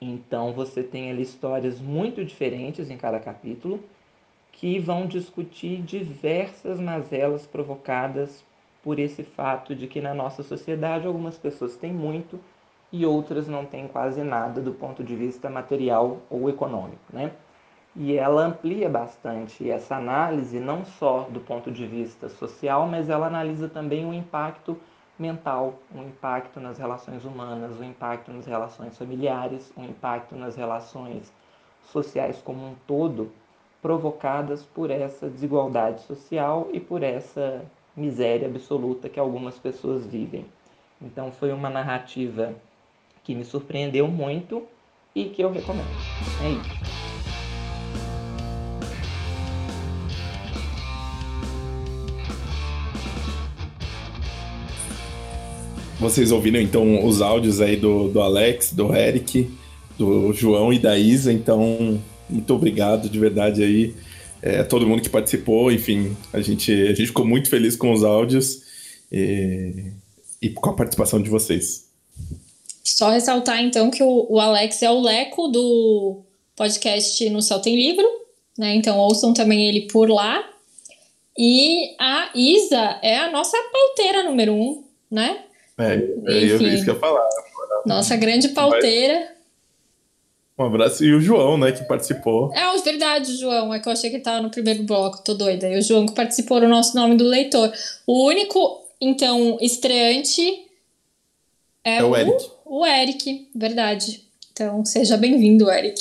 Então 0.00 0.52
você 0.52 0.82
tem 0.82 1.10
ali 1.10 1.22
histórias 1.22 1.80
muito 1.80 2.24
diferentes 2.24 2.90
em 2.90 2.96
cada 2.96 3.18
capítulo 3.18 3.80
que 4.52 4.78
vão 4.78 5.06
discutir 5.06 5.82
diversas 5.82 6.78
mazelas 6.80 7.46
provocadas 7.46 8.44
por 8.82 8.98
esse 8.98 9.22
fato 9.22 9.74
de 9.74 9.86
que 9.86 10.00
na 10.00 10.14
nossa 10.14 10.42
sociedade 10.42 11.06
algumas 11.06 11.36
pessoas 11.36 11.76
têm 11.76 11.92
muito 11.92 12.38
e 12.92 13.04
outras 13.04 13.48
não 13.48 13.66
têm 13.66 13.88
quase 13.88 14.22
nada 14.22 14.60
do 14.60 14.72
ponto 14.72 15.02
de 15.02 15.16
vista 15.16 15.50
material 15.50 16.18
ou 16.30 16.48
econômico, 16.48 17.02
né? 17.12 17.32
E 17.98 18.14
ela 18.16 18.42
amplia 18.42 18.90
bastante 18.90 19.70
essa 19.70 19.96
análise, 19.96 20.60
não 20.60 20.84
só 20.84 21.22
do 21.30 21.40
ponto 21.40 21.70
de 21.70 21.86
vista 21.86 22.28
social, 22.28 22.86
mas 22.86 23.08
ela 23.08 23.26
analisa 23.26 23.68
também 23.68 24.04
o 24.04 24.12
impacto 24.12 24.78
mental, 25.18 25.78
o 25.94 26.02
impacto 26.02 26.60
nas 26.60 26.76
relações 26.76 27.24
humanas, 27.24 27.80
o 27.80 27.84
impacto 27.84 28.30
nas 28.30 28.44
relações 28.44 28.98
familiares, 28.98 29.72
o 29.74 29.82
impacto 29.82 30.36
nas 30.36 30.56
relações 30.56 31.32
sociais 31.90 32.42
como 32.42 32.66
um 32.66 32.74
todo, 32.86 33.32
provocadas 33.80 34.62
por 34.62 34.90
essa 34.90 35.28
desigualdade 35.28 36.02
social 36.02 36.68
e 36.72 36.80
por 36.80 37.02
essa 37.02 37.64
miséria 37.96 38.46
absoluta 38.46 39.08
que 39.08 39.18
algumas 39.18 39.58
pessoas 39.58 40.04
vivem. 40.06 40.44
Então 41.00 41.32
foi 41.32 41.50
uma 41.50 41.70
narrativa 41.70 42.54
que 43.24 43.34
me 43.34 43.44
surpreendeu 43.44 44.06
muito 44.06 44.64
e 45.14 45.26
que 45.26 45.42
eu 45.42 45.50
recomendo. 45.50 45.96
É 46.38 46.50
isso. 46.50 47.05
Vocês 55.98 56.30
ouviram 56.32 56.60
então 56.60 57.04
os 57.04 57.22
áudios 57.22 57.60
aí 57.60 57.76
do, 57.76 58.08
do 58.08 58.20
Alex, 58.20 58.72
do 58.72 58.94
Eric, 58.94 59.50
do 59.98 60.32
João 60.32 60.72
e 60.72 60.78
da 60.78 60.98
Isa, 60.98 61.32
então 61.32 62.00
muito 62.28 62.54
obrigado 62.54 63.08
de 63.08 63.18
verdade 63.18 63.62
aí 63.62 63.94
é, 64.42 64.62
todo 64.62 64.86
mundo 64.86 65.02
que 65.02 65.08
participou, 65.08 65.72
enfim, 65.72 66.16
a 66.32 66.40
gente, 66.40 66.70
a 66.70 66.94
gente 66.94 67.06
ficou 67.06 67.26
muito 67.26 67.48
feliz 67.48 67.74
com 67.74 67.92
os 67.92 68.04
áudios 68.04 68.62
e, 69.10 69.92
e 70.40 70.50
com 70.50 70.70
a 70.70 70.74
participação 70.74 71.20
de 71.20 71.30
vocês. 71.30 71.86
Só 72.84 73.10
ressaltar 73.10 73.60
então 73.62 73.90
que 73.90 74.02
o, 74.02 74.26
o 74.30 74.38
Alex 74.38 74.82
é 74.82 74.90
o 74.90 75.00
Leco 75.00 75.48
do 75.48 76.22
podcast 76.54 77.28
No 77.30 77.42
Céu 77.42 77.58
Tem 77.58 77.74
Livro, 77.74 78.06
né? 78.56 78.74
Então 78.76 78.98
ouçam 78.98 79.34
também 79.34 79.68
ele 79.68 79.88
por 79.88 80.08
lá. 80.08 80.48
E 81.36 81.94
a 81.98 82.30
Isa 82.34 83.00
é 83.02 83.18
a 83.18 83.30
nossa 83.30 83.56
pauteira 83.72 84.22
número 84.22 84.54
um, 84.54 84.84
né? 85.10 85.45
É, 85.78 85.94
é 85.94 86.44
Enfim, 86.44 86.66
isso 86.68 86.84
que 86.84 86.90
eu 86.90 86.94
ia 86.94 87.00
falar. 87.00 87.28
Nossa 87.84 88.16
grande 88.16 88.48
pauteira. 88.48 89.36
Um 90.58 90.64
abraço. 90.64 91.04
E 91.04 91.14
o 91.14 91.20
João, 91.20 91.58
né, 91.58 91.70
que 91.70 91.84
participou. 91.84 92.52
É, 92.54 92.76
verdade, 92.78 93.36
João. 93.36 93.74
É 93.74 93.80
que 93.80 93.88
eu 93.88 93.92
achei 93.92 94.08
que 94.08 94.16
ele 94.16 94.22
tava 94.22 94.40
no 94.40 94.50
primeiro 94.50 94.82
bloco, 94.84 95.22
tô 95.22 95.34
doida. 95.34 95.68
E 95.68 95.78
o 95.78 95.82
João 95.82 96.06
que 96.06 96.14
participou 96.14 96.60
no 96.60 96.68
nosso 96.68 96.94
nome 96.96 97.16
do 97.16 97.24
leitor. 97.24 97.72
O 98.06 98.26
único, 98.26 98.84
então, 99.00 99.58
estreante 99.60 100.42
é, 101.84 101.98
é 101.98 102.04
o, 102.04 102.10
o 102.10 102.16
Eric. 102.16 102.50
O 102.64 102.86
Eric, 102.86 103.48
verdade. 103.54 104.24
Então, 104.52 104.84
seja 104.84 105.16
bem-vindo, 105.16 105.70
Eric. 105.70 106.00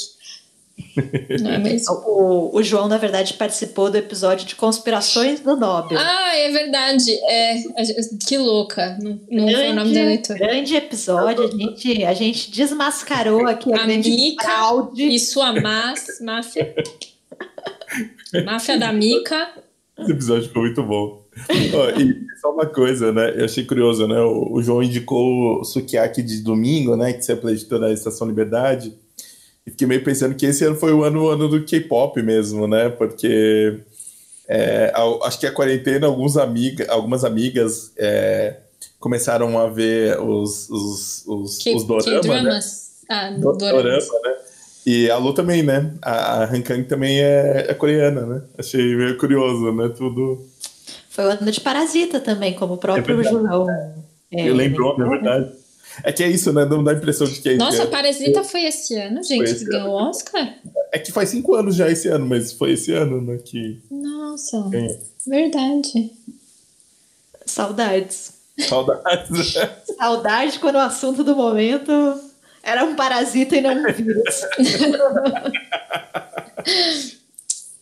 Não 1.42 1.52
é 1.52 1.58
mesmo? 1.58 1.94
O, 2.06 2.58
o, 2.58 2.64
João, 2.64 2.88
na 2.88 2.98
verdade, 2.98 3.34
participou 3.36 3.90
do 3.90 3.98
episódio 3.98 4.46
de 4.46 4.56
Conspirações 4.56 5.40
do 5.40 5.56
Nobel. 5.56 5.98
Ah, 5.98 6.36
é 6.36 6.52
verdade. 6.52 7.12
É, 7.12 7.64
que 8.28 8.38
louca. 8.38 8.98
Não, 9.02 9.20
não 9.32 9.46
grande, 9.46 9.56
foi 9.56 9.70
o 9.70 9.76
nome 9.76 9.94
da 9.94 10.02
leitura. 10.02 10.40
Grande 10.40 10.76
episódio. 10.76 11.46
A 11.46 11.58
gente, 11.58 12.04
a 12.04 12.14
gente 12.14 12.52
desmascarou 12.52 13.48
aqui 13.48 13.72
a, 13.74 13.84
a 13.84 13.86
grande 13.86 14.36
fraude. 14.42 15.08
E 15.08 15.20
sua 15.20 15.54
máfia. 15.54 16.76
máfia 18.46 18.78
da 18.78 18.92
Mica. 18.92 19.54
Esse 19.98 20.12
episódio 20.12 20.48
ficou 20.50 20.64
muito 20.64 20.84
bom. 20.84 21.24
oh, 21.50 22.02
e 22.02 22.18
só 22.40 22.52
uma 22.52 22.66
coisa, 22.66 23.14
né? 23.14 23.34
Eu 23.38 23.46
achei 23.46 23.64
curioso, 23.64 24.08
né? 24.08 24.20
O, 24.20 24.56
o 24.56 24.62
João 24.62 24.84
indicou 24.84 25.62
o 25.62 25.64
Sukiyaki 25.64 26.22
de 26.22 26.42
domingo, 26.42 26.98
né? 26.98 27.14
Que 27.14 27.22
você 27.22 27.32
é 27.32 27.36
pela 27.36 27.54
editora 27.54 27.88
da 27.88 27.94
Estação 27.94 28.28
Liberdade. 28.28 28.94
E 29.66 29.72
fiquei 29.72 29.88
meio 29.88 30.04
pensando 30.04 30.36
que 30.36 30.46
esse 30.46 30.64
ano 30.64 30.76
foi 30.76 30.94
o 30.94 31.04
ano, 31.04 31.24
o 31.24 31.30
ano 31.30 31.48
do 31.48 31.64
K-pop 31.64 32.22
mesmo, 32.22 32.68
né? 32.68 32.90
Porque 32.90 33.80
é, 34.48 34.94
acho 35.24 35.40
que 35.40 35.48
a 35.48 35.52
quarentena, 35.52 36.06
alguns 36.06 36.38
amiga, 36.38 36.86
algumas 36.90 37.24
amigas 37.24 37.92
é, 37.98 38.58
começaram 39.00 39.58
a 39.58 39.68
ver 39.68 40.20
os, 40.20 40.70
os, 40.70 41.24
os, 41.28 41.58
que, 41.58 41.74
os 41.74 41.84
dorama, 41.84 42.42
né? 42.44 42.60
Ah, 43.10 43.32
dorama, 43.32 44.20
né? 44.24 44.36
E 44.86 45.10
a 45.10 45.18
Lu 45.18 45.34
também, 45.34 45.64
né? 45.64 45.94
A, 46.00 46.44
a 46.44 46.46
Hankang 46.46 46.84
também 46.84 47.20
é, 47.20 47.66
é, 47.70 47.74
coreana, 47.74 48.22
né? 48.22 48.42
Achei 48.58 48.96
meio 48.96 49.18
curioso, 49.18 49.72
né? 49.72 49.90
Tudo. 49.98 50.46
Foi 51.10 51.26
o 51.26 51.30
ano 51.30 51.52
de 51.52 51.60
Parasita 51.60 52.20
também, 52.20 52.54
como 52.54 52.76
o 52.76 52.78
próprio 52.78 53.20
é 53.20 53.24
João. 53.24 53.68
É, 54.32 54.48
Eu 54.48 54.54
lembro, 54.54 54.96
é 55.02 55.10
verdade. 55.10 55.52
É 56.04 56.12
que 56.12 56.24
é 56.24 56.30
isso, 56.30 56.52
né? 56.52 56.66
Não 56.66 56.84
dá 56.84 56.92
a 56.92 56.96
impressão 56.96 57.28
de 57.28 57.40
que 57.40 57.50
é 57.50 57.56
Nossa, 57.56 57.88
Parasita 57.88 58.44
foi 58.44 58.66
esse 58.66 58.96
ano, 58.96 59.24
gente, 59.24 59.44
esse 59.44 59.66
que 59.66 59.72
ganhou 59.72 59.90
o 59.90 60.10
Oscar? 60.10 60.56
É 60.92 61.00
que 61.00 61.12
faz 61.12 61.30
cinco 61.30 61.56
anos 61.56 61.76
já 61.76 61.90
esse 61.90 62.08
ano, 62.08 62.26
mas 62.26 62.52
foi 62.52 62.74
esse 62.74 62.92
ano, 62.92 63.22
né? 63.22 63.38
Que... 63.44 63.80
Nossa, 63.90 64.70
verdade. 65.26 66.12
Saudades. 67.46 68.34
Saudades. 68.60 69.54
Saudade 69.98 70.60
quando 70.60 70.76
o 70.76 70.80
assunto 70.80 71.24
do 71.24 71.36
momento 71.36 71.92
era 72.64 72.84
um 72.84 72.96
parasita 72.96 73.56
e 73.56 73.62
não 73.62 73.74
um 73.74 73.94
vírus. 73.94 74.42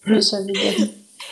Poxa 0.05 0.43
vida. 0.43 0.89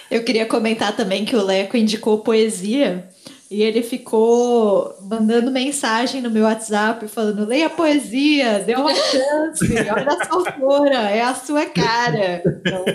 Eu 0.10 0.24
queria 0.24 0.46
comentar 0.46 0.96
também 0.96 1.26
que 1.26 1.36
o 1.36 1.44
Leco 1.44 1.76
indicou 1.76 2.20
poesia. 2.20 3.10
E 3.52 3.62
ele 3.64 3.84
ficou 3.84 4.96
mandando 5.02 5.52
mensagem 5.52 6.22
no 6.22 6.32
meu 6.32 6.46
WhatsApp, 6.46 7.06
falando: 7.10 7.46
leia 7.46 7.70
poesia, 7.70 8.60
dê 8.60 8.76
uma 8.76 8.96
chance, 8.96 9.66
olha 9.94 10.18
essa 10.22 10.34
autora, 10.34 11.10
é 11.10 11.22
a 11.22 11.36
sua 11.36 11.66
cara. 11.66 12.42
Então, 12.46 12.86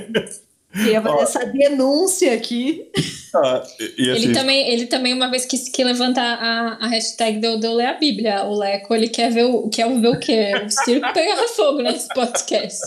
queria 0.72 1.02
fazer 1.02 1.22
essa 1.22 1.44
denúncia 1.44 2.32
aqui. 2.32 2.90
Ah, 3.34 3.62
e, 3.98 4.10
assim, 4.10 4.24
ele, 4.24 4.32
também, 4.32 4.70
ele 4.70 4.86
também, 4.86 5.12
uma 5.12 5.30
vez, 5.30 5.44
quis, 5.44 5.68
quis 5.68 5.84
levantar 5.84 6.38
a, 6.40 6.78
a 6.80 6.88
hashtag 6.88 7.38
do, 7.38 7.60
do 7.60 7.74
Ler 7.74 7.88
a 7.88 7.98
Bíblia. 7.98 8.44
O 8.44 8.56
Leco, 8.56 8.94
ele 8.94 9.10
quer 9.10 9.30
ver 9.30 9.44
o, 9.44 9.68
quer 9.68 9.86
ver 10.00 10.08
o 10.08 10.18
quê? 10.18 10.52
O 10.64 10.70
circo 10.70 11.12
pegar 11.12 11.36
fogo 11.48 11.82
nesse 11.82 12.08
podcast. 12.14 12.80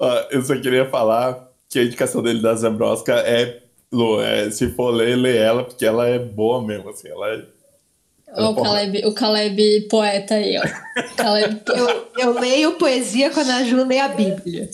Ah, 0.00 0.26
eu 0.30 0.40
só 0.42 0.58
queria 0.58 0.88
falar 0.88 1.50
que 1.68 1.78
a 1.78 1.84
indicação 1.84 2.22
dele 2.22 2.40
da 2.40 2.54
Zambrosca 2.54 3.12
é 3.12 3.60
Lu, 3.92 4.22
é, 4.22 4.50
se 4.50 4.70
for 4.70 4.90
ler, 4.90 5.16
lê 5.16 5.36
ela, 5.36 5.64
porque 5.64 5.84
ela 5.84 6.08
é 6.08 6.18
boa 6.18 6.66
mesmo, 6.66 6.88
assim, 6.88 7.08
ela 7.08 7.28
é. 7.28 7.44
Ela 8.26 8.48
o, 8.48 8.54
Caleb, 8.54 9.06
o 9.06 9.12
Caleb 9.12 9.82
poeta 9.90 10.36
aí, 10.36 10.56
ó. 10.56 10.62
Caleb... 11.14 11.60
eu, 11.68 12.08
eu 12.16 12.40
leio 12.40 12.72
poesia 12.78 13.28
quando 13.28 13.50
a 13.50 13.62
Ju 13.62 13.84
lê 13.84 13.98
a 13.98 14.08
Bíblia. 14.08 14.70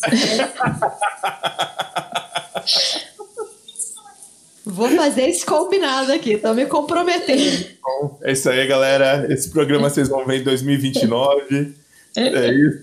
Vou 4.65 4.89
fazer 4.91 5.23
esse 5.31 5.45
combinado 5.45 6.13
aqui, 6.13 6.39
tô 6.39 6.55
me 6.55 6.67
comprometendo. 6.67 7.67
Bom, 7.83 8.21
é 8.23 8.31
isso 8.33 8.49
aí, 8.49 8.65
galera. 8.69 9.27
Esse 9.29 9.51
programa 9.51 9.91
vocês 9.91 10.09
vão 10.09 10.25
ver 10.25 10.41
em 10.41 10.45
2029. 10.45 11.75
É 12.17 12.53
isso. 12.53 12.83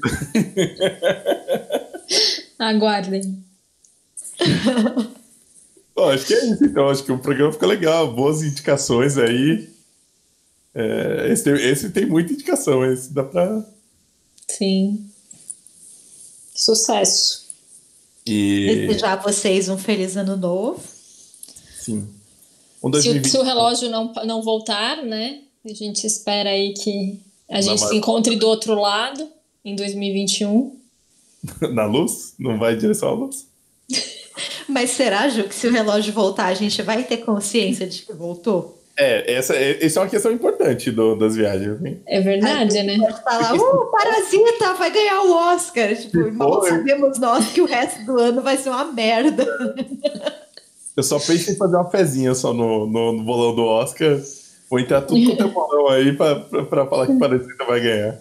Aguardem. 2.59 3.41
Bom, 5.95 6.09
acho 6.09 6.25
que 6.25 6.33
é 6.33 6.45
isso, 6.45 6.65
então. 6.65 6.89
Acho 6.89 7.03
que 7.03 7.11
o 7.11 7.17
programa 7.17 7.53
fica 7.53 7.65
legal. 7.65 8.13
Boas 8.13 8.43
indicações 8.43 9.17
aí. 9.17 9.69
É, 10.73 11.31
esse, 11.31 11.43
tem, 11.43 11.53
esse 11.53 11.89
tem 11.91 12.05
muita 12.05 12.33
indicação, 12.33 12.85
esse 12.85 13.13
dá 13.13 13.23
pra. 13.23 13.65
Sim. 14.45 15.09
Sucesso. 16.53 17.45
E... 18.25 18.87
Desejar 18.87 19.13
a 19.13 19.21
vocês 19.21 19.69
um 19.69 19.77
feliz 19.77 20.17
ano 20.17 20.35
novo. 20.35 20.83
Sim. 21.79 22.07
Um 22.83 22.89
2020... 22.89 23.25
se, 23.25 23.31
se, 23.31 23.37
o 23.37 23.43
relógio 23.43 23.89
não, 23.89 24.11
não 24.25 24.41
voltar, 24.41 25.01
né? 25.03 25.41
A 25.63 25.73
gente 25.73 26.05
espera 26.05 26.49
aí 26.49 26.73
que 26.73 27.19
a 27.49 27.61
gente 27.61 27.79
se 27.81 27.95
encontre 27.95 28.35
do 28.35 28.47
outro 28.47 28.75
lado 28.75 29.27
em 29.63 29.75
2021. 29.75 30.77
Na 31.73 31.85
luz? 31.85 32.33
Não 32.37 32.57
vai 32.57 32.73
em 32.73 32.77
direção 32.77 33.09
à 33.09 33.13
luz? 33.13 33.47
Mas 34.75 34.89
será, 34.89 35.29
Ju, 35.29 35.43
que 35.45 35.55
se 35.55 35.67
o 35.67 35.71
relógio 35.71 36.11
voltar, 36.11 36.47
a 36.47 36.53
gente 36.53 36.81
vai 36.81 37.01
ter 37.01 37.19
consciência 37.19 37.87
de 37.87 38.01
que 38.01 38.11
voltou? 38.11 38.83
É, 38.97 39.35
essa, 39.35 39.55
essa 39.55 39.99
é 39.99 40.03
uma 40.03 40.09
questão 40.09 40.33
importante 40.33 40.91
do, 40.91 41.15
das 41.15 41.33
viagens. 41.33 41.81
Hein? 41.81 42.01
É 42.05 42.19
verdade, 42.19 42.83
né? 42.83 42.97
Pode 42.97 43.23
falar, 43.23 43.55
uh, 43.55 43.89
Parasita 43.89 44.73
vai 44.73 44.91
ganhar 44.91 45.21
o 45.21 45.31
Oscar. 45.31 45.95
Tipo, 45.95 46.29
mal 46.33 46.61
sabemos 46.65 47.17
nós 47.19 47.53
que 47.53 47.61
o 47.61 47.65
resto 47.65 48.05
do 48.05 48.19
ano 48.19 48.41
vai 48.41 48.57
ser 48.57 48.67
uma 48.67 48.83
merda. 48.91 49.47
Eu 50.93 51.03
só 51.03 51.19
penso 51.19 51.51
em 51.51 51.55
fazer 51.55 51.77
uma 51.77 51.89
fezinha 51.89 52.35
só 52.35 52.53
no, 52.53 52.85
no, 52.85 53.13
no 53.13 53.23
bolão 53.23 53.55
do 53.55 53.63
Oscar. 53.63 54.19
Vou 54.69 54.77
entrar 54.77 55.03
tudo 55.03 55.25
quanto 55.25 55.41
é 55.41 55.47
bolão 55.47 55.87
aí 55.87 56.11
pra, 56.17 56.35
pra, 56.35 56.65
pra 56.65 56.85
falar 56.85 57.07
que 57.07 57.17
Parasita 57.17 57.63
vai 57.63 57.79
ganhar. 57.79 58.19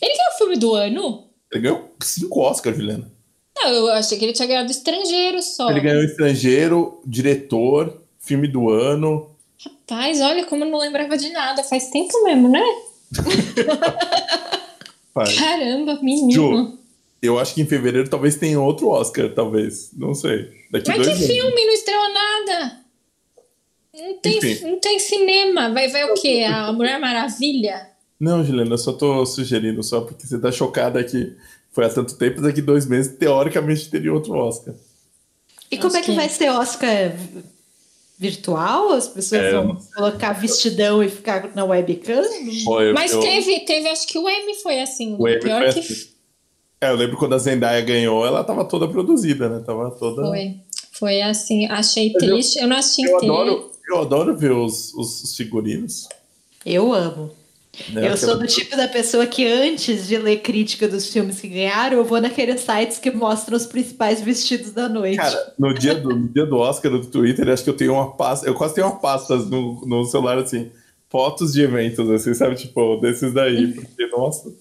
Ele 0.00 0.16
ganhou 0.16 0.32
o 0.32 0.38
filme 0.38 0.56
do 0.58 0.74
ano? 0.74 1.24
Ele 1.50 1.62
ganhou 1.62 1.92
cinco 2.00 2.40
Oscars, 2.40 2.76
Juliana. 2.76 3.17
Não, 3.62 3.70
eu 3.70 3.92
achei 3.92 4.18
que 4.18 4.24
ele 4.24 4.32
tinha 4.32 4.46
ganhado 4.46 4.70
estrangeiro 4.70 5.42
só. 5.42 5.70
Ele 5.70 5.80
ganhou 5.80 6.04
estrangeiro, 6.04 7.00
diretor, 7.04 8.00
filme 8.18 8.46
do 8.46 8.70
ano. 8.70 9.30
Rapaz, 9.64 10.20
olha 10.20 10.44
como 10.44 10.64
eu 10.64 10.70
não 10.70 10.78
lembrava 10.78 11.16
de 11.16 11.30
nada. 11.30 11.64
Faz 11.64 11.90
tempo 11.90 12.22
mesmo, 12.24 12.48
né? 12.48 12.62
Caramba, 15.36 15.98
menino. 16.00 16.32
Ju, 16.32 16.78
eu 17.20 17.38
acho 17.38 17.54
que 17.54 17.62
em 17.62 17.66
fevereiro 17.66 18.08
talvez 18.08 18.36
tenha 18.36 18.60
outro 18.60 18.88
Oscar, 18.88 19.32
talvez. 19.34 19.90
Não 19.96 20.14
sei. 20.14 20.50
Daqui 20.70 20.90
Mas 20.90 21.06
que 21.06 21.12
anos. 21.12 21.26
filme? 21.26 21.66
Não 21.66 21.72
estreou 21.72 22.12
nada. 22.12 22.80
Não 23.94 24.18
tem, 24.18 24.60
não 24.62 24.78
tem 24.78 24.98
cinema. 25.00 25.72
Vai, 25.72 25.88
vai 25.88 26.04
o 26.04 26.14
quê? 26.14 26.44
A 26.48 26.72
Mulher 26.72 27.00
Maravilha? 27.00 27.88
Não, 28.20 28.44
Juliana, 28.44 28.74
eu 28.74 28.78
só 28.78 28.92
tô 28.92 29.24
sugerindo, 29.24 29.82
só 29.82 30.00
porque 30.00 30.26
você 30.26 30.40
tá 30.40 30.50
chocada 30.50 31.02
que 31.02 31.36
foi 31.78 31.84
há 31.84 31.90
tanto 31.90 32.16
tempo, 32.16 32.40
daqui 32.40 32.60
dois 32.60 32.86
meses, 32.86 33.16
teoricamente, 33.16 33.88
teria 33.88 34.12
outro 34.12 34.34
Oscar. 34.34 34.74
E 35.70 35.76
como 35.76 35.90
Acho 35.90 35.98
é 35.98 36.00
que, 36.00 36.06
que 36.06 36.16
vai 36.16 36.28
ser 36.28 36.50
Oscar 36.50 37.14
virtual? 38.18 38.94
As 38.94 39.06
pessoas 39.06 39.42
é, 39.42 39.52
vão 39.52 39.78
colocar 39.94 40.32
vestidão 40.32 41.04
e 41.04 41.08
ficar 41.08 41.54
na 41.54 41.64
webcam? 41.64 42.24
eu, 42.80 42.92
Mas 42.92 43.12
eu... 43.12 43.20
teve, 43.20 43.60
teve, 43.60 43.88
acho 43.90 44.08
que 44.08 44.18
o 44.18 44.28
M 44.28 44.54
foi 44.56 44.80
assim. 44.80 45.12
O, 45.12 45.22
o 45.22 45.38
pior 45.38 45.72
que. 45.72 45.78
Assim. 45.78 46.08
É, 46.80 46.90
eu 46.90 46.96
lembro 46.96 47.16
quando 47.16 47.36
a 47.36 47.38
Zendaya 47.38 47.80
ganhou, 47.80 48.26
ela 48.26 48.42
tava 48.42 48.64
toda 48.64 48.88
produzida, 48.88 49.48
né? 49.48 49.62
Tava 49.64 49.92
toda. 49.92 50.22
Foi. 50.22 50.56
Foi 50.90 51.22
assim, 51.22 51.66
achei 51.66 52.10
Mas 52.12 52.24
triste. 52.24 52.56
Eu, 52.56 52.62
eu, 52.62 52.68
não 52.70 52.76
assisti 52.76 53.04
eu 53.04 53.18
adoro, 53.18 53.70
eu 53.88 54.00
adoro 54.00 54.36
ver 54.36 54.50
os, 54.50 54.92
os, 54.94 55.22
os 55.22 55.36
figurinos. 55.36 56.08
Eu 56.66 56.92
amo. 56.92 57.30
Eu 57.94 58.16
sou 58.16 58.36
do 58.36 58.46
tipo 58.46 58.76
da 58.76 58.88
pessoa 58.88 59.26
que 59.26 59.46
antes 59.46 60.08
de 60.08 60.16
ler 60.18 60.38
crítica 60.38 60.88
dos 60.88 61.12
filmes 61.12 61.40
que 61.40 61.48
ganharam, 61.48 61.98
eu 61.98 62.04
vou 62.04 62.20
naqueles 62.20 62.60
sites 62.60 62.98
que 62.98 63.10
mostram 63.10 63.56
os 63.56 63.66
principais 63.66 64.20
vestidos 64.20 64.72
da 64.72 64.88
noite. 64.88 65.16
Cara, 65.16 65.54
no 65.58 65.72
dia 65.72 65.94
do, 65.94 66.08
no 66.08 66.28
dia 66.28 66.44
do 66.44 66.56
Oscar 66.56 66.90
do 66.90 67.06
Twitter, 67.06 67.48
acho 67.48 67.62
que 67.62 67.70
eu 67.70 67.76
tenho 67.76 67.92
uma 67.92 68.12
pasta, 68.12 68.46
eu 68.46 68.54
quase 68.54 68.74
tenho 68.74 68.88
uma 68.88 68.98
pasta 68.98 69.36
no, 69.36 69.86
no 69.86 70.04
celular 70.04 70.38
assim, 70.38 70.70
fotos 71.08 71.52
de 71.52 71.62
eventos, 71.62 72.10
assim, 72.10 72.34
sabe? 72.34 72.56
Tipo, 72.56 72.96
desses 72.96 73.32
daí, 73.32 73.72
porque, 73.72 74.06
nossa. 74.08 74.52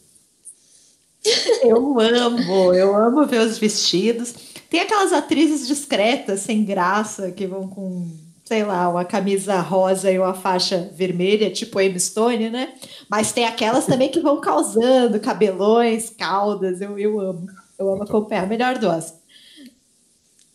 Eu 1.63 1.99
amo, 1.99 2.73
eu 2.73 2.95
amo 2.95 3.25
ver 3.25 3.41
os 3.41 3.57
vestidos. 3.57 4.33
Tem 4.69 4.81
aquelas 4.81 5.11
atrizes 5.11 5.67
discretas, 5.67 6.41
sem 6.41 6.63
graça, 6.63 7.31
que 7.31 7.47
vão 7.47 7.67
com, 7.67 8.09
sei 8.47 8.63
lá, 8.63 8.87
uma 8.87 9.03
camisa 9.03 9.59
rosa 9.59 10.09
e 10.09 10.17
uma 10.17 10.33
faixa 10.33 10.89
vermelha, 10.93 11.51
tipo 11.51 11.79
Amy 11.79 11.99
Stone, 11.99 12.49
né? 12.49 12.73
Mas 13.09 13.33
tem 13.33 13.45
aquelas 13.45 13.85
também 13.85 14.09
que 14.09 14.21
vão 14.21 14.39
causando 14.39 15.19
cabelões, 15.19 16.09
caudas. 16.11 16.79
Eu, 16.79 16.97
eu 16.97 17.19
amo. 17.19 17.45
Eu 17.77 17.91
amo 17.91 18.03
acompanhar. 18.03 18.47
Melhor 18.47 18.77
do 18.77 18.87
Oscar. 18.87 19.19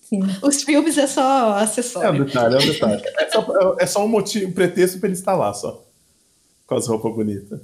Sim. 0.00 0.20
Os 0.42 0.62
filmes 0.62 0.96
é 0.96 1.06
só 1.06 1.52
acessório. 1.58 2.08
É 2.08 2.12
um 2.12 2.24
detalhe, 2.24 2.54
é 2.54 2.58
um 2.58 2.72
detalhe. 2.72 3.02
É 3.18 3.30
só, 3.30 3.76
é 3.78 3.86
só 3.86 4.04
um 4.04 4.08
motivo, 4.08 4.48
um 4.48 4.52
pretexto 4.52 4.98
pra 4.98 5.08
ele 5.08 5.18
estar 5.18 5.36
lá 5.36 5.52
só. 5.52 5.84
Com 6.66 6.74
as 6.74 6.88
roupas 6.88 7.14
bonitas. 7.14 7.60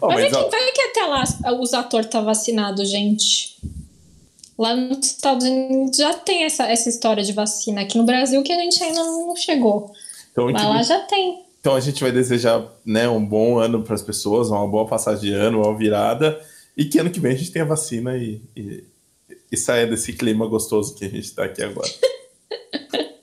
Oh, 0.00 0.06
mas, 0.06 0.22
mas, 0.22 0.32
é 0.32 0.36
ó, 0.36 0.44
que, 0.44 0.50
vai 0.50 0.70
que 0.70 0.82
até 0.82 1.04
lá 1.06 1.24
os 1.60 1.74
atores 1.74 2.08
tá 2.08 2.20
vacinado, 2.20 2.84
gente. 2.84 3.58
Lá 4.62 4.76
nos 4.76 5.04
Estados 5.04 5.44
Unidos 5.44 5.96
já 5.96 6.14
tem 6.14 6.44
essa, 6.44 6.70
essa 6.70 6.88
história 6.88 7.24
de 7.24 7.32
vacina. 7.32 7.80
Aqui 7.80 7.98
no 7.98 8.04
Brasil 8.04 8.40
que 8.44 8.52
a 8.52 8.58
gente 8.60 8.80
ainda 8.80 9.02
não 9.02 9.34
chegou. 9.34 9.90
então, 10.30 10.52
Mas 10.52 10.62
lá 10.62 10.82
já 10.84 11.00
tem. 11.00 11.42
então 11.58 11.74
a 11.74 11.80
gente 11.80 12.00
vai 12.00 12.12
desejar 12.12 12.64
né, 12.86 13.08
um 13.08 13.24
bom 13.24 13.58
ano 13.58 13.82
para 13.82 13.96
as 13.96 14.02
pessoas, 14.02 14.50
uma 14.50 14.64
boa 14.68 14.86
passagem 14.86 15.30
de 15.30 15.32
ano, 15.34 15.64
uma 15.64 15.76
virada. 15.76 16.40
E 16.76 16.84
que 16.84 16.96
ano 17.00 17.10
que 17.10 17.18
vem 17.18 17.32
a 17.32 17.34
gente 17.34 17.50
tenha 17.50 17.64
vacina 17.64 18.16
e, 18.16 18.40
e, 18.56 18.84
e 19.50 19.56
saia 19.56 19.84
desse 19.84 20.12
clima 20.12 20.46
gostoso 20.46 20.94
que 20.94 21.06
a 21.06 21.08
gente 21.08 21.24
está 21.24 21.44
aqui 21.44 21.60
agora. 21.64 21.90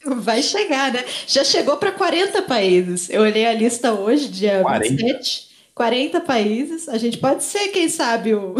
Vai 0.17 0.43
chegar, 0.43 0.91
né? 0.91 1.05
Já 1.25 1.45
chegou 1.45 1.77
para 1.77 1.93
40 1.93 2.41
países. 2.41 3.09
Eu 3.09 3.21
olhei 3.21 3.45
a 3.45 3.53
lista 3.53 3.93
hoje, 3.93 4.27
dia 4.27 4.59
40? 4.61 4.89
27. 4.89 5.49
40 5.73 6.19
países. 6.19 6.89
A 6.89 6.97
gente 6.97 7.17
pode 7.17 7.45
ser, 7.45 7.69
quem 7.69 7.87
sabe, 7.87 8.35
o, 8.35 8.55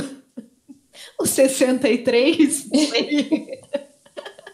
o 1.20 1.26
63. 1.26 2.68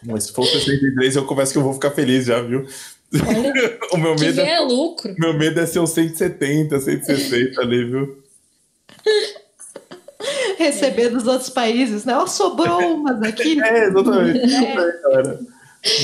Mas 0.04 0.24
se 0.24 0.32
for 0.32 0.44
63, 0.46 1.16
eu 1.16 1.24
confesso 1.26 1.52
que 1.52 1.58
eu 1.58 1.62
vou 1.62 1.74
ficar 1.74 1.90
feliz 1.90 2.26
já, 2.26 2.40
viu? 2.42 2.66
Olha, 3.14 3.78
o 3.92 3.96
meu 3.96 4.16
que 4.16 4.24
medo, 4.24 4.40
é, 4.40 4.50
é 4.50 4.60
lucro. 4.60 5.14
meu 5.18 5.34
medo 5.34 5.60
é 5.60 5.66
ser 5.66 5.78
o 5.78 5.86
170, 5.86 6.80
160 6.80 7.60
ali, 7.60 7.84
viu? 7.84 8.26
receber 10.56 11.10
dos 11.10 11.26
outros 11.26 11.50
países, 11.50 12.04
né? 12.04 12.16
Ó, 12.16 12.26
sobrou 12.26 12.94
umas 12.94 13.22
aqui. 13.22 13.56
É, 13.62 13.84
exatamente. 13.86 14.46
Galera. 15.02 15.40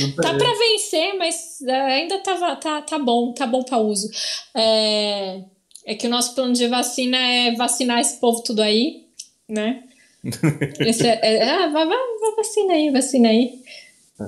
Não 0.00 0.12
Tá 0.12 0.34
para 0.34 0.54
vencer, 0.54 1.14
mas 1.18 1.60
é, 1.62 1.80
ainda 1.94 2.18
tá, 2.18 2.56
tá, 2.56 2.82
tá 2.82 2.98
bom, 2.98 3.32
tá 3.32 3.46
bom 3.46 3.62
para 3.64 3.78
uso. 3.78 4.08
É, 4.54 5.40
é 5.84 5.94
que 5.94 6.06
o 6.06 6.10
nosso 6.10 6.34
plano 6.34 6.52
de 6.52 6.68
vacina 6.68 7.16
é 7.16 7.54
vacinar 7.56 8.00
esse 8.00 8.20
povo 8.20 8.42
tudo 8.42 8.62
aí, 8.62 9.06
né? 9.48 9.82
Esse 10.80 11.06
é, 11.06 11.18
é- 11.22 11.50
ah, 11.50 11.68
vai, 11.68 11.86
vai, 11.86 11.96
vai, 11.96 12.34
vacina 12.36 12.72
aí, 12.74 12.90
vacina 12.90 13.28
aí. 13.28 13.60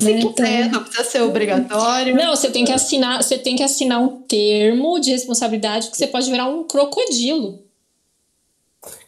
Se 0.00 0.12
Né? 0.12 0.20
quiser, 0.22 0.70
não 0.72 0.82
precisa 0.82 1.04
ser 1.04 1.20
obrigatório. 1.22 2.16
Não, 2.16 2.34
você 2.34 2.50
tem 2.50 2.64
que 2.64 2.72
assinar, 2.72 3.22
você 3.22 3.38
tem 3.38 3.54
que 3.54 3.62
assinar 3.62 4.00
um 4.00 4.22
termo 4.22 4.98
de 4.98 5.10
responsabilidade 5.12 5.88
que 5.90 5.96
você 5.96 6.06
pode 6.06 6.28
virar 6.30 6.46
um 6.46 6.64
crocodilo. 6.64 7.62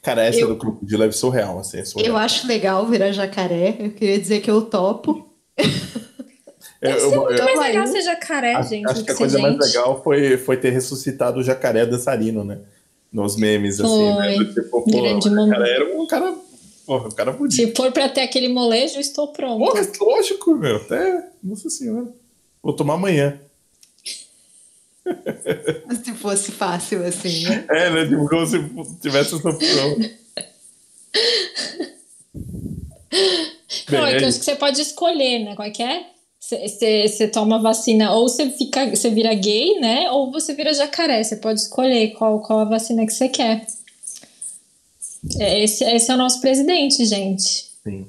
Cara, 0.02 0.22
essa 0.24 0.38
Eu- 0.38 0.48
do 0.48 0.56
crocodilo 0.56 1.02
é 1.02 1.10
surreal, 1.10 1.58
assim, 1.58 1.78
é 1.78 1.84
surreal. 1.84 2.08
Eu 2.10 2.16
acho 2.16 2.46
legal 2.46 2.86
virar 2.86 3.10
jacaré. 3.10 3.74
Eu 3.80 3.90
queria 3.90 4.18
dizer 4.18 4.40
que 4.40 4.50
eu 4.50 4.62
topo. 4.62 5.28
Eu- 6.80 6.90
Deve 6.90 7.00
eu- 7.04 7.10
ser 7.10 7.16
muito 7.16 7.32
eu- 7.40 7.44
mais 7.46 7.58
legal 7.60 7.86
ser 7.86 8.02
jacaré, 8.02 8.54
acho, 8.54 8.68
gente. 8.68 8.86
acho 8.90 9.02
que 9.02 9.10
a 9.10 9.14
coisa 9.14 9.38
mais 9.38 9.54
gente. 9.54 9.64
legal 9.64 10.02
foi, 10.04 10.36
foi 10.36 10.56
ter 10.58 10.70
ressuscitado 10.70 11.40
o 11.40 11.42
jacaré 11.42 11.86
dançarino, 11.86 12.44
né? 12.44 12.58
Nos 13.10 13.34
memes, 13.34 13.80
assim, 13.80 14.14
né? 14.14 14.34
Foi. 14.36 14.44
Tipo, 14.52 14.82
pô, 14.82 14.90
Grande 15.02 15.26
o 15.26 15.30
momento. 15.34 15.48
jacaré 15.48 15.70
era 15.74 15.96
um 15.98 16.06
cara. 16.06 16.34
Porra, 16.86 17.08
um 17.08 17.10
cara 17.10 17.32
bonito. 17.32 17.54
Se 17.54 17.74
for 17.74 17.90
pra 17.90 18.08
ter 18.08 18.20
aquele 18.20 18.48
molejo, 18.48 18.94
eu 18.96 19.00
estou 19.00 19.28
pronto. 19.28 19.74
Mas 19.74 19.98
lógico, 19.98 20.54
meu. 20.54 20.76
Até. 20.76 21.30
Nossa 21.42 21.68
senhora. 21.68 22.06
Vou 22.62 22.74
tomar 22.74 22.94
amanhã. 22.94 23.40
Se 26.04 26.12
fosse 26.14 26.52
fácil 26.52 27.04
assim, 27.04 27.44
né? 27.44 27.64
É, 27.70 27.90
né? 27.90 28.06
Tipo, 28.06 28.28
como 28.28 28.46
se 28.46 28.58
tivesse 29.00 29.36
essa 29.36 29.48
opção. 29.48 29.96
Não, 33.90 34.06
é 34.06 34.14
é 34.14 34.18
que 34.18 34.24
eu 34.24 34.28
acho 34.28 34.38
que 34.38 34.44
você 34.44 34.56
pode 34.56 34.80
escolher, 34.80 35.44
né? 35.44 35.54
Qual 35.54 35.66
é 35.66 35.70
que 35.70 35.82
é? 35.82 36.06
Você 36.40 37.28
toma 37.28 37.60
vacina, 37.60 38.12
ou 38.12 38.28
você 38.28 38.50
fica, 38.50 38.90
você 38.90 39.10
vira 39.10 39.34
gay, 39.34 39.80
né? 39.80 40.10
Ou 40.10 40.30
você 40.30 40.54
vira 40.54 40.74
jacaré. 40.74 41.22
Você 41.22 41.36
pode 41.36 41.60
escolher 41.60 42.12
qual, 42.14 42.40
qual 42.42 42.60
a 42.60 42.64
vacina 42.64 43.06
que 43.06 43.12
você 43.12 43.28
quer. 43.28 43.66
É, 45.38 45.62
Esse, 45.62 45.84
esse 45.84 46.10
é 46.10 46.14
o 46.14 46.18
nosso 46.18 46.40
presidente, 46.40 47.04
gente. 47.04 47.72
Sim. 47.84 48.06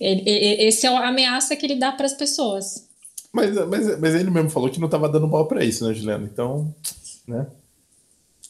Ele, 0.00 0.22
ele- 0.28 0.64
esse 0.64 0.86
é 0.86 0.88
a 0.88 1.08
ameaça 1.08 1.54
que 1.54 1.64
ele 1.66 1.76
dá 1.76 1.92
para 1.92 2.06
as 2.06 2.14
pessoas. 2.14 2.86
Mas, 3.32 3.54
mas, 3.68 3.98
mas 4.00 4.14
ele 4.14 4.30
mesmo 4.30 4.50
falou 4.50 4.68
que 4.68 4.80
não 4.80 4.88
tava 4.88 5.08
dando 5.08 5.26
mal 5.28 5.46
pra 5.46 5.64
isso, 5.64 5.86
né, 5.86 5.94
Juliana? 5.94 6.28
Então, 6.30 6.74
né? 7.26 7.46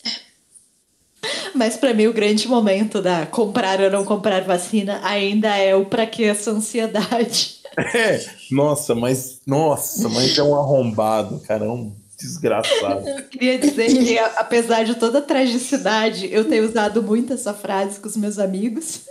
Mas 1.54 1.76
para 1.76 1.94
mim 1.94 2.06
o 2.06 2.12
grande 2.12 2.48
momento 2.48 3.00
da 3.02 3.26
comprar 3.26 3.80
ou 3.80 3.90
não 3.90 4.04
comprar 4.04 4.42
vacina 4.42 5.00
ainda 5.04 5.54
é 5.56 5.74
o 5.76 5.84
para 5.86 6.06
que 6.06 6.24
essa 6.24 6.50
ansiedade. 6.50 7.60
É, 7.94 8.22
nossa, 8.50 8.94
mas 8.94 9.40
nossa, 9.46 10.06
mas 10.10 10.36
é 10.36 10.42
um 10.42 10.54
arrombado, 10.54 11.40
cara, 11.40 11.64
é 11.64 11.68
um 11.70 11.90
desgraçado. 12.26 13.08
Eu 13.08 13.22
queria 13.24 13.58
dizer 13.58 13.86
que 13.86 14.18
apesar 14.36 14.84
de 14.84 14.94
toda 14.94 15.18
a 15.18 15.22
tragicidade, 15.22 16.28
eu 16.32 16.44
tenho 16.44 16.64
usado 16.64 17.02
muito 17.02 17.32
essa 17.32 17.54
frase 17.54 18.00
com 18.00 18.08
os 18.08 18.16
meus 18.16 18.38
amigos. 18.38 19.02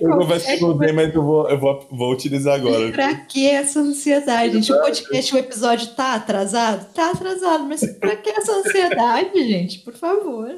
Eu 0.00 0.10
confesso 0.18 0.46
que 0.46 0.60
não 0.60 0.76
mas 0.76 1.14
eu 1.14 1.22
vou, 1.22 1.48
eu 1.48 1.58
vou, 1.58 1.88
vou 1.90 2.12
utilizar 2.12 2.54
agora. 2.54 2.90
Pra 2.92 3.14
que 3.14 3.46
essa 3.46 3.80
ansiedade, 3.80 4.52
gente? 4.54 4.72
O 4.72 4.80
podcast, 4.80 5.34
o 5.34 5.38
episódio 5.38 5.88
tá 5.88 6.14
atrasado? 6.14 6.92
Tá 6.92 7.10
atrasado, 7.10 7.64
mas 7.64 7.84
pra 7.98 8.16
que 8.16 8.30
essa 8.30 8.52
ansiedade, 8.52 9.48
gente? 9.48 9.78
Por 9.80 9.94
favor. 9.94 10.54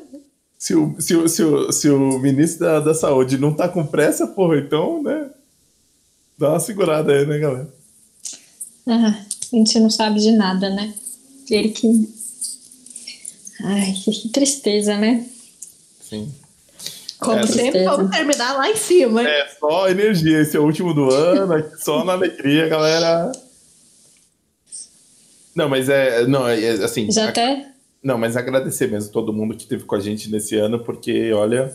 Se 0.59 0.74
o, 0.74 0.94
se 1.00 1.16
o, 1.16 1.28
se 1.28 1.42
o, 1.42 1.72
se 1.72 1.90
o 1.90 2.18
ministro 2.18 2.66
da, 2.66 2.80
da 2.80 2.94
Saúde 2.94 3.38
não 3.38 3.52
tá 3.52 3.68
com 3.68 3.84
pressa, 3.84 4.26
porra, 4.28 4.59
então, 4.59 5.02
né? 5.02 5.30
Dá 6.38 6.50
uma 6.50 6.60
segurada 6.60 7.12
aí, 7.12 7.26
né, 7.26 7.38
galera? 7.38 7.68
Ah, 8.86 9.14
a 9.52 9.56
gente 9.56 9.78
não 9.78 9.90
sabe 9.90 10.20
de 10.20 10.32
nada, 10.32 10.70
né? 10.70 10.94
Ele 11.50 11.68
que. 11.70 11.88
Ai, 13.64 13.92
que 13.92 14.28
tristeza, 14.30 14.96
né? 14.96 15.26
Sim. 16.00 16.32
Como 17.18 17.38
É, 17.38 17.46
sempre, 17.46 17.84
vamos 17.84 18.10
terminar 18.10 18.54
lá 18.54 18.68
em 18.68 18.76
cima. 18.76 19.22
hein? 19.22 19.28
É 19.28 19.48
só 19.60 19.88
energia, 19.88 20.40
esse 20.40 20.56
é 20.56 20.60
o 20.60 20.64
último 20.64 20.92
do 20.92 21.08
ano, 21.10 21.64
só 21.78 22.04
na 22.04 22.14
alegria, 22.14 22.68
galera. 22.68 23.30
Não, 25.54 25.68
mas 25.68 25.88
é. 25.88 26.26
Não, 26.26 26.48
é, 26.48 26.60
é, 26.60 26.70
assim. 26.84 27.10
Já 27.12 27.28
até. 27.28 27.68
Não, 28.02 28.18
mas 28.18 28.36
agradecer 28.36 28.88
mesmo 28.90 29.12
todo 29.12 29.32
mundo 29.32 29.54
que 29.54 29.62
esteve 29.62 29.84
com 29.84 29.94
a 29.94 30.00
gente 30.00 30.28
nesse 30.28 30.56
ano, 30.56 30.80
porque, 30.80 31.32
olha, 31.32 31.72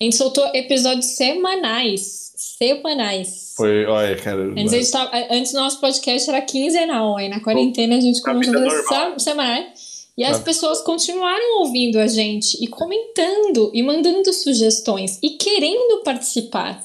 A 0.00 0.04
gente 0.04 0.16
soltou 0.16 0.46
episódios 0.54 1.16
semanais. 1.16 2.27
Semanais. 2.58 3.54
foi. 3.56 3.86
Olha, 3.86 4.16
cara. 4.16 4.42
Antes, 4.42 4.72
gente 4.72 4.90
tava, 4.90 5.10
antes 5.30 5.52
o 5.52 5.56
nosso 5.56 5.80
podcast 5.80 6.28
era 6.28 6.40
quinzenal, 6.42 7.16
aí 7.16 7.28
na 7.28 7.40
quarentena 7.40 7.96
a 7.96 8.00
gente 8.00 8.20
Na 8.20 8.32
começou 8.32 8.94
a 8.96 9.18
semanais. 9.18 10.08
E 10.16 10.24
as 10.24 10.38
Na- 10.38 10.44
pessoas 10.44 10.80
continuaram 10.82 11.60
ouvindo 11.60 11.96
a 12.00 12.08
gente 12.08 12.58
e 12.62 12.66
comentando 12.66 13.70
e 13.72 13.80
mandando 13.84 14.32
sugestões 14.32 15.16
e 15.22 15.30
querendo 15.30 16.02
participar. 16.02 16.84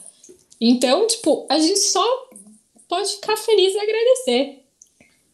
Então, 0.62 1.08
tipo, 1.08 1.48
a 1.50 1.58
gente 1.58 1.80
só 1.80 2.04
pode 2.88 3.10
ficar 3.14 3.36
feliz 3.36 3.74
e 3.74 3.80
agradecer. 3.80 4.60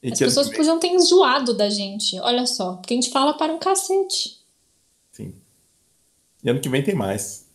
E 0.01 0.13
As 0.13 0.17
pessoas 0.19 0.47
vem- 0.47 0.55
podiam 0.55 0.79
ter 0.79 0.87
enjoado 0.87 1.53
da 1.53 1.69
gente, 1.69 2.17
olha 2.21 2.45
só, 2.45 2.75
porque 2.77 2.93
a 2.93 2.95
gente 2.95 3.09
fala 3.09 3.33
para 3.33 3.53
um 3.53 3.59
cacete. 3.59 4.37
Sim. 5.11 5.33
E 6.41 6.49
ano 6.49 6.61
que 6.61 6.69
vem 6.69 6.81
tem 6.81 6.95
mais. 6.95 7.48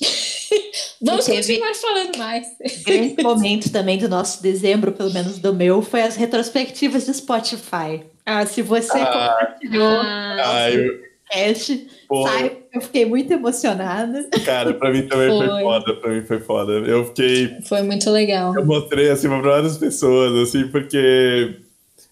Vamos 1.00 1.26
continuar 1.26 1.74
falando 1.74 2.16
mais. 2.16 2.46
grande 2.84 3.16
momento 3.22 3.70
também 3.70 3.98
do 3.98 4.08
nosso 4.08 4.42
dezembro, 4.42 4.92
pelo 4.92 5.12
menos 5.12 5.38
do 5.38 5.52
meu, 5.54 5.82
foi 5.82 6.02
as 6.02 6.16
retrospectivas 6.16 7.06
do 7.06 7.12
Spotify. 7.14 8.02
Ah, 8.24 8.44
se 8.46 8.62
você 8.62 8.98
Ah. 8.98 9.06
compartilhou 9.36 9.86
Ah, 10.00 10.36
Ah, 10.44 10.70
eu, 10.70 10.92
o 10.92 10.98
cast, 11.30 11.86
pô, 12.08 12.26
saiba 12.26 12.48
que 12.50 12.78
eu 12.78 12.80
fiquei 12.80 13.04
muito 13.04 13.32
emocionada. 13.32 14.26
cara, 14.44 14.72
pra 14.74 14.90
mim 14.90 15.06
também 15.06 15.28
foi. 15.28 15.46
Foi. 15.46 15.62
foda, 15.62 15.94
pra 15.96 16.10
mim 16.10 16.24
foi 16.24 16.40
foda. 16.40 16.72
Eu 16.72 17.04
fiquei. 17.06 17.56
foi 17.66 17.82
muito 17.82 18.08
legal. 18.10 18.54
Eu 18.56 18.64
mostrei 18.64 19.10
assim 19.10 19.28
pra 19.28 19.40
várias 19.40 19.76
pessoas, 19.76 20.48
assim, 20.48 20.68
porque. 20.68 21.56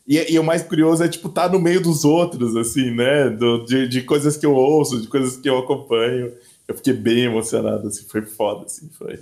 E, 0.06 0.34
e, 0.34 0.38
o 0.38 0.42
mais 0.42 0.62
curioso 0.62 1.02
é, 1.04 1.08
tipo, 1.08 1.28
tá 1.28 1.48
no 1.48 1.60
meio 1.60 1.80
dos 1.80 2.04
outros, 2.04 2.56
assim, 2.56 2.90
né? 2.90 3.30
Do, 3.30 3.64
de, 3.64 3.86
de 3.86 4.02
coisas 4.02 4.36
que 4.36 4.44
eu 4.44 4.52
ouço, 4.52 5.00
de 5.00 5.06
coisas 5.06 5.36
que 5.36 5.48
eu 5.48 5.56
acompanho. 5.58 6.32
Eu 6.68 6.74
fiquei 6.76 6.92
bem 6.92 7.24
emocionado, 7.24 7.88
assim, 7.88 8.04
foi 8.08 8.22
foda, 8.22 8.64
assim, 8.66 8.88
foi. 8.96 9.18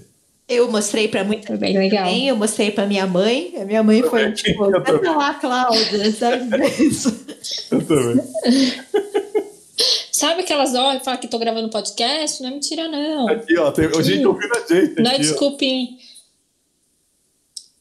Eu 0.48 0.70
mostrei 0.70 1.06
pra 1.06 1.22
muita 1.22 1.46
Foi 1.46 1.56
bem 1.56 1.78
legal. 1.78 2.06
gente, 2.06 2.26
eu 2.26 2.36
mostrei 2.36 2.70
pra 2.72 2.84
minha 2.84 3.06
mãe. 3.06 3.54
A 3.60 3.64
minha 3.64 3.82
mãe 3.84 4.02
foi 4.02 4.32
tipo, 4.32 4.64
Eu 4.64 4.70
vai 4.72 4.82
também. 4.82 5.00
pra 5.00 5.16
lá, 5.16 5.34
Cláudia, 5.34 6.10
sabe? 6.12 6.44
Isso. 6.84 7.08
Eu 7.70 7.86
também. 7.86 8.24
Sabe 10.12 10.42
aquelas 10.42 10.74
horas 10.74 10.98
que 10.98 11.04
falam 11.04 11.20
que 11.20 11.28
tô 11.28 11.38
gravando 11.38 11.70
podcast? 11.70 12.42
Não 12.42 12.50
é 12.50 12.52
mentira, 12.52 12.88
não. 12.88 13.28
Aqui, 13.28 13.56
ó, 13.58 13.70
tem 13.70 13.84
gente 14.02 14.26
ouvindo 14.26 14.52
a 14.52 14.74
gente. 14.74 15.00
Não 15.00 15.10
é 15.10 15.14
aqui, 15.14 15.22
desculpinha. 15.22 15.88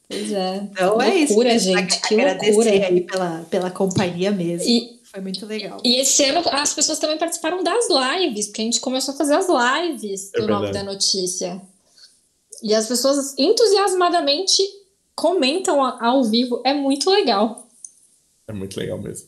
Pois 0.07 0.31
é. 0.31 0.57
Então 0.72 1.02
é 1.02 1.15
isso. 1.15 1.34
loucura, 1.34 1.49
mesmo. 1.53 1.73
gente. 1.77 2.02
Que 2.02 2.15
Agradecer 2.15 2.52
loucura. 2.53 2.88
aí 2.88 3.02
pela, 3.02 3.45
pela 3.49 3.72
companhia 3.72 4.31
mesmo. 4.31 4.68
E, 4.69 4.98
Foi 5.11 5.22
muito 5.22 5.45
legal. 5.45 5.80
e 5.84 5.95
esse 5.99 6.23
ano 6.23 6.44
as 6.52 6.73
pessoas 6.73 6.99
também 6.99 7.18
participaram 7.18 7.64
das 7.64 7.86
lives, 7.90 8.48
porque 8.48 8.61
a 8.61 8.65
gente 8.65 8.80
começou 8.80 9.14
a 9.14 9.18
fazer 9.18 9.34
as 9.36 9.48
lives 9.48 10.31
É 10.36 10.41
do 10.41 10.48
Nome 10.48 10.65
verdade. 10.65 10.86
da 10.86 10.91
Notícia. 10.91 11.61
E 12.61 12.76
as 12.76 12.88
pessoas 12.88 13.34
entusiasmadamente 13.38 14.61
comentam 15.15 15.81
ao 15.84 16.23
vivo. 16.23 16.61
É 16.64 16.73
muito 16.73 17.10
legal. 17.10 17.68
É 18.48 18.53
muito 18.53 18.77
legal 18.80 18.98
mesmo. 18.99 19.27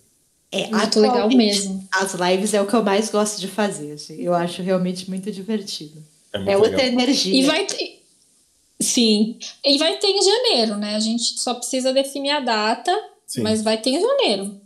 É, 0.53 0.68
Muito 0.68 0.99
legal 0.99 1.30
mesmo. 1.30 1.88
As 1.94 2.14
lives 2.14 2.53
é 2.53 2.62
o 2.62 2.68
que 2.68 2.74
eu 2.74 2.84
mais 2.84 3.10
gosto 3.10 3.40
de 3.40 3.48
fazer. 3.48 3.94
assim. 3.94 4.22
Eu 4.22 4.34
acho 4.34 4.62
realmente 4.62 5.10
muito 5.10 5.32
divertido. 5.32 6.03
É 6.34 6.38
muito 6.40 6.49
É 6.52 6.56
legal. 6.58 6.72
outra 6.72 6.86
energia. 6.88 7.34
E 7.34 7.44
vai 7.44 7.66
ter. 7.66 8.03
Sim. 8.82 9.40
E 9.64 9.78
vai 9.78 9.98
ter 9.98 10.08
em 10.08 10.22
janeiro, 10.22 10.76
né? 10.76 10.95
A 10.95 10.99
gente 10.99 11.40
só 11.40 11.53
precisa 11.53 11.94
definir 11.94 12.32
a 12.32 12.41
data, 12.41 12.91
Sim, 13.26 13.44
mas 13.44 13.62
vai 13.62 13.78
ter 13.82 13.91
em 13.91 14.02
janeiro. 14.02 14.60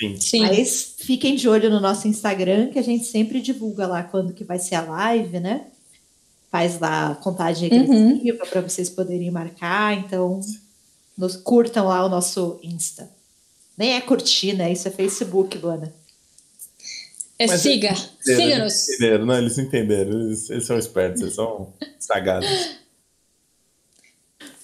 Sim. 0.00 0.20
Sim. 0.20 0.40
Mas 0.40 0.94
fiquem 0.98 1.36
de 1.36 1.48
olho 1.48 1.68
no 1.70 1.78
nosso 1.80 2.08
Instagram, 2.08 2.70
que 2.70 2.78
a 2.78 2.82
gente 2.82 3.04
sempre 3.04 3.40
divulga 3.40 3.86
lá 3.86 4.02
quando 4.02 4.32
que 4.32 4.42
vai 4.44 4.58
ser 4.58 4.74
a 4.76 4.82
live, 4.82 5.38
né? 5.40 5.66
Faz 6.50 6.80
lá 6.80 7.10
a 7.10 7.14
contagem 7.14 7.70
Uhum. 7.72 8.08
regressiva 8.18 8.46
para 8.46 8.60
vocês 8.62 8.90
poderem 8.90 9.30
marcar. 9.30 9.94
Então, 9.96 10.40
nos 11.16 11.36
curtam 11.36 11.86
lá 11.86 12.04
o 12.04 12.08
nosso 12.08 12.58
Insta. 12.62 13.08
Nem 13.78 13.94
é 13.94 14.00
curtir, 14.00 14.54
né? 14.54 14.72
Isso 14.72 14.88
é 14.88 14.90
Facebook, 14.90 15.56
Luana. 15.58 15.92
É, 17.38 17.46
Mas 17.46 17.60
siga. 17.62 17.88
Eles 17.88 18.10
Siga-nos. 18.20 18.88
entenderam, 18.90 19.26
né? 19.26 19.38
Eles 19.38 19.58
entenderam. 19.58 20.20
Eles, 20.20 20.50
eles 20.50 20.66
são 20.66 20.76
espertos, 20.78 21.22
eles 21.22 21.34
são 21.34 21.72
sagados. 21.98 22.48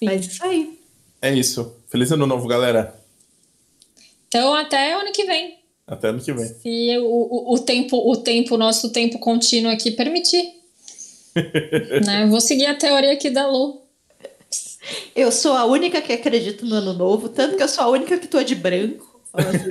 Mas 0.03 0.27
isso 0.27 0.45
aí. 0.45 0.79
É 1.23 1.33
isso. 1.35 1.75
Feliz 1.89 2.11
ano 2.13 2.27
novo, 2.27 2.47
galera. 2.47 2.95
Então, 4.37 4.55
até 4.55 4.93
ano 4.93 5.11
que 5.13 5.25
vem. 5.25 5.61
Até 5.87 6.09
ano 6.09 6.21
que 6.21 6.31
vem. 6.31 6.45
Se 6.45 6.99
o, 6.99 7.07
o, 7.07 7.55
o 7.55 7.59
tempo, 7.59 7.97
o 7.97 8.15
tempo, 8.17 8.55
o 8.55 8.59
nosso 8.59 8.93
tempo 8.93 9.19
contínuo 9.19 9.73
aqui 9.73 9.91
permitir. 9.91 10.45
né? 12.05 12.25
Eu 12.25 12.29
Vou 12.29 12.43
seguir 12.43 12.67
a 12.67 12.75
teoria 12.75 13.15
aqui 13.15 13.31
da 13.31 13.49
Lu. 13.49 13.81
Eu 15.15 15.33
sou 15.33 15.55
a 15.55 15.65
única 15.65 16.03
que 16.03 16.13
acredita 16.13 16.67
no 16.67 16.75
ano 16.75 16.93
novo, 16.93 17.31
tanto 17.31 17.57
que 17.57 17.63
eu 17.63 17.69
sou 17.69 17.85
a 17.85 17.89
única 17.89 18.19
que 18.19 18.29
tô 18.29 18.43
de 18.43 18.55
branco. 18.55 19.19
Assim. 19.33 19.69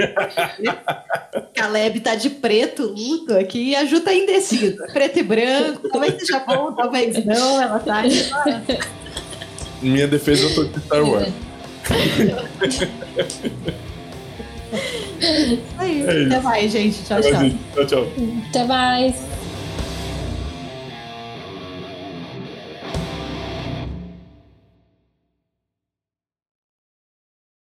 Caleb 1.53 1.99
tá 1.99 2.15
de 2.15 2.31
preto, 2.31 2.87
luto 2.87 3.37
aqui, 3.37 3.69
e 3.69 3.75
a 3.75 3.85
Ju 3.85 4.01
tá 4.01 4.15
indecisa. 4.15 4.83
Preto 4.91 5.19
e 5.19 5.23
branco, 5.23 5.87
talvez 5.89 6.19
seja 6.19 6.39
bom, 6.39 6.73
talvez 6.73 7.23
não. 7.23 7.61
Ela 7.61 7.77
tá. 7.79 8.01
Em 9.83 9.91
minha 9.91 10.07
defesa, 10.07 10.47
eu 10.47 10.55
tô 10.55 10.63
de 10.63 10.83
Star 10.83 11.07
Wars. 11.07 11.29
Aí, 15.77 16.01
É 16.07 16.13
isso. 16.19 16.27
até 16.33 16.39
mais, 16.41 16.71
gente. 16.71 17.03
Tchau, 17.03 17.21
tchau. 17.21 17.31
Tchau, 17.75 17.85
tchau. 17.85 18.07
Até 18.49 18.63
mais. 18.65 19.15